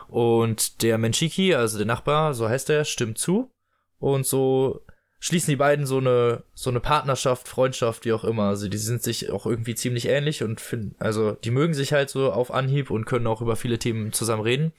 Und 0.07 0.83
der 0.83 0.97
Menchiki, 0.97 1.55
also 1.55 1.77
der 1.77 1.87
Nachbar, 1.87 2.33
so 2.33 2.47
heißt 2.47 2.69
er, 2.69 2.85
stimmt 2.85 3.17
zu. 3.17 3.51
Und 3.99 4.27
so 4.27 4.85
schließen 5.19 5.51
die 5.51 5.55
beiden 5.55 5.85
so 5.85 5.97
eine, 5.97 6.43
so 6.53 6.69
eine 6.69 6.81
Partnerschaft, 6.81 7.47
Freundschaft, 7.47 8.05
wie 8.05 8.13
auch 8.13 8.25
immer. 8.25 8.49
Also 8.49 8.67
die 8.67 8.77
sind 8.77 9.01
sich 9.01 9.31
auch 9.31 9.45
irgendwie 9.45 9.73
ziemlich 9.73 10.07
ähnlich 10.07 10.43
und 10.43 10.59
finden, 10.59 10.95
also 10.99 11.31
die 11.31 11.51
mögen 11.51 11.73
sich 11.73 11.93
halt 11.93 12.09
so 12.09 12.31
auf 12.31 12.53
Anhieb 12.53 12.91
und 12.91 13.05
können 13.05 13.27
auch 13.27 13.41
über 13.41 13.55
viele 13.55 13.79
Themen 13.79 14.11
zusammen 14.11 14.43
reden. 14.43 14.73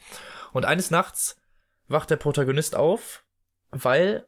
Und 0.54 0.64
eines 0.64 0.92
Nachts 0.92 1.36
wacht 1.88 2.10
der 2.10 2.16
Protagonist 2.16 2.76
auf, 2.76 3.24
weil 3.72 4.24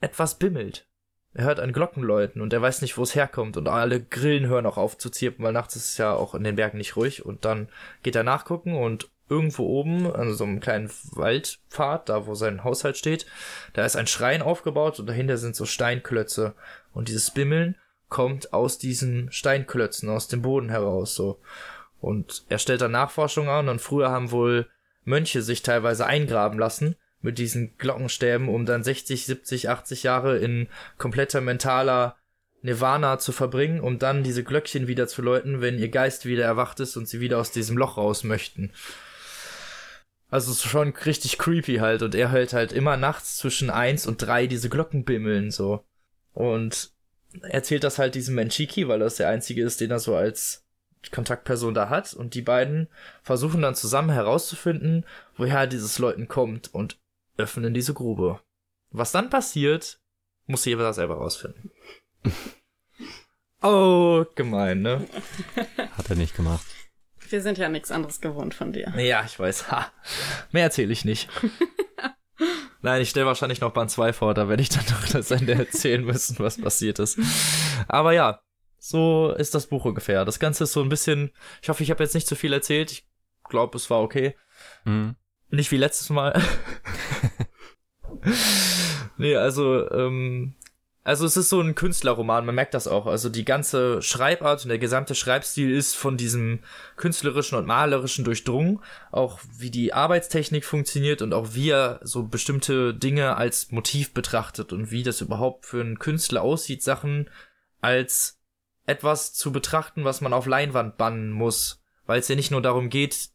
etwas 0.00 0.38
bimmelt. 0.38 0.86
Er 1.32 1.44
hört 1.44 1.58
ein 1.58 1.72
Glockenläuten 1.72 2.42
und 2.42 2.52
er 2.52 2.60
weiß 2.60 2.82
nicht, 2.82 2.98
wo 2.98 3.02
es 3.02 3.14
herkommt 3.14 3.56
und 3.56 3.66
alle 3.66 4.02
Grillen 4.02 4.46
hören 4.46 4.66
auch 4.66 4.76
auf 4.76 4.98
zu 4.98 5.08
zirpen, 5.08 5.44
weil 5.44 5.54
nachts 5.54 5.76
ist 5.76 5.86
es 5.86 5.96
ja 5.96 6.12
auch 6.12 6.34
in 6.34 6.44
den 6.44 6.56
Bergen 6.56 6.76
nicht 6.76 6.96
ruhig 6.96 7.24
und 7.24 7.46
dann 7.46 7.70
geht 8.02 8.14
er 8.14 8.24
nachgucken 8.24 8.74
und 8.74 9.10
irgendwo 9.30 9.64
oben 9.64 10.12
an 10.12 10.34
so 10.34 10.44
einem 10.44 10.60
kleinen 10.60 10.90
Waldpfad, 11.12 12.10
da 12.10 12.26
wo 12.26 12.34
sein 12.34 12.62
Haushalt 12.62 12.98
steht, 12.98 13.24
da 13.72 13.84
ist 13.86 13.96
ein 13.96 14.08
Schrein 14.08 14.42
aufgebaut 14.42 15.00
und 15.00 15.06
dahinter 15.06 15.38
sind 15.38 15.56
so 15.56 15.64
Steinklötze 15.64 16.54
und 16.92 17.08
dieses 17.08 17.30
Bimmeln 17.30 17.76
kommt 18.10 18.52
aus 18.52 18.76
diesen 18.76 19.32
Steinklötzen, 19.32 20.10
aus 20.10 20.28
dem 20.28 20.42
Boden 20.42 20.68
heraus, 20.68 21.14
so. 21.14 21.40
Und 22.00 22.44
er 22.50 22.58
stellt 22.58 22.82
dann 22.82 22.90
Nachforschung 22.90 23.48
an 23.48 23.70
und 23.70 23.80
früher 23.80 24.10
haben 24.10 24.30
wohl 24.30 24.68
Mönche 25.04 25.42
sich 25.42 25.62
teilweise 25.62 26.06
eingraben 26.06 26.58
lassen 26.58 26.96
mit 27.20 27.38
diesen 27.38 27.76
Glockenstäben, 27.76 28.48
um 28.48 28.66
dann 28.66 28.82
60, 28.82 29.26
70, 29.26 29.68
80 29.68 30.02
Jahre 30.02 30.38
in 30.38 30.68
kompletter 30.98 31.40
mentaler 31.40 32.16
Nirvana 32.62 33.18
zu 33.18 33.32
verbringen, 33.32 33.80
um 33.80 33.98
dann 33.98 34.22
diese 34.22 34.44
Glöckchen 34.44 34.86
wieder 34.86 35.06
zu 35.08 35.22
läuten, 35.22 35.60
wenn 35.60 35.78
ihr 35.78 35.88
Geist 35.88 36.26
wieder 36.26 36.44
erwacht 36.44 36.80
ist 36.80 36.96
und 36.96 37.08
sie 37.08 37.20
wieder 37.20 37.38
aus 37.38 37.52
diesem 37.52 37.76
Loch 37.76 37.96
raus 37.96 38.24
möchten. 38.24 38.72
Also 40.28 40.52
es 40.52 40.58
ist 40.58 40.70
schon 40.70 40.90
richtig 40.90 41.38
creepy 41.38 41.76
halt 41.76 42.02
und 42.02 42.14
er 42.14 42.30
hört 42.30 42.52
halt 42.52 42.72
immer 42.72 42.96
nachts 42.96 43.36
zwischen 43.36 43.70
eins 43.70 44.06
und 44.06 44.22
drei 44.22 44.46
diese 44.46 44.68
Glocken 44.68 45.04
bimmeln 45.04 45.50
so. 45.50 45.84
Und 46.32 46.92
erzählt 47.42 47.84
das 47.84 47.98
halt 47.98 48.14
diesem 48.14 48.34
Menchiki, 48.34 48.86
weil 48.88 49.00
das 49.00 49.16
der 49.16 49.28
einzige 49.28 49.64
ist, 49.64 49.80
den 49.80 49.90
er 49.90 49.98
so 49.98 50.14
als 50.14 50.64
Kontaktperson 51.12 51.74
da 51.74 51.88
hat 51.88 52.12
und 52.12 52.34
die 52.34 52.42
beiden 52.42 52.88
versuchen 53.22 53.62
dann 53.62 53.74
zusammen 53.74 54.10
herauszufinden, 54.10 55.06
woher 55.36 55.66
dieses 55.66 55.98
Leuten 55.98 56.28
kommt 56.28 56.72
und 56.74 56.98
öffnen 57.38 57.74
diese 57.74 57.94
Grube. 57.94 58.40
Was 58.90 59.12
dann 59.12 59.30
passiert, 59.30 60.00
muss 60.46 60.64
jeder 60.64 60.92
selber 60.92 61.16
rausfinden. 61.16 61.70
oh, 63.62 64.24
gemein, 64.34 64.82
ne? 64.82 65.06
Hat 65.96 66.10
er 66.10 66.16
nicht 66.16 66.36
gemacht. 66.36 66.66
Wir 67.28 67.40
sind 67.40 67.58
ja 67.58 67.68
nichts 67.68 67.92
anderes 67.92 68.20
gewohnt 68.20 68.54
von 68.54 68.72
dir. 68.72 68.92
Ja, 68.96 69.24
ich 69.24 69.38
weiß. 69.38 69.70
Ha. 69.70 69.92
Mehr 70.50 70.64
erzähle 70.64 70.92
ich 70.92 71.04
nicht. 71.04 71.28
Nein, 72.82 73.02
ich 73.02 73.10
stelle 73.10 73.26
wahrscheinlich 73.26 73.60
noch 73.60 73.72
Band 73.72 73.90
2 73.90 74.12
vor, 74.12 74.34
da 74.34 74.48
werde 74.48 74.62
ich 74.62 74.70
dann 74.70 74.84
noch 74.90 75.06
das 75.06 75.30
Ende 75.30 75.52
erzählen 75.52 76.02
müssen, 76.02 76.38
was 76.38 76.60
passiert 76.60 76.98
ist. 76.98 77.18
Aber 77.88 78.12
ja, 78.12 78.40
so 78.80 79.32
ist 79.36 79.54
das 79.54 79.66
Buch 79.66 79.84
ungefähr. 79.84 80.24
Das 80.24 80.40
Ganze 80.40 80.64
ist 80.64 80.72
so 80.72 80.82
ein 80.82 80.88
bisschen, 80.88 81.30
ich 81.62 81.68
hoffe, 81.68 81.82
ich 81.82 81.90
habe 81.90 82.02
jetzt 82.02 82.14
nicht 82.14 82.26
zu 82.26 82.34
viel 82.34 82.52
erzählt. 82.52 82.90
Ich 82.90 83.06
glaube, 83.48 83.76
es 83.76 83.90
war 83.90 84.00
okay. 84.00 84.34
Mhm. 84.84 85.16
Nicht 85.50 85.70
wie 85.70 85.76
letztes 85.76 86.08
Mal. 86.08 86.40
nee, 89.18 89.36
also, 89.36 89.90
ähm, 89.90 90.54
also 91.04 91.26
es 91.26 91.36
ist 91.36 91.50
so 91.50 91.60
ein 91.60 91.74
Künstlerroman, 91.74 92.46
man 92.46 92.54
merkt 92.54 92.72
das 92.72 92.88
auch. 92.88 93.06
Also 93.06 93.28
die 93.28 93.44
ganze 93.44 94.00
Schreibart 94.00 94.62
und 94.62 94.70
der 94.70 94.78
gesamte 94.78 95.14
Schreibstil 95.14 95.70
ist 95.70 95.94
von 95.94 96.16
diesem 96.16 96.60
künstlerischen 96.96 97.58
und 97.58 97.66
malerischen 97.66 98.24
durchdrungen. 98.24 98.80
Auch 99.10 99.40
wie 99.58 99.70
die 99.70 99.92
Arbeitstechnik 99.92 100.64
funktioniert 100.64 101.20
und 101.20 101.34
auch 101.34 101.48
wie 101.52 101.68
er 101.68 102.00
so 102.02 102.22
bestimmte 102.22 102.94
Dinge 102.94 103.36
als 103.36 103.72
Motiv 103.72 104.14
betrachtet 104.14 104.72
und 104.72 104.90
wie 104.90 105.02
das 105.02 105.20
überhaupt 105.20 105.66
für 105.66 105.82
einen 105.82 105.98
Künstler 105.98 106.40
aussieht, 106.40 106.82
Sachen 106.82 107.28
als 107.82 108.39
etwas 108.90 109.32
zu 109.32 109.52
betrachten, 109.52 110.04
was 110.04 110.20
man 110.20 110.32
auf 110.32 110.46
Leinwand 110.46 110.96
bannen 110.96 111.30
muss, 111.30 111.82
weil 112.06 112.20
es 112.20 112.28
ja 112.28 112.34
nicht 112.34 112.50
nur 112.50 112.60
darum 112.60 112.90
geht, 112.90 113.30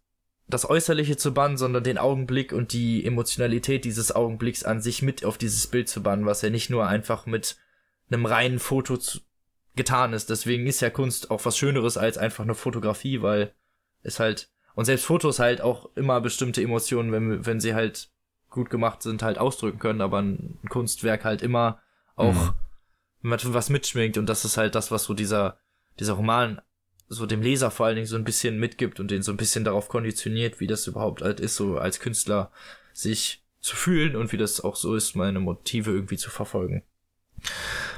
das 0.48 0.70
Äußerliche 0.70 1.18
zu 1.18 1.34
bannen, 1.34 1.58
sondern 1.58 1.84
den 1.84 1.98
Augenblick 1.98 2.54
und 2.54 2.74
die 2.74 3.04
Emotionalität 3.04 3.84
dieses 3.84 4.14
Augenblicks 4.14 4.64
an 4.64 4.82
sich 4.82 5.02
mit 5.02 5.26
auf 5.26 5.38
dieses 5.38 5.68
Bild 5.68 5.90
zu 5.90 6.04
bannen, 6.04 6.26
was 6.26 6.42
ja 6.42 6.50
nicht 6.50 6.70
nur 6.70 6.88
einfach 6.88 7.26
mit 7.26 7.58
einem 8.12 8.26
reinen 8.26 8.60
Foto 8.60 8.98
zu, 8.98 9.20
getan 9.76 10.14
ist. 10.14 10.30
Deswegen 10.30 10.68
ist 10.68 10.82
ja 10.82 10.90
Kunst 10.90 11.32
auch 11.32 11.44
was 11.46 11.58
Schöneres 11.58 11.98
als 11.98 12.18
einfach 12.18 12.44
eine 12.44 12.54
Fotografie, 12.54 13.22
weil 13.22 13.54
es 14.04 14.20
halt, 14.20 14.50
und 14.76 14.86
selbst 14.86 15.06
Fotos 15.06 15.40
halt 15.40 15.62
auch 15.62 15.90
immer 15.96 16.22
bestimmte 16.22 16.62
Emotionen, 16.62 17.12
wenn, 17.12 17.46
wenn 17.46 17.60
sie 17.60 17.74
halt 17.74 18.10
gut 18.52 18.70
gemacht 18.70 19.02
sind, 19.02 19.24
halt 19.24 19.40
ausdrücken 19.40 19.80
können, 19.80 20.02
aber 20.02 20.22
ein 20.22 20.60
Kunstwerk 20.70 21.26
halt 21.26 21.42
immer 21.42 21.80
auch 22.16 22.34
mhm 22.34 22.54
was 23.26 23.70
mitschwingt 23.70 24.18
und 24.18 24.28
das 24.28 24.46
ist 24.46 24.58
halt 24.58 24.76
das, 24.76 24.92
was 24.92 25.04
so 25.04 25.14
dieser, 25.14 25.58
dieser 26.00 26.14
Roman 26.14 26.62
so 27.08 27.26
dem 27.26 27.42
Leser 27.42 27.72
vor 27.72 27.86
allen 27.86 27.96
Dingen 27.96 28.08
so 28.08 28.16
ein 28.16 28.24
bisschen 28.24 28.60
mitgibt 28.60 29.00
und 29.00 29.12
den 29.12 29.22
so 29.22 29.32
ein 29.32 29.38
bisschen 29.38 29.64
darauf 29.64 29.90
konditioniert, 29.90 30.60
wie 30.60 30.68
das 30.68 30.88
überhaupt 30.88 31.22
halt 31.22 31.40
ist, 31.40 31.56
so 31.56 31.78
als 31.78 32.00
Künstler 32.00 32.52
sich 32.94 33.44
zu 33.60 33.76
fühlen 33.76 34.16
und 34.16 34.32
wie 34.32 34.38
das 34.38 34.62
auch 34.62 34.76
so 34.76 34.96
ist, 34.96 35.16
meine 35.16 35.40
Motive 35.40 35.92
irgendwie 35.92 36.18
zu 36.18 36.30
verfolgen. 36.30 36.84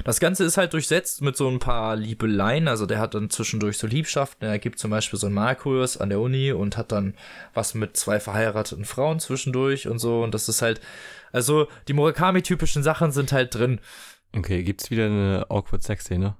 Das 0.04 0.20
Ganze 0.20 0.44
ist 0.44 0.56
halt 0.56 0.72
durchsetzt 0.72 1.22
mit 1.22 1.36
so 1.36 1.48
ein 1.48 1.58
paar 1.58 1.96
Liebeleien. 1.96 2.68
Also 2.68 2.86
der 2.86 2.98
hat 2.98 3.14
dann 3.14 3.30
zwischendurch 3.30 3.78
so 3.78 3.86
Liebschaften. 3.86 4.46
Er 4.46 4.58
gibt 4.58 4.78
zum 4.78 4.90
Beispiel 4.90 5.18
so 5.18 5.26
einen 5.26 5.34
Malkurs 5.34 5.96
an 5.96 6.10
der 6.10 6.20
Uni 6.20 6.52
und 6.52 6.76
hat 6.76 6.92
dann 6.92 7.14
was 7.54 7.74
mit 7.74 7.96
zwei 7.96 8.20
verheirateten 8.20 8.84
Frauen 8.84 9.20
zwischendurch 9.20 9.88
und 9.88 9.98
so. 9.98 10.22
Und 10.22 10.34
das 10.34 10.48
ist 10.48 10.62
halt, 10.62 10.80
also 11.32 11.68
die 11.88 11.94
Murakami-typischen 11.94 12.82
Sachen 12.82 13.10
sind 13.10 13.32
halt 13.32 13.54
drin. 13.54 13.80
Okay, 14.36 14.62
gibt's 14.62 14.90
wieder 14.90 15.06
eine 15.06 15.46
awkward 15.48 15.82
Sex-Szene? 15.82 16.36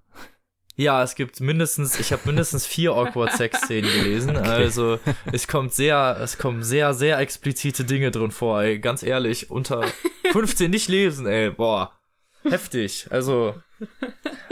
Ja, 0.77 1.03
es 1.03 1.17
gibt 1.17 1.41
mindestens, 1.41 1.99
ich 1.99 2.13
habe 2.13 2.23
mindestens 2.27 2.65
vier 2.65 2.93
awkward 2.93 3.33
Sex-Szenen 3.33 3.91
gelesen. 3.91 4.37
Okay. 4.37 4.49
Also 4.49 5.01
es 5.33 5.49
kommt 5.49 5.75
sehr, 5.75 6.19
es 6.23 6.39
kommen 6.39 6.63
sehr, 6.63 6.95
sehr 6.95 7.19
explizite 7.19 7.85
Dinge 7.85 8.11
drin 8.11 8.31
vor. 8.31 8.63
Ey. 8.63 8.79
Ganz 8.79 9.03
ehrlich, 9.03 9.51
unter 9.51 9.85
15 10.33 10.71
nicht 10.71 10.89
lesen, 10.89 11.27
ey, 11.27 11.51
boah 11.51 11.99
heftig. 12.45 13.07
Also, 13.11 13.55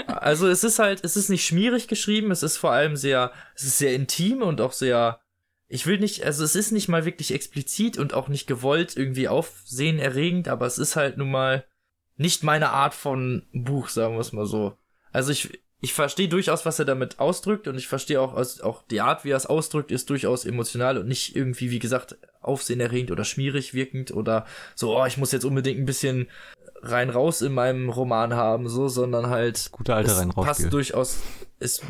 also 0.06 0.48
es 0.48 0.64
ist 0.64 0.78
halt, 0.78 1.04
es 1.04 1.16
ist 1.16 1.28
nicht 1.28 1.44
schmierig 1.46 1.88
geschrieben, 1.88 2.30
es 2.30 2.42
ist 2.42 2.56
vor 2.56 2.72
allem 2.72 2.96
sehr, 2.96 3.32
es 3.54 3.64
ist 3.64 3.78
sehr 3.78 3.94
intim 3.94 4.42
und 4.42 4.60
auch 4.60 4.72
sehr, 4.72 5.20
ich 5.68 5.86
will 5.86 5.98
nicht, 5.98 6.24
also 6.24 6.44
es 6.44 6.54
ist 6.54 6.72
nicht 6.72 6.88
mal 6.88 7.04
wirklich 7.04 7.32
explizit 7.32 7.98
und 7.98 8.14
auch 8.14 8.28
nicht 8.28 8.46
gewollt 8.46 8.96
irgendwie 8.96 9.28
aufsehenerregend, 9.28 10.48
aber 10.48 10.66
es 10.66 10.78
ist 10.78 10.96
halt 10.96 11.16
nun 11.18 11.30
mal 11.30 11.66
nicht 12.16 12.42
meine 12.42 12.70
Art 12.70 12.94
von 12.94 13.42
Buch, 13.52 13.88
sagen 13.88 14.14
wir 14.14 14.20
es 14.20 14.32
mal 14.32 14.46
so. 14.46 14.76
Also 15.12 15.32
ich, 15.32 15.60
ich 15.80 15.92
verstehe 15.92 16.28
durchaus, 16.28 16.66
was 16.66 16.78
er 16.78 16.84
damit 16.84 17.18
ausdrückt 17.18 17.68
und 17.68 17.76
ich 17.76 17.88
verstehe 17.88 18.20
auch, 18.20 18.34
auch 18.62 18.82
die 18.90 19.00
Art, 19.00 19.24
wie 19.24 19.30
er 19.30 19.36
es 19.36 19.46
ausdrückt, 19.46 19.90
ist 19.90 20.10
durchaus 20.10 20.44
emotional 20.44 20.98
und 20.98 21.08
nicht 21.08 21.36
irgendwie, 21.36 21.70
wie 21.70 21.78
gesagt, 21.78 22.16
aufsehenerregend 22.40 23.10
oder 23.10 23.24
schmierig 23.24 23.74
wirkend 23.74 24.10
oder 24.12 24.46
so, 24.74 24.96
oh, 24.96 25.04
ich 25.06 25.16
muss 25.16 25.32
jetzt 25.32 25.44
unbedingt 25.44 25.80
ein 25.80 25.86
bisschen 25.86 26.28
rein 26.82 27.10
raus 27.10 27.42
in 27.42 27.52
meinem 27.52 27.90
Roman 27.90 28.34
haben, 28.34 28.68
so, 28.68 28.88
sondern 28.88 29.28
halt. 29.28 29.70
Gute 29.72 29.94
alte 29.94 30.16
rein 30.16 30.30
raus. 30.30 30.46
Passt 30.46 30.72
durchaus. 30.72 31.18
Ist. 31.58 31.82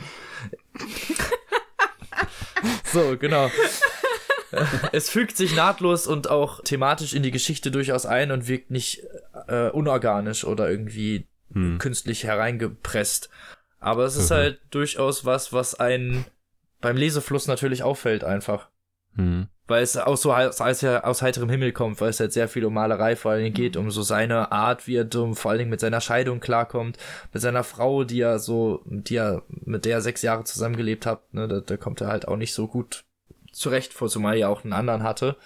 so, 2.93 3.17
genau. 3.19 3.51
es 4.93 5.11
fügt 5.11 5.37
sich 5.37 5.55
nahtlos 5.55 6.07
und 6.07 6.31
auch 6.31 6.63
thematisch 6.63 7.15
in 7.15 7.23
die 7.23 7.31
Geschichte 7.31 7.71
durchaus 7.71 8.07
ein 8.07 8.31
und 8.31 8.49
wirkt 8.49 8.71
nicht 8.71 9.03
äh, 9.49 9.69
unorganisch 9.71 10.45
oder 10.45 10.71
irgendwie 10.71 11.27
hm. 11.53 11.79
künstlich 11.79 12.25
hereingepresst. 12.25 13.31
Aber 13.79 14.05
es 14.05 14.17
ist 14.17 14.31
mhm. 14.31 14.35
halt 14.35 14.61
durchaus 14.71 15.25
was, 15.25 15.53
was 15.53 15.75
einen 15.75 16.25
beim 16.81 16.97
Lesefluss 16.97 17.47
natürlich 17.47 17.83
auffällt 17.83 18.25
einfach. 18.25 18.69
Hm 19.15 19.49
weil 19.67 19.83
es 19.83 19.97
auch 19.97 20.17
so 20.17 20.33
als, 20.33 20.61
er 20.83 21.07
aus 21.07 21.23
heiterem 21.23 21.51
Himmel 21.51 21.73
kommt, 21.73 22.01
weil 22.01 22.11
es 22.11 22.21
halt 22.21 22.33
sehr 22.33 22.49
viel 22.49 22.65
um 22.65 22.75
Malerei 22.75 23.17
vor 23.17 23.33
allen 23.33 23.43
Dingen 23.43 23.55
geht, 23.55 23.77
um 23.77 23.91
so 23.91 24.03
seine 24.03 24.53
Art, 24.53 24.87
wie 24.87 24.97
er 24.97 25.05
dumm, 25.05 25.35
vor 25.35 25.51
allen 25.51 25.59
Dingen 25.59 25.71
mit 25.71 25.81
seiner 25.81 26.01
Scheidung 26.01 26.41
klarkommt, 26.41 26.99
mit 27.33 27.43
seiner 27.43 27.65
Frau, 27.65 28.05
die 28.05 28.21
er 28.21 28.39
so, 28.39 28.83
die 28.87 29.17
er, 29.17 29.43
mit 29.49 29.85
der 29.85 29.97
er 29.97 30.01
sechs 30.03 30.23
Jahre 30.23 30.45
zusammengelebt 30.45 31.05
hat, 31.05 31.35
ne, 31.35 31.49
da, 31.49 31.61
da 31.61 31.77
kommt 31.77 32.01
er 32.01 32.09
halt 32.09 32.29
auch 32.29 32.37
nicht 32.37 32.55
so 32.55 32.69
gut 32.69 33.05
zurecht, 33.53 33.93
vor 33.93 34.09
zumal 34.09 34.37
er 34.37 34.51
auch 34.51 34.63
einen 34.63 34.73
anderen 34.73 35.03
hatte. 35.03 35.37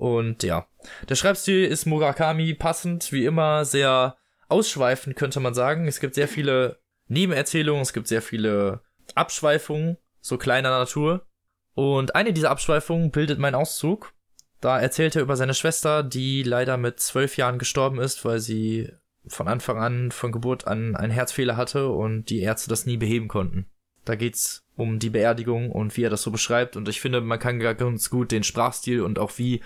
Und 0.00 0.42
ja, 0.42 0.66
der 1.10 1.14
Schreibstil 1.14 1.66
ist 1.66 1.84
Murakami 1.84 2.54
passend, 2.54 3.12
wie 3.12 3.26
immer, 3.26 3.66
sehr 3.66 4.16
ausschweifend, 4.48 5.14
könnte 5.14 5.40
man 5.40 5.52
sagen. 5.52 5.86
Es 5.86 6.00
gibt 6.00 6.14
sehr 6.14 6.26
viele 6.26 6.78
Nebenerzählungen, 7.08 7.82
es 7.82 7.92
gibt 7.92 8.08
sehr 8.08 8.22
viele 8.22 8.80
Abschweifungen, 9.14 9.98
so 10.22 10.38
kleiner 10.38 10.70
Natur 10.70 11.26
und 11.74 12.14
eine 12.14 12.32
dieser 12.32 12.50
Abschweifungen 12.50 13.10
bildet 13.10 13.38
mein 13.38 13.54
Auszug. 13.54 14.14
Da 14.62 14.80
erzählt 14.80 15.16
er 15.16 15.22
über 15.22 15.36
seine 15.36 15.54
Schwester, 15.54 16.02
die 16.02 16.42
leider 16.42 16.78
mit 16.78 17.00
zwölf 17.00 17.36
Jahren 17.36 17.58
gestorben 17.58 17.98
ist, 17.98 18.24
weil 18.24 18.40
sie 18.40 18.92
von 19.26 19.48
Anfang 19.48 19.78
an, 19.78 20.12
von 20.12 20.32
Geburt 20.32 20.66
an 20.66 20.96
einen 20.96 21.12
Herzfehler 21.12 21.56
hatte 21.58 21.88
und 21.88 22.30
die 22.30 22.40
Ärzte 22.40 22.70
das 22.70 22.86
nie 22.86 22.96
beheben 22.96 23.28
konnten. 23.28 23.66
Da 24.04 24.14
geht's 24.14 24.66
um 24.76 24.98
die 24.98 25.10
Beerdigung 25.10 25.70
und 25.70 25.96
wie 25.96 26.04
er 26.04 26.10
das 26.10 26.22
so 26.22 26.30
beschreibt. 26.30 26.76
Und 26.76 26.88
ich 26.88 27.00
finde, 27.00 27.20
man 27.20 27.38
kann 27.38 27.60
ganz 27.60 28.10
gut 28.10 28.32
den 28.32 28.42
Sprachstil 28.42 29.02
und 29.02 29.18
auch 29.18 29.32
wie 29.36 29.62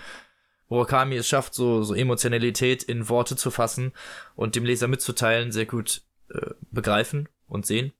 Murakami 0.67 1.15
es 1.15 1.27
schafft, 1.27 1.53
so, 1.53 1.83
so 1.83 1.93
Emotionalität 1.93 2.83
in 2.83 3.07
Worte 3.09 3.35
zu 3.35 3.51
fassen 3.51 3.93
und 4.35 4.55
dem 4.55 4.65
Leser 4.65 4.87
mitzuteilen, 4.87 5.51
sehr 5.51 5.65
gut 5.65 6.01
äh, 6.29 6.51
begreifen 6.71 7.29
und 7.47 7.65
sehen. 7.65 7.93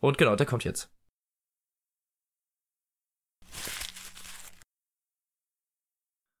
Und 0.00 0.18
genau, 0.18 0.36
der 0.36 0.46
kommt 0.46 0.64
jetzt. 0.64 0.90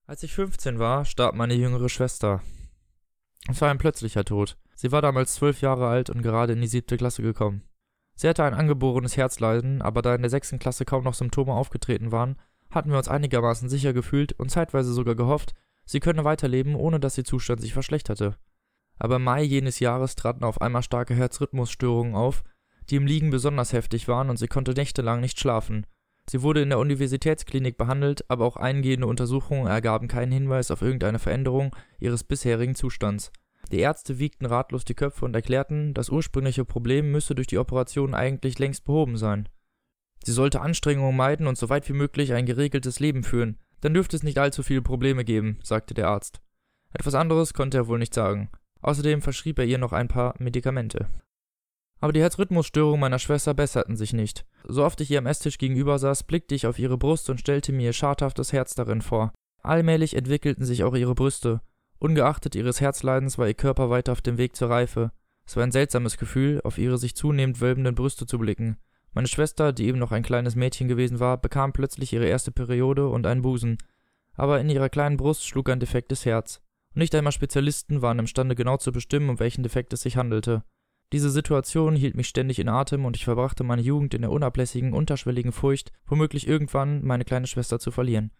Als 0.06 0.22
ich 0.22 0.32
15 0.32 0.78
war, 0.78 1.04
starb 1.04 1.34
meine 1.34 1.54
jüngere 1.54 1.88
Schwester. 1.88 2.42
Es 3.48 3.60
war 3.60 3.70
ein 3.70 3.78
plötzlicher 3.78 4.24
Tod. 4.24 4.56
Sie 4.74 4.92
war 4.92 5.02
damals 5.02 5.34
zwölf 5.34 5.60
Jahre 5.60 5.88
alt 5.88 6.08
und 6.08 6.22
gerade 6.22 6.52
in 6.52 6.60
die 6.60 6.66
siebte 6.66 6.96
Klasse 6.96 7.22
gekommen. 7.22 7.62
Sie 8.14 8.28
hatte 8.28 8.44
ein 8.44 8.54
angeborenes 8.54 9.16
Herzleiden, 9.16 9.82
aber 9.82 10.02
da 10.02 10.14
in 10.14 10.22
der 10.22 10.30
sechsten 10.30 10.58
Klasse 10.58 10.84
kaum 10.84 11.04
noch 11.04 11.14
Symptome 11.14 11.52
aufgetreten 11.52 12.10
waren, 12.10 12.36
hatten 12.70 12.90
wir 12.90 12.98
uns 12.98 13.08
einigermaßen 13.08 13.68
sicher 13.68 13.92
gefühlt 13.92 14.32
und 14.32 14.50
zeitweise 14.50 14.92
sogar 14.92 15.14
gehofft, 15.14 15.54
sie 15.84 16.00
könne 16.00 16.24
weiterleben, 16.24 16.74
ohne 16.74 17.00
dass 17.00 17.18
ihr 17.18 17.24
Zustand 17.24 17.60
sich 17.60 17.72
verschlechterte. 17.72 18.36
Aber 18.98 19.16
im 19.16 19.24
Mai 19.24 19.42
jenes 19.42 19.80
Jahres 19.80 20.16
traten 20.16 20.44
auf 20.44 20.60
einmal 20.60 20.82
starke 20.82 21.14
Herzrhythmusstörungen 21.14 22.14
auf, 22.14 22.42
die 22.90 22.96
im 22.96 23.06
Liegen 23.06 23.30
besonders 23.30 23.72
heftig 23.72 24.08
waren 24.08 24.30
und 24.30 24.38
sie 24.38 24.48
konnte 24.48 24.72
nächtelang 24.72 25.20
nicht 25.20 25.38
schlafen, 25.38 25.86
Sie 26.30 26.42
wurde 26.42 26.60
in 26.60 26.68
der 26.68 26.78
Universitätsklinik 26.78 27.78
behandelt, 27.78 28.28
aber 28.28 28.44
auch 28.44 28.56
eingehende 28.56 29.06
Untersuchungen 29.06 29.66
ergaben 29.66 30.08
keinen 30.08 30.32
Hinweis 30.32 30.70
auf 30.70 30.82
irgendeine 30.82 31.18
Veränderung 31.18 31.74
ihres 31.98 32.22
bisherigen 32.22 32.74
Zustands. 32.74 33.32
Die 33.72 33.78
Ärzte 33.78 34.18
wiegten 34.18 34.44
ratlos 34.44 34.84
die 34.84 34.94
Köpfe 34.94 35.24
und 35.24 35.34
erklärten, 35.34 35.94
das 35.94 36.10
ursprüngliche 36.10 36.66
Problem 36.66 37.10
müsse 37.12 37.34
durch 37.34 37.46
die 37.46 37.58
Operation 37.58 38.14
eigentlich 38.14 38.58
längst 38.58 38.84
behoben 38.84 39.16
sein. 39.16 39.48
Sie 40.28 40.34
sollte 40.34 40.60
Anstrengungen 40.60 41.16
meiden 41.16 41.46
und 41.46 41.56
so 41.56 41.70
weit 41.70 41.88
wie 41.88 41.94
möglich 41.94 42.34
ein 42.34 42.44
geregeltes 42.44 43.00
Leben 43.00 43.24
führen, 43.24 43.56
dann 43.80 43.94
dürfte 43.94 44.14
es 44.14 44.22
nicht 44.22 44.36
allzu 44.36 44.62
viele 44.62 44.82
Probleme 44.82 45.24
geben, 45.24 45.58
sagte 45.62 45.94
der 45.94 46.08
Arzt. 46.08 46.42
Etwas 46.92 47.14
anderes 47.14 47.54
konnte 47.54 47.78
er 47.78 47.88
wohl 47.88 47.98
nicht 47.98 48.12
sagen. 48.12 48.50
Außerdem 48.82 49.22
verschrieb 49.22 49.58
er 49.58 49.64
ihr 49.64 49.78
noch 49.78 49.94
ein 49.94 50.08
paar 50.08 50.34
Medikamente. 50.38 51.08
Aber 52.02 52.12
die 52.12 52.20
Herzrhythmusstörungen 52.20 53.00
meiner 53.00 53.18
Schwester 53.18 53.54
besserten 53.54 53.96
sich 53.96 54.12
nicht. 54.12 54.44
So 54.64 54.84
oft 54.84 55.00
ich 55.00 55.10
ihr 55.10 55.16
am 55.16 55.24
Esstisch 55.24 55.56
gegenüber 55.56 55.98
saß, 55.98 56.24
blickte 56.24 56.54
ich 56.54 56.66
auf 56.66 56.78
ihre 56.78 56.98
Brust 56.98 57.30
und 57.30 57.40
stellte 57.40 57.72
mir 57.72 57.86
ihr 57.86 57.92
schadhaftes 57.94 58.52
Herz 58.52 58.74
darin 58.74 59.00
vor. 59.00 59.32
Allmählich 59.62 60.14
entwickelten 60.14 60.66
sich 60.66 60.84
auch 60.84 60.94
ihre 60.94 61.14
Brüste. 61.14 61.62
Ungeachtet 62.00 62.54
ihres 62.54 62.82
Herzleidens 62.82 63.38
war 63.38 63.48
ihr 63.48 63.54
Körper 63.54 63.88
weiter 63.88 64.12
auf 64.12 64.20
dem 64.20 64.36
Weg 64.36 64.56
zur 64.56 64.68
Reife. 64.68 65.10
Es 65.46 65.56
war 65.56 65.62
ein 65.62 65.72
seltsames 65.72 66.18
Gefühl, 66.18 66.60
auf 66.64 66.76
ihre 66.76 66.98
sich 66.98 67.16
zunehmend 67.16 67.62
wölbenden 67.62 67.94
Brüste 67.94 68.26
zu 68.26 68.36
blicken. 68.36 68.76
Meine 69.18 69.26
Schwester, 69.26 69.72
die 69.72 69.86
eben 69.86 69.98
noch 69.98 70.12
ein 70.12 70.22
kleines 70.22 70.54
Mädchen 70.54 70.86
gewesen 70.86 71.18
war, 71.18 71.38
bekam 71.38 71.72
plötzlich 71.72 72.12
ihre 72.12 72.26
erste 72.26 72.52
Periode 72.52 73.08
und 73.08 73.26
einen 73.26 73.42
Busen. 73.42 73.76
Aber 74.34 74.60
in 74.60 74.70
ihrer 74.70 74.88
kleinen 74.88 75.16
Brust 75.16 75.44
schlug 75.44 75.70
ein 75.70 75.80
defektes 75.80 76.24
Herz. 76.24 76.60
Und 76.94 77.00
nicht 77.00 77.12
einmal 77.16 77.32
Spezialisten 77.32 78.00
waren 78.00 78.20
imstande 78.20 78.54
genau 78.54 78.76
zu 78.76 78.92
bestimmen, 78.92 79.28
um 79.28 79.40
welchen 79.40 79.64
Defekt 79.64 79.92
es 79.92 80.02
sich 80.02 80.16
handelte. 80.16 80.62
Diese 81.12 81.30
Situation 81.30 81.96
hielt 81.96 82.14
mich 82.14 82.28
ständig 82.28 82.60
in 82.60 82.68
Atem 82.68 83.04
und 83.04 83.16
ich 83.16 83.24
verbrachte 83.24 83.64
meine 83.64 83.82
Jugend 83.82 84.14
in 84.14 84.22
der 84.22 84.30
unablässigen, 84.30 84.92
unterschwelligen 84.92 85.50
Furcht, 85.50 85.90
womöglich 86.06 86.46
irgendwann 86.46 87.04
meine 87.04 87.24
kleine 87.24 87.48
Schwester 87.48 87.80
zu 87.80 87.90
verlieren. 87.90 88.30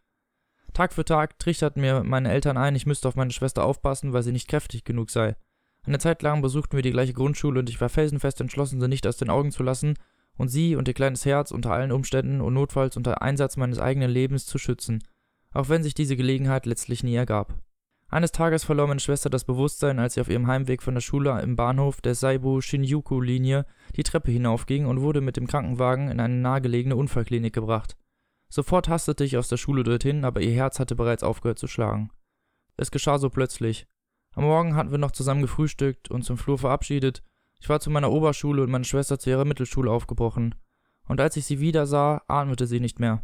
Tag 0.74 0.92
für 0.92 1.04
Tag 1.04 1.40
trichterten 1.40 1.82
mir 1.82 2.04
meine 2.04 2.30
Eltern 2.30 2.56
ein, 2.56 2.76
ich 2.76 2.86
müsste 2.86 3.08
auf 3.08 3.16
meine 3.16 3.32
Schwester 3.32 3.64
aufpassen, 3.64 4.12
weil 4.12 4.22
sie 4.22 4.30
nicht 4.30 4.46
kräftig 4.46 4.84
genug 4.84 5.10
sei. 5.10 5.34
Eine 5.82 5.98
Zeit 5.98 6.22
lang 6.22 6.40
besuchten 6.40 6.76
wir 6.76 6.84
die 6.84 6.92
gleiche 6.92 7.14
Grundschule 7.14 7.58
und 7.58 7.68
ich 7.68 7.80
war 7.80 7.88
felsenfest 7.88 8.40
entschlossen, 8.40 8.80
sie 8.80 8.86
nicht 8.86 9.08
aus 9.08 9.16
den 9.16 9.28
Augen 9.28 9.50
zu 9.50 9.64
lassen 9.64 9.96
und 10.39 10.49
sie 10.49 10.76
und 10.76 10.89
ihr 10.89 10.95
kleines 10.95 11.26
Herz 11.26 11.51
unter 11.51 11.72
allen 11.72 11.93
Umständen 11.93 12.41
und 12.41 12.55
notfalls 12.55 12.97
unter 12.97 13.20
Einsatz 13.20 13.59
meines 13.59 13.78
eigenen 13.78 14.11
Lebens 14.11 14.47
zu 14.47 14.57
schützen, 14.57 15.05
auch 15.53 15.68
wenn 15.68 15.82
sich 15.82 15.93
diese 15.93 16.16
Gelegenheit 16.16 16.64
letztlich 16.64 17.05
nie 17.05 17.16
ergab. 17.16 17.59
Eines 18.11 18.32
Tages 18.32 18.64
verlor 18.64 18.86
meine 18.86 19.01
Schwester 19.01 19.28
das 19.28 19.45
Bewusstsein, 19.45 19.99
als 19.99 20.14
sie 20.14 20.22
auf 20.22 20.30
ihrem 20.30 20.47
Heimweg 20.47 20.82
von 20.82 20.95
der 20.95 21.03
Schule 21.03 21.39
im 21.43 21.57
Bahnhof 21.57 22.01
der 22.01 22.14
Saibu-Shinjuku-Linie 22.14 23.66
die 23.97 24.03
Treppe 24.03 24.30
hinaufging 24.30 24.86
und 24.86 25.03
wurde 25.03 25.20
mit 25.20 25.36
dem 25.36 25.47
Krankenwagen 25.47 26.09
in 26.11 26.18
eine 26.18 26.36
nahegelegene 26.36 26.97
Unfallklinik 26.97 27.53
gebracht. 27.53 27.99
Sofort 28.49 28.89
hastete 28.89 29.24
ich 29.24 29.36
aus 29.36 29.49
der 29.49 29.59
Schule 29.59 29.82
dorthin, 29.82 30.24
aber 30.24 30.41
ihr 30.41 30.53
Herz 30.53 30.78
hatte 30.78 30.97
bereits 30.97 31.22
aufgehört 31.22 31.59
zu 31.59 31.66
schlagen. 31.66 32.11
Es 32.78 32.91
geschah 32.91 33.18
so 33.18 33.28
plötzlich. 33.28 33.86
Am 34.34 34.45
Morgen 34.45 34.74
hatten 34.74 34.91
wir 34.91 34.99
noch 34.99 35.11
zusammen 35.11 35.43
gefrühstückt 35.43 36.11
und 36.11 36.22
zum 36.22 36.39
Flur 36.39 36.57
verabschiedet. 36.57 37.22
Ich 37.61 37.68
war 37.68 37.80
zu 37.80 37.90
meiner 37.90 38.11
Oberschule 38.11 38.62
und 38.62 38.70
meine 38.70 38.84
Schwester 38.84 39.18
zu 39.18 39.30
ihrer 39.30 39.44
Mittelschule 39.44 39.90
aufgebrochen. 39.90 40.54
Und 41.06 41.20
als 41.20 41.36
ich 41.36 41.46
sie 41.46 41.61
wieder 41.61 41.86
sah, 41.86 42.22
atmete 42.28 42.66
sie 42.66 42.80
nicht 42.80 43.00
mehr. 43.00 43.22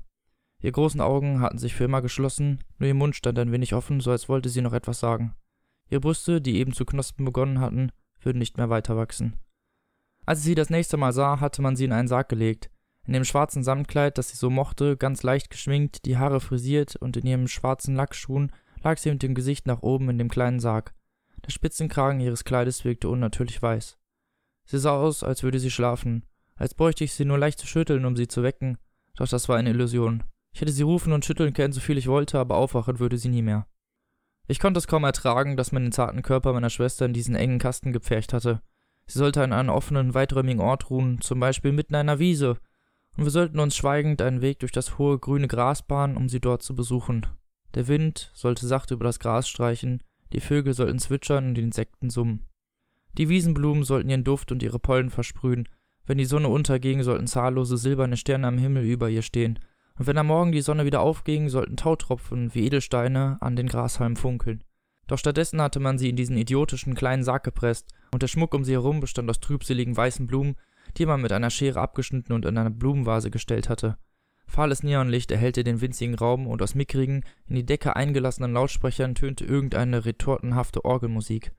Ihre 0.60 0.72
großen 0.72 1.00
Augen 1.00 1.40
hatten 1.40 1.58
sich 1.58 1.74
für 1.74 1.84
immer 1.84 2.02
geschlossen, 2.02 2.64
nur 2.78 2.88
ihr 2.88 2.94
Mund 2.94 3.14
stand 3.14 3.38
ein 3.38 3.52
wenig 3.52 3.74
offen, 3.74 4.00
so 4.00 4.10
als 4.10 4.28
wollte 4.28 4.48
sie 4.48 4.62
noch 4.62 4.72
etwas 4.72 4.98
sagen. 4.98 5.34
Ihre 5.90 6.00
Brüste, 6.00 6.40
die 6.40 6.56
eben 6.56 6.72
zu 6.72 6.84
knospen 6.86 7.24
begonnen 7.26 7.60
hatten, 7.60 7.92
würden 8.20 8.38
nicht 8.38 8.56
mehr 8.56 8.70
weiter 8.70 8.96
wachsen. 8.96 9.36
Als 10.26 10.38
ich 10.38 10.46
sie 10.46 10.54
das 10.54 10.70
nächste 10.70 10.96
Mal 10.96 11.12
sah, 11.12 11.40
hatte 11.40 11.60
man 11.60 11.76
sie 11.76 11.84
in 11.84 11.92
einen 11.92 12.08
Sarg 12.08 12.30
gelegt. 12.30 12.70
In 13.06 13.12
dem 13.12 13.24
schwarzen 13.24 13.62
Samtkleid, 13.62 14.16
das 14.16 14.30
sie 14.30 14.36
so 14.36 14.48
mochte, 14.48 14.96
ganz 14.96 15.22
leicht 15.22 15.50
geschminkt, 15.50 16.06
die 16.06 16.16
Haare 16.16 16.40
frisiert 16.40 16.96
und 16.96 17.18
in 17.18 17.26
ihren 17.26 17.48
schwarzen 17.48 17.94
Lackschuhen 17.94 18.50
lag 18.82 18.96
sie 18.96 19.10
mit 19.10 19.22
dem 19.22 19.34
Gesicht 19.34 19.66
nach 19.66 19.82
oben 19.82 20.08
in 20.08 20.16
dem 20.16 20.30
kleinen 20.30 20.60
Sarg. 20.60 20.94
Der 21.44 21.50
Spitzenkragen 21.50 22.20
ihres 22.20 22.44
Kleides 22.44 22.86
wirkte 22.86 23.10
unnatürlich 23.10 23.60
weiß. 23.60 23.98
Sie 24.64 24.78
sah 24.78 24.96
aus, 24.96 25.22
als 25.22 25.42
würde 25.42 25.58
sie 25.58 25.70
schlafen, 25.70 26.24
als 26.56 26.74
bräuchte 26.74 27.04
ich 27.04 27.12
sie 27.12 27.24
nur 27.24 27.38
leicht 27.38 27.58
zu 27.58 27.66
schütteln, 27.66 28.04
um 28.04 28.16
sie 28.16 28.28
zu 28.28 28.42
wecken, 28.42 28.78
doch 29.16 29.28
das 29.28 29.48
war 29.48 29.56
eine 29.56 29.70
Illusion. 29.70 30.24
Ich 30.52 30.60
hätte 30.60 30.72
sie 30.72 30.82
rufen 30.82 31.12
und 31.12 31.24
schütteln 31.24 31.52
können, 31.52 31.72
so 31.72 31.80
viel 31.80 31.98
ich 31.98 32.06
wollte, 32.06 32.38
aber 32.38 32.56
aufwachen 32.56 33.00
würde 33.00 33.18
sie 33.18 33.28
nie 33.28 33.42
mehr. 33.42 33.66
Ich 34.46 34.60
konnte 34.60 34.78
es 34.78 34.86
kaum 34.86 35.04
ertragen, 35.04 35.56
dass 35.56 35.72
man 35.72 35.82
den 35.82 35.92
zarten 35.92 36.22
Körper 36.22 36.52
meiner 36.52 36.70
Schwester 36.70 37.06
in 37.06 37.12
diesen 37.12 37.34
engen 37.34 37.58
Kasten 37.58 37.92
gepfercht 37.92 38.32
hatte. 38.32 38.60
Sie 39.06 39.18
sollte 39.18 39.42
an 39.42 39.52
einem 39.52 39.70
offenen, 39.70 40.14
weiträumigen 40.14 40.60
Ort 40.60 40.90
ruhen, 40.90 41.20
zum 41.20 41.40
Beispiel 41.40 41.72
mitten 41.72 41.94
in 41.94 42.00
einer 42.00 42.18
Wiese, 42.18 42.58
und 43.16 43.24
wir 43.24 43.30
sollten 43.30 43.60
uns 43.60 43.76
schweigend 43.76 44.22
einen 44.22 44.42
Weg 44.42 44.60
durch 44.60 44.72
das 44.72 44.98
hohe 44.98 45.18
grüne 45.18 45.48
Gras 45.48 45.82
bahnen, 45.82 46.16
um 46.16 46.28
sie 46.28 46.40
dort 46.40 46.62
zu 46.62 46.74
besuchen. 46.74 47.26
Der 47.74 47.88
Wind 47.88 48.30
sollte 48.34 48.66
sacht 48.66 48.90
über 48.90 49.04
das 49.04 49.18
Gras 49.18 49.48
streichen, 49.48 50.02
die 50.32 50.40
Vögel 50.40 50.74
sollten 50.74 50.98
zwitschern 50.98 51.48
und 51.48 51.54
die 51.54 51.62
Insekten 51.62 52.10
summen. 52.10 52.46
Die 53.18 53.28
Wiesenblumen 53.28 53.84
sollten 53.84 54.10
ihren 54.10 54.24
Duft 54.24 54.50
und 54.52 54.62
ihre 54.62 54.78
Pollen 54.78 55.10
versprühen, 55.10 55.68
wenn 56.06 56.18
die 56.18 56.24
Sonne 56.24 56.48
unterging, 56.48 57.02
sollten 57.02 57.26
zahllose 57.26 57.76
silberne 57.76 58.16
Sterne 58.16 58.46
am 58.46 58.58
Himmel 58.58 58.84
über 58.84 59.08
ihr 59.08 59.22
stehen, 59.22 59.58
und 59.96 60.06
wenn 60.06 60.18
am 60.18 60.26
Morgen 60.26 60.52
die 60.52 60.60
Sonne 60.60 60.84
wieder 60.84 61.00
aufging, 61.00 61.48
sollten 61.48 61.76
Tautropfen 61.76 62.54
wie 62.54 62.66
Edelsteine 62.66 63.38
an 63.40 63.56
den 63.56 63.68
Grashalmen 63.68 64.16
funkeln. 64.16 64.64
Doch 65.06 65.18
stattdessen 65.18 65.62
hatte 65.62 65.80
man 65.80 65.98
sie 65.98 66.08
in 66.08 66.16
diesen 66.16 66.36
idiotischen 66.36 66.94
kleinen 66.94 67.22
Sarg 67.22 67.44
gepresst, 67.44 67.92
und 68.10 68.22
der 68.22 68.28
Schmuck 68.28 68.54
um 68.54 68.64
sie 68.64 68.72
herum 68.72 69.00
bestand 69.00 69.30
aus 69.30 69.40
trübseligen 69.40 69.96
weißen 69.96 70.26
Blumen, 70.26 70.56
die 70.96 71.06
man 71.06 71.20
mit 71.20 71.32
einer 71.32 71.50
Schere 71.50 71.80
abgeschnitten 71.80 72.32
und 72.32 72.44
in 72.44 72.58
eine 72.58 72.70
Blumenvase 72.70 73.30
gestellt 73.30 73.68
hatte. 73.68 73.96
Fahles 74.46 74.82
Neonlicht 74.82 75.30
erhellte 75.30 75.64
den 75.64 75.80
winzigen 75.80 76.14
Raum 76.14 76.46
und 76.46 76.60
aus 76.60 76.74
mickrigen, 76.74 77.24
in 77.46 77.56
die 77.56 77.66
Decke 77.66 77.96
eingelassenen 77.96 78.52
Lautsprechern 78.52 79.14
tönte 79.14 79.44
irgendeine 79.44 80.04
retortenhafte 80.04 80.84
Orgelmusik. 80.84 81.52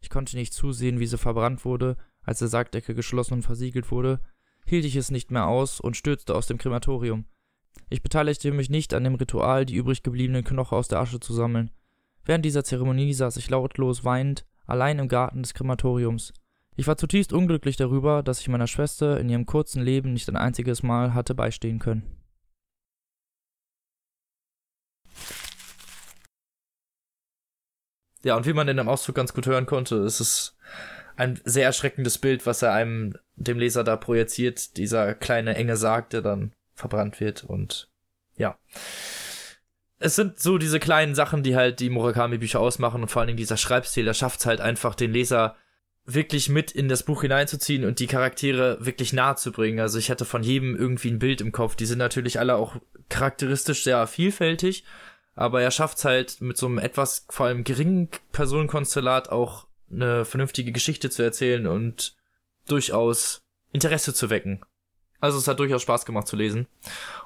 Ich 0.00 0.10
konnte 0.10 0.36
nicht 0.36 0.52
zusehen, 0.52 1.00
wie 1.00 1.06
sie 1.06 1.18
verbrannt 1.18 1.64
wurde, 1.64 1.96
als 2.22 2.38
der 2.38 2.48
Sargdecke 2.48 2.94
geschlossen 2.94 3.34
und 3.34 3.42
versiegelt 3.42 3.90
wurde, 3.90 4.20
hielt 4.64 4.84
ich 4.84 4.96
es 4.96 5.10
nicht 5.10 5.30
mehr 5.30 5.46
aus 5.46 5.80
und 5.80 5.96
stürzte 5.96 6.34
aus 6.34 6.46
dem 6.46 6.58
Krematorium. 6.58 7.24
Ich 7.88 8.02
beteiligte 8.02 8.52
mich 8.52 8.70
nicht 8.70 8.94
an 8.94 9.04
dem 9.04 9.14
Ritual, 9.16 9.66
die 9.66 9.74
übrig 9.74 10.02
gebliebenen 10.02 10.44
Knochen 10.44 10.76
aus 10.76 10.88
der 10.88 11.00
Asche 11.00 11.20
zu 11.20 11.32
sammeln. 11.32 11.70
Während 12.24 12.44
dieser 12.44 12.64
Zeremonie 12.64 13.12
saß 13.14 13.36
ich 13.36 13.50
lautlos 13.50 14.04
weinend, 14.04 14.46
allein 14.66 14.98
im 14.98 15.08
Garten 15.08 15.42
des 15.42 15.54
Krematoriums. 15.54 16.32
Ich 16.76 16.86
war 16.86 16.96
zutiefst 16.96 17.32
unglücklich 17.32 17.76
darüber, 17.76 18.22
dass 18.22 18.40
ich 18.40 18.48
meiner 18.48 18.68
Schwester 18.68 19.18
in 19.18 19.28
ihrem 19.28 19.46
kurzen 19.46 19.82
Leben 19.82 20.12
nicht 20.12 20.28
ein 20.28 20.36
einziges 20.36 20.82
Mal 20.82 21.14
hatte 21.14 21.34
beistehen 21.34 21.78
können. 21.78 22.19
Ja, 28.22 28.36
und 28.36 28.46
wie 28.46 28.52
man 28.52 28.68
in 28.68 28.76
dem 28.76 28.88
Auszug 28.88 29.14
ganz 29.14 29.32
gut 29.32 29.46
hören 29.46 29.66
konnte, 29.66 29.96
ist 29.96 30.20
es 30.20 30.56
ein 31.16 31.40
sehr 31.44 31.64
erschreckendes 31.64 32.18
Bild, 32.18 32.46
was 32.46 32.62
er 32.62 32.72
einem, 32.72 33.14
dem 33.36 33.58
Leser 33.58 33.84
da 33.84 33.96
projiziert, 33.96 34.76
dieser 34.76 35.14
kleine 35.14 35.54
enge 35.54 35.76
Sarg, 35.76 36.10
der 36.10 36.22
dann 36.22 36.52
verbrannt 36.74 37.20
wird 37.20 37.44
und 37.44 37.88
ja. 38.36 38.58
Es 39.98 40.16
sind 40.16 40.40
so 40.40 40.56
diese 40.56 40.80
kleinen 40.80 41.14
Sachen, 41.14 41.42
die 41.42 41.56
halt 41.56 41.80
die 41.80 41.90
Murakami-Bücher 41.90 42.58
ausmachen 42.58 43.02
und 43.02 43.08
vor 43.08 43.20
allen 43.20 43.26
Dingen 43.26 43.36
dieser 43.36 43.58
Schreibstil, 43.58 44.06
der 44.06 44.14
schafft 44.14 44.40
es 44.40 44.46
halt 44.46 44.60
einfach, 44.62 44.94
den 44.94 45.12
Leser 45.12 45.56
wirklich 46.06 46.48
mit 46.48 46.70
in 46.70 46.88
das 46.88 47.02
Buch 47.02 47.20
hineinzuziehen 47.20 47.84
und 47.84 48.00
die 48.00 48.06
Charaktere 48.06 48.78
wirklich 48.80 49.12
nahe 49.12 49.36
zu 49.36 49.52
bringen. 49.52 49.80
Also 49.80 49.98
ich 49.98 50.10
hatte 50.10 50.24
von 50.24 50.42
jedem 50.42 50.74
irgendwie 50.74 51.10
ein 51.10 51.18
Bild 51.18 51.42
im 51.42 51.52
Kopf. 51.52 51.76
Die 51.76 51.86
sind 51.86 51.98
natürlich 51.98 52.38
alle 52.40 52.56
auch 52.56 52.76
charakteristisch 53.10 53.84
sehr 53.84 54.06
vielfältig, 54.06 54.84
aber 55.40 55.62
er 55.62 55.70
schafft 55.70 55.96
es 55.96 56.04
halt 56.04 56.42
mit 56.42 56.58
so 56.58 56.66
einem 56.66 56.76
etwas 56.76 57.24
vor 57.30 57.46
allem 57.46 57.64
geringen 57.64 58.10
Personenkonstellat 58.30 59.30
auch 59.30 59.66
eine 59.90 60.26
vernünftige 60.26 60.70
Geschichte 60.70 61.08
zu 61.08 61.22
erzählen 61.22 61.66
und 61.66 62.14
durchaus 62.68 63.40
Interesse 63.72 64.12
zu 64.12 64.28
wecken. 64.28 64.62
Also 65.18 65.38
es 65.38 65.48
hat 65.48 65.58
durchaus 65.58 65.80
Spaß 65.80 66.04
gemacht 66.04 66.26
zu 66.26 66.36
lesen. 66.36 66.66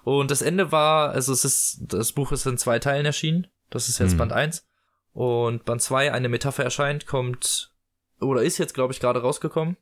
Und 0.04 0.30
das 0.30 0.42
Ende 0.42 0.70
war, 0.70 1.10
also 1.10 1.32
es 1.32 1.44
ist, 1.44 1.78
das 1.80 2.12
Buch 2.12 2.30
ist 2.30 2.46
in 2.46 2.56
zwei 2.56 2.78
Teilen 2.78 3.04
erschienen. 3.04 3.48
Das 3.68 3.88
ist 3.88 3.98
jetzt 3.98 4.12
hm. 4.12 4.18
Band 4.18 4.32
1. 4.32 4.64
Und 5.12 5.64
Band 5.64 5.82
2, 5.82 6.12
eine 6.12 6.28
Metapher 6.28 6.62
erscheint, 6.62 7.06
kommt, 7.06 7.74
oder 8.20 8.44
ist 8.44 8.58
jetzt, 8.58 8.74
glaube 8.74 8.92
ich, 8.92 9.00
gerade 9.00 9.22
rausgekommen. 9.22 9.76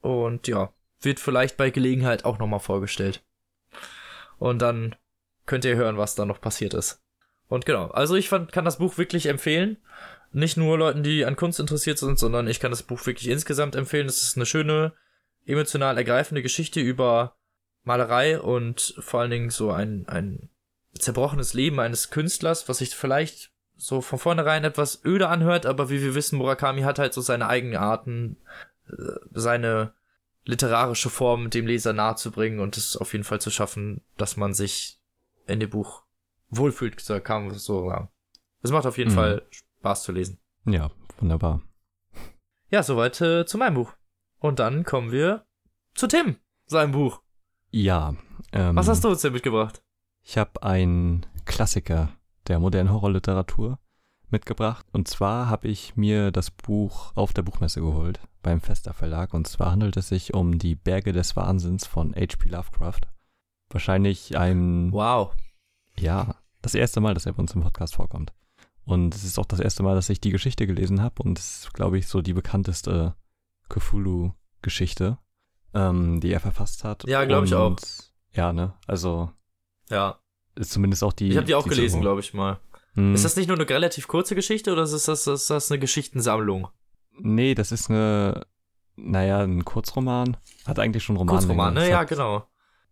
Und 0.00 0.48
ja, 0.48 0.72
wird 1.02 1.20
vielleicht 1.20 1.58
bei 1.58 1.68
Gelegenheit 1.68 2.24
auch 2.24 2.38
nochmal 2.38 2.60
vorgestellt. 2.60 3.22
Und 4.38 4.62
dann 4.62 4.96
könnt 5.44 5.66
ihr 5.66 5.76
hören, 5.76 5.98
was 5.98 6.14
da 6.14 6.24
noch 6.24 6.40
passiert 6.40 6.72
ist. 6.72 7.02
Und 7.52 7.66
genau, 7.66 7.88
also 7.88 8.14
ich 8.14 8.30
fand, 8.30 8.50
kann 8.50 8.64
das 8.64 8.78
Buch 8.78 8.96
wirklich 8.96 9.26
empfehlen. 9.26 9.76
Nicht 10.32 10.56
nur 10.56 10.78
Leuten, 10.78 11.02
die 11.02 11.26
an 11.26 11.36
Kunst 11.36 11.60
interessiert 11.60 11.98
sind, 11.98 12.18
sondern 12.18 12.48
ich 12.48 12.60
kann 12.60 12.70
das 12.70 12.82
Buch 12.82 13.04
wirklich 13.04 13.28
insgesamt 13.28 13.76
empfehlen. 13.76 14.06
Es 14.06 14.22
ist 14.22 14.36
eine 14.36 14.46
schöne, 14.46 14.94
emotional 15.44 15.98
ergreifende 15.98 16.40
Geschichte 16.40 16.80
über 16.80 17.36
Malerei 17.84 18.40
und 18.40 18.94
vor 19.00 19.20
allen 19.20 19.30
Dingen 19.30 19.50
so 19.50 19.70
ein, 19.70 20.08
ein 20.08 20.48
zerbrochenes 20.98 21.52
Leben 21.52 21.78
eines 21.78 22.08
Künstlers, 22.08 22.70
was 22.70 22.78
sich 22.78 22.96
vielleicht 22.96 23.52
so 23.76 24.00
von 24.00 24.18
vornherein 24.18 24.64
etwas 24.64 25.04
öde 25.04 25.28
anhört, 25.28 25.66
aber 25.66 25.90
wie 25.90 26.00
wir 26.00 26.14
wissen, 26.14 26.38
Murakami 26.38 26.80
hat 26.80 26.98
halt 26.98 27.12
so 27.12 27.20
seine 27.20 27.48
eigenen 27.48 27.76
Arten, 27.76 28.38
äh, 28.88 29.18
seine 29.30 29.92
literarische 30.46 31.10
Form 31.10 31.50
dem 31.50 31.66
Leser 31.66 31.92
nahezubringen 31.92 32.60
und 32.60 32.78
es 32.78 32.96
auf 32.96 33.12
jeden 33.12 33.24
Fall 33.24 33.42
zu 33.42 33.50
schaffen, 33.50 34.00
dass 34.16 34.38
man 34.38 34.54
sich 34.54 35.00
in 35.46 35.60
dem 35.60 35.68
Buch 35.68 36.02
wohlfühlt, 36.52 37.04
kann 37.24 37.46
man 37.46 37.54
so 37.54 37.88
sagen. 37.88 38.08
Es 38.62 38.70
macht 38.70 38.86
auf 38.86 38.98
jeden 38.98 39.10
mhm. 39.10 39.16
Fall 39.16 39.46
Spaß 39.50 40.04
zu 40.04 40.12
lesen. 40.12 40.38
Ja, 40.64 40.90
wunderbar. 41.18 41.62
Ja, 42.70 42.82
soweit 42.82 43.20
äh, 43.20 43.44
zu 43.44 43.58
meinem 43.58 43.74
Buch. 43.74 43.92
Und 44.38 44.58
dann 44.58 44.84
kommen 44.84 45.10
wir 45.12 45.44
zu 45.94 46.06
Tim, 46.06 46.36
seinem 46.66 46.92
Buch. 46.92 47.20
Ja. 47.70 48.14
Ähm, 48.52 48.76
Was 48.76 48.88
hast 48.88 49.04
du 49.04 49.08
uns 49.08 49.22
denn 49.22 49.32
mitgebracht? 49.32 49.82
Ich 50.22 50.38
habe 50.38 50.62
einen 50.62 51.26
Klassiker 51.44 52.10
der 52.46 52.58
modernen 52.58 52.92
Horrorliteratur 52.92 53.78
mitgebracht. 54.30 54.86
Und 54.92 55.08
zwar 55.08 55.48
habe 55.48 55.68
ich 55.68 55.96
mir 55.96 56.30
das 56.30 56.50
Buch 56.50 57.12
auf 57.14 57.32
der 57.32 57.42
Buchmesse 57.42 57.80
geholt 57.80 58.20
beim 58.42 58.60
Fester 58.60 58.94
Verlag. 58.94 59.34
Und 59.34 59.46
zwar 59.46 59.72
handelt 59.72 59.96
es 59.96 60.08
sich 60.08 60.34
um 60.34 60.58
die 60.58 60.74
Berge 60.74 61.12
des 61.12 61.36
Wahnsinns 61.36 61.86
von 61.86 62.14
H.P. 62.14 62.48
Lovecraft. 62.48 63.00
Wahrscheinlich 63.70 64.36
ein. 64.36 64.92
Wow. 64.92 65.34
Ja, 65.98 66.36
das 66.62 66.74
erste 66.74 67.00
Mal, 67.00 67.14
dass 67.14 67.26
er 67.26 67.32
bei 67.32 67.40
uns 67.40 67.54
im 67.54 67.62
Podcast 67.62 67.94
vorkommt. 67.96 68.32
Und 68.84 69.14
es 69.14 69.24
ist 69.24 69.38
auch 69.38 69.46
das 69.46 69.60
erste 69.60 69.82
Mal, 69.82 69.94
dass 69.94 70.08
ich 70.08 70.20
die 70.20 70.30
Geschichte 70.30 70.66
gelesen 70.66 71.02
habe. 71.02 71.22
Und 71.22 71.38
es 71.38 71.64
ist, 71.64 71.74
glaube 71.74 71.98
ich, 71.98 72.08
so 72.08 72.22
die 72.22 72.32
bekannteste 72.32 73.14
Cthulhu-Geschichte, 73.68 75.18
ähm, 75.74 76.20
die 76.20 76.32
er 76.32 76.40
verfasst 76.40 76.84
hat. 76.84 77.04
Ja, 77.06 77.24
glaube 77.24 77.46
ich 77.46 77.54
auch. 77.54 77.76
Ja, 78.32 78.52
ne? 78.52 78.74
Also. 78.86 79.30
Ja. 79.90 80.18
Ist 80.54 80.72
zumindest 80.72 81.02
auch 81.04 81.12
die. 81.12 81.28
Ich 81.28 81.36
habe 81.36 81.46
die 81.46 81.54
auch 81.54 81.64
die 81.64 81.70
gelesen, 81.70 82.00
glaube 82.00 82.20
ich 82.20 82.34
mal. 82.34 82.58
Hm. 82.94 83.14
Ist 83.14 83.24
das 83.24 83.36
nicht 83.36 83.48
nur 83.48 83.56
eine 83.56 83.68
relativ 83.68 84.06
kurze 84.06 84.34
Geschichte 84.34 84.72
oder 84.72 84.82
ist 84.82 85.08
das, 85.08 85.26
ist 85.26 85.50
das 85.50 85.70
eine 85.70 85.78
Geschichtensammlung? 85.78 86.68
Nee, 87.18 87.54
das 87.54 87.72
ist 87.72 87.88
eine, 87.88 88.46
naja, 88.96 89.40
ein 89.40 89.64
Kurzroman. 89.64 90.36
Hat 90.66 90.78
eigentlich 90.78 91.02
schon 91.02 91.16
Roman. 91.16 91.36
Kurzroman, 91.36 91.74
ne? 91.74 91.88
Ja, 91.88 92.04
genau. 92.04 92.46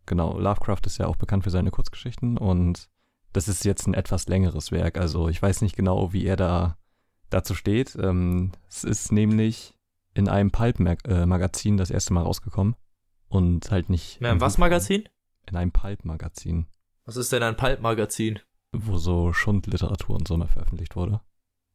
Genau. 0.06 0.38
Lovecraft 0.38 0.80
ist 0.86 0.98
ja 0.98 1.06
auch 1.06 1.16
bekannt 1.16 1.44
für 1.44 1.50
seine 1.50 1.70
Kurzgeschichten 1.70 2.38
und 2.38 2.88
das 3.32 3.48
ist 3.48 3.64
jetzt 3.64 3.86
ein 3.86 3.94
etwas 3.94 4.26
längeres 4.26 4.72
Werk. 4.72 4.98
Also 4.98 5.28
ich 5.28 5.40
weiß 5.40 5.62
nicht 5.62 5.76
genau, 5.76 6.12
wie 6.12 6.24
er 6.24 6.36
da 6.36 6.76
dazu 7.30 7.54
steht. 7.54 7.96
Ähm, 7.96 8.52
es 8.68 8.84
ist 8.84 9.12
nämlich 9.12 9.74
in 10.14 10.28
einem 10.28 10.50
Pulp-Magazin 10.50 11.76
das 11.76 11.90
erste 11.90 12.12
Mal 12.12 12.22
rausgekommen. 12.22 12.76
Und 13.28 13.70
halt 13.70 13.88
nicht. 13.88 14.20
In 14.20 14.26
einem 14.26 14.40
was 14.40 14.58
Magazin? 14.58 15.08
In 15.48 15.56
einem 15.56 15.70
Pulp-Magazin. 15.70 16.66
Was 17.04 17.16
ist 17.16 17.32
denn 17.32 17.42
ein 17.42 17.56
Pulp-Magazin? 17.56 18.40
Wo 18.72 18.98
so 18.98 19.32
Schundliteratur 19.32 20.16
und 20.16 20.26
so 20.26 20.36
mal 20.36 20.48
veröffentlicht 20.48 20.96
wurde. 20.96 21.20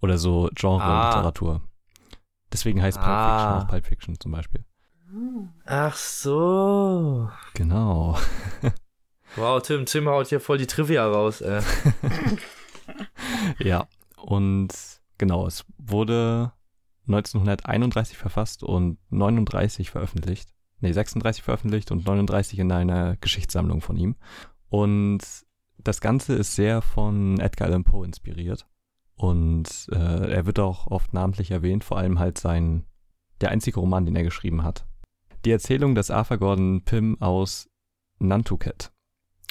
Oder 0.02 0.18
so 0.18 0.50
Genre-Literatur. 0.54 1.62
Ah. 1.64 2.18
Deswegen 2.52 2.82
heißt 2.82 2.98
Pulp 2.98 3.08
ah. 3.08 3.38
Fiction 3.38 3.62
auch 3.62 3.68
Pulp 3.70 3.86
Fiction 3.86 4.20
zum 4.20 4.32
Beispiel. 4.34 4.66
Ach 5.66 5.96
so. 5.96 7.30
Genau. 7.54 8.18
wow, 9.36 9.62
Tim, 9.62 9.86
Tim 9.86 10.08
haut 10.08 10.28
hier 10.28 10.40
voll 10.40 10.58
die 10.58 10.68
Trivia 10.68 11.06
raus, 11.06 11.42
ey. 11.42 11.62
ja, 13.60 13.88
und 14.18 14.70
genau, 15.18 15.48
es 15.48 15.66
wurde 15.78 16.52
1931 17.08 18.18
verfasst 18.18 18.64
und 18.64 18.98
39 19.10 19.92
veröffentlicht. 19.92 20.50
Nee, 20.80 20.92
36 20.92 21.44
veröffentlicht 21.44 21.92
und 21.92 22.06
39 22.06 22.60
in 22.60 22.72
einer 22.72 23.16
Geschichtssammlung 23.18 23.82
von 23.82 23.98
ihm. 23.98 24.16
Und 24.70 25.20
das 25.78 26.02
Ganze 26.02 26.34
ist 26.34 26.56
sehr 26.56 26.82
von 26.82 27.40
Edgar 27.40 27.68
Allan 27.68 27.84
Poe 27.84 28.06
inspiriert. 28.06 28.68
Und 29.16 29.88
äh, 29.92 30.32
er 30.32 30.46
wird 30.46 30.60
auch 30.60 30.88
oft 30.88 31.14
namentlich 31.14 31.52
erwähnt, 31.52 31.84
vor 31.84 31.98
allem 31.98 32.20
halt 32.20 32.38
sein, 32.38 32.86
der 33.40 33.50
einzige 33.50 33.80
Roman, 33.80 34.06
den 34.06 34.16
er 34.16 34.24
geschrieben 34.24 34.64
hat. 34.64 34.86
Die 35.46 35.52
Erzählung 35.52 35.96
des 35.96 36.12
Arthur 36.12 36.38
Gordon 36.38 36.84
Pym 36.84 37.22
aus 37.22 37.70
Nantucket. 38.20 38.92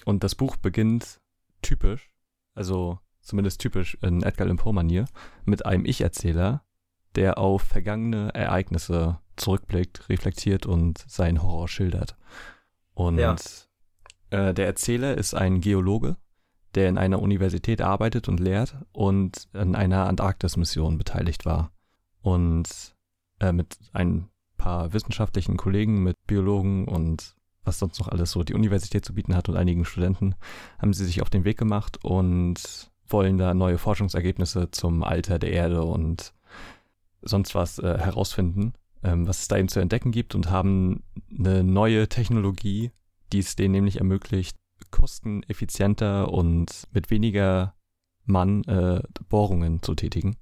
Und 0.05 0.25
das 0.25 0.35
Buch 0.35 0.57
beginnt 0.57 1.21
typisch, 1.63 2.13
also 2.55 2.99
zumindest 3.21 3.61
typisch 3.61 3.97
in 4.03 4.23
Edgar 4.23 4.47
Allan 4.47 4.59
Poe-Manier, 4.59 5.07
mit 5.45 5.65
einem 5.65 5.87
Ich-Erzähler, 5.87 6.63
der 7.15 7.39
auf 7.39 7.63
vergangene 7.63 8.35
Ereignisse 8.35 9.19
zurückblickt, 9.37 10.09
reflektiert 10.09 10.67
und 10.67 10.99
seinen 11.09 11.43
Horror 11.43 11.69
schildert. 11.69 12.17
Und 12.93 13.19
Ja. 13.19 13.37
äh, 14.31 14.55
der 14.55 14.67
Erzähler 14.67 15.17
ist 15.17 15.35
ein 15.35 15.61
Geologe, 15.61 16.17
der 16.75 16.89
in 16.89 16.99
einer 16.99 17.21
Universität 17.23 17.81
arbeitet 17.81 18.29
und 18.29 18.41
lehrt 18.41 18.77
und 18.93 19.49
an 19.53 19.75
einer 19.75 20.07
Antarktis-Mission 20.07 20.99
beteiligt 20.99 21.47
war. 21.47 21.73
Und 22.21 22.95
äh, 23.41 23.53
mit 23.53 23.79
ein 23.93 24.29
paar 24.57 24.93
wissenschaftlichen 24.93 25.57
Kollegen, 25.57 26.03
mit 26.03 26.17
Biologen 26.27 26.87
und 26.89 27.37
was 27.65 27.79
sonst 27.79 27.99
noch 27.99 28.09
alles 28.09 28.31
so 28.31 28.43
die 28.43 28.55
Universität 28.55 29.05
zu 29.05 29.15
bieten 29.15 29.35
hat 29.35 29.49
und 29.49 29.57
einigen 29.57 29.85
Studenten, 29.85 30.35
haben 30.79 30.93
sie 30.93 31.05
sich 31.05 31.23
auf 31.23 31.31
den 31.31 31.45
Weg 31.45 31.59
gemacht 31.59 31.99
und 32.05 32.91
wollen 33.07 33.39
da 33.39 33.55
neue 33.55 33.79
Forschungsergebnisse 33.79 34.71
zum 34.71 35.03
Alter 35.03 35.39
der 35.39 35.53
Erde 35.53 35.83
und 35.83 36.33
sonst 37.23 37.55
was 37.55 37.79
äh, 37.79 37.99
herausfinden, 37.99 38.75
ähm, 39.03 39.27
was 39.27 39.41
es 39.41 39.49
da 39.49 39.57
eben 39.57 39.69
zu 39.69 39.81
entdecken 39.81 40.13
gibt 40.13 40.35
und 40.35 40.51
haben 40.51 41.03
eine 41.37 41.65
neue 41.65 42.09
Technologie, 42.09 42.91
die 43.33 43.39
es 43.39 43.57
denen 43.57 43.73
nämlich 43.73 43.99
ermöglicht, 43.99 44.57
kosteneffizienter 44.91 46.33
und 46.33 46.87
mit 46.93 47.11
weniger 47.11 47.75
Mann 48.25 48.65
äh, 48.65 49.03
Bohrungen 49.29 49.83
zu 49.83 49.95
tätigen. 49.95 50.37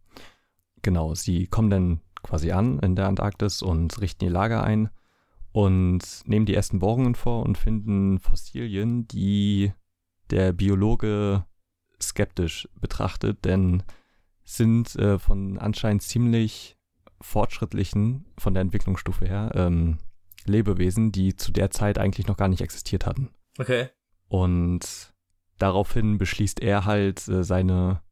Genau, 0.83 1.14
sie 1.14 1.47
kommen 1.47 1.70
dann 1.70 2.01
quasi 2.23 2.53
an 2.53 2.79
in 2.81 2.97
der 2.97 3.07
Antarktis 3.07 3.62
und 3.62 4.01
richten 4.01 4.25
ihr 4.25 4.31
Lager 4.31 4.62
ein 4.62 4.91
und 5.53 6.00
nehmen 6.24 6.46
die 6.46 6.55
ersten 6.55 6.78
Bohrungen 6.78 7.14
vor 7.14 7.42
und 7.44 7.59
finden 7.59 8.18
Fossilien, 8.18 9.07
die 9.07 9.72
der 10.30 10.53
Biologe 10.53 11.44
skeptisch 12.00 12.68
betrachtet, 12.80 13.44
denn 13.44 13.82
sind 14.44 14.96
äh, 14.96 15.18
von 15.18 15.59
anscheinend 15.59 16.03
ziemlich 16.03 16.76
fortschrittlichen, 17.20 18.26
von 18.38 18.55
der 18.55 18.62
Entwicklungsstufe 18.62 19.26
her, 19.26 19.53
ähm, 19.55 19.98
Lebewesen, 20.44 21.12
die 21.12 21.36
zu 21.36 21.53
der 21.53 21.70
Zeit 21.70 21.98
eigentlich 21.98 22.26
noch 22.26 22.36
gar 22.36 22.48
nicht 22.48 22.62
existiert 22.62 23.07
hatten. 23.07 23.30
Okay. 23.59 23.90
Und 24.28 25.12
daraufhin 25.59 26.18
beschließt 26.18 26.61
er 26.61 26.84
halt 26.84 27.28
äh, 27.28 27.44
seine 27.44 28.03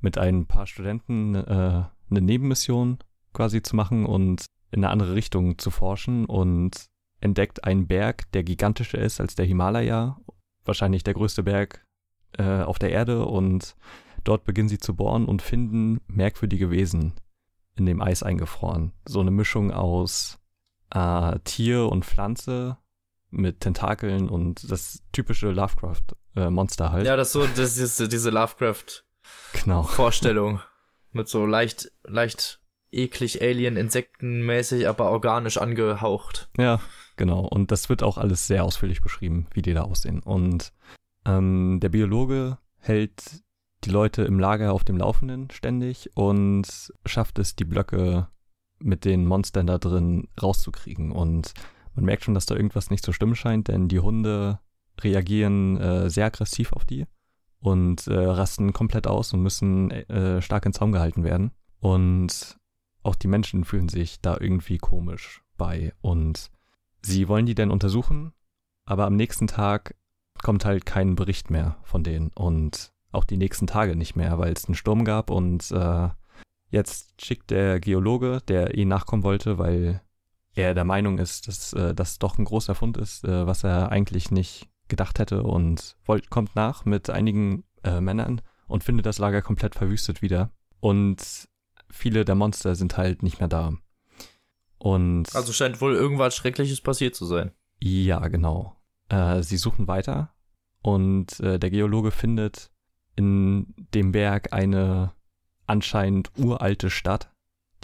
mit 0.00 0.18
ein 0.18 0.46
paar 0.46 0.66
Studenten 0.66 1.34
äh, 1.34 1.84
eine 2.10 2.20
Nebenmission 2.20 2.98
quasi 3.32 3.62
zu 3.62 3.74
machen 3.74 4.06
und 4.06 4.46
in 4.70 4.84
eine 4.84 4.92
andere 4.92 5.14
Richtung 5.14 5.58
zu 5.58 5.70
forschen 5.70 6.26
und 6.26 6.88
entdeckt 7.20 7.64
einen 7.64 7.86
Berg, 7.86 8.30
der 8.32 8.44
gigantischer 8.44 8.98
ist 8.98 9.20
als 9.20 9.34
der 9.34 9.46
Himalaya, 9.46 10.18
wahrscheinlich 10.64 11.04
der 11.04 11.14
größte 11.14 11.42
Berg 11.42 11.84
äh, 12.32 12.62
auf 12.62 12.78
der 12.78 12.90
Erde 12.90 13.24
und 13.24 13.76
dort 14.24 14.44
beginnen 14.44 14.68
sie 14.68 14.78
zu 14.78 14.94
bohren 14.94 15.24
und 15.26 15.40
finden 15.42 16.00
merkwürdige 16.06 16.70
Wesen 16.70 17.14
in 17.76 17.86
dem 17.86 18.02
Eis 18.02 18.22
eingefroren. 18.22 18.92
So 19.06 19.20
eine 19.20 19.30
Mischung 19.30 19.72
aus 19.72 20.38
äh, 20.90 21.38
Tier 21.44 21.88
und 21.88 22.04
Pflanze 22.04 22.76
mit 23.30 23.60
Tentakeln 23.60 24.28
und 24.28 24.70
das 24.70 25.02
typische 25.12 25.50
Lovecraft-Monster 25.50 26.92
halt. 26.92 27.06
Ja, 27.06 27.16
das 27.16 27.32
so, 27.32 27.46
das 27.46 27.78
ist 27.78 28.12
diese 28.12 28.28
Lovecraft-Vorstellung. 28.30 30.56
Genau. 30.56 30.62
Mit 31.12 31.28
so 31.28 31.46
leicht, 31.46 31.90
leicht 32.04 32.57
eklig 32.90 33.42
Alien-Insektenmäßig, 33.42 34.88
aber 34.88 35.10
organisch 35.10 35.58
angehaucht. 35.58 36.50
Ja, 36.56 36.80
genau. 37.16 37.40
Und 37.40 37.70
das 37.70 37.88
wird 37.88 38.02
auch 38.02 38.18
alles 38.18 38.46
sehr 38.46 38.64
ausführlich 38.64 39.02
beschrieben, 39.02 39.46
wie 39.52 39.62
die 39.62 39.74
da 39.74 39.82
aussehen. 39.82 40.20
Und 40.20 40.72
ähm, 41.26 41.78
der 41.80 41.90
Biologe 41.90 42.58
hält 42.78 43.42
die 43.84 43.90
Leute 43.90 44.22
im 44.22 44.40
Lager 44.40 44.72
auf 44.72 44.84
dem 44.84 44.96
Laufenden 44.96 45.50
ständig 45.50 46.10
und 46.14 46.92
schafft 47.06 47.38
es, 47.38 47.54
die 47.54 47.64
Blöcke 47.64 48.28
mit 48.80 49.04
den 49.04 49.26
Monstern 49.26 49.66
da 49.66 49.78
drin 49.78 50.28
rauszukriegen. 50.40 51.12
Und 51.12 51.54
man 51.94 52.04
merkt 52.04 52.24
schon, 52.24 52.34
dass 52.34 52.46
da 52.46 52.56
irgendwas 52.56 52.90
nicht 52.90 53.04
so 53.04 53.12
stimmen 53.12 53.36
scheint, 53.36 53.68
denn 53.68 53.88
die 53.88 54.00
Hunde 54.00 54.60
reagieren 55.00 55.76
äh, 55.76 56.10
sehr 56.10 56.26
aggressiv 56.26 56.72
auf 56.72 56.84
die 56.84 57.06
und 57.60 58.06
äh, 58.06 58.14
rasten 58.14 58.72
komplett 58.72 59.06
aus 59.06 59.32
und 59.32 59.42
müssen 59.42 59.90
äh, 59.90 60.40
stark 60.42 60.66
in 60.66 60.72
Zaum 60.72 60.92
gehalten 60.92 61.24
werden. 61.24 61.52
Und 61.80 62.57
auch 63.02 63.14
die 63.14 63.28
Menschen 63.28 63.64
fühlen 63.64 63.88
sich 63.88 64.20
da 64.20 64.36
irgendwie 64.38 64.78
komisch 64.78 65.42
bei. 65.56 65.92
Und 66.00 66.50
sie 67.02 67.28
wollen 67.28 67.46
die 67.46 67.54
dann 67.54 67.70
untersuchen, 67.70 68.32
aber 68.84 69.06
am 69.06 69.16
nächsten 69.16 69.46
Tag 69.46 69.94
kommt 70.42 70.64
halt 70.64 70.86
kein 70.86 71.16
Bericht 71.16 71.50
mehr 71.50 71.76
von 71.82 72.04
denen 72.04 72.30
und 72.34 72.92
auch 73.10 73.24
die 73.24 73.36
nächsten 73.36 73.66
Tage 73.66 73.96
nicht 73.96 74.16
mehr, 74.16 74.38
weil 74.38 74.52
es 74.52 74.66
einen 74.66 74.74
Sturm 74.74 75.04
gab 75.04 75.30
und 75.30 75.70
äh, 75.72 76.08
jetzt 76.70 77.22
schickt 77.22 77.50
der 77.50 77.80
Geologe, 77.80 78.40
der 78.46 78.76
eh 78.76 78.84
nachkommen 78.84 79.22
wollte, 79.22 79.58
weil 79.58 80.02
er 80.54 80.74
der 80.74 80.84
Meinung 80.84 81.18
ist, 81.18 81.48
dass 81.48 81.72
äh, 81.72 81.94
das 81.94 82.18
doch 82.18 82.38
ein 82.38 82.44
großer 82.44 82.74
Fund 82.74 82.96
ist, 82.96 83.24
äh, 83.24 83.46
was 83.46 83.64
er 83.64 83.90
eigentlich 83.90 84.30
nicht 84.30 84.68
gedacht 84.88 85.18
hätte 85.18 85.42
und 85.42 85.96
wollt, 86.04 86.30
kommt 86.30 86.56
nach 86.56 86.84
mit 86.84 87.10
einigen 87.10 87.64
äh, 87.84 88.00
Männern 88.00 88.40
und 88.66 88.84
findet 88.84 89.06
das 89.06 89.18
Lager 89.18 89.42
komplett 89.42 89.74
verwüstet 89.74 90.22
wieder. 90.22 90.50
Und 90.80 91.48
viele 91.90 92.24
der 92.24 92.34
Monster 92.34 92.74
sind 92.74 92.96
halt 92.96 93.22
nicht 93.22 93.38
mehr 93.40 93.48
da. 93.48 93.72
Und 94.78 95.34
Also 95.34 95.52
scheint 95.52 95.80
wohl 95.80 95.94
irgendwas 95.94 96.36
Schreckliches 96.36 96.80
passiert 96.80 97.14
zu 97.14 97.24
sein. 97.26 97.50
ja, 97.80 98.26
genau. 98.28 98.76
Äh, 99.08 99.42
sie 99.42 99.56
suchen 99.56 99.88
weiter 99.88 100.34
und 100.82 101.40
äh, 101.40 101.58
der 101.58 101.70
Geologe 101.70 102.10
findet 102.10 102.70
in 103.16 103.74
dem 103.94 104.12
Berg 104.12 104.52
eine 104.52 105.12
anscheinend 105.66 106.30
uralte 106.36 106.90
Stadt, 106.90 107.30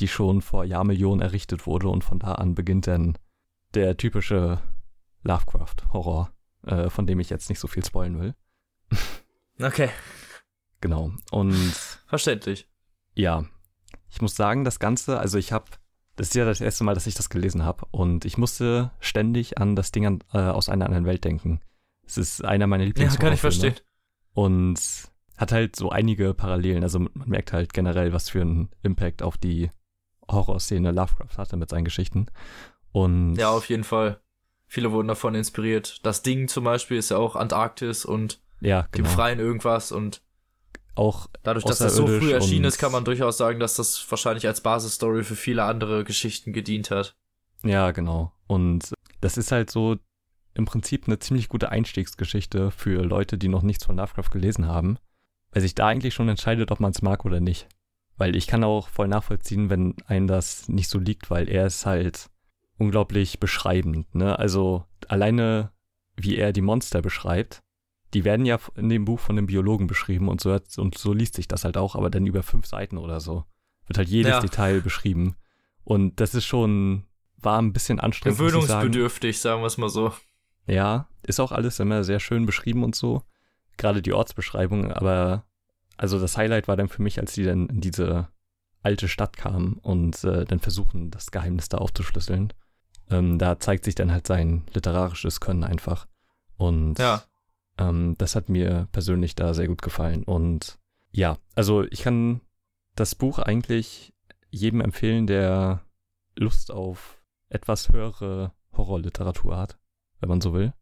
die 0.00 0.06
schon 0.08 0.42
vor 0.42 0.64
Jahrmillionen 0.64 1.20
errichtet 1.22 1.66
wurde 1.66 1.88
und 1.88 2.04
von 2.04 2.18
da 2.18 2.32
an 2.32 2.54
beginnt 2.54 2.86
dann 2.86 3.16
der 3.74 3.96
typische 3.96 4.60
Lovecraft-Horror, 5.22 6.30
äh, 6.66 6.90
von 6.90 7.06
dem 7.06 7.18
ich 7.20 7.30
jetzt 7.30 7.48
nicht 7.48 7.58
so 7.58 7.66
viel 7.68 7.84
spoilen 7.84 8.20
will. 8.20 8.34
Okay, 9.62 9.88
Genau. 10.80 11.12
Und 11.30 11.54
verständlich. 12.06 12.68
ja, 13.14 13.44
ich 14.14 14.22
muss 14.22 14.36
sagen, 14.36 14.64
das 14.64 14.78
Ganze, 14.78 15.18
also 15.18 15.36
ich 15.38 15.52
habe, 15.52 15.64
das 16.16 16.28
ist 16.28 16.34
ja 16.34 16.44
das 16.44 16.60
erste 16.60 16.84
Mal, 16.84 16.94
dass 16.94 17.06
ich 17.06 17.14
das 17.14 17.28
gelesen 17.28 17.64
habe 17.64 17.84
und 17.90 18.24
ich 18.24 18.38
musste 18.38 18.92
ständig 19.00 19.58
an 19.58 19.74
das 19.76 19.90
Ding 19.92 20.06
an, 20.06 20.20
äh, 20.32 20.38
aus 20.38 20.68
einer 20.68 20.86
anderen 20.86 21.04
Welt 21.06 21.24
denken. 21.24 21.60
Es 22.06 22.16
ist 22.16 22.44
einer 22.44 22.66
meiner 22.66 22.84
Ja, 22.84 22.88
Lieblings 22.88 23.18
kann 23.18 23.32
ich 23.32 23.40
verstehen. 23.40 23.74
und 24.32 24.78
hat 25.36 25.50
halt 25.52 25.74
so 25.74 25.90
einige 25.90 26.32
Parallelen. 26.32 26.82
Also 26.84 27.00
man 27.00 27.10
merkt 27.28 27.52
halt 27.52 27.72
generell, 27.72 28.12
was 28.12 28.28
für 28.30 28.40
einen 28.40 28.70
Impact 28.82 29.22
auf 29.22 29.36
die 29.36 29.70
Horrorszene 30.30 30.92
Lovecraft 30.92 31.36
hatte 31.36 31.56
mit 31.56 31.70
seinen 31.70 31.84
Geschichten. 31.84 32.26
Und 32.92 33.34
Ja, 33.34 33.50
auf 33.50 33.68
jeden 33.68 33.84
Fall. 33.84 34.20
Viele 34.66 34.92
wurden 34.92 35.08
davon 35.08 35.34
inspiriert. 35.34 36.04
Das 36.06 36.22
Ding 36.22 36.46
zum 36.48 36.64
Beispiel 36.64 36.98
ist 36.98 37.10
ja 37.10 37.16
auch 37.16 37.36
Antarktis 37.36 38.04
und 38.04 38.40
ja, 38.60 38.82
die 38.82 38.98
genau. 38.98 39.08
befreien 39.08 39.38
irgendwas 39.40 39.92
und 39.92 40.22
auch 40.94 41.26
dadurch, 41.42 41.64
dass 41.64 41.78
das 41.78 41.96
so 41.96 42.06
früh 42.06 42.32
erschienen 42.32 42.64
ist, 42.64 42.78
kann 42.78 42.92
man 42.92 43.04
durchaus 43.04 43.36
sagen, 43.36 43.60
dass 43.60 43.76
das 43.76 44.04
wahrscheinlich 44.10 44.46
als 44.46 44.60
Basisstory 44.60 45.24
für 45.24 45.36
viele 45.36 45.64
andere 45.64 46.04
Geschichten 46.04 46.52
gedient 46.52 46.90
hat. 46.90 47.16
Ja, 47.64 47.90
genau. 47.90 48.32
Und 48.46 48.92
das 49.20 49.36
ist 49.36 49.52
halt 49.52 49.70
so 49.70 49.96
im 50.54 50.66
Prinzip 50.66 51.06
eine 51.06 51.18
ziemlich 51.18 51.48
gute 51.48 51.70
Einstiegsgeschichte 51.70 52.70
für 52.70 53.02
Leute, 53.02 53.38
die 53.38 53.48
noch 53.48 53.62
nichts 53.62 53.84
von 53.84 53.96
Lovecraft 53.96 54.30
gelesen 54.30 54.68
haben, 54.68 54.98
weil 55.50 55.62
sich 55.62 55.74
da 55.74 55.88
eigentlich 55.88 56.14
schon 56.14 56.28
entscheidet, 56.28 56.70
ob 56.70 56.80
man 56.80 56.92
es 56.92 57.02
mag 57.02 57.24
oder 57.24 57.40
nicht. 57.40 57.68
Weil 58.16 58.36
ich 58.36 58.46
kann 58.46 58.62
auch 58.62 58.88
voll 58.88 59.08
nachvollziehen, 59.08 59.70
wenn 59.70 59.96
einem 60.06 60.28
das 60.28 60.68
nicht 60.68 60.88
so 60.88 61.00
liegt, 61.00 61.30
weil 61.30 61.48
er 61.48 61.66
ist 61.66 61.84
halt 61.84 62.30
unglaublich 62.78 63.40
beschreibend. 63.40 64.14
Ne? 64.14 64.38
Also 64.38 64.84
alleine, 65.08 65.72
wie 66.14 66.36
er 66.36 66.52
die 66.52 66.60
Monster 66.60 67.02
beschreibt, 67.02 67.63
die 68.14 68.24
werden 68.24 68.46
ja 68.46 68.58
in 68.76 68.88
dem 68.88 69.04
Buch 69.04 69.20
von 69.20 69.36
dem 69.36 69.46
Biologen 69.46 69.86
beschrieben 69.86 70.28
und 70.28 70.40
so, 70.40 70.52
hat- 70.52 70.78
und 70.78 70.96
so 70.96 71.12
liest 71.12 71.34
sich 71.34 71.48
das 71.48 71.64
halt 71.64 71.76
auch, 71.76 71.96
aber 71.96 72.10
dann 72.10 72.26
über 72.26 72.42
fünf 72.42 72.66
Seiten 72.66 72.96
oder 72.96 73.20
so. 73.20 73.44
Wird 73.86 73.98
halt 73.98 74.08
jedes 74.08 74.30
Ja. 74.30 74.40
Detail 74.40 74.80
beschrieben. 74.80 75.36
Und 75.82 76.20
das 76.20 76.34
ist 76.34 76.46
schon, 76.46 77.04
war 77.36 77.60
ein 77.60 77.72
bisschen 77.74 78.00
anstrengend. 78.00 78.38
ich 78.40 78.46
sagen. 78.46 78.62
Gewöhnungsbedürftig, 78.62 79.38
sagen 79.40 79.60
wir 79.62 79.66
es 79.66 79.76
mal 79.76 79.90
so. 79.90 80.12
Ja, 80.66 81.08
ist 81.22 81.40
auch 81.40 81.52
alles 81.52 81.78
immer 81.80 82.04
sehr 82.04 82.20
schön 82.20 82.46
beschrieben 82.46 82.84
und 82.84 82.94
so. 82.94 83.22
Gerade 83.76 84.00
die 84.00 84.12
Ortsbeschreibung, 84.14 84.92
aber 84.92 85.44
also 85.96 86.18
das 86.18 86.36
Highlight 86.38 86.68
war 86.68 86.76
dann 86.76 86.88
für 86.88 87.02
mich, 87.02 87.18
als 87.20 87.34
die 87.34 87.44
dann 87.44 87.66
in 87.68 87.80
diese 87.80 88.28
alte 88.82 89.08
Stadt 89.08 89.36
kamen 89.36 89.74
und 89.82 90.22
äh, 90.24 90.44
dann 90.44 90.60
versuchen, 90.60 91.10
das 91.10 91.30
Geheimnis 91.30 91.68
da 91.68 91.78
aufzuschlüsseln. 91.78 92.52
Ähm, 93.10 93.38
da 93.38 93.58
zeigt 93.58 93.84
sich 93.84 93.94
dann 93.94 94.12
halt 94.12 94.26
sein 94.26 94.64
literarisches 94.72 95.40
Können 95.40 95.64
einfach. 95.64 96.06
Und 96.56 96.98
Ja. 96.98 97.22
Ähm, 97.78 98.14
das 98.18 98.36
hat 98.36 98.48
mir 98.48 98.88
persönlich 98.92 99.34
da 99.34 99.54
sehr 99.54 99.68
gut 99.68 99.82
gefallen. 99.82 100.24
Und 100.24 100.78
ja, 101.10 101.38
also 101.54 101.84
ich 101.84 102.02
kann 102.02 102.40
das 102.94 103.14
Buch 103.14 103.38
eigentlich 103.38 104.12
jedem 104.50 104.80
empfehlen, 104.80 105.26
der 105.26 105.82
Lust 106.36 106.70
auf 106.70 107.20
etwas 107.48 107.88
höhere 107.90 108.52
Horrorliteratur 108.76 109.56
hat, 109.56 109.78
wenn 110.20 110.28
man 110.28 110.40
so 110.40 110.52
will. 110.54 110.72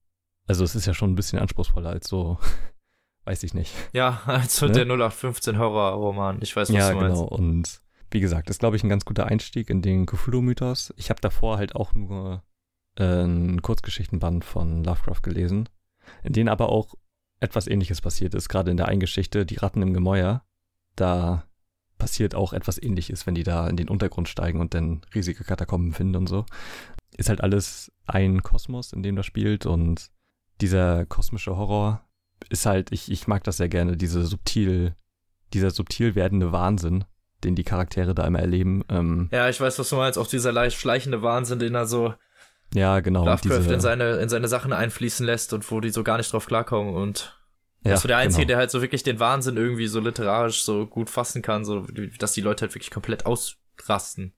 Also 0.47 0.64
es 0.64 0.74
ist 0.74 0.86
ja 0.86 0.95
schon 0.95 1.12
ein 1.12 1.16
bisschen 1.16 1.38
anspruchsvoller 1.38 1.90
als 1.90 2.09
so, 2.09 2.38
weiß 3.24 3.43
ich 3.45 3.55
nicht. 3.55 3.72
Ja, 3.93 4.22
also 4.26 4.66
Ne? 4.66 4.72
der 4.72 4.82
0815 4.86 5.59
Horror-Roman. 5.59 6.38
Ich 6.43 6.55
weiß, 6.57 6.68
was 6.68 6.76
ja, 6.76 6.90
du 6.90 6.97
meinst. 6.97 7.20
genau. 7.20 7.28
Und 7.28 7.80
wie 8.11 8.20
gesagt, 8.20 8.51
ist, 8.51 8.59
glaube 8.59 8.76
ich, 8.76 8.84
ein 8.84 8.88
ganz 8.90 9.05
guter 9.05 9.26
Einstieg 9.26 9.70
in 9.70 9.80
den 9.80 10.05
Cthulhu-Mythos. 10.07 10.93
Ich 10.97 11.09
habe 11.11 11.20
davor 11.20 11.57
halt 11.57 11.74
auch 11.76 11.95
nur 11.95 12.43
äh, 12.97 13.05
einen 13.05 13.62
Kurzgeschichtenband 13.62 14.45
von 14.45 14.84
Lovecraft 14.84 15.22
gelesen, 15.22 15.68
in 16.22 16.32
denen 16.32 16.48
aber 16.48 16.68
auch 16.68 16.94
etwas 17.40 17.66
ähnliches 17.66 18.00
passiert 18.00 18.34
ist, 18.34 18.48
gerade 18.48 18.70
in 18.70 18.76
der 18.76 18.88
Eingeschichte, 18.88 19.44
die 19.44 19.56
Ratten 19.56 19.82
im 19.82 19.94
Gemäuer. 19.94 20.44
Da 20.94 21.44
passiert 21.98 22.34
auch 22.34 22.52
etwas 22.52 22.82
ähnliches, 22.82 23.26
wenn 23.26 23.34
die 23.34 23.42
da 23.42 23.68
in 23.68 23.76
den 23.76 23.88
Untergrund 23.88 24.28
steigen 24.28 24.60
und 24.60 24.74
dann 24.74 25.02
riesige 25.14 25.44
Katakomben 25.44 25.92
finden 25.92 26.16
und 26.16 26.28
so. 26.28 26.46
Ist 27.16 27.28
halt 27.28 27.40
alles 27.40 27.92
ein 28.06 28.42
Kosmos, 28.42 28.92
in 28.92 29.02
dem 29.02 29.16
das 29.16 29.26
spielt 29.26 29.66
und 29.66 30.10
dieser 30.60 31.06
kosmische 31.06 31.56
Horror 31.56 32.04
ist 32.48 32.66
halt, 32.66 32.92
ich, 32.92 33.10
ich 33.10 33.26
mag 33.26 33.44
das 33.44 33.56
sehr 33.56 33.68
gerne, 33.68 33.96
diese 33.96 34.24
subtil, 34.24 34.94
dieser 35.52 35.70
subtil 35.70 36.14
werdende 36.14 36.52
Wahnsinn, 36.52 37.04
den 37.44 37.54
die 37.54 37.64
Charaktere 37.64 38.14
da 38.14 38.26
immer 38.26 38.40
erleben. 38.40 38.84
Ähm, 38.88 39.28
Ja, 39.32 39.48
ich 39.48 39.60
weiß, 39.60 39.78
was 39.78 39.88
du 39.88 39.96
meinst. 39.96 40.18
Auch 40.18 40.26
dieser 40.26 40.52
leicht 40.52 40.78
schleichende 40.78 41.22
Wahnsinn, 41.22 41.58
den 41.58 41.74
er 41.74 41.86
so 41.86 42.14
ja, 42.74 43.00
genau. 43.00 43.24
Lovecraft 43.24 43.60
diese, 43.60 43.74
in, 43.74 43.80
seine, 43.80 44.16
in 44.16 44.28
seine 44.28 44.48
Sachen 44.48 44.72
einfließen 44.72 45.26
lässt 45.26 45.52
und 45.52 45.70
wo 45.70 45.80
die 45.80 45.90
so 45.90 46.02
gar 46.02 46.16
nicht 46.16 46.32
drauf 46.32 46.46
klarkommen. 46.46 46.94
Und 46.94 47.38
ja, 47.84 47.96
so 47.96 48.08
der 48.08 48.18
Einzige, 48.18 48.42
genau. 48.42 48.48
der 48.48 48.56
halt 48.58 48.70
so 48.70 48.80
wirklich 48.80 49.02
den 49.02 49.20
Wahnsinn 49.20 49.56
irgendwie 49.56 49.86
so 49.88 50.00
literarisch 50.00 50.64
so 50.64 50.86
gut 50.86 51.10
fassen 51.10 51.42
kann, 51.42 51.64
so 51.64 51.86
dass 52.18 52.32
die 52.32 52.40
Leute 52.40 52.62
halt 52.62 52.74
wirklich 52.74 52.90
komplett 52.90 53.26
ausrasten. 53.26 54.32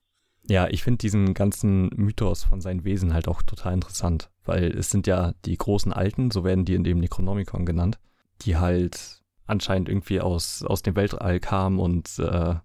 Ja, 0.47 0.68
ich 0.68 0.82
finde 0.82 0.99
diesen 0.99 1.32
ganzen 1.32 1.89
Mythos 1.95 2.45
von 2.45 2.61
seinen 2.61 2.85
Wesen 2.85 3.14
halt 3.14 3.28
auch 3.28 3.43
total 3.43 3.72
interessant, 3.74 4.30
weil 4.45 4.76
es 4.76 4.91
sind 4.91 5.07
ja 5.07 5.32
die 5.47 5.57
großen 5.57 5.93
Alten, 5.93 6.30
so 6.30 6.45
werden 6.45 6.64
die 6.64 6.74
in 6.74 6.85
dem 6.85 6.99
Necronomicon 6.99 7.64
genannt, 7.64 7.99
die 8.43 8.57
halt 8.57 9.22
anscheinend 9.47 9.89
irgendwie 9.89 10.20
aus, 10.20 10.62
aus 10.62 10.82
dem 10.82 10.97
Weltall 10.97 11.41
kamen 11.41 11.78
und 11.78 12.18
äh, 12.18 12.57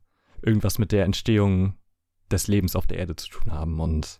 irgendwas 0.41 0.77
mit 0.77 0.91
der 0.91 1.05
Entstehung 1.05 1.75
des 2.31 2.47
Lebens 2.47 2.75
auf 2.75 2.85
der 2.85 2.97
Erde 2.99 3.15
zu 3.15 3.29
tun 3.29 3.51
haben 3.51 3.79
und 3.79 4.19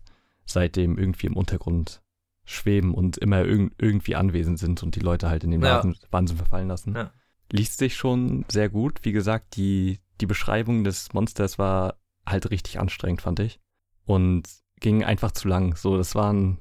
seitdem 0.51 0.97
irgendwie 0.97 1.27
im 1.27 1.35
Untergrund 1.37 2.01
schweben 2.45 2.93
und 2.93 3.17
immer 3.17 3.45
irg 3.45 3.71
irgendwie 3.77 4.15
anwesend 4.15 4.57
sind 4.59 4.81
und 4.83 4.95
die 4.95 4.99
Leute 5.01 5.29
halt 5.29 5.43
in 5.43 5.51
den 5.51 5.61
Ja. 5.61 5.83
Wahnsinn, 6.09 6.37
verfallen 6.37 6.67
lassen. 6.67 6.95
Ja. 6.95 7.11
Liest 7.51 7.77
sich 7.77 7.95
schon 7.95 8.45
sehr 8.49 8.69
gut. 8.69 8.99
Wie 9.03 9.11
gesagt, 9.11 9.55
die, 9.55 9.99
die 10.21 10.25
Beschreibung 10.25 10.83
des 10.83 11.13
Monsters 11.13 11.59
war 11.59 11.95
halt 12.25 12.49
richtig 12.51 12.79
anstrengend, 12.79 13.21
fand 13.21 13.39
ich. 13.39 13.59
Und 14.05 14.43
ging 14.79 15.03
einfach 15.03 15.31
zu 15.31 15.47
lang. 15.47 15.75
So, 15.75 15.97
das 15.97 16.15
waren. 16.15 16.57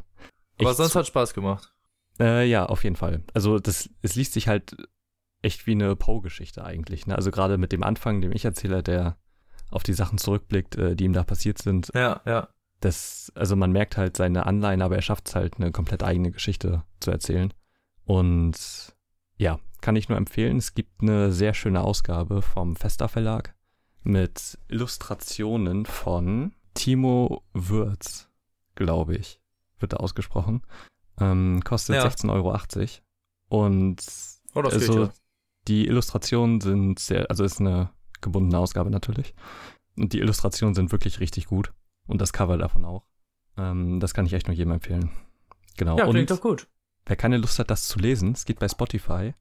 Aber 0.61 0.75
sonst 0.75 0.95
hat 0.95 1.07
Spaß 1.07 1.35
gemacht. 1.35 1.73
äh, 2.21 2.47
ja, 2.49 2.67
auf 2.67 2.85
jeden 2.85 2.97
Fall. 2.97 3.23
Also 3.33 3.59
das, 3.59 3.89
es 4.03 4.15
liest 4.15 4.33
sich 4.35 4.49
halt 4.49 4.77
echt 5.41 5.67
wie 5.67 5.73
eine 5.73 5.95
Poe-Geschichte 5.97 6.65
eigentlich. 6.65 7.07
Ne? 7.07 7.15
Also 7.15 7.31
gerade 7.31 7.59
mit 7.59 7.71
dem 7.73 7.83
Anfang, 7.83 8.21
dem 8.21 8.33
Ich-Erzähler, 8.33 8.83
der 8.83 9.17
auf 9.71 9.83
die 9.85 9.93
Sachen 9.93 10.19
zurückblickt, 10.19 10.77
äh, 10.77 10.97
die 10.97 11.05
ihm 11.05 11.13
da 11.13 11.23
passiert 11.23 11.59
sind. 11.59 11.91
Ja, 11.95 12.21
ja. 12.27 12.49
Das, 12.81 13.33
also 13.35 13.57
man 13.57 13.73
merkt 13.73 13.97
halt 13.97 14.17
seine 14.17 14.47
Anleihen, 14.47 14.83
aber 14.83 14.97
er 14.97 15.03
schafft 15.03 15.29
es 15.29 15.35
halt, 15.35 15.57
eine 15.57 15.73
komplett 15.73 16.03
eigene 16.03 16.31
Geschichte 16.31 16.85
zu 17.01 17.11
erzählen. 17.11 17.53
Und 18.05 18.95
ja, 19.37 19.59
kann 19.81 19.97
ich 19.97 20.09
nur 20.09 20.19
empfehlen. 20.19 20.59
Es 20.59 20.75
gibt 20.75 21.03
eine 21.03 21.33
sehr 21.33 21.55
schöne 21.55 21.83
Ausgabe 21.83 22.43
vom 22.43 22.77
Festa 22.77 23.09
Verlag 23.09 23.55
mit 24.03 24.59
Illustrationen 24.69 25.87
von 25.87 26.55
Timo 26.75 27.43
Würz, 27.53 28.29
glaube 28.75 29.17
ich, 29.17 29.41
wird 29.81 29.93
da 29.93 29.97
ausgesprochen. 29.99 30.63
Ähm, 31.21 31.63
kostet 31.65 31.97
Ja. 31.97 32.07
16,80 32.07 32.31
Euro. 32.31 32.57
Und 33.49 34.03
Oh, 34.55 34.61
also, 34.61 35.05
ja. 35.05 35.13
die 35.67 35.87
Illustrationen 35.87 36.61
sind 36.61 36.99
sehr, 36.99 37.29
also 37.31 37.45
ist 37.45 37.61
eine 37.61 37.91
gebundene 38.21 38.59
Ausgabe 38.59 38.91
natürlich. 38.91 39.35
Und 39.97 40.13
die 40.13 40.21
Illustrationen 40.21 40.75
sind 40.75 40.93
wirklich 40.93 41.21
richtig 41.21 41.47
gut. 41.47 41.73
Und 42.09 42.21
das 42.21 42.33
Cover 42.33 42.59
davon 42.59 42.85
auch. 42.85 43.05
Ähm, 43.57 44.01
das 44.01 44.13
kann 44.15 44.27
ich 44.27 44.33
echt 44.33 44.49
nur 44.49 44.57
jedem 44.57 44.73
empfehlen. 44.73 45.11
Genau. 45.77 45.97
Ja, 45.99 46.07
und 46.07 46.11
klingt 46.15 46.31
doch 46.31 46.41
gut. 46.41 46.67
wer 47.07 47.15
keine 47.17 47.37
Lust 47.37 47.59
hat, 47.61 47.71
das 47.71 47.87
zu 47.87 48.01
lesen, 48.01 48.33
es 48.33 48.45
gibt 48.45 48.59
bei 48.59 48.69
Spotify 48.69 49.35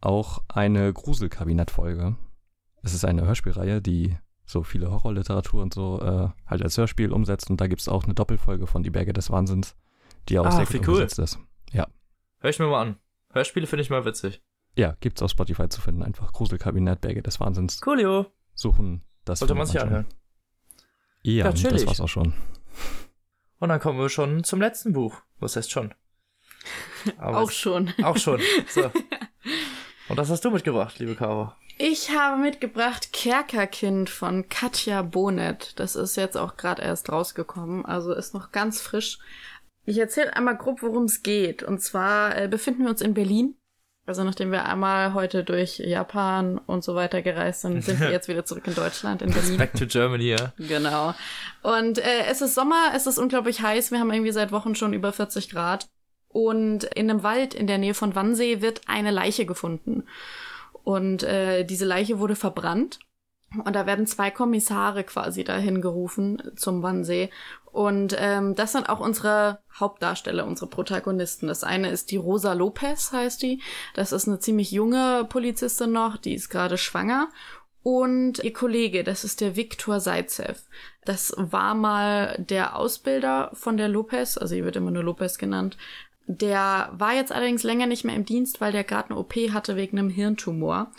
auch 0.00 0.44
eine 0.48 0.92
Gruselkabinett-Folge. 0.92 2.16
Es 2.82 2.94
ist 2.94 3.04
eine 3.04 3.26
Hörspielreihe, 3.26 3.82
die 3.82 4.16
so 4.46 4.62
viele 4.62 4.90
Horrorliteratur 4.90 5.62
und 5.62 5.74
so 5.74 6.00
äh, 6.00 6.28
halt 6.46 6.62
als 6.62 6.76
Hörspiel 6.78 7.12
umsetzt. 7.12 7.50
Und 7.50 7.60
da 7.60 7.66
gibt 7.66 7.80
es 7.80 7.88
auch 7.88 8.04
eine 8.04 8.14
Doppelfolge 8.14 8.66
von 8.66 8.82
Die 8.82 8.90
Berge 8.90 9.12
des 9.12 9.30
Wahnsinns, 9.30 9.76
die 10.28 10.38
auch 10.38 10.46
Ah, 10.46 10.52
sehr 10.52 10.66
gut 10.66 10.86
cool. 10.88 10.94
umgesetzt 10.94 11.18
ist. 11.18 11.38
Hör 12.42 12.48
ich 12.48 12.58
mir 12.58 12.68
mal 12.68 12.80
an. 12.80 12.96
Hörspiele 13.34 13.66
finde 13.66 13.82
ich 13.82 13.90
mal 13.90 14.06
witzig. 14.06 14.40
Ja, 14.74 14.96
gibt's 15.00 15.20
auf 15.20 15.30
Spotify 15.30 15.68
zu 15.68 15.82
finden. 15.82 16.02
Einfach 16.02 16.32
Gruselkabinett, 16.32 17.02
Berge 17.02 17.22
des 17.22 17.38
Wahnsinns 17.38 17.82
Coolio. 17.82 18.26
suchen. 18.54 19.02
Das 19.26 19.40
Sollte 19.40 19.54
man 19.54 19.66
sich 19.66 19.78
schon. 19.78 19.88
anhören. 19.88 20.06
Ja, 21.22 21.48
und 21.48 21.64
das 21.64 21.86
war's 21.86 22.00
auch 22.00 22.08
schon. 22.08 22.32
Und 23.58 23.68
dann 23.68 23.80
kommen 23.80 23.98
wir 23.98 24.08
schon 24.08 24.42
zum 24.44 24.60
letzten 24.60 24.92
Buch. 24.92 25.20
Was 25.38 25.56
heißt 25.56 25.70
schon? 25.70 25.94
Aber 27.18 27.38
Auch 27.38 27.50
schon. 27.50 27.92
Auch 28.02 28.16
schon. 28.16 28.40
So. 28.68 28.90
Und 30.08 30.18
das 30.18 30.28
hast 30.28 30.44
du 30.44 30.50
mitgebracht, 30.50 30.98
liebe 30.98 31.14
Caro. 31.14 31.52
Ich 31.78 32.10
habe 32.10 32.42
mitgebracht 32.42 33.12
Kerkerkind 33.12 34.10
von 34.10 34.48
Katja 34.48 35.02
Bonet. 35.02 35.78
Das 35.78 35.94
ist 35.94 36.16
jetzt 36.16 36.36
auch 36.36 36.56
gerade 36.56 36.82
erst 36.82 37.10
rausgekommen, 37.10 37.86
also 37.86 38.12
ist 38.12 38.34
noch 38.34 38.50
ganz 38.50 38.82
frisch. 38.82 39.18
Ich 39.86 39.98
erzähle 39.98 40.36
einmal 40.36 40.56
grob, 40.56 40.82
worum 40.82 41.04
es 41.04 41.22
geht. 41.22 41.62
Und 41.62 41.80
zwar 41.80 42.36
äh, 42.36 42.48
befinden 42.48 42.82
wir 42.82 42.90
uns 42.90 43.00
in 43.00 43.14
Berlin. 43.14 43.56
Also 44.10 44.24
nachdem 44.24 44.50
wir 44.50 44.64
einmal 44.64 45.14
heute 45.14 45.44
durch 45.44 45.78
Japan 45.78 46.58
und 46.58 46.82
so 46.82 46.96
weiter 46.96 47.22
gereist 47.22 47.60
sind, 47.60 47.84
sind 47.84 48.00
wir 48.00 48.10
jetzt 48.10 48.26
wieder 48.26 48.44
zurück 48.44 48.66
in 48.66 48.74
Deutschland, 48.74 49.22
in 49.22 49.30
Berlin. 49.30 49.56
Back 49.56 49.72
to 49.74 49.86
Germany, 49.86 50.30
ja. 50.30 50.52
Genau. 50.58 51.14
Und 51.62 51.98
äh, 51.98 52.24
es 52.28 52.42
ist 52.42 52.56
Sommer, 52.56 52.90
es 52.92 53.06
ist 53.06 53.18
unglaublich 53.18 53.62
heiß. 53.62 53.92
Wir 53.92 54.00
haben 54.00 54.10
irgendwie 54.10 54.32
seit 54.32 54.50
Wochen 54.50 54.74
schon 54.74 54.94
über 54.94 55.12
40 55.12 55.48
Grad. 55.48 55.86
Und 56.26 56.82
in 56.82 57.08
einem 57.08 57.22
Wald 57.22 57.54
in 57.54 57.68
der 57.68 57.78
Nähe 57.78 57.94
von 57.94 58.16
Wannsee 58.16 58.60
wird 58.60 58.80
eine 58.86 59.12
Leiche 59.12 59.46
gefunden. 59.46 60.02
Und 60.82 61.22
äh, 61.22 61.62
diese 61.62 61.84
Leiche 61.84 62.18
wurde 62.18 62.34
verbrannt. 62.34 62.98
Und 63.64 63.76
da 63.76 63.86
werden 63.86 64.08
zwei 64.08 64.32
Kommissare 64.32 65.04
quasi 65.04 65.44
dahin 65.44 65.80
gerufen 65.80 66.42
zum 66.56 66.82
Wannsee. 66.82 67.30
Und 67.72 68.16
ähm, 68.18 68.54
das 68.54 68.72
sind 68.72 68.88
auch 68.88 69.00
unsere 69.00 69.60
Hauptdarsteller, 69.78 70.46
unsere 70.46 70.68
Protagonisten. 70.68 71.46
Das 71.46 71.62
eine 71.62 71.90
ist 71.90 72.10
die 72.10 72.16
Rosa 72.16 72.52
Lopez, 72.52 73.12
heißt 73.12 73.42
die. 73.42 73.62
Das 73.94 74.12
ist 74.12 74.26
eine 74.26 74.40
ziemlich 74.40 74.72
junge 74.72 75.26
Polizistin 75.28 75.92
noch, 75.92 76.16
die 76.16 76.34
ist 76.34 76.48
gerade 76.48 76.78
schwanger. 76.78 77.28
Und 77.82 78.44
ihr 78.44 78.52
Kollege, 78.52 79.04
das 79.04 79.24
ist 79.24 79.40
der 79.40 79.56
Viktor 79.56 80.00
Zaitsev. 80.00 80.62
Das 81.04 81.32
war 81.36 81.74
mal 81.74 82.36
der 82.38 82.76
Ausbilder 82.76 83.50
von 83.54 83.76
der 83.76 83.88
Lopez, 83.88 84.36
also 84.36 84.54
ihr 84.54 84.64
wird 84.64 84.76
immer 84.76 84.90
nur 84.90 85.04
Lopez 85.04 85.38
genannt. 85.38 85.78
Der 86.26 86.90
war 86.92 87.14
jetzt 87.14 87.32
allerdings 87.32 87.62
länger 87.62 87.86
nicht 87.86 88.04
mehr 88.04 88.14
im 88.14 88.26
Dienst, 88.26 88.60
weil 88.60 88.72
der 88.72 88.84
gerade 88.84 89.10
eine 89.10 89.18
OP 89.18 89.34
hatte 89.52 89.76
wegen 89.76 89.98
einem 89.98 90.10
Hirntumor 90.10 90.92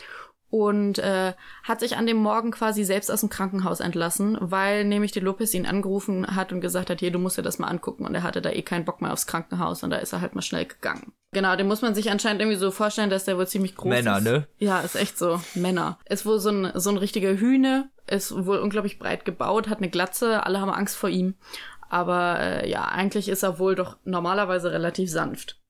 und 0.52 1.00
äh, 1.00 1.34
hat 1.64 1.80
sich 1.80 1.96
an 1.98 2.06
dem 2.06 2.18
Morgen 2.18 2.52
quasi 2.52 2.84
selbst 2.84 3.10
aus 3.10 3.22
dem 3.22 3.30
Krankenhaus 3.30 3.80
entlassen, 3.80 4.38
weil 4.40 4.84
nämlich 4.84 5.14
die 5.14 5.22
Lopez 5.22 5.54
ihn 5.54 5.66
angerufen 5.66 6.36
hat 6.36 6.52
und 6.52 6.60
gesagt 6.62 6.90
hat, 6.90 7.00
hier, 7.00 7.12
du 7.12 7.20
musst 7.20 7.38
dir 7.38 7.42
das 7.42 7.58
mal 7.58 7.70
angucken 7.70 8.06
und 8.06 8.14
er 8.14 8.22
hatte 8.22 8.42
da 8.42 8.52
eh 8.52 8.62
keinen 8.62 8.86
Bock 8.86 9.02
mehr 9.02 9.14
aufs 9.14 9.26
Krankenhaus 9.26 9.82
und 9.82 9.90
da 9.90 9.98
ist 9.98 10.12
er 10.12 10.22
halt 10.22 10.36
mal 10.36 10.42
schnell 10.42 10.66
gegangen. 10.66 11.14
Genau, 11.34 11.56
den 11.56 11.68
muss 11.68 11.82
man 11.82 11.96
sich 11.96 12.12
anscheinend 12.12 12.42
irgendwie 12.42 12.60
so 12.60 12.70
vorstellen, 12.70 13.10
dass 13.10 13.24
der 13.24 13.38
wohl 13.38 13.48
ziemlich 13.48 13.78
groß 13.78 13.90
Männer, 13.90 14.18
ist. 14.18 14.24
ne? 14.26 14.48
Ja, 14.58 14.82
ist 14.82 14.96
echt 14.96 15.18
so. 15.18 15.40
Männer. 15.56 15.98
Ist 16.10 16.26
wohl 16.26 16.40
so 16.40 16.50
ein, 16.50 16.72
so 16.76 16.90
ein 16.90 16.98
richtiger 16.98 17.38
Hühne, 17.38 17.90
ist 18.08 18.46
wohl 18.46 18.58
unglaublich 18.58 19.00
breit 19.00 19.24
gebaut, 19.24 19.70
hat 19.70 19.78
eine 19.78 19.90
Glatze, 19.90 20.46
alle 20.46 20.60
haben 20.60 20.70
Angst 20.70 20.98
vor 20.98 21.10
ihm. 21.10 21.36
Aber 21.90 22.40
äh, 22.42 22.70
ja, 22.70 22.84
eigentlich 22.86 23.30
ist 23.30 23.44
er 23.44 23.58
wohl 23.58 23.76
doch 23.76 23.96
normalerweise 24.04 24.72
relativ 24.72 25.10
sanft. 25.10 25.62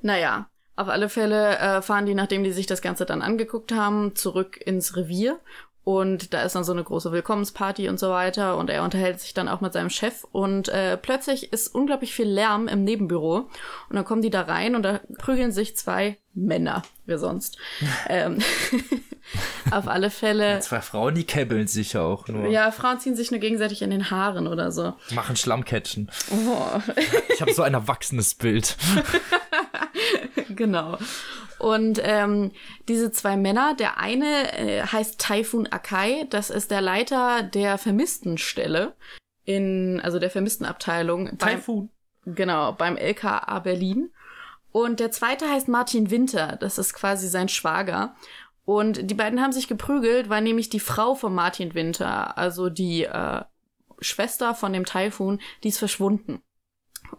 Naja, 0.00 0.48
auf 0.76 0.88
alle 0.88 1.08
Fälle 1.08 1.58
äh, 1.58 1.82
fahren 1.82 2.06
die, 2.06 2.14
nachdem 2.14 2.44
die 2.44 2.52
sich 2.52 2.66
das 2.66 2.82
Ganze 2.82 3.04
dann 3.04 3.22
angeguckt 3.22 3.72
haben, 3.72 4.14
zurück 4.16 4.60
ins 4.64 4.96
Revier. 4.96 5.38
Und 5.84 6.32
da 6.32 6.42
ist 6.42 6.54
dann 6.54 6.64
so 6.64 6.72
eine 6.72 6.84
große 6.84 7.10
Willkommensparty 7.10 7.88
und 7.88 7.98
so 7.98 8.10
weiter. 8.10 8.56
Und 8.56 8.70
er 8.70 8.84
unterhält 8.84 9.20
sich 9.20 9.34
dann 9.34 9.48
auch 9.48 9.60
mit 9.60 9.72
seinem 9.72 9.90
Chef. 9.90 10.24
Und 10.30 10.68
äh, 10.68 10.96
plötzlich 10.96 11.52
ist 11.52 11.74
unglaublich 11.74 12.14
viel 12.14 12.28
Lärm 12.28 12.68
im 12.68 12.84
Nebenbüro. 12.84 13.48
Und 13.88 13.96
dann 13.96 14.04
kommen 14.04 14.22
die 14.22 14.30
da 14.30 14.42
rein 14.42 14.76
und 14.76 14.82
da 14.84 15.00
prügeln 15.18 15.50
sich 15.50 15.76
zwei 15.76 16.18
Männer, 16.34 16.82
wie 17.06 17.18
sonst. 17.18 17.58
ähm, 18.08 18.38
auf 19.70 19.88
alle 19.88 20.10
Fälle. 20.10 20.60
Zwei 20.60 20.80
Frauen, 20.80 21.14
die 21.14 21.24
käbbeln 21.24 21.66
sich 21.66 21.92
ja 21.94 22.02
auch 22.02 22.28
nur. 22.28 22.48
Ja, 22.48 22.70
Frauen 22.70 23.00
ziehen 23.00 23.16
sich 23.16 23.30
nur 23.30 23.40
gegenseitig 23.40 23.82
in 23.82 23.90
den 23.90 24.10
Haaren 24.10 24.46
oder 24.46 24.72
so. 24.72 24.94
Machen 25.10 25.36
Schlammcatchen. 25.36 26.10
Oh. 26.30 26.80
Ich 27.32 27.40
habe 27.40 27.52
so 27.52 27.62
ein 27.62 27.74
erwachsenes 27.74 28.34
Bild. 28.34 28.76
genau. 30.48 30.98
Und 31.58 32.00
ähm, 32.02 32.50
diese 32.88 33.12
zwei 33.12 33.36
Männer, 33.36 33.74
der 33.76 33.98
eine 33.98 34.58
äh, 34.58 34.82
heißt 34.82 35.20
Taifun 35.20 35.68
Akai, 35.68 36.26
das 36.28 36.50
ist 36.50 36.70
der 36.70 36.80
Leiter 36.80 37.42
der 37.44 37.78
Vermisstenstelle 37.78 38.94
in, 39.44 40.00
also 40.02 40.18
der 40.18 40.30
Vermisstenabteilung 40.30 41.38
Typhoon. 41.38 41.90
genau, 42.26 42.72
beim 42.72 42.96
LKA 42.96 43.60
Berlin. 43.60 44.10
Und 44.72 45.00
der 45.00 45.10
zweite 45.10 45.48
heißt 45.48 45.68
Martin 45.68 46.10
Winter. 46.10 46.56
Das 46.58 46.78
ist 46.78 46.94
quasi 46.94 47.28
sein 47.28 47.48
Schwager. 47.48 48.14
Und 48.64 49.10
die 49.10 49.14
beiden 49.14 49.40
haben 49.40 49.52
sich 49.52 49.68
geprügelt, 49.68 50.28
weil 50.28 50.42
nämlich 50.42 50.70
die 50.70 50.80
Frau 50.80 51.14
von 51.14 51.34
Martin 51.34 51.74
Winter, 51.74 52.38
also 52.38 52.70
die 52.70 53.04
äh, 53.04 53.42
Schwester 54.00 54.54
von 54.54 54.72
dem 54.72 54.84
Taifun, 54.84 55.40
die 55.62 55.68
ist 55.68 55.78
verschwunden. 55.78 56.42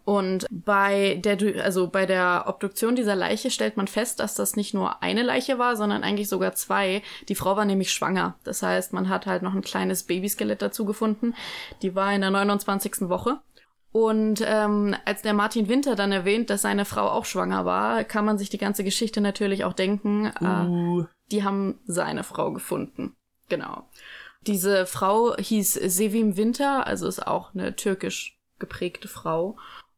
Und 0.06 0.47
bei 0.49 1.20
der, 1.24 1.64
also 1.64 1.88
bei 1.88 2.06
der 2.06 2.45
Obduktion 2.47 2.95
dieser 2.95 3.16
Leiche 3.16 3.51
stellt 3.51 3.78
man 3.78 3.88
fest, 3.88 4.20
dass 4.20 4.34
das 4.34 4.56
nicht 4.56 4.74
nur 4.74 5.04
eine 5.04 5.22
Leiche 5.22 5.60
war, 5.60 5.76
sondern 5.76 6.04
eigentlich 6.04 6.30
sogar 6.30 6.54
zwei. 6.54 7.04
Die 7.30 7.36
Frau 7.36 7.56
war 7.56 7.66
nämlich 7.66 7.91
schwanger. 7.91 8.36
Das 8.43 8.64
heißt, 8.64 8.93
man 8.93 9.10
hat 9.10 9.28
halt 9.28 9.43
noch 9.43 9.54
ein 9.54 9.62
kleines 9.62 10.04
Babyskelett 10.04 10.62
dazu 10.62 10.86
gefunden. 10.86 11.36
Die 11.82 11.93
war 11.93 12.14
in 12.14 12.22
der 12.22 12.32
29. 12.32 13.10
Woche. 13.10 13.39
Und 13.94 14.44
ähm, 14.44 14.96
als 15.06 15.22
der 15.22 15.34
Martin 15.34 15.70
Winter 15.70 15.96
dann 15.96 16.12
erwähnt, 16.12 16.50
dass 16.50 16.64
seine 16.64 16.84
Frau 16.84 17.08
auch 17.10 17.26
schwanger 17.26 17.64
war, 17.64 18.04
kann 18.04 18.26
man 18.26 18.39
sich 18.39 18.50
die 18.50 18.58
ganze 18.58 18.84
Geschichte 18.84 19.22
natürlich 19.22 19.64
auch 19.64 19.74
denken, 19.74 20.34
Uh. 20.41 21.02
äh, 21.02 21.06
die 21.32 21.44
haben 21.44 21.80
seine 21.86 22.24
Frau 22.24 22.52
gefunden. 22.52 23.16
Genau. 23.50 23.88
Diese 24.48 24.88
Frau 24.88 25.36
hieß 25.38 25.74
Sevim 25.74 26.36
Winter, 26.38 26.88
also 26.88 27.08
ist 27.08 27.26
auch 27.26 27.54
eine 27.54 27.76
türkisch 27.76 28.39
geprägte 28.58 29.08
Frau. 29.08 29.58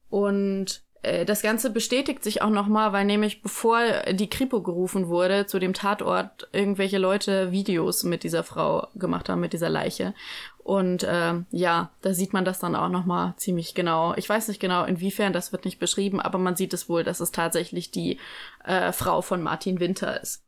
Und 0.10 0.84
äh, 1.02 1.24
das 1.24 1.42
Ganze 1.42 1.70
bestätigt 1.70 2.24
sich 2.24 2.42
auch 2.42 2.50
nochmal, 2.50 2.92
weil 2.92 3.06
nämlich 3.06 3.42
bevor 3.42 3.80
die 4.12 4.30
Kripo 4.30 4.62
gerufen 4.62 5.08
wurde, 5.08 5.46
zu 5.46 5.58
dem 5.58 5.74
Tatort 5.74 6.50
irgendwelche 6.52 6.98
Leute 6.98 7.52
Videos 7.52 8.04
mit 8.04 8.24
dieser 8.24 8.44
Frau 8.44 8.88
gemacht 8.96 9.30
haben, 9.30 9.40
mit 9.40 9.54
dieser 9.54 9.70
Leiche. 9.70 10.14
Und 10.66 11.04
äh, 11.04 11.36
ja, 11.52 11.92
da 12.02 12.14
sieht 12.16 12.34
man 12.34 12.44
das 12.44 12.58
dann 12.58 12.76
auch 12.76 12.90
nochmal 12.90 13.36
ziemlich 13.38 13.76
genau. 13.76 14.16
Ich 14.16 14.28
weiß 14.28 14.48
nicht 14.48 14.60
genau, 14.60 14.84
inwiefern, 14.84 15.32
das 15.32 15.52
wird 15.52 15.64
nicht 15.64 15.78
beschrieben, 15.78 16.20
aber 16.20 16.40
man 16.40 16.56
sieht 16.56 16.74
es 16.74 16.90
wohl, 16.90 17.04
dass 17.04 17.20
es 17.20 17.32
tatsächlich 17.32 17.92
die 17.92 18.20
äh, 18.64 18.92
Frau 18.92 19.22
von 19.22 19.44
Martin 19.44 19.80
Winter 19.80 20.20
ist. 20.20 20.44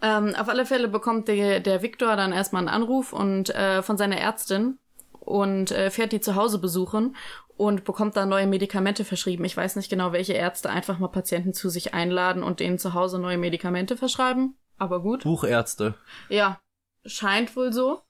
Ähm, 0.00 0.34
auf 0.36 0.48
alle 0.48 0.64
Fälle 0.64 0.88
bekommt 0.88 1.28
der, 1.28 1.60
der 1.60 1.82
Viktor 1.82 2.16
dann 2.16 2.32
erstmal 2.32 2.60
einen 2.60 2.74
Anruf 2.74 3.12
und 3.12 3.54
äh, 3.54 3.82
von 3.82 3.98
seiner 3.98 4.16
Ärztin 4.16 4.78
und 5.18 5.70
äh, 5.70 5.90
fährt 5.90 6.12
die 6.12 6.22
zu 6.22 6.34
Hause 6.34 6.58
besuchen 6.58 7.14
und 7.58 7.84
bekommt 7.84 8.16
da 8.16 8.24
neue 8.24 8.46
Medikamente 8.46 9.04
verschrieben. 9.04 9.44
Ich 9.44 9.54
weiß 9.54 9.76
nicht 9.76 9.90
genau, 9.90 10.12
welche 10.12 10.32
Ärzte 10.32 10.70
einfach 10.70 10.98
mal 10.98 11.08
Patienten 11.08 11.52
zu 11.52 11.68
sich 11.68 11.92
einladen 11.92 12.42
und 12.42 12.58
denen 12.58 12.78
zu 12.78 12.94
Hause 12.94 13.18
neue 13.18 13.36
Medikamente 13.36 13.98
verschreiben. 13.98 14.56
Aber 14.78 15.02
gut. 15.02 15.24
Buchärzte. 15.24 15.92
Ja, 16.30 16.58
scheint 17.04 17.54
wohl 17.56 17.72
so. 17.72 18.00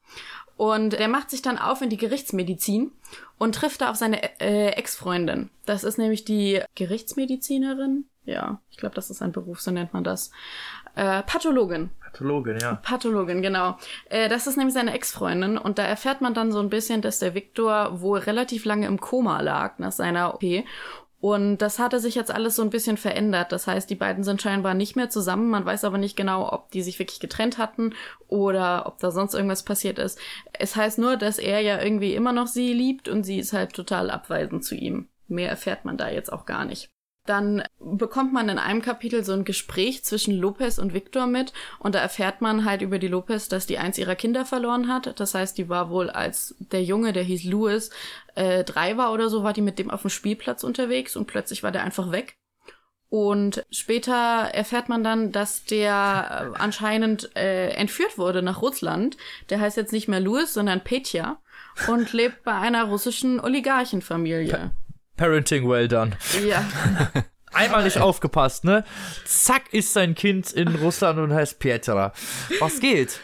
Und 0.61 0.92
er 0.92 1.08
macht 1.08 1.30
sich 1.30 1.40
dann 1.40 1.56
auf 1.56 1.80
in 1.80 1.88
die 1.88 1.96
Gerichtsmedizin 1.96 2.92
und 3.38 3.54
trifft 3.54 3.80
da 3.80 3.88
auf 3.88 3.96
seine 3.96 4.20
äh, 4.42 4.72
Ex-Freundin. 4.72 5.48
Das 5.64 5.84
ist 5.84 5.96
nämlich 5.96 6.26
die 6.26 6.61
Gerichtsmedizinerin. 6.74 8.04
Ja, 8.26 8.61
ich 8.70 8.76
glaube, 8.76 8.94
das 8.94 9.08
ist 9.08 9.22
ein 9.22 9.32
Beruf, 9.32 9.62
so 9.62 9.70
nennt 9.70 9.94
man 9.94 10.04
das. 10.04 10.30
Äh, 10.96 11.22
Pathologin. 11.22 11.88
Pathologin, 12.04 12.58
ja. 12.61 12.74
Pathologin, 12.74 13.40
genau. 13.40 13.78
Äh, 14.11 14.28
das 14.28 14.46
ist 14.46 14.58
nämlich 14.58 14.74
seine 14.74 14.92
Ex-Freundin 14.92 15.56
und 15.56 15.78
da 15.78 15.84
erfährt 15.84 16.20
man 16.20 16.34
dann 16.34 16.52
so 16.52 16.61
ein 16.61 16.68
bisschen, 16.68 17.00
dass 17.00 17.20
der 17.20 17.32
Viktor 17.34 18.02
wohl 18.02 18.18
relativ 18.18 18.66
lange 18.66 18.86
im 18.86 19.00
Koma 19.00 19.40
lag 19.40 19.78
nach 19.78 19.92
seiner 19.92 20.34
OP. 20.34 20.44
Und 21.20 21.58
das 21.58 21.78
hatte 21.78 22.00
sich 22.00 22.14
jetzt 22.14 22.30
alles 22.30 22.56
so 22.56 22.62
ein 22.62 22.70
bisschen 22.70 22.96
verändert. 22.96 23.52
Das 23.52 23.66
heißt, 23.66 23.90
die 23.90 23.94
beiden 23.94 24.24
sind 24.24 24.40
scheinbar 24.40 24.72
nicht 24.72 24.96
mehr 24.96 25.10
zusammen. 25.10 25.50
Man 25.50 25.66
weiß 25.66 25.84
aber 25.84 25.98
nicht 25.98 26.16
genau, 26.16 26.50
ob 26.50 26.70
die 26.70 26.82
sich 26.82 26.98
wirklich 26.98 27.20
getrennt 27.20 27.58
hatten 27.58 27.94
oder 28.26 28.86
ob 28.86 28.98
da 29.00 29.10
sonst 29.10 29.34
irgendwas 29.34 29.62
passiert 29.62 29.98
ist. 29.98 30.18
Es 30.54 30.76
heißt 30.76 30.98
nur, 30.98 31.16
dass 31.16 31.38
er 31.38 31.60
ja 31.60 31.82
irgendwie 31.82 32.14
immer 32.14 32.32
noch 32.32 32.46
sie 32.46 32.72
liebt 32.72 33.08
und 33.08 33.24
sie 33.24 33.38
ist 33.38 33.52
halt 33.52 33.74
total 33.74 34.10
abweisend 34.10 34.64
zu 34.64 34.74
ihm. 34.74 35.08
Mehr 35.28 35.50
erfährt 35.50 35.84
man 35.84 35.98
da 35.98 36.08
jetzt 36.08 36.32
auch 36.32 36.46
gar 36.46 36.64
nicht. 36.64 36.88
Dann 37.26 37.62
bekommt 37.78 38.32
man 38.32 38.48
in 38.48 38.58
einem 38.58 38.80
Kapitel 38.80 39.24
so 39.24 39.32
ein 39.32 39.44
Gespräch 39.44 40.04
zwischen 40.04 40.34
Lopez 40.34 40.78
und 40.78 40.94
Victor 40.94 41.26
mit 41.26 41.52
und 41.78 41.94
da 41.94 41.98
erfährt 41.98 42.40
man 42.40 42.64
halt 42.64 42.82
über 42.82 42.98
die 42.98 43.08
Lopez, 43.08 43.48
dass 43.48 43.66
die 43.66 43.78
eins 43.78 43.98
ihrer 43.98 44.14
Kinder 44.16 44.46
verloren 44.46 44.88
hat. 44.88 45.20
Das 45.20 45.34
heißt, 45.34 45.58
die 45.58 45.68
war 45.68 45.90
wohl 45.90 46.08
als 46.08 46.54
der 46.58 46.82
Junge, 46.82 47.12
der 47.12 47.22
hieß 47.22 47.44
Louis, 47.44 47.90
äh, 48.34 48.64
drei 48.64 48.96
war 48.96 49.12
oder 49.12 49.28
so, 49.28 49.44
war 49.44 49.52
die 49.52 49.60
mit 49.60 49.78
dem 49.78 49.90
auf 49.90 50.00
dem 50.00 50.10
Spielplatz 50.10 50.64
unterwegs 50.64 51.14
und 51.14 51.26
plötzlich 51.26 51.62
war 51.62 51.72
der 51.72 51.84
einfach 51.84 52.10
weg. 52.10 52.36
Und 53.10 53.66
später 53.72 54.14
erfährt 54.14 54.88
man 54.88 55.02
dann, 55.02 55.32
dass 55.32 55.64
der 55.64 56.52
äh, 56.54 56.58
anscheinend 56.58 57.34
äh, 57.36 57.70
entführt 57.70 58.18
wurde 58.18 58.40
nach 58.40 58.62
Russland. 58.62 59.16
Der 59.50 59.60
heißt 59.60 59.76
jetzt 59.76 59.92
nicht 59.92 60.06
mehr 60.06 60.20
Louis, 60.20 60.54
sondern 60.54 60.84
Petja 60.84 61.40
und 61.88 62.12
lebt 62.12 62.44
bei 62.44 62.52
einer 62.52 62.84
russischen 62.84 63.40
Oligarchenfamilie. 63.40 64.70
Parenting 65.20 65.68
well 65.68 65.86
done. 65.86 66.12
Ja, 66.46 66.64
Einmal 67.52 67.84
nicht 67.84 67.98
aufgepasst, 67.98 68.64
ne? 68.64 68.84
Zack 69.26 69.74
ist 69.74 69.92
sein 69.92 70.14
Kind 70.14 70.50
in 70.52 70.68
Russland 70.76 71.18
und 71.18 71.34
heißt 71.34 71.58
Pietra. 71.58 72.14
Was 72.58 72.80
geht? 72.80 73.20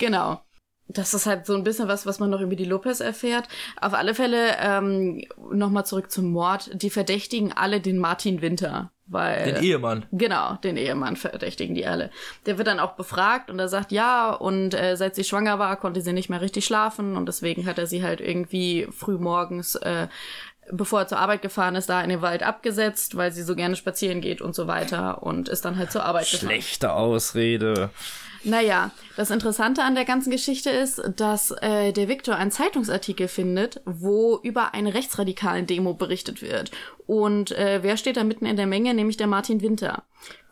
genau. 0.00 0.40
Das 0.88 1.12
ist 1.12 1.26
halt 1.26 1.44
so 1.44 1.54
ein 1.54 1.64
bisschen 1.64 1.86
was, 1.86 2.06
was 2.06 2.18
man 2.18 2.30
noch 2.30 2.40
über 2.40 2.56
die 2.56 2.64
Lopez 2.64 3.00
erfährt. 3.00 3.46
Auf 3.80 3.92
alle 3.92 4.14
Fälle 4.14 4.56
ähm, 4.58 5.22
nochmal 5.52 5.84
zurück 5.84 6.10
zum 6.10 6.32
Mord. 6.32 6.70
Die 6.82 6.88
verdächtigen 6.90 7.52
alle 7.52 7.82
den 7.82 7.98
Martin 7.98 8.40
Winter, 8.40 8.90
weil 9.06 9.52
Den 9.52 9.62
Ehemann. 9.62 10.06
Genau, 10.12 10.54
den 10.56 10.78
Ehemann 10.78 11.16
verdächtigen 11.16 11.74
die 11.74 11.86
alle. 11.86 12.10
Der 12.46 12.56
wird 12.56 12.68
dann 12.68 12.80
auch 12.80 12.92
befragt 12.92 13.50
und 13.50 13.58
er 13.58 13.68
sagt 13.68 13.92
ja 13.92 14.30
und 14.32 14.72
äh, 14.72 14.96
seit 14.96 15.14
sie 15.14 15.24
schwanger 15.24 15.58
war, 15.58 15.76
konnte 15.76 16.00
sie 16.00 16.14
nicht 16.14 16.30
mehr 16.30 16.40
richtig 16.40 16.64
schlafen 16.64 17.16
und 17.16 17.26
deswegen 17.26 17.66
hat 17.66 17.78
er 17.78 17.86
sie 17.86 18.02
halt 18.02 18.22
irgendwie 18.22 18.88
früh 18.90 19.18
morgens, 19.18 19.74
äh, 19.74 20.08
bevor 20.72 21.00
er 21.00 21.08
zur 21.08 21.18
Arbeit 21.18 21.42
gefahren 21.42 21.74
ist, 21.74 21.88
da 21.88 22.00
in 22.02 22.10
den 22.10 22.22
Wald 22.22 22.42
abgesetzt, 22.42 23.16
weil 23.16 23.32
sie 23.32 23.42
so 23.42 23.54
gerne 23.56 23.76
spazieren 23.76 24.20
geht 24.20 24.40
und 24.40 24.54
so 24.54 24.66
weiter 24.66 25.22
und 25.22 25.48
ist 25.48 25.64
dann 25.64 25.76
halt 25.76 25.92
zur 25.92 26.04
Arbeit 26.04 26.30
gefahren. 26.30 26.48
Schlechte 26.48 26.92
Ausrede. 26.92 27.90
Naja, 28.44 28.92
das 29.16 29.30
Interessante 29.30 29.82
an 29.82 29.94
der 29.94 30.04
ganzen 30.04 30.30
Geschichte 30.30 30.70
ist, 30.70 31.02
dass 31.16 31.50
äh, 31.50 31.92
der 31.92 32.08
Viktor 32.08 32.36
einen 32.36 32.52
Zeitungsartikel 32.52 33.26
findet, 33.28 33.80
wo 33.84 34.38
über 34.42 34.74
eine 34.74 34.94
rechtsradikalen 34.94 35.66
Demo 35.66 35.94
berichtet 35.94 36.40
wird. 36.40 36.70
Und 37.06 37.50
äh, 37.52 37.80
wer 37.82 37.96
steht 37.96 38.16
da 38.16 38.24
mitten 38.24 38.46
in 38.46 38.56
der 38.56 38.66
Menge? 38.66 38.94
Nämlich 38.94 39.16
der 39.16 39.26
Martin 39.26 39.60
Winter. 39.60 40.04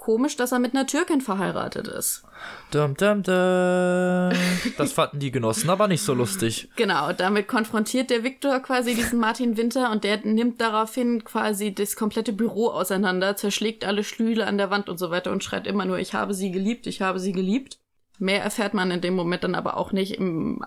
Komisch, 0.07 0.37
dass 0.37 0.53
er 0.53 0.61
mit 0.61 0.73
einer 0.73 0.87
Türkin 0.87 1.21
verheiratet 1.21 1.89
ist. 1.89 2.23
Dum, 2.71 2.97
dum, 2.97 3.25
dum. 3.25 4.31
Das 4.79 4.93
fanden 4.93 5.19
die 5.19 5.33
Genossen 5.33 5.69
aber 5.69 5.89
nicht 5.89 6.03
so 6.03 6.15
lustig. 6.15 6.69
Genau, 6.77 7.13
damit 7.13 7.49
konfrontiert 7.49 8.11
der 8.11 8.23
Viktor 8.23 8.61
quasi 8.61 8.95
diesen 8.95 9.19
Martin 9.19 9.57
Winter 9.57 9.91
und 9.91 10.05
der 10.05 10.25
nimmt 10.25 10.61
daraufhin 10.61 11.25
quasi 11.25 11.75
das 11.75 11.97
komplette 11.97 12.33
Büro 12.33 12.69
auseinander, 12.69 13.35
zerschlägt 13.35 13.85
alle 13.85 14.05
Stühle 14.05 14.47
an 14.47 14.59
der 14.59 14.71
Wand 14.71 14.89
und 14.89 14.99
so 14.99 15.11
weiter 15.11 15.33
und 15.33 15.43
schreit 15.43 15.67
immer 15.67 15.85
nur, 15.85 15.99
ich 15.99 16.15
habe 16.15 16.35
sie 16.35 16.53
geliebt, 16.53 16.87
ich 16.87 17.03
habe 17.03 17.19
sie 17.19 17.33
geliebt. 17.33 17.81
Mehr 18.21 18.45
erfährt 18.45 18.75
man 18.75 18.93
in 18.93 19.01
dem 19.01 19.17
Moment 19.17 19.43
dann 19.43 19.57
aber 19.57 19.77
auch 19.77 19.91
nicht, 19.91 20.21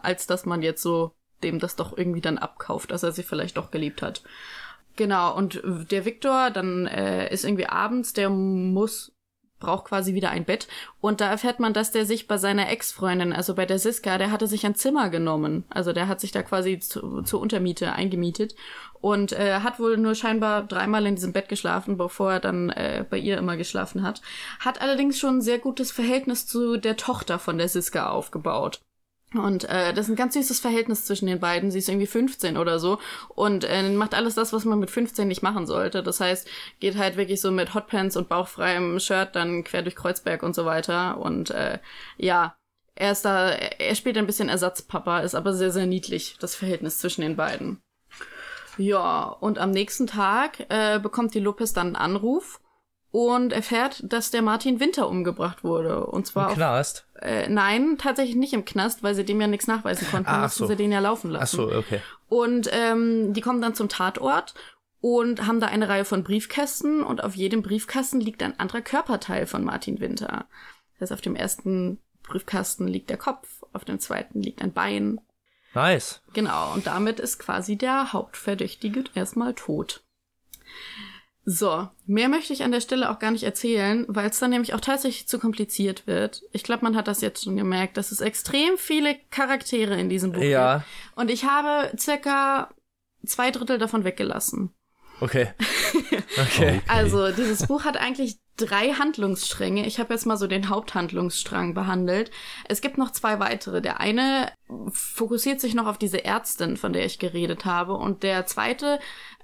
als 0.04 0.28
dass 0.28 0.46
man 0.46 0.62
jetzt 0.62 0.82
so 0.82 1.14
dem 1.44 1.60
das 1.60 1.78
doch 1.78 1.98
irgendwie 1.98 2.20
dann 2.20 2.40
abkauft, 2.40 2.92
dass 2.92 3.04
er 3.04 3.14
sie 3.14 3.24
vielleicht 3.24 3.56
doch 3.56 3.72
geliebt 3.72 4.02
hat. 4.02 4.22
Genau, 4.98 5.34
und 5.34 5.62
der 5.64 6.04
Viktor, 6.04 6.50
dann 6.50 6.88
äh, 6.88 7.34
ist 7.34 7.46
irgendwie 7.46 7.68
abends, 7.68 8.12
der 8.12 8.30
muss 8.30 9.14
braucht 9.60 9.86
quasi 9.86 10.14
wieder 10.14 10.30
ein 10.30 10.45
Bett. 10.45 10.68
Und 11.01 11.22
da 11.22 11.30
erfährt 11.30 11.60
man, 11.60 11.74
dass 11.74 11.91
der 11.91 12.05
sich 12.05 12.28
bei 12.28 12.38
seiner 12.38 12.70
Ex-Freundin, 12.70 13.34
also 13.34 13.55
bei 13.55 13.66
der 13.66 13.80
Siska, 13.80 14.18
der 14.18 14.32
hatte 14.32 14.47
sich 14.47 14.66
ein 14.66 14.76
Zimmer 14.76 15.10
genommen. 15.10 15.66
Also 15.70 15.93
der 15.93 16.07
hat 16.07 16.20
sich 16.20 16.32
da 16.32 16.43
quasi 16.43 16.80
zu, 16.80 17.22
zur 17.24 17.41
Untermiete 17.41 17.93
eingemietet 17.93 18.55
und 19.01 19.32
äh, 19.32 19.60
hat 19.62 19.80
wohl 19.80 19.97
nur 19.97 20.16
scheinbar 20.16 20.64
dreimal 20.64 21.05
in 21.05 21.16
diesem 21.16 21.34
Bett 21.34 21.49
geschlafen, 21.49 21.97
bevor 21.97 22.34
er 22.34 22.39
dann 22.39 22.70
äh, 22.70 23.05
bei 23.10 23.18
ihr 23.18 23.38
immer 23.38 23.57
geschlafen 23.57 24.03
hat. 24.03 24.22
Hat 24.60 24.82
allerdings 24.82 25.20
schon 25.20 25.38
ein 25.38 25.41
sehr 25.41 25.60
gutes 25.60 25.91
Verhältnis 25.91 26.47
zu 26.47 26.78
der 26.78 26.97
Tochter 26.97 27.39
von 27.39 27.57
der 27.57 27.70
Siska 27.70 28.10
aufgebaut. 28.10 28.82
Und 29.34 29.66
äh, 29.66 29.94
das 29.94 30.06
ist 30.06 30.10
ein 30.12 30.16
ganz 30.16 30.34
süßes 30.34 30.60
Verhältnis 30.60 31.06
zwischen 31.06 31.28
den 31.28 31.40
beiden. 31.40 31.70
Sie 31.70 31.78
ist 31.80 31.88
irgendwie 31.88 32.08
15 32.08 32.58
oder 32.58 32.80
so 32.80 32.98
und 33.30 33.64
äh, 33.64 33.88
macht 33.92 34.16
alles 34.16 34.34
das, 34.36 34.54
was 34.54 34.66
man 34.66 34.80
mit 34.80 34.90
15 34.90 35.28
nicht 35.28 35.44
machen 35.44 35.68
sollte. 35.68 36.02
Das 36.02 36.20
heißt, 36.20 36.48
geht 36.80 36.98
halt 36.98 37.16
wirklich 37.16 37.40
so 37.40 37.52
mit 37.52 37.76
Hotpants 37.76 38.18
und 38.18 38.28
bauchfreiem 38.28 39.00
Shirt 39.00 39.36
dann 39.36 39.64
quer 39.64 39.84
durch 39.84 39.96
Kreuzberg 39.96 40.42
und 40.42 40.56
so 40.56 40.66
weiter. 40.66 41.20
Und 41.20 41.52
äh, 41.52 41.78
ja, 42.18 42.56
er 42.96 43.12
ist 43.12 43.24
da, 43.24 43.50
er 43.52 43.96
spielt 43.96 44.18
ein 44.18 44.26
bisschen 44.26 44.50
Ersatzpapa, 44.50 45.20
ist 45.20 45.36
aber 45.36 45.54
sehr, 45.54 45.72
sehr 45.72 45.86
niedlich, 45.86 46.36
das 46.40 46.56
Verhältnis 46.56 46.98
zwischen 46.98 47.22
den 47.22 47.36
beiden. 47.36 47.82
Ja, 48.78 49.24
und 49.26 49.60
am 49.60 49.72
nächsten 49.72 50.08
Tag 50.08 50.66
äh, 50.70 51.00
bekommt 51.00 51.34
die 51.34 51.40
Lopez 51.40 51.74
dann 51.74 51.88
einen 51.88 51.96
Anruf 51.96 52.60
und 53.12 53.53
erfährt, 53.53 54.03
dass 54.12 54.30
der 54.32 54.41
Martin 54.41 54.80
Winter 54.80 55.10
umgebracht 55.10 55.64
wurde. 55.64 56.05
Und 56.05 56.28
zwar 56.28 56.45
Im 56.45 56.49
auf 56.51 56.55
Knast. 56.57 57.07
äh, 57.22 57.49
nein, 57.49 57.97
tatsächlich 57.97 58.36
nicht 58.36 58.53
im 58.53 58.66
Knast, 58.66 59.01
weil 59.03 59.16
sie 59.16 59.26
dem 59.26 59.41
ja 59.41 59.47
nichts 59.47 59.68
nachweisen 59.68 60.07
konnten, 60.10 60.30
Ah, 60.30 60.38
ach 60.38 60.41
mussten 60.43 60.60
so. 60.64 60.68
sie 60.68 60.76
den 60.76 60.91
ja 60.91 60.99
laufen 60.99 61.30
Ach 61.36 61.39
lassen. 61.39 61.55
so, 61.57 61.72
okay. 61.76 62.01
Und 62.28 62.70
ähm, 62.72 63.34
die 63.34 63.41
kommen 63.41 63.62
dann 63.62 63.74
zum 63.76 63.89
Tatort 63.89 64.53
und 65.01 65.47
haben 65.47 65.60
da 65.60 65.68
eine 65.68 65.89
Reihe 65.89 66.05
von 66.05 66.24
Briefkästen 66.24 67.03
und 67.03 67.24
auf 67.24 67.36
jedem 67.36 67.62
Briefkasten 67.64 68.20
liegt 68.22 68.43
ein 68.43 68.60
anderer 68.60 68.82
Körperteil 68.82 69.47
von 69.47 69.64
Martin 69.64 69.99
Winter. 69.99 70.45
Das 70.99 71.01
heißt, 71.10 71.14
auf 71.14 71.22
dem 71.22 71.36
ersten 71.36 71.99
Briefkasten 72.24 72.88
liegt 72.88 73.10
der 73.10 73.18
Kopf, 73.18 73.64
auf 73.74 73.86
dem 73.86 73.99
zweiten 73.99 74.41
liegt 74.43 74.62
ein 74.62 74.74
Bein. 74.74 75.20
Nice. 75.74 76.22
Genau, 76.34 76.74
und 76.74 76.86
damit 76.86 77.20
ist 77.20 77.39
quasi 77.39 77.76
der 77.76 78.12
Hauptverdächtige 78.14 79.05
erstmal 79.16 79.53
tot. 79.55 80.03
So, 81.46 81.88
mehr 82.06 82.30
möchte 82.30 82.54
ich 82.54 82.64
an 82.64 82.72
der 82.72 82.82
Stelle 82.82 83.10
auch 83.10 83.18
gar 83.18 83.32
nicht 83.32 83.44
erzählen, 83.44 84.06
weil 84.08 84.30
es 84.30 84.40
dann 84.40 84.52
nämlich 84.52 84.74
auch 84.74 84.82
tatsächlich 84.82 85.28
zu 85.28 85.40
kompliziert 85.40 86.06
wird. 86.06 86.44
Ich 86.52 86.64
glaube, 86.64 86.84
man 86.84 86.96
hat 86.96 87.08
das 87.08 87.22
jetzt 87.22 87.44
schon 87.44 87.58
gemerkt, 87.58 87.98
dass 87.98 88.12
es 88.12 88.22
extrem 88.22 88.78
viele 88.78 89.16
Charaktere 89.32 90.00
in 90.00 90.10
diesem 90.10 90.32
Buch 90.34 90.42
Ja, 90.44 90.78
gibt. 90.78 90.88
Und 91.16 91.32
ich 91.32 91.46
habe 91.46 91.92
circa 91.98 92.70
zwei 93.26 93.52
Drittel 93.52 93.78
davon 93.80 94.04
weggelassen. 94.04 94.74
okay. 95.22 95.54
Okay. 96.38 96.82
Also, 96.88 97.32
dieses 97.32 97.66
Buch 97.68 97.84
hat 97.84 97.98
eigentlich 97.98 98.38
drei 98.56 98.94
Handlungsstränge. 98.94 99.86
Ich 99.88 100.00
habe 100.00 100.14
jetzt 100.14 100.26
mal 100.26 100.38
so 100.38 100.48
den 100.48 100.70
Haupthandlungsstrang 100.70 101.74
behandelt. 101.74 102.30
Es 102.68 102.82
gibt 102.82 102.98
noch 102.98 103.12
zwei 103.12 103.40
weitere. 103.40 103.82
Der 103.82 104.00
eine 104.00 104.52
fokussiert 104.92 105.60
sich 105.60 105.74
noch 105.74 105.88
auf 105.88 105.98
diese 105.98 106.24
Ärztin, 106.24 106.78
von 106.78 106.94
der 106.94 107.06
ich 107.06 107.20
geredet 107.20 107.66
habe. 107.66 107.94
Und 107.96 108.24
der 108.24 108.46
zweite 108.46 109.00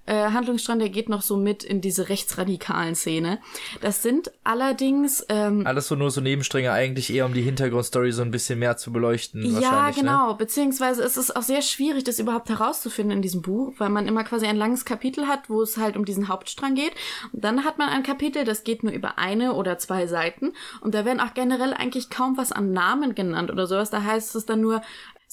äh, 0.05 0.31
Handlungsstrang, 0.31 0.79
der 0.79 0.89
geht 0.89 1.09
noch 1.09 1.21
so 1.21 1.37
mit 1.37 1.63
in 1.63 1.81
diese 1.81 2.09
rechtsradikalen 2.09 2.95
Szene. 2.95 3.39
Das 3.81 4.03
sind 4.03 4.31
allerdings 4.43 5.25
ähm, 5.29 5.65
Alles 5.65 5.87
so 5.87 5.95
nur 5.95 6.11
so 6.11 6.21
Nebenstränge, 6.21 6.71
eigentlich 6.71 7.13
eher 7.13 7.25
um 7.25 7.33
die 7.33 7.41
Hintergrundstory 7.41 8.11
so 8.11 8.21
ein 8.21 8.31
bisschen 8.31 8.59
mehr 8.59 8.77
zu 8.77 8.91
beleuchten. 8.91 9.43
Ja, 9.59 9.87
Ne? 9.87 9.93
genau. 9.95 10.33
Beziehungsweise 10.35 11.03
ist 11.03 11.17
es 11.17 11.35
auch 11.35 11.41
sehr 11.41 11.61
schwierig, 11.61 12.03
das 12.03 12.19
überhaupt 12.19 12.49
herauszufinden 12.49 13.17
in 13.17 13.21
diesem 13.21 13.41
Buch, 13.41 13.73
weil 13.77 13.89
man 13.89 14.07
immer 14.07 14.23
quasi 14.23 14.45
ein 14.45 14.57
langes 14.57 14.85
Kapitel 14.85 15.27
hat, 15.27 15.49
wo 15.49 15.61
es 15.61 15.77
halt 15.77 15.97
um 15.97 16.05
diesen 16.05 16.27
Hauptstrang 16.27 16.75
geht. 16.75 16.93
Und 17.31 17.43
dann 17.43 17.63
hat 17.63 17.77
man 17.77 17.89
ein 17.89 18.03
Kapitel, 18.03 18.43
das 18.43 18.63
geht 18.63 18.83
nur 18.83 18.93
über 18.93 19.17
eine 19.17 19.53
oder 19.53 19.77
zwei 19.77 20.07
Seiten. 20.07 20.53
Und 20.81 20.93
da 20.95 21.05
werden 21.05 21.19
auch 21.19 21.33
generell 21.33 21.73
eigentlich 21.73 22.09
kaum 22.09 22.37
was 22.37 22.51
an 22.51 22.71
Namen 22.71 23.15
genannt 23.15 23.51
oder 23.51 23.67
sowas. 23.67 23.89
Da 23.89 24.03
heißt 24.03 24.35
es 24.35 24.45
dann 24.45 24.61
nur, 24.61 24.81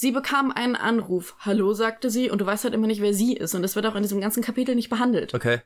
Sie 0.03 0.11
bekam 0.11 0.51
einen 0.51 0.75
Anruf. 0.75 1.37
Hallo, 1.39 1.75
sagte 1.75 2.11
sie, 2.11 2.29
und 2.29 2.41
du 2.41 2.45
weißt 2.45 2.65
halt 2.65 2.75
immer 2.75 2.89
nicht, 2.89 3.01
wer 3.01 3.15
sie 3.15 3.35
ist. 3.35 3.55
Und 3.55 3.63
das 3.63 3.77
wird 3.77 3.87
auch 3.87 3.95
in 3.95 4.03
diesem 4.03 4.21
ganzen 4.21 4.43
Kapitel 4.43 4.75
nicht 4.75 4.91
behandelt. 4.91 5.33
Okay. 5.33 5.61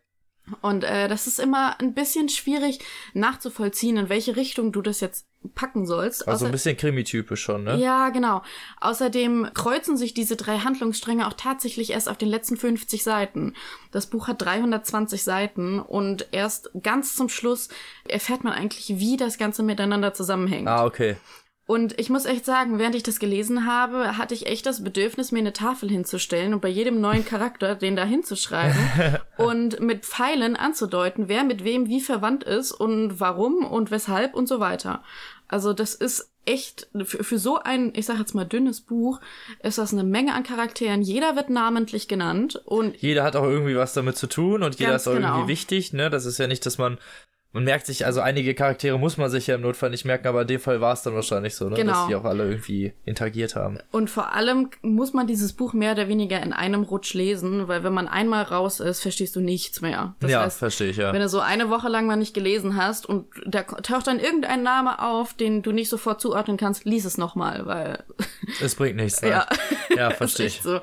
Und 0.61 0.85
äh, 0.85 1.09
das 1.09 1.27
ist 1.27 1.41
immer 1.41 1.81
ein 1.81 1.95
bisschen 1.95 2.29
schwierig 2.29 2.81
nachzuvollziehen, 3.15 3.97
in 3.97 4.11
welche 4.11 4.37
Richtung 4.37 4.73
du 4.73 4.83
das 4.83 5.01
jetzt 5.01 5.27
packen 5.55 5.87
sollst. 5.87 6.29
Also 6.29 6.45
Außer- 6.45 6.49
ein 6.49 6.53
bisschen 6.53 6.77
krimitypisch 6.77 7.41
schon, 7.41 7.65
ne? 7.65 7.77
ja, 7.77 8.11
genau. 8.11 8.43
Außerdem 8.83 9.53
kreuzen 9.55 9.97
sich 9.97 10.13
diese 10.13 10.37
drei 10.37 10.59
Handlungsstränge 10.59 11.27
auch 11.27 11.33
tatsächlich 11.33 11.93
erst 11.93 12.11
auf 12.11 12.19
den 12.19 12.29
letzten 12.29 12.59
50 12.59 13.03
Seiten. 13.03 13.55
Das 13.91 14.07
Buch 14.07 14.29
hat 14.29 14.43
320 14.43 15.25
Seiten 15.25 15.81
und 15.81 16.29
erst 16.33 16.71
ganz 16.83 17.17
zum 17.17 17.31
Schluss 17.31 17.71
erfährt 18.07 18.45
man 18.45 18.53
eigentlich, 18.53 18.99
wie 18.99 19.17
das 19.17 19.39
Ganze 19.39 19.63
miteinander 19.63 20.13
zusammenhängt. 20.13 20.69
Ah, 20.69 20.85
okay. 20.85 21.17
Und 21.67 21.99
ich 21.99 22.11
muss 22.11 22.27
echt 22.27 22.45
sagen, 22.45 22.79
während 22.79 22.95
ich 22.95 23.03
das 23.03 23.19
gelesen 23.19 23.67
habe, 23.67 24.17
hatte 24.17 24.35
ich 24.35 24.47
echt 24.47 24.67
das 24.67 24.85
Bedürfnis, 24.85 25.33
mir 25.33 25.41
eine 25.41 25.53
Tafel 25.53 25.91
hinzustellen 25.91 26.55
und 26.55 26.61
bei 26.61 26.69
jedem 26.69 27.01
neuen 27.01 27.25
Charakter 27.25 27.75
den 27.75 27.97
da 27.97 28.05
hinzuschreiben 28.05 28.79
und 29.37 29.81
mit 29.81 30.05
Pfeilen 30.05 30.55
anzudeuten, 30.55 31.29
wer 31.29 31.43
mit 31.43 31.65
wem 31.65 31.89
wie 31.89 32.01
verwandt 32.01 32.45
ist 32.45 32.71
und 32.71 33.19
warum 33.19 33.65
und 33.65 33.91
weshalb 33.91 34.35
und 34.35 34.47
so 34.47 34.61
weiter. 34.61 35.03
Also 35.49 35.73
das 35.73 35.95
ist 35.95 36.31
echt, 36.45 36.89
für, 37.05 37.25
für 37.25 37.39
so 37.39 37.59
ein, 37.59 37.93
ich 37.95 38.07
sag 38.07 38.19
jetzt 38.19 38.35
mal, 38.35 38.45
dünnes 38.45 38.81
Buch, 38.81 39.21
ist 39.63 39.79
das 39.79 39.93
eine 39.93 40.05
Menge 40.05 40.35
an 40.35 40.45
Charakteren. 40.45 41.03
Jeder 41.03 41.37
wird 41.37 41.51
namentlich 41.51 42.07
genannt 42.09 42.63
und 42.65 42.97
Jeder 42.97 43.25
hat 43.25 43.37
auch 43.37 43.45
irgendwie 43.45 43.77
was 43.77 43.93
damit 43.93 44.17
zu 44.17 44.29
tun 44.29 44.63
und 44.63 44.79
jeder 44.79 44.95
ist 44.95 45.09
auch 45.09 45.15
genau. 45.15 45.35
irgendwie 45.35 45.49
wichtig, 45.49 45.93
ne? 45.93 46.09
Das 46.09 46.25
ist 46.25 46.39
ja 46.39 46.47
nicht, 46.47 46.65
dass 46.65 46.79
man 46.79 46.99
man 47.57 47.65
merkt 47.65 47.87
sich, 47.87 48.05
also 48.05 48.21
einige 48.21 48.55
Charaktere 48.55 48.99
muss 48.99 49.17
man 49.17 49.31
sich 49.31 49.47
ja 49.47 49.55
im 49.55 49.63
Notfall 49.63 49.89
nicht 49.89 50.05
merken, 50.05 50.27
aber 50.27 50.43
in 50.43 50.47
dem 50.47 50.61
Fall 50.61 50.83
war 50.83 50.93
es 50.93 51.01
dann 51.01 51.15
wahrscheinlich 51.15 51.55
so, 51.55 51.71
ne? 51.71 51.77
Genau. 51.77 51.93
Dass 51.93 52.07
die 52.07 52.15
auch 52.15 52.25
alle 52.25 52.47
irgendwie 52.47 52.93
interagiert 53.07 53.57
haben. 53.57 53.79
Und 53.93 54.11
vor 54.11 54.35
allem 54.35 54.69
muss 54.83 55.15
man 55.15 55.27
dieses 55.27 55.55
Buch 55.55 55.73
mehr 55.73 55.93
oder 55.93 56.07
weniger 56.07 56.43
in 56.43 56.53
einem 56.53 56.83
Rutsch 56.83 57.15
lesen, 57.15 57.67
weil 57.67 57.83
wenn 57.83 57.95
man 57.95 58.09
einmal 58.09 58.43
raus 58.43 58.81
ist, 58.81 59.01
verstehst 59.01 59.37
du 59.37 59.41
nichts 59.41 59.81
mehr. 59.81 60.15
Das 60.21 60.31
ja, 60.31 60.43
heißt, 60.43 60.59
verstehe 60.59 60.91
ich, 60.91 60.99
ja. 60.99 61.15
wenn 61.15 61.23
du 61.23 61.31
so 61.31 61.41
eine 61.41 61.71
Woche 61.71 61.89
lang 61.89 62.05
mal 62.07 62.17
nicht 62.17 62.35
gelesen 62.35 62.77
hast 62.77 63.07
und 63.07 63.25
da 63.47 63.63
taucht 63.63 64.07
dann 64.07 64.21
irgendein 64.21 64.63
Name 64.63 65.03
auf, 65.03 65.33
den 65.33 65.63
du 65.63 65.73
nicht 65.73 65.89
sofort 65.89 66.21
zuordnen 66.21 66.59
kannst, 66.59 66.85
lies 66.85 67.07
es 67.07 67.17
nochmal, 67.17 67.65
weil 67.65 68.05
Es 68.61 68.75
bringt 68.75 68.97
nichts, 68.97 69.23
ne? 69.23 69.29
ja, 69.31 69.47
ja 69.97 70.11
verstehe 70.11 70.49
ich. 70.49 70.61
so. 70.61 70.81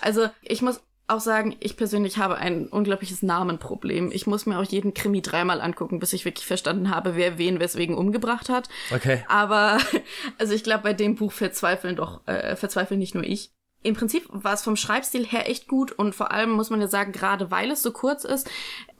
Also 0.00 0.30
ich 0.40 0.62
muss 0.62 0.80
auch 1.06 1.20
sagen, 1.20 1.56
ich 1.60 1.76
persönlich 1.76 2.16
habe 2.18 2.36
ein 2.36 2.66
unglaubliches 2.68 3.22
Namenproblem. 3.22 4.10
Ich 4.12 4.26
muss 4.26 4.46
mir 4.46 4.58
auch 4.58 4.64
jeden 4.64 4.94
Krimi 4.94 5.20
dreimal 5.20 5.60
angucken, 5.60 5.98
bis 5.98 6.14
ich 6.14 6.24
wirklich 6.24 6.46
verstanden 6.46 6.90
habe, 6.90 7.14
wer 7.14 7.36
wen 7.36 7.60
weswegen 7.60 7.96
umgebracht 7.96 8.48
hat. 8.48 8.68
Okay. 8.90 9.24
Aber 9.28 9.78
also 10.38 10.54
ich 10.54 10.64
glaube, 10.64 10.84
bei 10.84 10.92
dem 10.94 11.14
Buch 11.14 11.32
verzweifeln 11.32 11.96
doch, 11.96 12.26
äh, 12.26 12.56
verzweifeln 12.56 12.98
nicht 12.98 13.14
nur 13.14 13.24
ich. 13.24 13.50
Im 13.82 13.94
Prinzip 13.94 14.26
war 14.30 14.54
es 14.54 14.62
vom 14.62 14.76
Schreibstil 14.76 15.26
her 15.26 15.50
echt 15.50 15.68
gut 15.68 15.92
und 15.92 16.14
vor 16.14 16.30
allem 16.30 16.50
muss 16.52 16.70
man 16.70 16.80
ja 16.80 16.88
sagen, 16.88 17.12
gerade 17.12 17.50
weil 17.50 17.70
es 17.70 17.82
so 17.82 17.92
kurz 17.92 18.24
ist, 18.24 18.48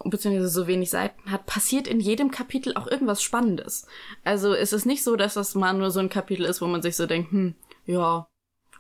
beziehungsweise 0.05 0.49
so 0.49 0.67
wenig 0.67 0.91
Seiten 0.91 1.31
hat, 1.31 1.47
passiert 1.47 1.89
in 1.89 2.01
jedem 2.01 2.31
Kapitel 2.31 2.75
auch 2.77 2.87
irgendwas 2.87 3.23
Spannendes. 3.23 3.87
Also 4.25 4.53
es 4.53 4.75
ist 4.75 4.85
nicht 4.85 5.03
so, 5.03 5.17
dass 5.17 5.35
das 5.35 5.55
mal 5.55 5.73
nur 5.73 5.91
so 5.91 6.01
ein 6.01 6.11
Kapitel 6.11 6.45
ist, 6.45 6.61
wo 6.61 6.67
man 6.67 6.83
sich 6.83 6.97
so 6.97 7.07
denkt, 7.07 7.33
hm, 7.33 7.55
ja, 7.87 8.27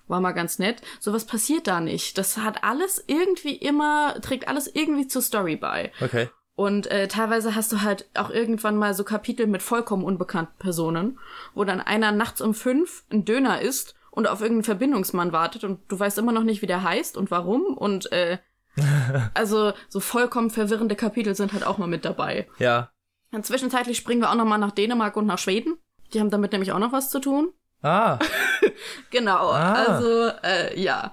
war 0.08 0.20
mal 0.20 0.32
ganz 0.32 0.58
nett. 0.58 0.82
Sowas 1.00 1.24
passiert 1.24 1.66
da 1.66 1.80
nicht. 1.80 2.18
Das 2.18 2.38
hat 2.38 2.64
alles 2.64 3.02
irgendwie 3.06 3.56
immer, 3.56 4.20
trägt 4.20 4.48
alles 4.48 4.68
irgendwie 4.74 5.06
zur 5.06 5.22
Story 5.22 5.56
bei. 5.56 5.92
Okay. 6.00 6.28
Und 6.56 6.86
äh, 6.86 7.08
teilweise 7.08 7.54
hast 7.54 7.72
du 7.72 7.82
halt 7.82 8.06
auch 8.14 8.30
irgendwann 8.30 8.76
mal 8.76 8.94
so 8.94 9.02
Kapitel 9.02 9.46
mit 9.46 9.62
vollkommen 9.62 10.04
unbekannten 10.04 10.56
Personen, 10.58 11.18
wo 11.54 11.64
dann 11.64 11.80
einer 11.80 12.12
nachts 12.12 12.40
um 12.40 12.54
fünf 12.54 13.04
ein 13.10 13.24
Döner 13.24 13.60
isst 13.60 13.96
und 14.10 14.28
auf 14.28 14.40
irgendeinen 14.40 14.64
Verbindungsmann 14.64 15.32
wartet 15.32 15.64
und 15.64 15.80
du 15.88 15.98
weißt 15.98 16.18
immer 16.18 16.30
noch 16.30 16.44
nicht, 16.44 16.62
wie 16.62 16.68
der 16.68 16.84
heißt 16.84 17.16
und 17.16 17.32
warum. 17.32 17.62
Und 17.76 18.12
äh, 18.12 18.38
also 19.34 19.72
so 19.88 19.98
vollkommen 19.98 20.50
verwirrende 20.50 20.94
Kapitel 20.94 21.34
sind 21.34 21.52
halt 21.52 21.66
auch 21.66 21.78
mal 21.78 21.88
mit 21.88 22.04
dabei. 22.04 22.46
Ja. 22.58 22.90
Und 23.32 23.44
zwischenzeitlich 23.44 23.96
springen 23.96 24.20
wir 24.20 24.30
auch 24.30 24.36
noch 24.36 24.44
mal 24.44 24.58
nach 24.58 24.70
Dänemark 24.70 25.16
und 25.16 25.26
nach 25.26 25.38
Schweden. 25.38 25.76
Die 26.12 26.20
haben 26.20 26.30
damit 26.30 26.52
nämlich 26.52 26.70
auch 26.70 26.78
noch 26.78 26.92
was 26.92 27.10
zu 27.10 27.18
tun. 27.18 27.52
Ah, 27.82 28.18
Genau, 29.10 29.50
Ah. 29.50 29.72
also 29.74 30.28
äh, 30.42 30.80
ja. 30.80 31.12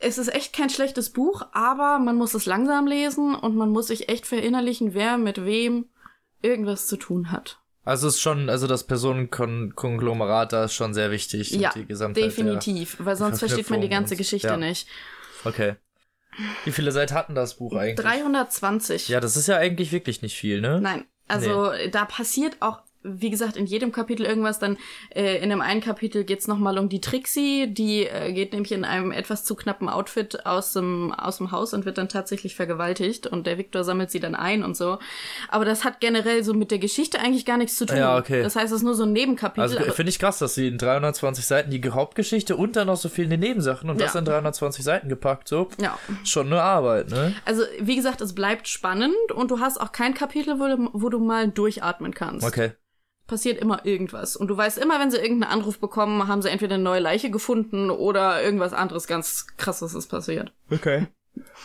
Es 0.00 0.16
ist 0.16 0.32
echt 0.32 0.52
kein 0.54 0.70
schlechtes 0.70 1.10
Buch, 1.10 1.42
aber 1.52 1.98
man 1.98 2.14
muss 2.16 2.34
es 2.34 2.46
langsam 2.46 2.86
lesen 2.86 3.34
und 3.34 3.56
man 3.56 3.70
muss 3.70 3.88
sich 3.88 4.08
echt 4.08 4.26
verinnerlichen, 4.26 4.94
wer 4.94 5.18
mit 5.18 5.44
wem 5.44 5.86
irgendwas 6.40 6.86
zu 6.86 6.96
tun 6.96 7.32
hat. 7.32 7.58
also 7.84 8.06
es 8.06 8.14
ist 8.14 8.20
schon, 8.20 8.48
also 8.48 8.66
das 8.68 8.84
Personenkonglomerat 8.86 10.52
da 10.52 10.64
ist 10.64 10.74
schon 10.74 10.94
sehr 10.94 11.10
wichtig. 11.10 11.50
ja, 11.50 11.72
definitiv, 11.72 12.96
weil 13.00 13.16
sonst 13.16 13.40
versteht 13.40 13.70
man 13.70 13.80
die 13.80 13.88
ganze 13.88 14.14
und- 14.14 14.18
Geschichte 14.18 14.48
ja. 14.48 14.56
nicht. 14.56 14.86
Okay. 15.44 15.74
Wie 16.64 16.70
viele 16.72 16.92
Seiten 16.92 17.14
hatten 17.14 17.34
das 17.34 17.54
Buch 17.56 17.74
eigentlich? 17.74 18.06
320. 18.06 19.08
Ja, 19.08 19.18
das 19.18 19.36
ist 19.36 19.48
ja 19.48 19.56
eigentlich 19.56 19.90
wirklich 19.90 20.22
nicht 20.22 20.36
viel, 20.36 20.60
ne? 20.60 20.80
Nein, 20.80 21.04
also 21.26 21.72
da 21.90 22.04
passiert 22.04 22.56
auch, 22.60 22.80
wie 23.02 23.30
gesagt, 23.30 23.56
in 23.56 23.64
jedem 23.66 23.90
Kapitel 23.90 24.26
irgendwas. 24.26 24.58
Dann 24.58 24.76
äh, 25.14 25.42
in 25.42 25.48
dem 25.50 25.60
einen 25.62 25.80
Kapitel 25.80 26.24
geht's 26.24 26.46
noch 26.46 26.58
nochmal 26.58 26.78
um 26.78 26.88
die 26.88 27.00
Trixie, 27.00 27.68
die 27.72 28.04
äh, 28.06 28.32
geht 28.32 28.52
nämlich 28.52 28.72
in 28.72 28.84
einem 28.84 29.12
etwas 29.12 29.44
zu 29.44 29.54
knappen 29.54 29.88
Outfit 29.88 30.44
aus 30.44 30.72
dem, 30.72 31.12
aus 31.12 31.38
dem 31.38 31.52
Haus 31.52 31.72
und 31.72 31.84
wird 31.84 31.96
dann 31.96 32.08
tatsächlich 32.08 32.56
vergewaltigt 32.56 33.28
und 33.28 33.46
der 33.46 33.58
Viktor 33.58 33.84
sammelt 33.84 34.10
sie 34.10 34.18
dann 34.18 34.34
ein 34.34 34.64
und 34.64 34.76
so. 34.76 34.98
Aber 35.48 35.64
das 35.64 35.84
hat 35.84 36.00
generell 36.00 36.42
so 36.42 36.52
mit 36.54 36.72
der 36.72 36.80
Geschichte 36.80 37.20
eigentlich 37.20 37.46
gar 37.46 37.56
nichts 37.58 37.76
zu 37.76 37.86
tun. 37.86 37.96
Ja, 37.96 38.18
okay. 38.18 38.42
Das 38.42 38.56
heißt, 38.56 38.72
es 38.72 38.78
ist 38.78 38.82
nur 38.82 38.94
so 38.96 39.04
ein 39.04 39.12
Nebenkapitel. 39.12 39.62
Also 39.62 39.78
finde 39.92 40.10
ich 40.10 40.18
krass, 40.18 40.38
dass 40.38 40.56
sie 40.56 40.66
in 40.66 40.78
320 40.78 41.46
Seiten 41.46 41.70
die 41.70 41.88
Hauptgeschichte 41.88 42.56
und 42.56 42.74
dann 42.74 42.88
noch 42.88 42.96
so 42.96 43.08
viel 43.08 43.24
in 43.24 43.30
den 43.30 43.40
Nebensachen 43.40 43.88
und 43.88 44.00
das 44.00 44.14
Ja. 44.14 44.18
in 44.18 44.24
320 44.26 44.84
Seiten 44.84 45.08
gepackt, 45.08 45.46
so. 45.46 45.68
ja. 45.80 45.96
Schon 46.24 46.46
eine 46.46 46.60
Arbeit, 46.60 47.10
ne? 47.10 47.34
Also, 47.44 47.62
wie 47.80 47.94
gesagt, 47.94 48.20
es 48.20 48.34
bleibt 48.34 48.66
spannend 48.66 49.14
und 49.32 49.50
du 49.52 49.60
hast 49.60 49.80
auch 49.80 49.92
kein 49.92 50.14
Kapitel, 50.14 50.58
wo 50.58 50.90
wo 50.92 51.08
du 51.08 51.20
mal 51.20 51.48
durchatmen 51.48 52.12
kannst. 52.14 52.44
Okay. 52.46 52.72
Passiert 53.28 53.60
immer 53.60 53.86
irgendwas. 53.86 54.34
Und 54.36 54.48
du 54.48 54.56
weißt 54.56 54.78
immer, 54.78 54.98
wenn 54.98 55.12
sie 55.12 55.18
irgendeinen 55.18 55.52
Anruf 55.52 55.78
bekommen, 55.78 56.26
haben 56.26 56.42
sie 56.42 56.50
entweder 56.50 56.74
eine 56.74 56.82
neue 56.82 57.00
Leiche 57.00 57.30
gefunden 57.30 57.90
oder 57.90 58.42
irgendwas 58.42 58.72
anderes 58.72 59.06
ganz 59.06 59.46
krasses 59.56 59.94
ist 59.94 60.08
passiert. 60.08 60.50
Okay. 60.72 61.06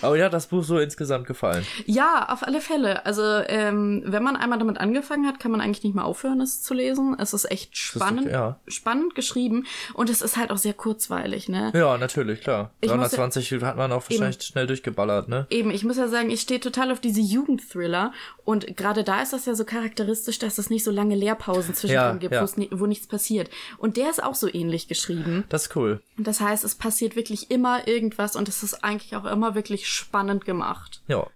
Aber 0.03 0.16
ja, 0.18 0.30
das 0.30 0.47
Buch 0.47 0.64
so 0.64 0.78
insgesamt 0.78 1.26
gefallen. 1.26 1.66
Ja, 1.88 2.28
auf 2.30 2.43
alle 2.43 2.61
Fälle. 2.61 3.07
Also, 3.07 3.24
ähm, 3.24 4.03
wenn 4.05 4.22
man 4.22 4.36
einmal 4.36 4.59
damit 4.59 4.78
angefangen 4.80 5.26
hat, 5.26 5.39
kann 5.39 5.49
man 5.51 5.61
eigentlich 5.61 5.84
nicht 5.84 5.95
mehr 5.95 6.05
aufhören, 6.05 6.41
es 6.41 6.61
zu 6.61 6.76
lesen. 6.76 7.16
Es 7.18 7.34
ist 7.34 7.49
echt 7.49 7.72
Das 7.74 7.80
ist 7.80 7.86
spannend, 7.95 8.22
okay, 8.28 8.32
ja. 8.34 8.59
spannend 8.68 9.16
geschrieben 9.16 9.66
und 9.95 10.11
es 10.11 10.22
ist 10.22 10.38
halt 10.38 10.51
auch 10.51 10.57
sehr 10.57 10.74
kurzweilig, 10.74 11.49
ne? 11.49 11.72
Ja, 11.74 11.97
natürlich, 11.97 12.41
klar. 12.41 12.72
Ich 12.82 12.89
muss 12.93 13.11
ja- 13.11 13.18
320 13.18 13.64
hat 13.64 13.78
man 13.78 13.91
auch 13.91 14.07
wahrscheinlich 14.07 14.43
schnell 14.43 14.68
durchgeballert, 14.68 15.28
ne? 15.30 15.47
Eben, 15.49 15.72
ich 15.72 15.84
muss 15.84 15.97
ja 15.97 16.07
sagen, 16.07 16.30
ich 16.30 16.41
stehe 16.41 16.59
total 16.59 16.91
auf 16.91 16.99
diese 16.99 17.22
Jugendthriller 17.22 18.11
und 18.46 18.76
gerade 18.78 19.04
da 19.04 19.22
ist 19.22 19.34
das 19.34 19.46
ja 19.46 19.56
so 19.56 19.64
charakteristisch, 19.66 20.39
dass 20.39 20.58
es 20.58 20.70
nicht 20.70 20.84
so 20.84 20.91
lange 20.91 21.16
Leerpausen 21.16 21.74
zwischendrin 21.76 22.14
Ja, 22.14 22.18
gibt, 22.18 22.34
ja. 22.34 22.41
wo 22.41 22.46
es 22.46 22.58
ni- 22.58 22.70
wo 22.72 22.86
nichts 22.86 23.08
passiert. 23.08 23.50
Und 23.78 23.98
der 23.98 24.10
ist 24.10 24.22
auch 24.24 24.36
so 24.36 24.48
ähnlich 24.54 24.88
geschrieben. 24.88 25.46
Das 25.50 25.64
ist 25.68 25.76
cool. 25.76 26.02
Und 26.18 26.28
Das 26.28 26.39
heißt, 26.41 26.64
es 26.64 26.76
passiert 26.76 27.16
wirklich 27.16 27.52
immer 27.52 27.88
irgendwas 27.88 28.36
und 28.36 28.48
es 28.50 28.64
ist 28.64 28.84
eigentlich 28.84 29.16
auch 29.16 29.26
immer 29.26 29.56
wirklich 29.56 29.88
spannend 29.88 30.46
gemacht. 30.46 31.02
Ja. 31.08 31.28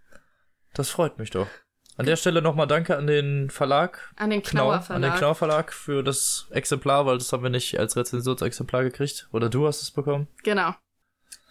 Das 0.74 0.90
freut 0.90 1.18
mich 1.18 1.30
doch. 1.32 1.48
An 1.96 2.06
der 2.06 2.16
Stelle 2.16 2.44
nochmal 2.44 2.68
Danke 2.68 2.96
an 2.96 3.08
den 3.08 3.50
Verlag. 3.50 4.14
An 4.18 4.30
den 4.30 4.44
Knauer, 4.44 4.78
Knauer 4.80 4.96
an 4.96 5.02
den 5.02 5.10
Verlag. 5.10 5.18
Knauer 5.18 5.36
Verlag 5.36 5.74
für 5.74 6.04
das 6.04 6.46
Exemplar, 6.52 7.08
weil 7.08 7.18
das 7.18 7.34
haben 7.34 7.42
wir 7.42 7.50
nicht 7.50 7.80
als 7.80 7.96
Rezensionsexemplar 7.96 8.84
gekriegt. 8.84 9.28
Oder 9.32 9.50
du 9.50 9.66
hast 9.66 9.82
es 9.82 9.90
bekommen. 9.90 10.28
Genau. 10.44 10.76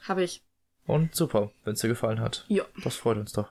Habe 0.07 0.23
ich. 0.23 0.43
Und 0.87 1.17
super, 1.17 1.51
wenn 1.65 1.73
es 1.73 1.81
dir 1.81 1.89
gefallen 1.89 2.21
hat. 2.21 2.45
Ja. 2.47 2.65
Das 2.85 2.95
freut 2.95 3.17
uns 3.17 3.33
doch. 3.33 3.49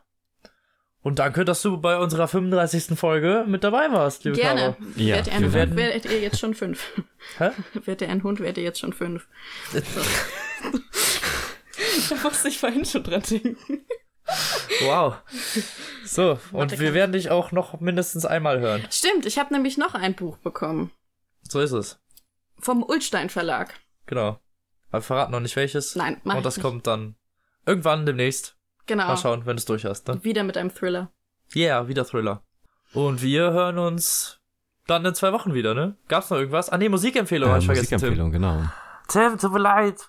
Und 1.05 1.19
danke, 1.19 1.45
dass 1.45 1.61
du 1.61 1.77
bei 1.77 1.99
unserer 1.99 2.27
35. 2.27 2.97
Folge 2.97 3.45
mit 3.47 3.63
dabei 3.63 3.91
warst, 3.91 4.23
liebe 4.23 4.37
Gerne. 4.37 4.73
Caro. 4.75 4.75
Ja, 4.95 5.15
Werdet 5.17 5.27
ihr 5.27 5.33
ein 5.33 5.39
wir 5.41 5.45
Hund, 5.45 5.53
werden- 5.53 5.75
werdet 5.77 6.05
ihr 6.05 6.19
jetzt 6.19 6.39
schon 6.39 6.55
fünf. 6.55 6.93
Hä? 7.37 7.51
Werdet 7.73 8.01
ihr 8.01 8.09
ein 8.09 8.23
Hund, 8.23 8.39
werdet 8.39 8.57
ihr 8.57 8.63
jetzt 8.63 8.79
schon 8.79 8.91
fünf. 8.91 9.27
da 12.09 12.15
musste 12.23 12.47
ich 12.47 12.57
vorhin 12.57 12.85
schon 12.85 13.03
dran 13.03 13.21
denken. 13.21 13.85
Wow. 14.81 15.17
So, 16.05 16.31
und 16.31 16.71
Warte, 16.71 16.79
wir 16.79 16.95
werden 16.95 17.11
dich 17.11 17.29
auch 17.29 17.51
noch 17.51 17.79
mindestens 17.79 18.25
einmal 18.25 18.59
hören. 18.59 18.83
Stimmt, 18.89 19.27
ich 19.27 19.37
habe 19.37 19.53
nämlich 19.53 19.77
noch 19.77 19.93
ein 19.93 20.15
Buch 20.15 20.37
bekommen. 20.37 20.91
So 21.43 21.59
ist 21.61 21.71
es. 21.71 21.99
Vom 22.57 22.81
Ulstein 22.81 23.29
Verlag. 23.29 23.75
Genau. 24.07 24.39
Aber 24.89 24.99
wir 24.99 25.01
verraten 25.01 25.31
noch 25.33 25.39
nicht 25.39 25.55
welches. 25.55 25.95
Nein, 25.95 26.19
mach 26.23 26.37
Und 26.37 26.45
das 26.45 26.57
ich 26.57 26.63
nicht. 26.63 26.71
kommt 26.71 26.87
dann 26.87 27.15
irgendwann 27.67 28.07
demnächst. 28.07 28.54
Genau. 28.87 29.07
Mal 29.07 29.17
schauen, 29.17 29.45
wenn 29.45 29.55
du 29.55 29.59
es 29.59 29.65
durch 29.65 29.85
hast. 29.85 30.07
Ne? 30.07 30.23
Wieder 30.23 30.43
mit 30.43 30.57
einem 30.57 30.73
Thriller. 30.73 31.11
Yeah, 31.55 31.87
wieder 31.87 32.05
Thriller. 32.05 32.43
Und 32.93 33.21
wir 33.21 33.51
hören 33.51 33.77
uns 33.77 34.39
dann 34.87 35.03
in 35.05 35.15
zwei 35.15 35.31
Wochen 35.33 35.53
wieder, 35.53 35.73
ne? 35.73 35.95
Gab's 36.07 36.29
noch 36.29 36.37
irgendwas? 36.37 36.69
Ah, 36.69 36.77
nee, 36.77 36.89
Musikempfehlung, 36.89 37.49
hab 37.49 37.57
Äh, 37.57 37.59
ich 37.59 37.65
vergessen, 37.65 37.93
Musikempfehlung, 37.93 38.31
genau. 38.31 38.63
Tim. 39.07 39.29
Tim, 39.29 39.37
tut 39.39 39.51
mir 39.51 39.59
leid. 39.59 40.07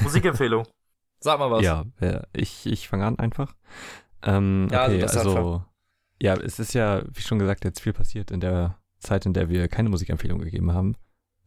Musikempfehlung. 0.00 0.66
Sag 1.20 1.38
mal 1.38 1.50
was. 1.50 1.62
Ja, 1.62 1.84
ich, 2.32 2.66
ich 2.66 2.88
fange 2.88 3.04
an 3.06 3.18
einfach. 3.18 3.54
Ähm, 4.22 4.68
Ja, 4.70 4.82
also 4.82 4.94
okay, 4.96 5.04
also, 5.04 5.30
einfach. 5.36 5.66
ja, 6.20 6.34
es 6.34 6.58
ist 6.58 6.72
ja, 6.74 7.02
wie 7.12 7.20
schon 7.20 7.38
gesagt, 7.38 7.64
jetzt 7.64 7.80
viel 7.80 7.92
passiert 7.92 8.30
in 8.30 8.40
der 8.40 8.78
Zeit, 8.98 9.26
in 9.26 9.32
der 9.34 9.48
wir 9.48 9.68
keine 9.68 9.90
Musikempfehlung 9.90 10.38
gegeben 10.38 10.72
haben. 10.72 10.96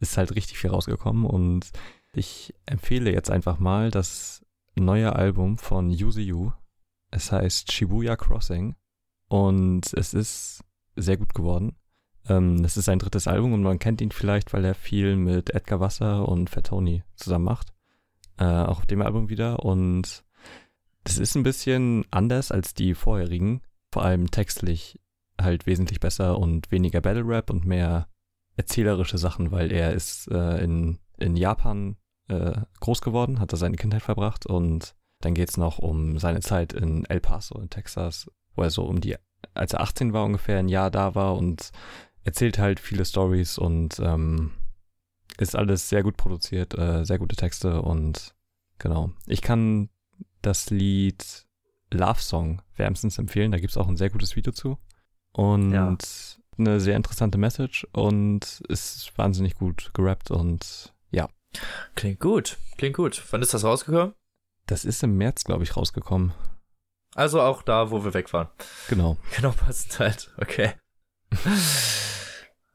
Ist 0.00 0.16
halt 0.16 0.34
richtig 0.34 0.58
viel 0.58 0.70
rausgekommen 0.70 1.24
und 1.24 1.70
ich 2.12 2.54
empfehle 2.66 3.12
jetzt 3.12 3.30
einfach 3.30 3.58
mal 3.58 3.90
das 3.90 4.43
neue 4.76 5.14
Album 5.14 5.58
von 5.58 5.90
Yuzu 5.90 6.20
Yu. 6.20 6.52
Es 7.10 7.30
heißt 7.32 7.72
Shibuya 7.72 8.16
Crossing 8.16 8.74
und 9.28 9.92
es 9.94 10.14
ist 10.14 10.64
sehr 10.96 11.16
gut 11.16 11.34
geworden. 11.34 11.76
Ähm, 12.28 12.64
es 12.64 12.76
ist 12.76 12.86
sein 12.86 12.98
drittes 12.98 13.28
Album 13.28 13.52
und 13.52 13.62
man 13.62 13.78
kennt 13.78 14.00
ihn 14.00 14.10
vielleicht, 14.10 14.52
weil 14.52 14.64
er 14.64 14.74
viel 14.74 15.16
mit 15.16 15.50
Edgar 15.50 15.80
Wasser 15.80 16.28
und 16.28 16.50
Fat 16.50 16.66
Tony 16.66 17.04
zusammen 17.16 17.44
macht. 17.44 17.72
Äh, 18.38 18.44
auch 18.44 18.78
auf 18.78 18.86
dem 18.86 19.02
Album 19.02 19.28
wieder 19.28 19.64
und 19.64 20.24
das 21.04 21.18
ist 21.18 21.36
ein 21.36 21.42
bisschen 21.42 22.04
anders 22.10 22.50
als 22.50 22.74
die 22.74 22.94
vorherigen, 22.94 23.60
vor 23.92 24.04
allem 24.04 24.30
textlich 24.30 24.98
halt 25.40 25.66
wesentlich 25.66 26.00
besser 26.00 26.38
und 26.38 26.70
weniger 26.70 27.00
Battle 27.00 27.26
Rap 27.26 27.50
und 27.50 27.66
mehr 27.66 28.08
erzählerische 28.56 29.18
Sachen, 29.18 29.50
weil 29.50 29.70
er 29.70 29.92
ist 29.92 30.28
äh, 30.30 30.62
in, 30.62 30.98
in 31.18 31.36
Japan 31.36 31.96
äh, 32.28 32.60
groß 32.80 33.00
geworden, 33.00 33.40
hat 33.40 33.52
da 33.52 33.56
seine 33.56 33.76
Kindheit 33.76 34.02
verbracht 34.02 34.46
und 34.46 34.94
dann 35.20 35.34
geht's 35.34 35.56
noch 35.56 35.78
um 35.78 36.18
seine 36.18 36.40
Zeit 36.40 36.72
in 36.72 37.04
El 37.06 37.20
Paso 37.20 37.58
in 37.58 37.70
Texas, 37.70 38.30
wo 38.54 38.62
er 38.62 38.70
so 38.70 38.84
um 38.84 39.00
die, 39.00 39.16
als 39.54 39.72
er 39.72 39.80
18 39.80 40.12
war 40.12 40.24
ungefähr, 40.24 40.58
ein 40.58 40.68
Jahr 40.68 40.90
da 40.90 41.14
war 41.14 41.36
und 41.36 41.70
erzählt 42.24 42.58
halt 42.58 42.80
viele 42.80 43.04
Stories 43.04 43.58
und 43.58 43.98
ähm, 44.00 44.52
ist 45.38 45.56
alles 45.56 45.88
sehr 45.88 46.02
gut 46.02 46.16
produziert, 46.16 46.76
äh, 46.78 47.04
sehr 47.04 47.18
gute 47.18 47.36
Texte 47.36 47.82
und 47.82 48.34
genau. 48.78 49.10
Ich 49.26 49.42
kann 49.42 49.88
das 50.42 50.70
Lied 50.70 51.46
Love 51.92 52.20
Song 52.20 52.62
wärmstens 52.76 53.18
empfehlen. 53.18 53.52
Da 53.52 53.58
gibt's 53.58 53.76
auch 53.76 53.88
ein 53.88 53.96
sehr 53.96 54.10
gutes 54.10 54.36
Video 54.36 54.52
zu. 54.52 54.78
Und 55.32 55.72
Ja. 55.72 55.96
eine 56.58 56.80
sehr 56.80 56.96
interessante 56.96 57.38
Message 57.38 57.86
und 57.92 58.62
ist 58.68 59.16
wahnsinnig 59.18 59.54
gut 59.54 59.90
gerappt 59.94 60.30
und 60.30 60.93
Klingt 61.94 62.20
gut. 62.20 62.56
Klingt 62.78 62.96
gut. 62.96 63.22
Wann 63.30 63.42
ist 63.42 63.54
das 63.54 63.64
rausgekommen? 63.64 64.14
das 64.66 64.84
ist 64.86 65.02
im 65.02 65.16
März, 65.18 65.44
glaube 65.44 65.62
ich, 65.62 65.76
rausgekommen. 65.76 66.32
Also 67.14 67.40
auch 67.40 67.62
da, 67.62 67.90
wo 67.90 68.02
wir 68.04 68.14
weg 68.14 68.32
waren. 68.32 68.48
Genau. 68.88 69.18
Genau, 69.36 69.50
passend 69.52 69.98
halt. 69.98 70.32
Okay. 70.38 70.72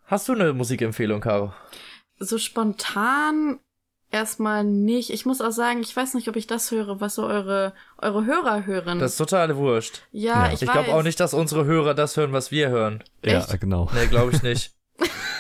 Hast 0.05 0.29
du 0.29 0.33
eine 0.33 0.53
Musikempfehlung, 0.53 1.19
Caro? 1.21 1.53
So 2.19 2.37
spontan 2.37 3.59
erstmal 4.11 4.63
nicht. 4.63 5.09
Ich 5.09 5.25
muss 5.25 5.41
auch 5.41 5.51
sagen, 5.51 5.81
ich 5.81 5.95
weiß 5.95 6.13
nicht, 6.13 6.27
ob 6.29 6.35
ich 6.35 6.47
das 6.47 6.71
höre, 6.71 7.01
was 7.01 7.15
so 7.15 7.25
eure, 7.25 7.73
eure 7.97 8.25
Hörer 8.25 8.65
hören. 8.65 8.99
Das 8.99 9.11
ist 9.13 9.17
total 9.17 9.55
wurscht. 9.57 10.03
ja, 10.11 10.45
Ja. 10.47 10.53
ich, 10.53 10.61
Ich, 10.61 10.71
glaube 10.71 10.93
auch 10.93 11.03
nicht, 11.03 11.19
dass 11.19 11.33
unsere 11.33 11.65
Hörer 11.65 11.93
das 11.93 12.17
hören, 12.17 12.33
was 12.33 12.51
wir 12.51 12.69
hören. 12.69 13.03
Echt? 13.21 13.49
Ja, 13.49 13.55
genau. 13.57 13.89
Nee, 13.93 14.07
glaube 14.07 14.31
ich 14.33 14.43
nicht. 14.43 14.73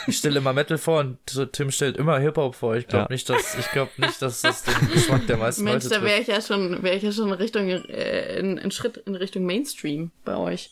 Ich 0.07 0.17
stelle 0.17 0.39
immer 0.39 0.53
Metal 0.53 0.77
vor 0.77 0.99
und 1.01 1.19
Tim 1.53 1.69
stellt 1.71 1.97
immer 1.97 2.17
Hip-Hop 2.19 2.55
vor. 2.55 2.75
Ich 2.75 2.87
glaube 2.87 3.05
Ja. 3.09 3.13
nicht, 3.13 3.29
dass 3.29 3.55
ich 3.57 3.69
glaube 3.71 3.91
nicht, 3.97 4.21
dass 4.21 4.41
das 4.41 4.63
den 4.63 4.91
Geschmack 4.91 5.27
der 5.27 5.37
meisten 5.37 5.63
Mensch, 5.63 5.83
Leute 5.83 5.95
da 5.99 6.01
wäre 6.03 6.19
ich 6.21 6.27
ja 6.27 6.41
schon, 6.41 6.81
wäre 6.81 6.95
ich 6.95 7.03
ja 7.03 7.11
schon 7.11 7.27
in 7.27 7.33
Richtung, 7.33 7.67
äh, 7.69 8.39
in, 8.39 8.57
in 8.57 8.71
Schritt 8.71 8.97
in 8.97 9.15
Richtung 9.15 9.45
Mainstream 9.45 10.11
bei 10.25 10.35
euch. 10.35 10.71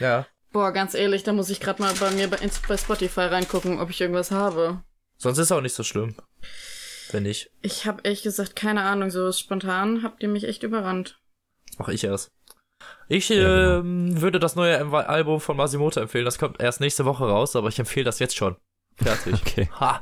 Ja. 0.00 0.26
Boah, 0.52 0.70
ganz 0.72 0.94
ehrlich, 0.94 1.22
da 1.22 1.32
muss 1.32 1.50
ich 1.50 1.60
gerade 1.60 1.80
mal 1.82 1.94
bei 1.94 2.10
mir 2.10 2.28
bei, 2.28 2.36
ins- 2.38 2.60
bei 2.68 2.76
Spotify 2.76 3.22
reingucken, 3.22 3.80
ob 3.80 3.90
ich 3.90 4.00
irgendwas 4.00 4.30
habe. 4.30 4.82
Sonst 5.16 5.38
ist 5.38 5.50
auch 5.52 5.60
nicht 5.62 5.74
so 5.74 5.82
schlimm. 5.82 6.14
Wenn 7.10 7.22
nicht, 7.24 7.50
Ich 7.62 7.86
habe 7.86 8.00
ehrlich 8.04 8.22
gesagt 8.22 8.54
keine 8.56 8.82
Ahnung, 8.82 9.10
so 9.10 9.30
spontan 9.32 10.02
habt 10.02 10.22
ihr 10.22 10.28
mich 10.28 10.44
echt 10.44 10.62
überrannt. 10.62 11.18
mach 11.78 11.88
ich 11.88 12.04
erst. 12.04 12.30
Ich 13.08 13.28
Ja, 13.28 13.36
genau. 13.36 13.78
ähm, 13.80 14.20
würde 14.20 14.38
das 14.40 14.56
neue 14.56 14.78
Al- 14.78 15.04
Album 15.04 15.40
von 15.40 15.56
Masimoto 15.56 16.00
empfehlen. 16.00 16.24
Das 16.24 16.38
kommt 16.38 16.60
erst 16.60 16.80
nächste 16.80 17.04
Woche 17.04 17.24
raus, 17.26 17.54
aber 17.56 17.68
ich 17.68 17.78
empfehle 17.78 18.04
das 18.04 18.18
jetzt 18.18 18.36
schon. 18.36 18.56
Fertig. 18.96 19.34
Okay. 19.46 19.68
Ha! 19.80 20.00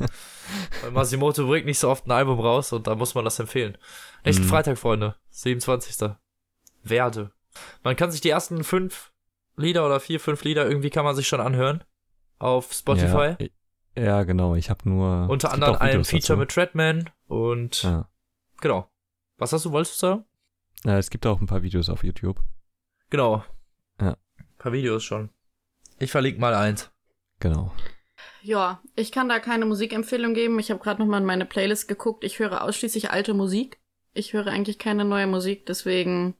Weil 0.82 0.90
Masimoto 0.90 1.46
bringt 1.46 1.66
nicht 1.66 1.78
so 1.78 1.88
oft 1.88 2.06
ein 2.06 2.10
Album 2.10 2.38
raus 2.40 2.72
und 2.72 2.86
da 2.86 2.94
muss 2.94 3.14
man 3.14 3.24
das 3.24 3.38
empfehlen. 3.38 3.78
Nächsten 4.24 4.44
Mhm. 4.44 4.48
Freitag, 4.48 4.78
Freunde. 4.78 5.16
27. 5.30 6.10
Werde. 6.82 7.32
Man 7.84 7.96
kann 7.96 8.10
sich 8.10 8.20
die 8.20 8.30
ersten 8.30 8.64
fünf 8.64 9.12
Lieder 9.56 9.84
oder 9.86 10.00
vier, 10.00 10.18
fünf 10.20 10.42
Lieder 10.44 10.66
irgendwie 10.66 10.90
kann 10.90 11.04
man 11.04 11.14
sich 11.14 11.28
schon 11.28 11.40
anhören. 11.40 11.84
Auf 12.38 12.72
Spotify. 12.72 13.36
Ja, 13.96 14.02
ja 14.02 14.22
genau. 14.24 14.54
Ich 14.56 14.68
habe 14.70 14.88
nur. 14.88 15.28
Unter 15.28 15.52
anderem 15.52 15.76
ein 15.76 16.04
Feature 16.04 16.20
dazu. 16.20 16.36
mit 16.38 16.50
Treadman 16.50 17.10
und 17.28 17.82
Ja. 17.82 18.08
genau. 18.60 18.90
Was 19.38 19.52
hast 19.52 19.64
du, 19.64 19.72
wolltest 19.72 20.02
du 20.02 20.06
sagen? 20.06 20.24
Äh, 20.84 20.98
es 20.98 21.10
gibt 21.10 21.26
auch 21.26 21.40
ein 21.40 21.46
paar 21.46 21.62
Videos 21.62 21.88
auf 21.88 22.02
YouTube. 22.04 22.40
Genau. 23.12 23.44
Ja. 24.00 24.16
Ein 24.38 24.46
paar 24.56 24.72
Videos 24.72 25.04
schon. 25.04 25.28
Ich 25.98 26.10
verlinke 26.10 26.40
mal 26.40 26.54
eins. 26.54 26.90
Genau. 27.40 27.70
Ja, 28.40 28.80
ich 28.96 29.12
kann 29.12 29.28
da 29.28 29.38
keine 29.38 29.66
Musikempfehlung 29.66 30.32
geben. 30.32 30.58
Ich 30.58 30.70
habe 30.70 30.80
gerade 30.80 31.02
noch 31.02 31.06
mal 31.06 31.18
in 31.18 31.26
meine 31.26 31.44
Playlist 31.44 31.88
geguckt. 31.88 32.24
Ich 32.24 32.38
höre 32.38 32.62
ausschließlich 32.62 33.10
alte 33.10 33.34
Musik. 33.34 33.78
Ich 34.14 34.32
höre 34.32 34.46
eigentlich 34.46 34.78
keine 34.78 35.04
neue 35.04 35.26
Musik, 35.26 35.66
deswegen. 35.66 36.34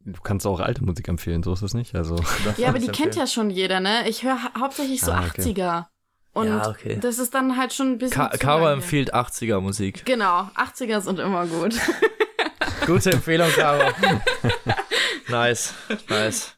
Du 0.00 0.20
kannst 0.20 0.46
auch 0.46 0.60
alte 0.60 0.84
Musik 0.84 1.08
empfehlen, 1.08 1.42
so 1.42 1.54
ist 1.54 1.62
es 1.62 1.72
nicht. 1.72 1.94
Also. 1.94 2.16
Ja, 2.58 2.68
aber 2.68 2.78
die 2.78 2.88
kennt 2.88 3.16
ja 3.16 3.26
schon 3.26 3.48
jeder, 3.48 3.80
ne? 3.80 4.06
Ich 4.06 4.22
höre 4.22 4.42
ha 4.42 4.52
hauptsächlich 4.60 5.00
so 5.00 5.12
Ah, 5.12 5.24
okay. 5.26 5.40
80er. 5.40 5.86
Und 6.34 6.48
Ja, 6.48 6.68
okay. 6.68 6.98
das 7.00 7.18
ist 7.18 7.32
dann 7.32 7.56
halt 7.56 7.72
schon 7.72 7.92
ein 7.92 7.98
bisschen. 7.98 8.16
Ka 8.20 8.36
Caro 8.36 8.68
empfiehlt 8.68 9.14
80er 9.14 9.60
Musik. 9.60 10.04
Genau, 10.04 10.42
80er 10.56 11.00
sind 11.00 11.20
immer 11.20 11.46
gut. 11.46 11.74
Gute 12.86 13.12
Empfehlung, 13.12 13.48
Caro. 13.52 13.90
nice, 15.28 15.74
nice. 16.08 16.54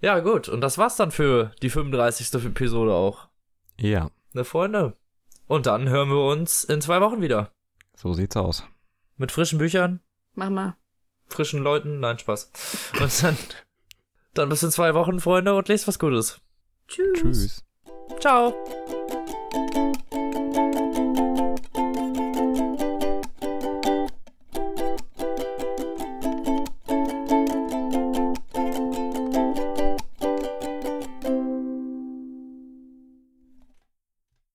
Ja, 0.00 0.20
gut. 0.20 0.48
Und 0.48 0.60
das 0.60 0.78
war's 0.78 0.96
dann 0.96 1.10
für 1.10 1.50
die 1.62 1.70
35. 1.70 2.34
Episode 2.44 2.92
auch. 2.92 3.28
Ja, 3.78 4.10
Ne, 4.34 4.44
Freunde? 4.44 4.94
Und 5.46 5.64
dann 5.66 5.88
hören 5.88 6.10
wir 6.10 6.22
uns 6.24 6.62
in 6.64 6.80
zwei 6.82 7.00
Wochen 7.00 7.22
wieder. 7.22 7.50
so 7.96 8.12
sieht's 8.12 8.36
aus. 8.36 8.64
Mit 9.16 9.32
frischen 9.32 9.58
Büchern, 9.58 10.00
Mach 10.34 10.50
mal. 10.50 10.76
frischen 11.26 11.62
Leuten. 11.62 11.98
Nein, 12.00 12.18
Spaß. 12.18 12.50
Und 13.00 13.22
dann, 13.22 13.36
dann 14.34 14.48
bis 14.50 14.62
in 14.62 14.70
zwei 14.70 14.94
Wochen, 14.94 15.18
Freunde, 15.18 15.54
und 15.54 15.68
lest 15.68 15.88
was 15.88 15.98
Gutes. 15.98 16.40
Tschüss. 16.86 17.18
Tschüss. 17.20 17.64
Ciao. 18.20 18.54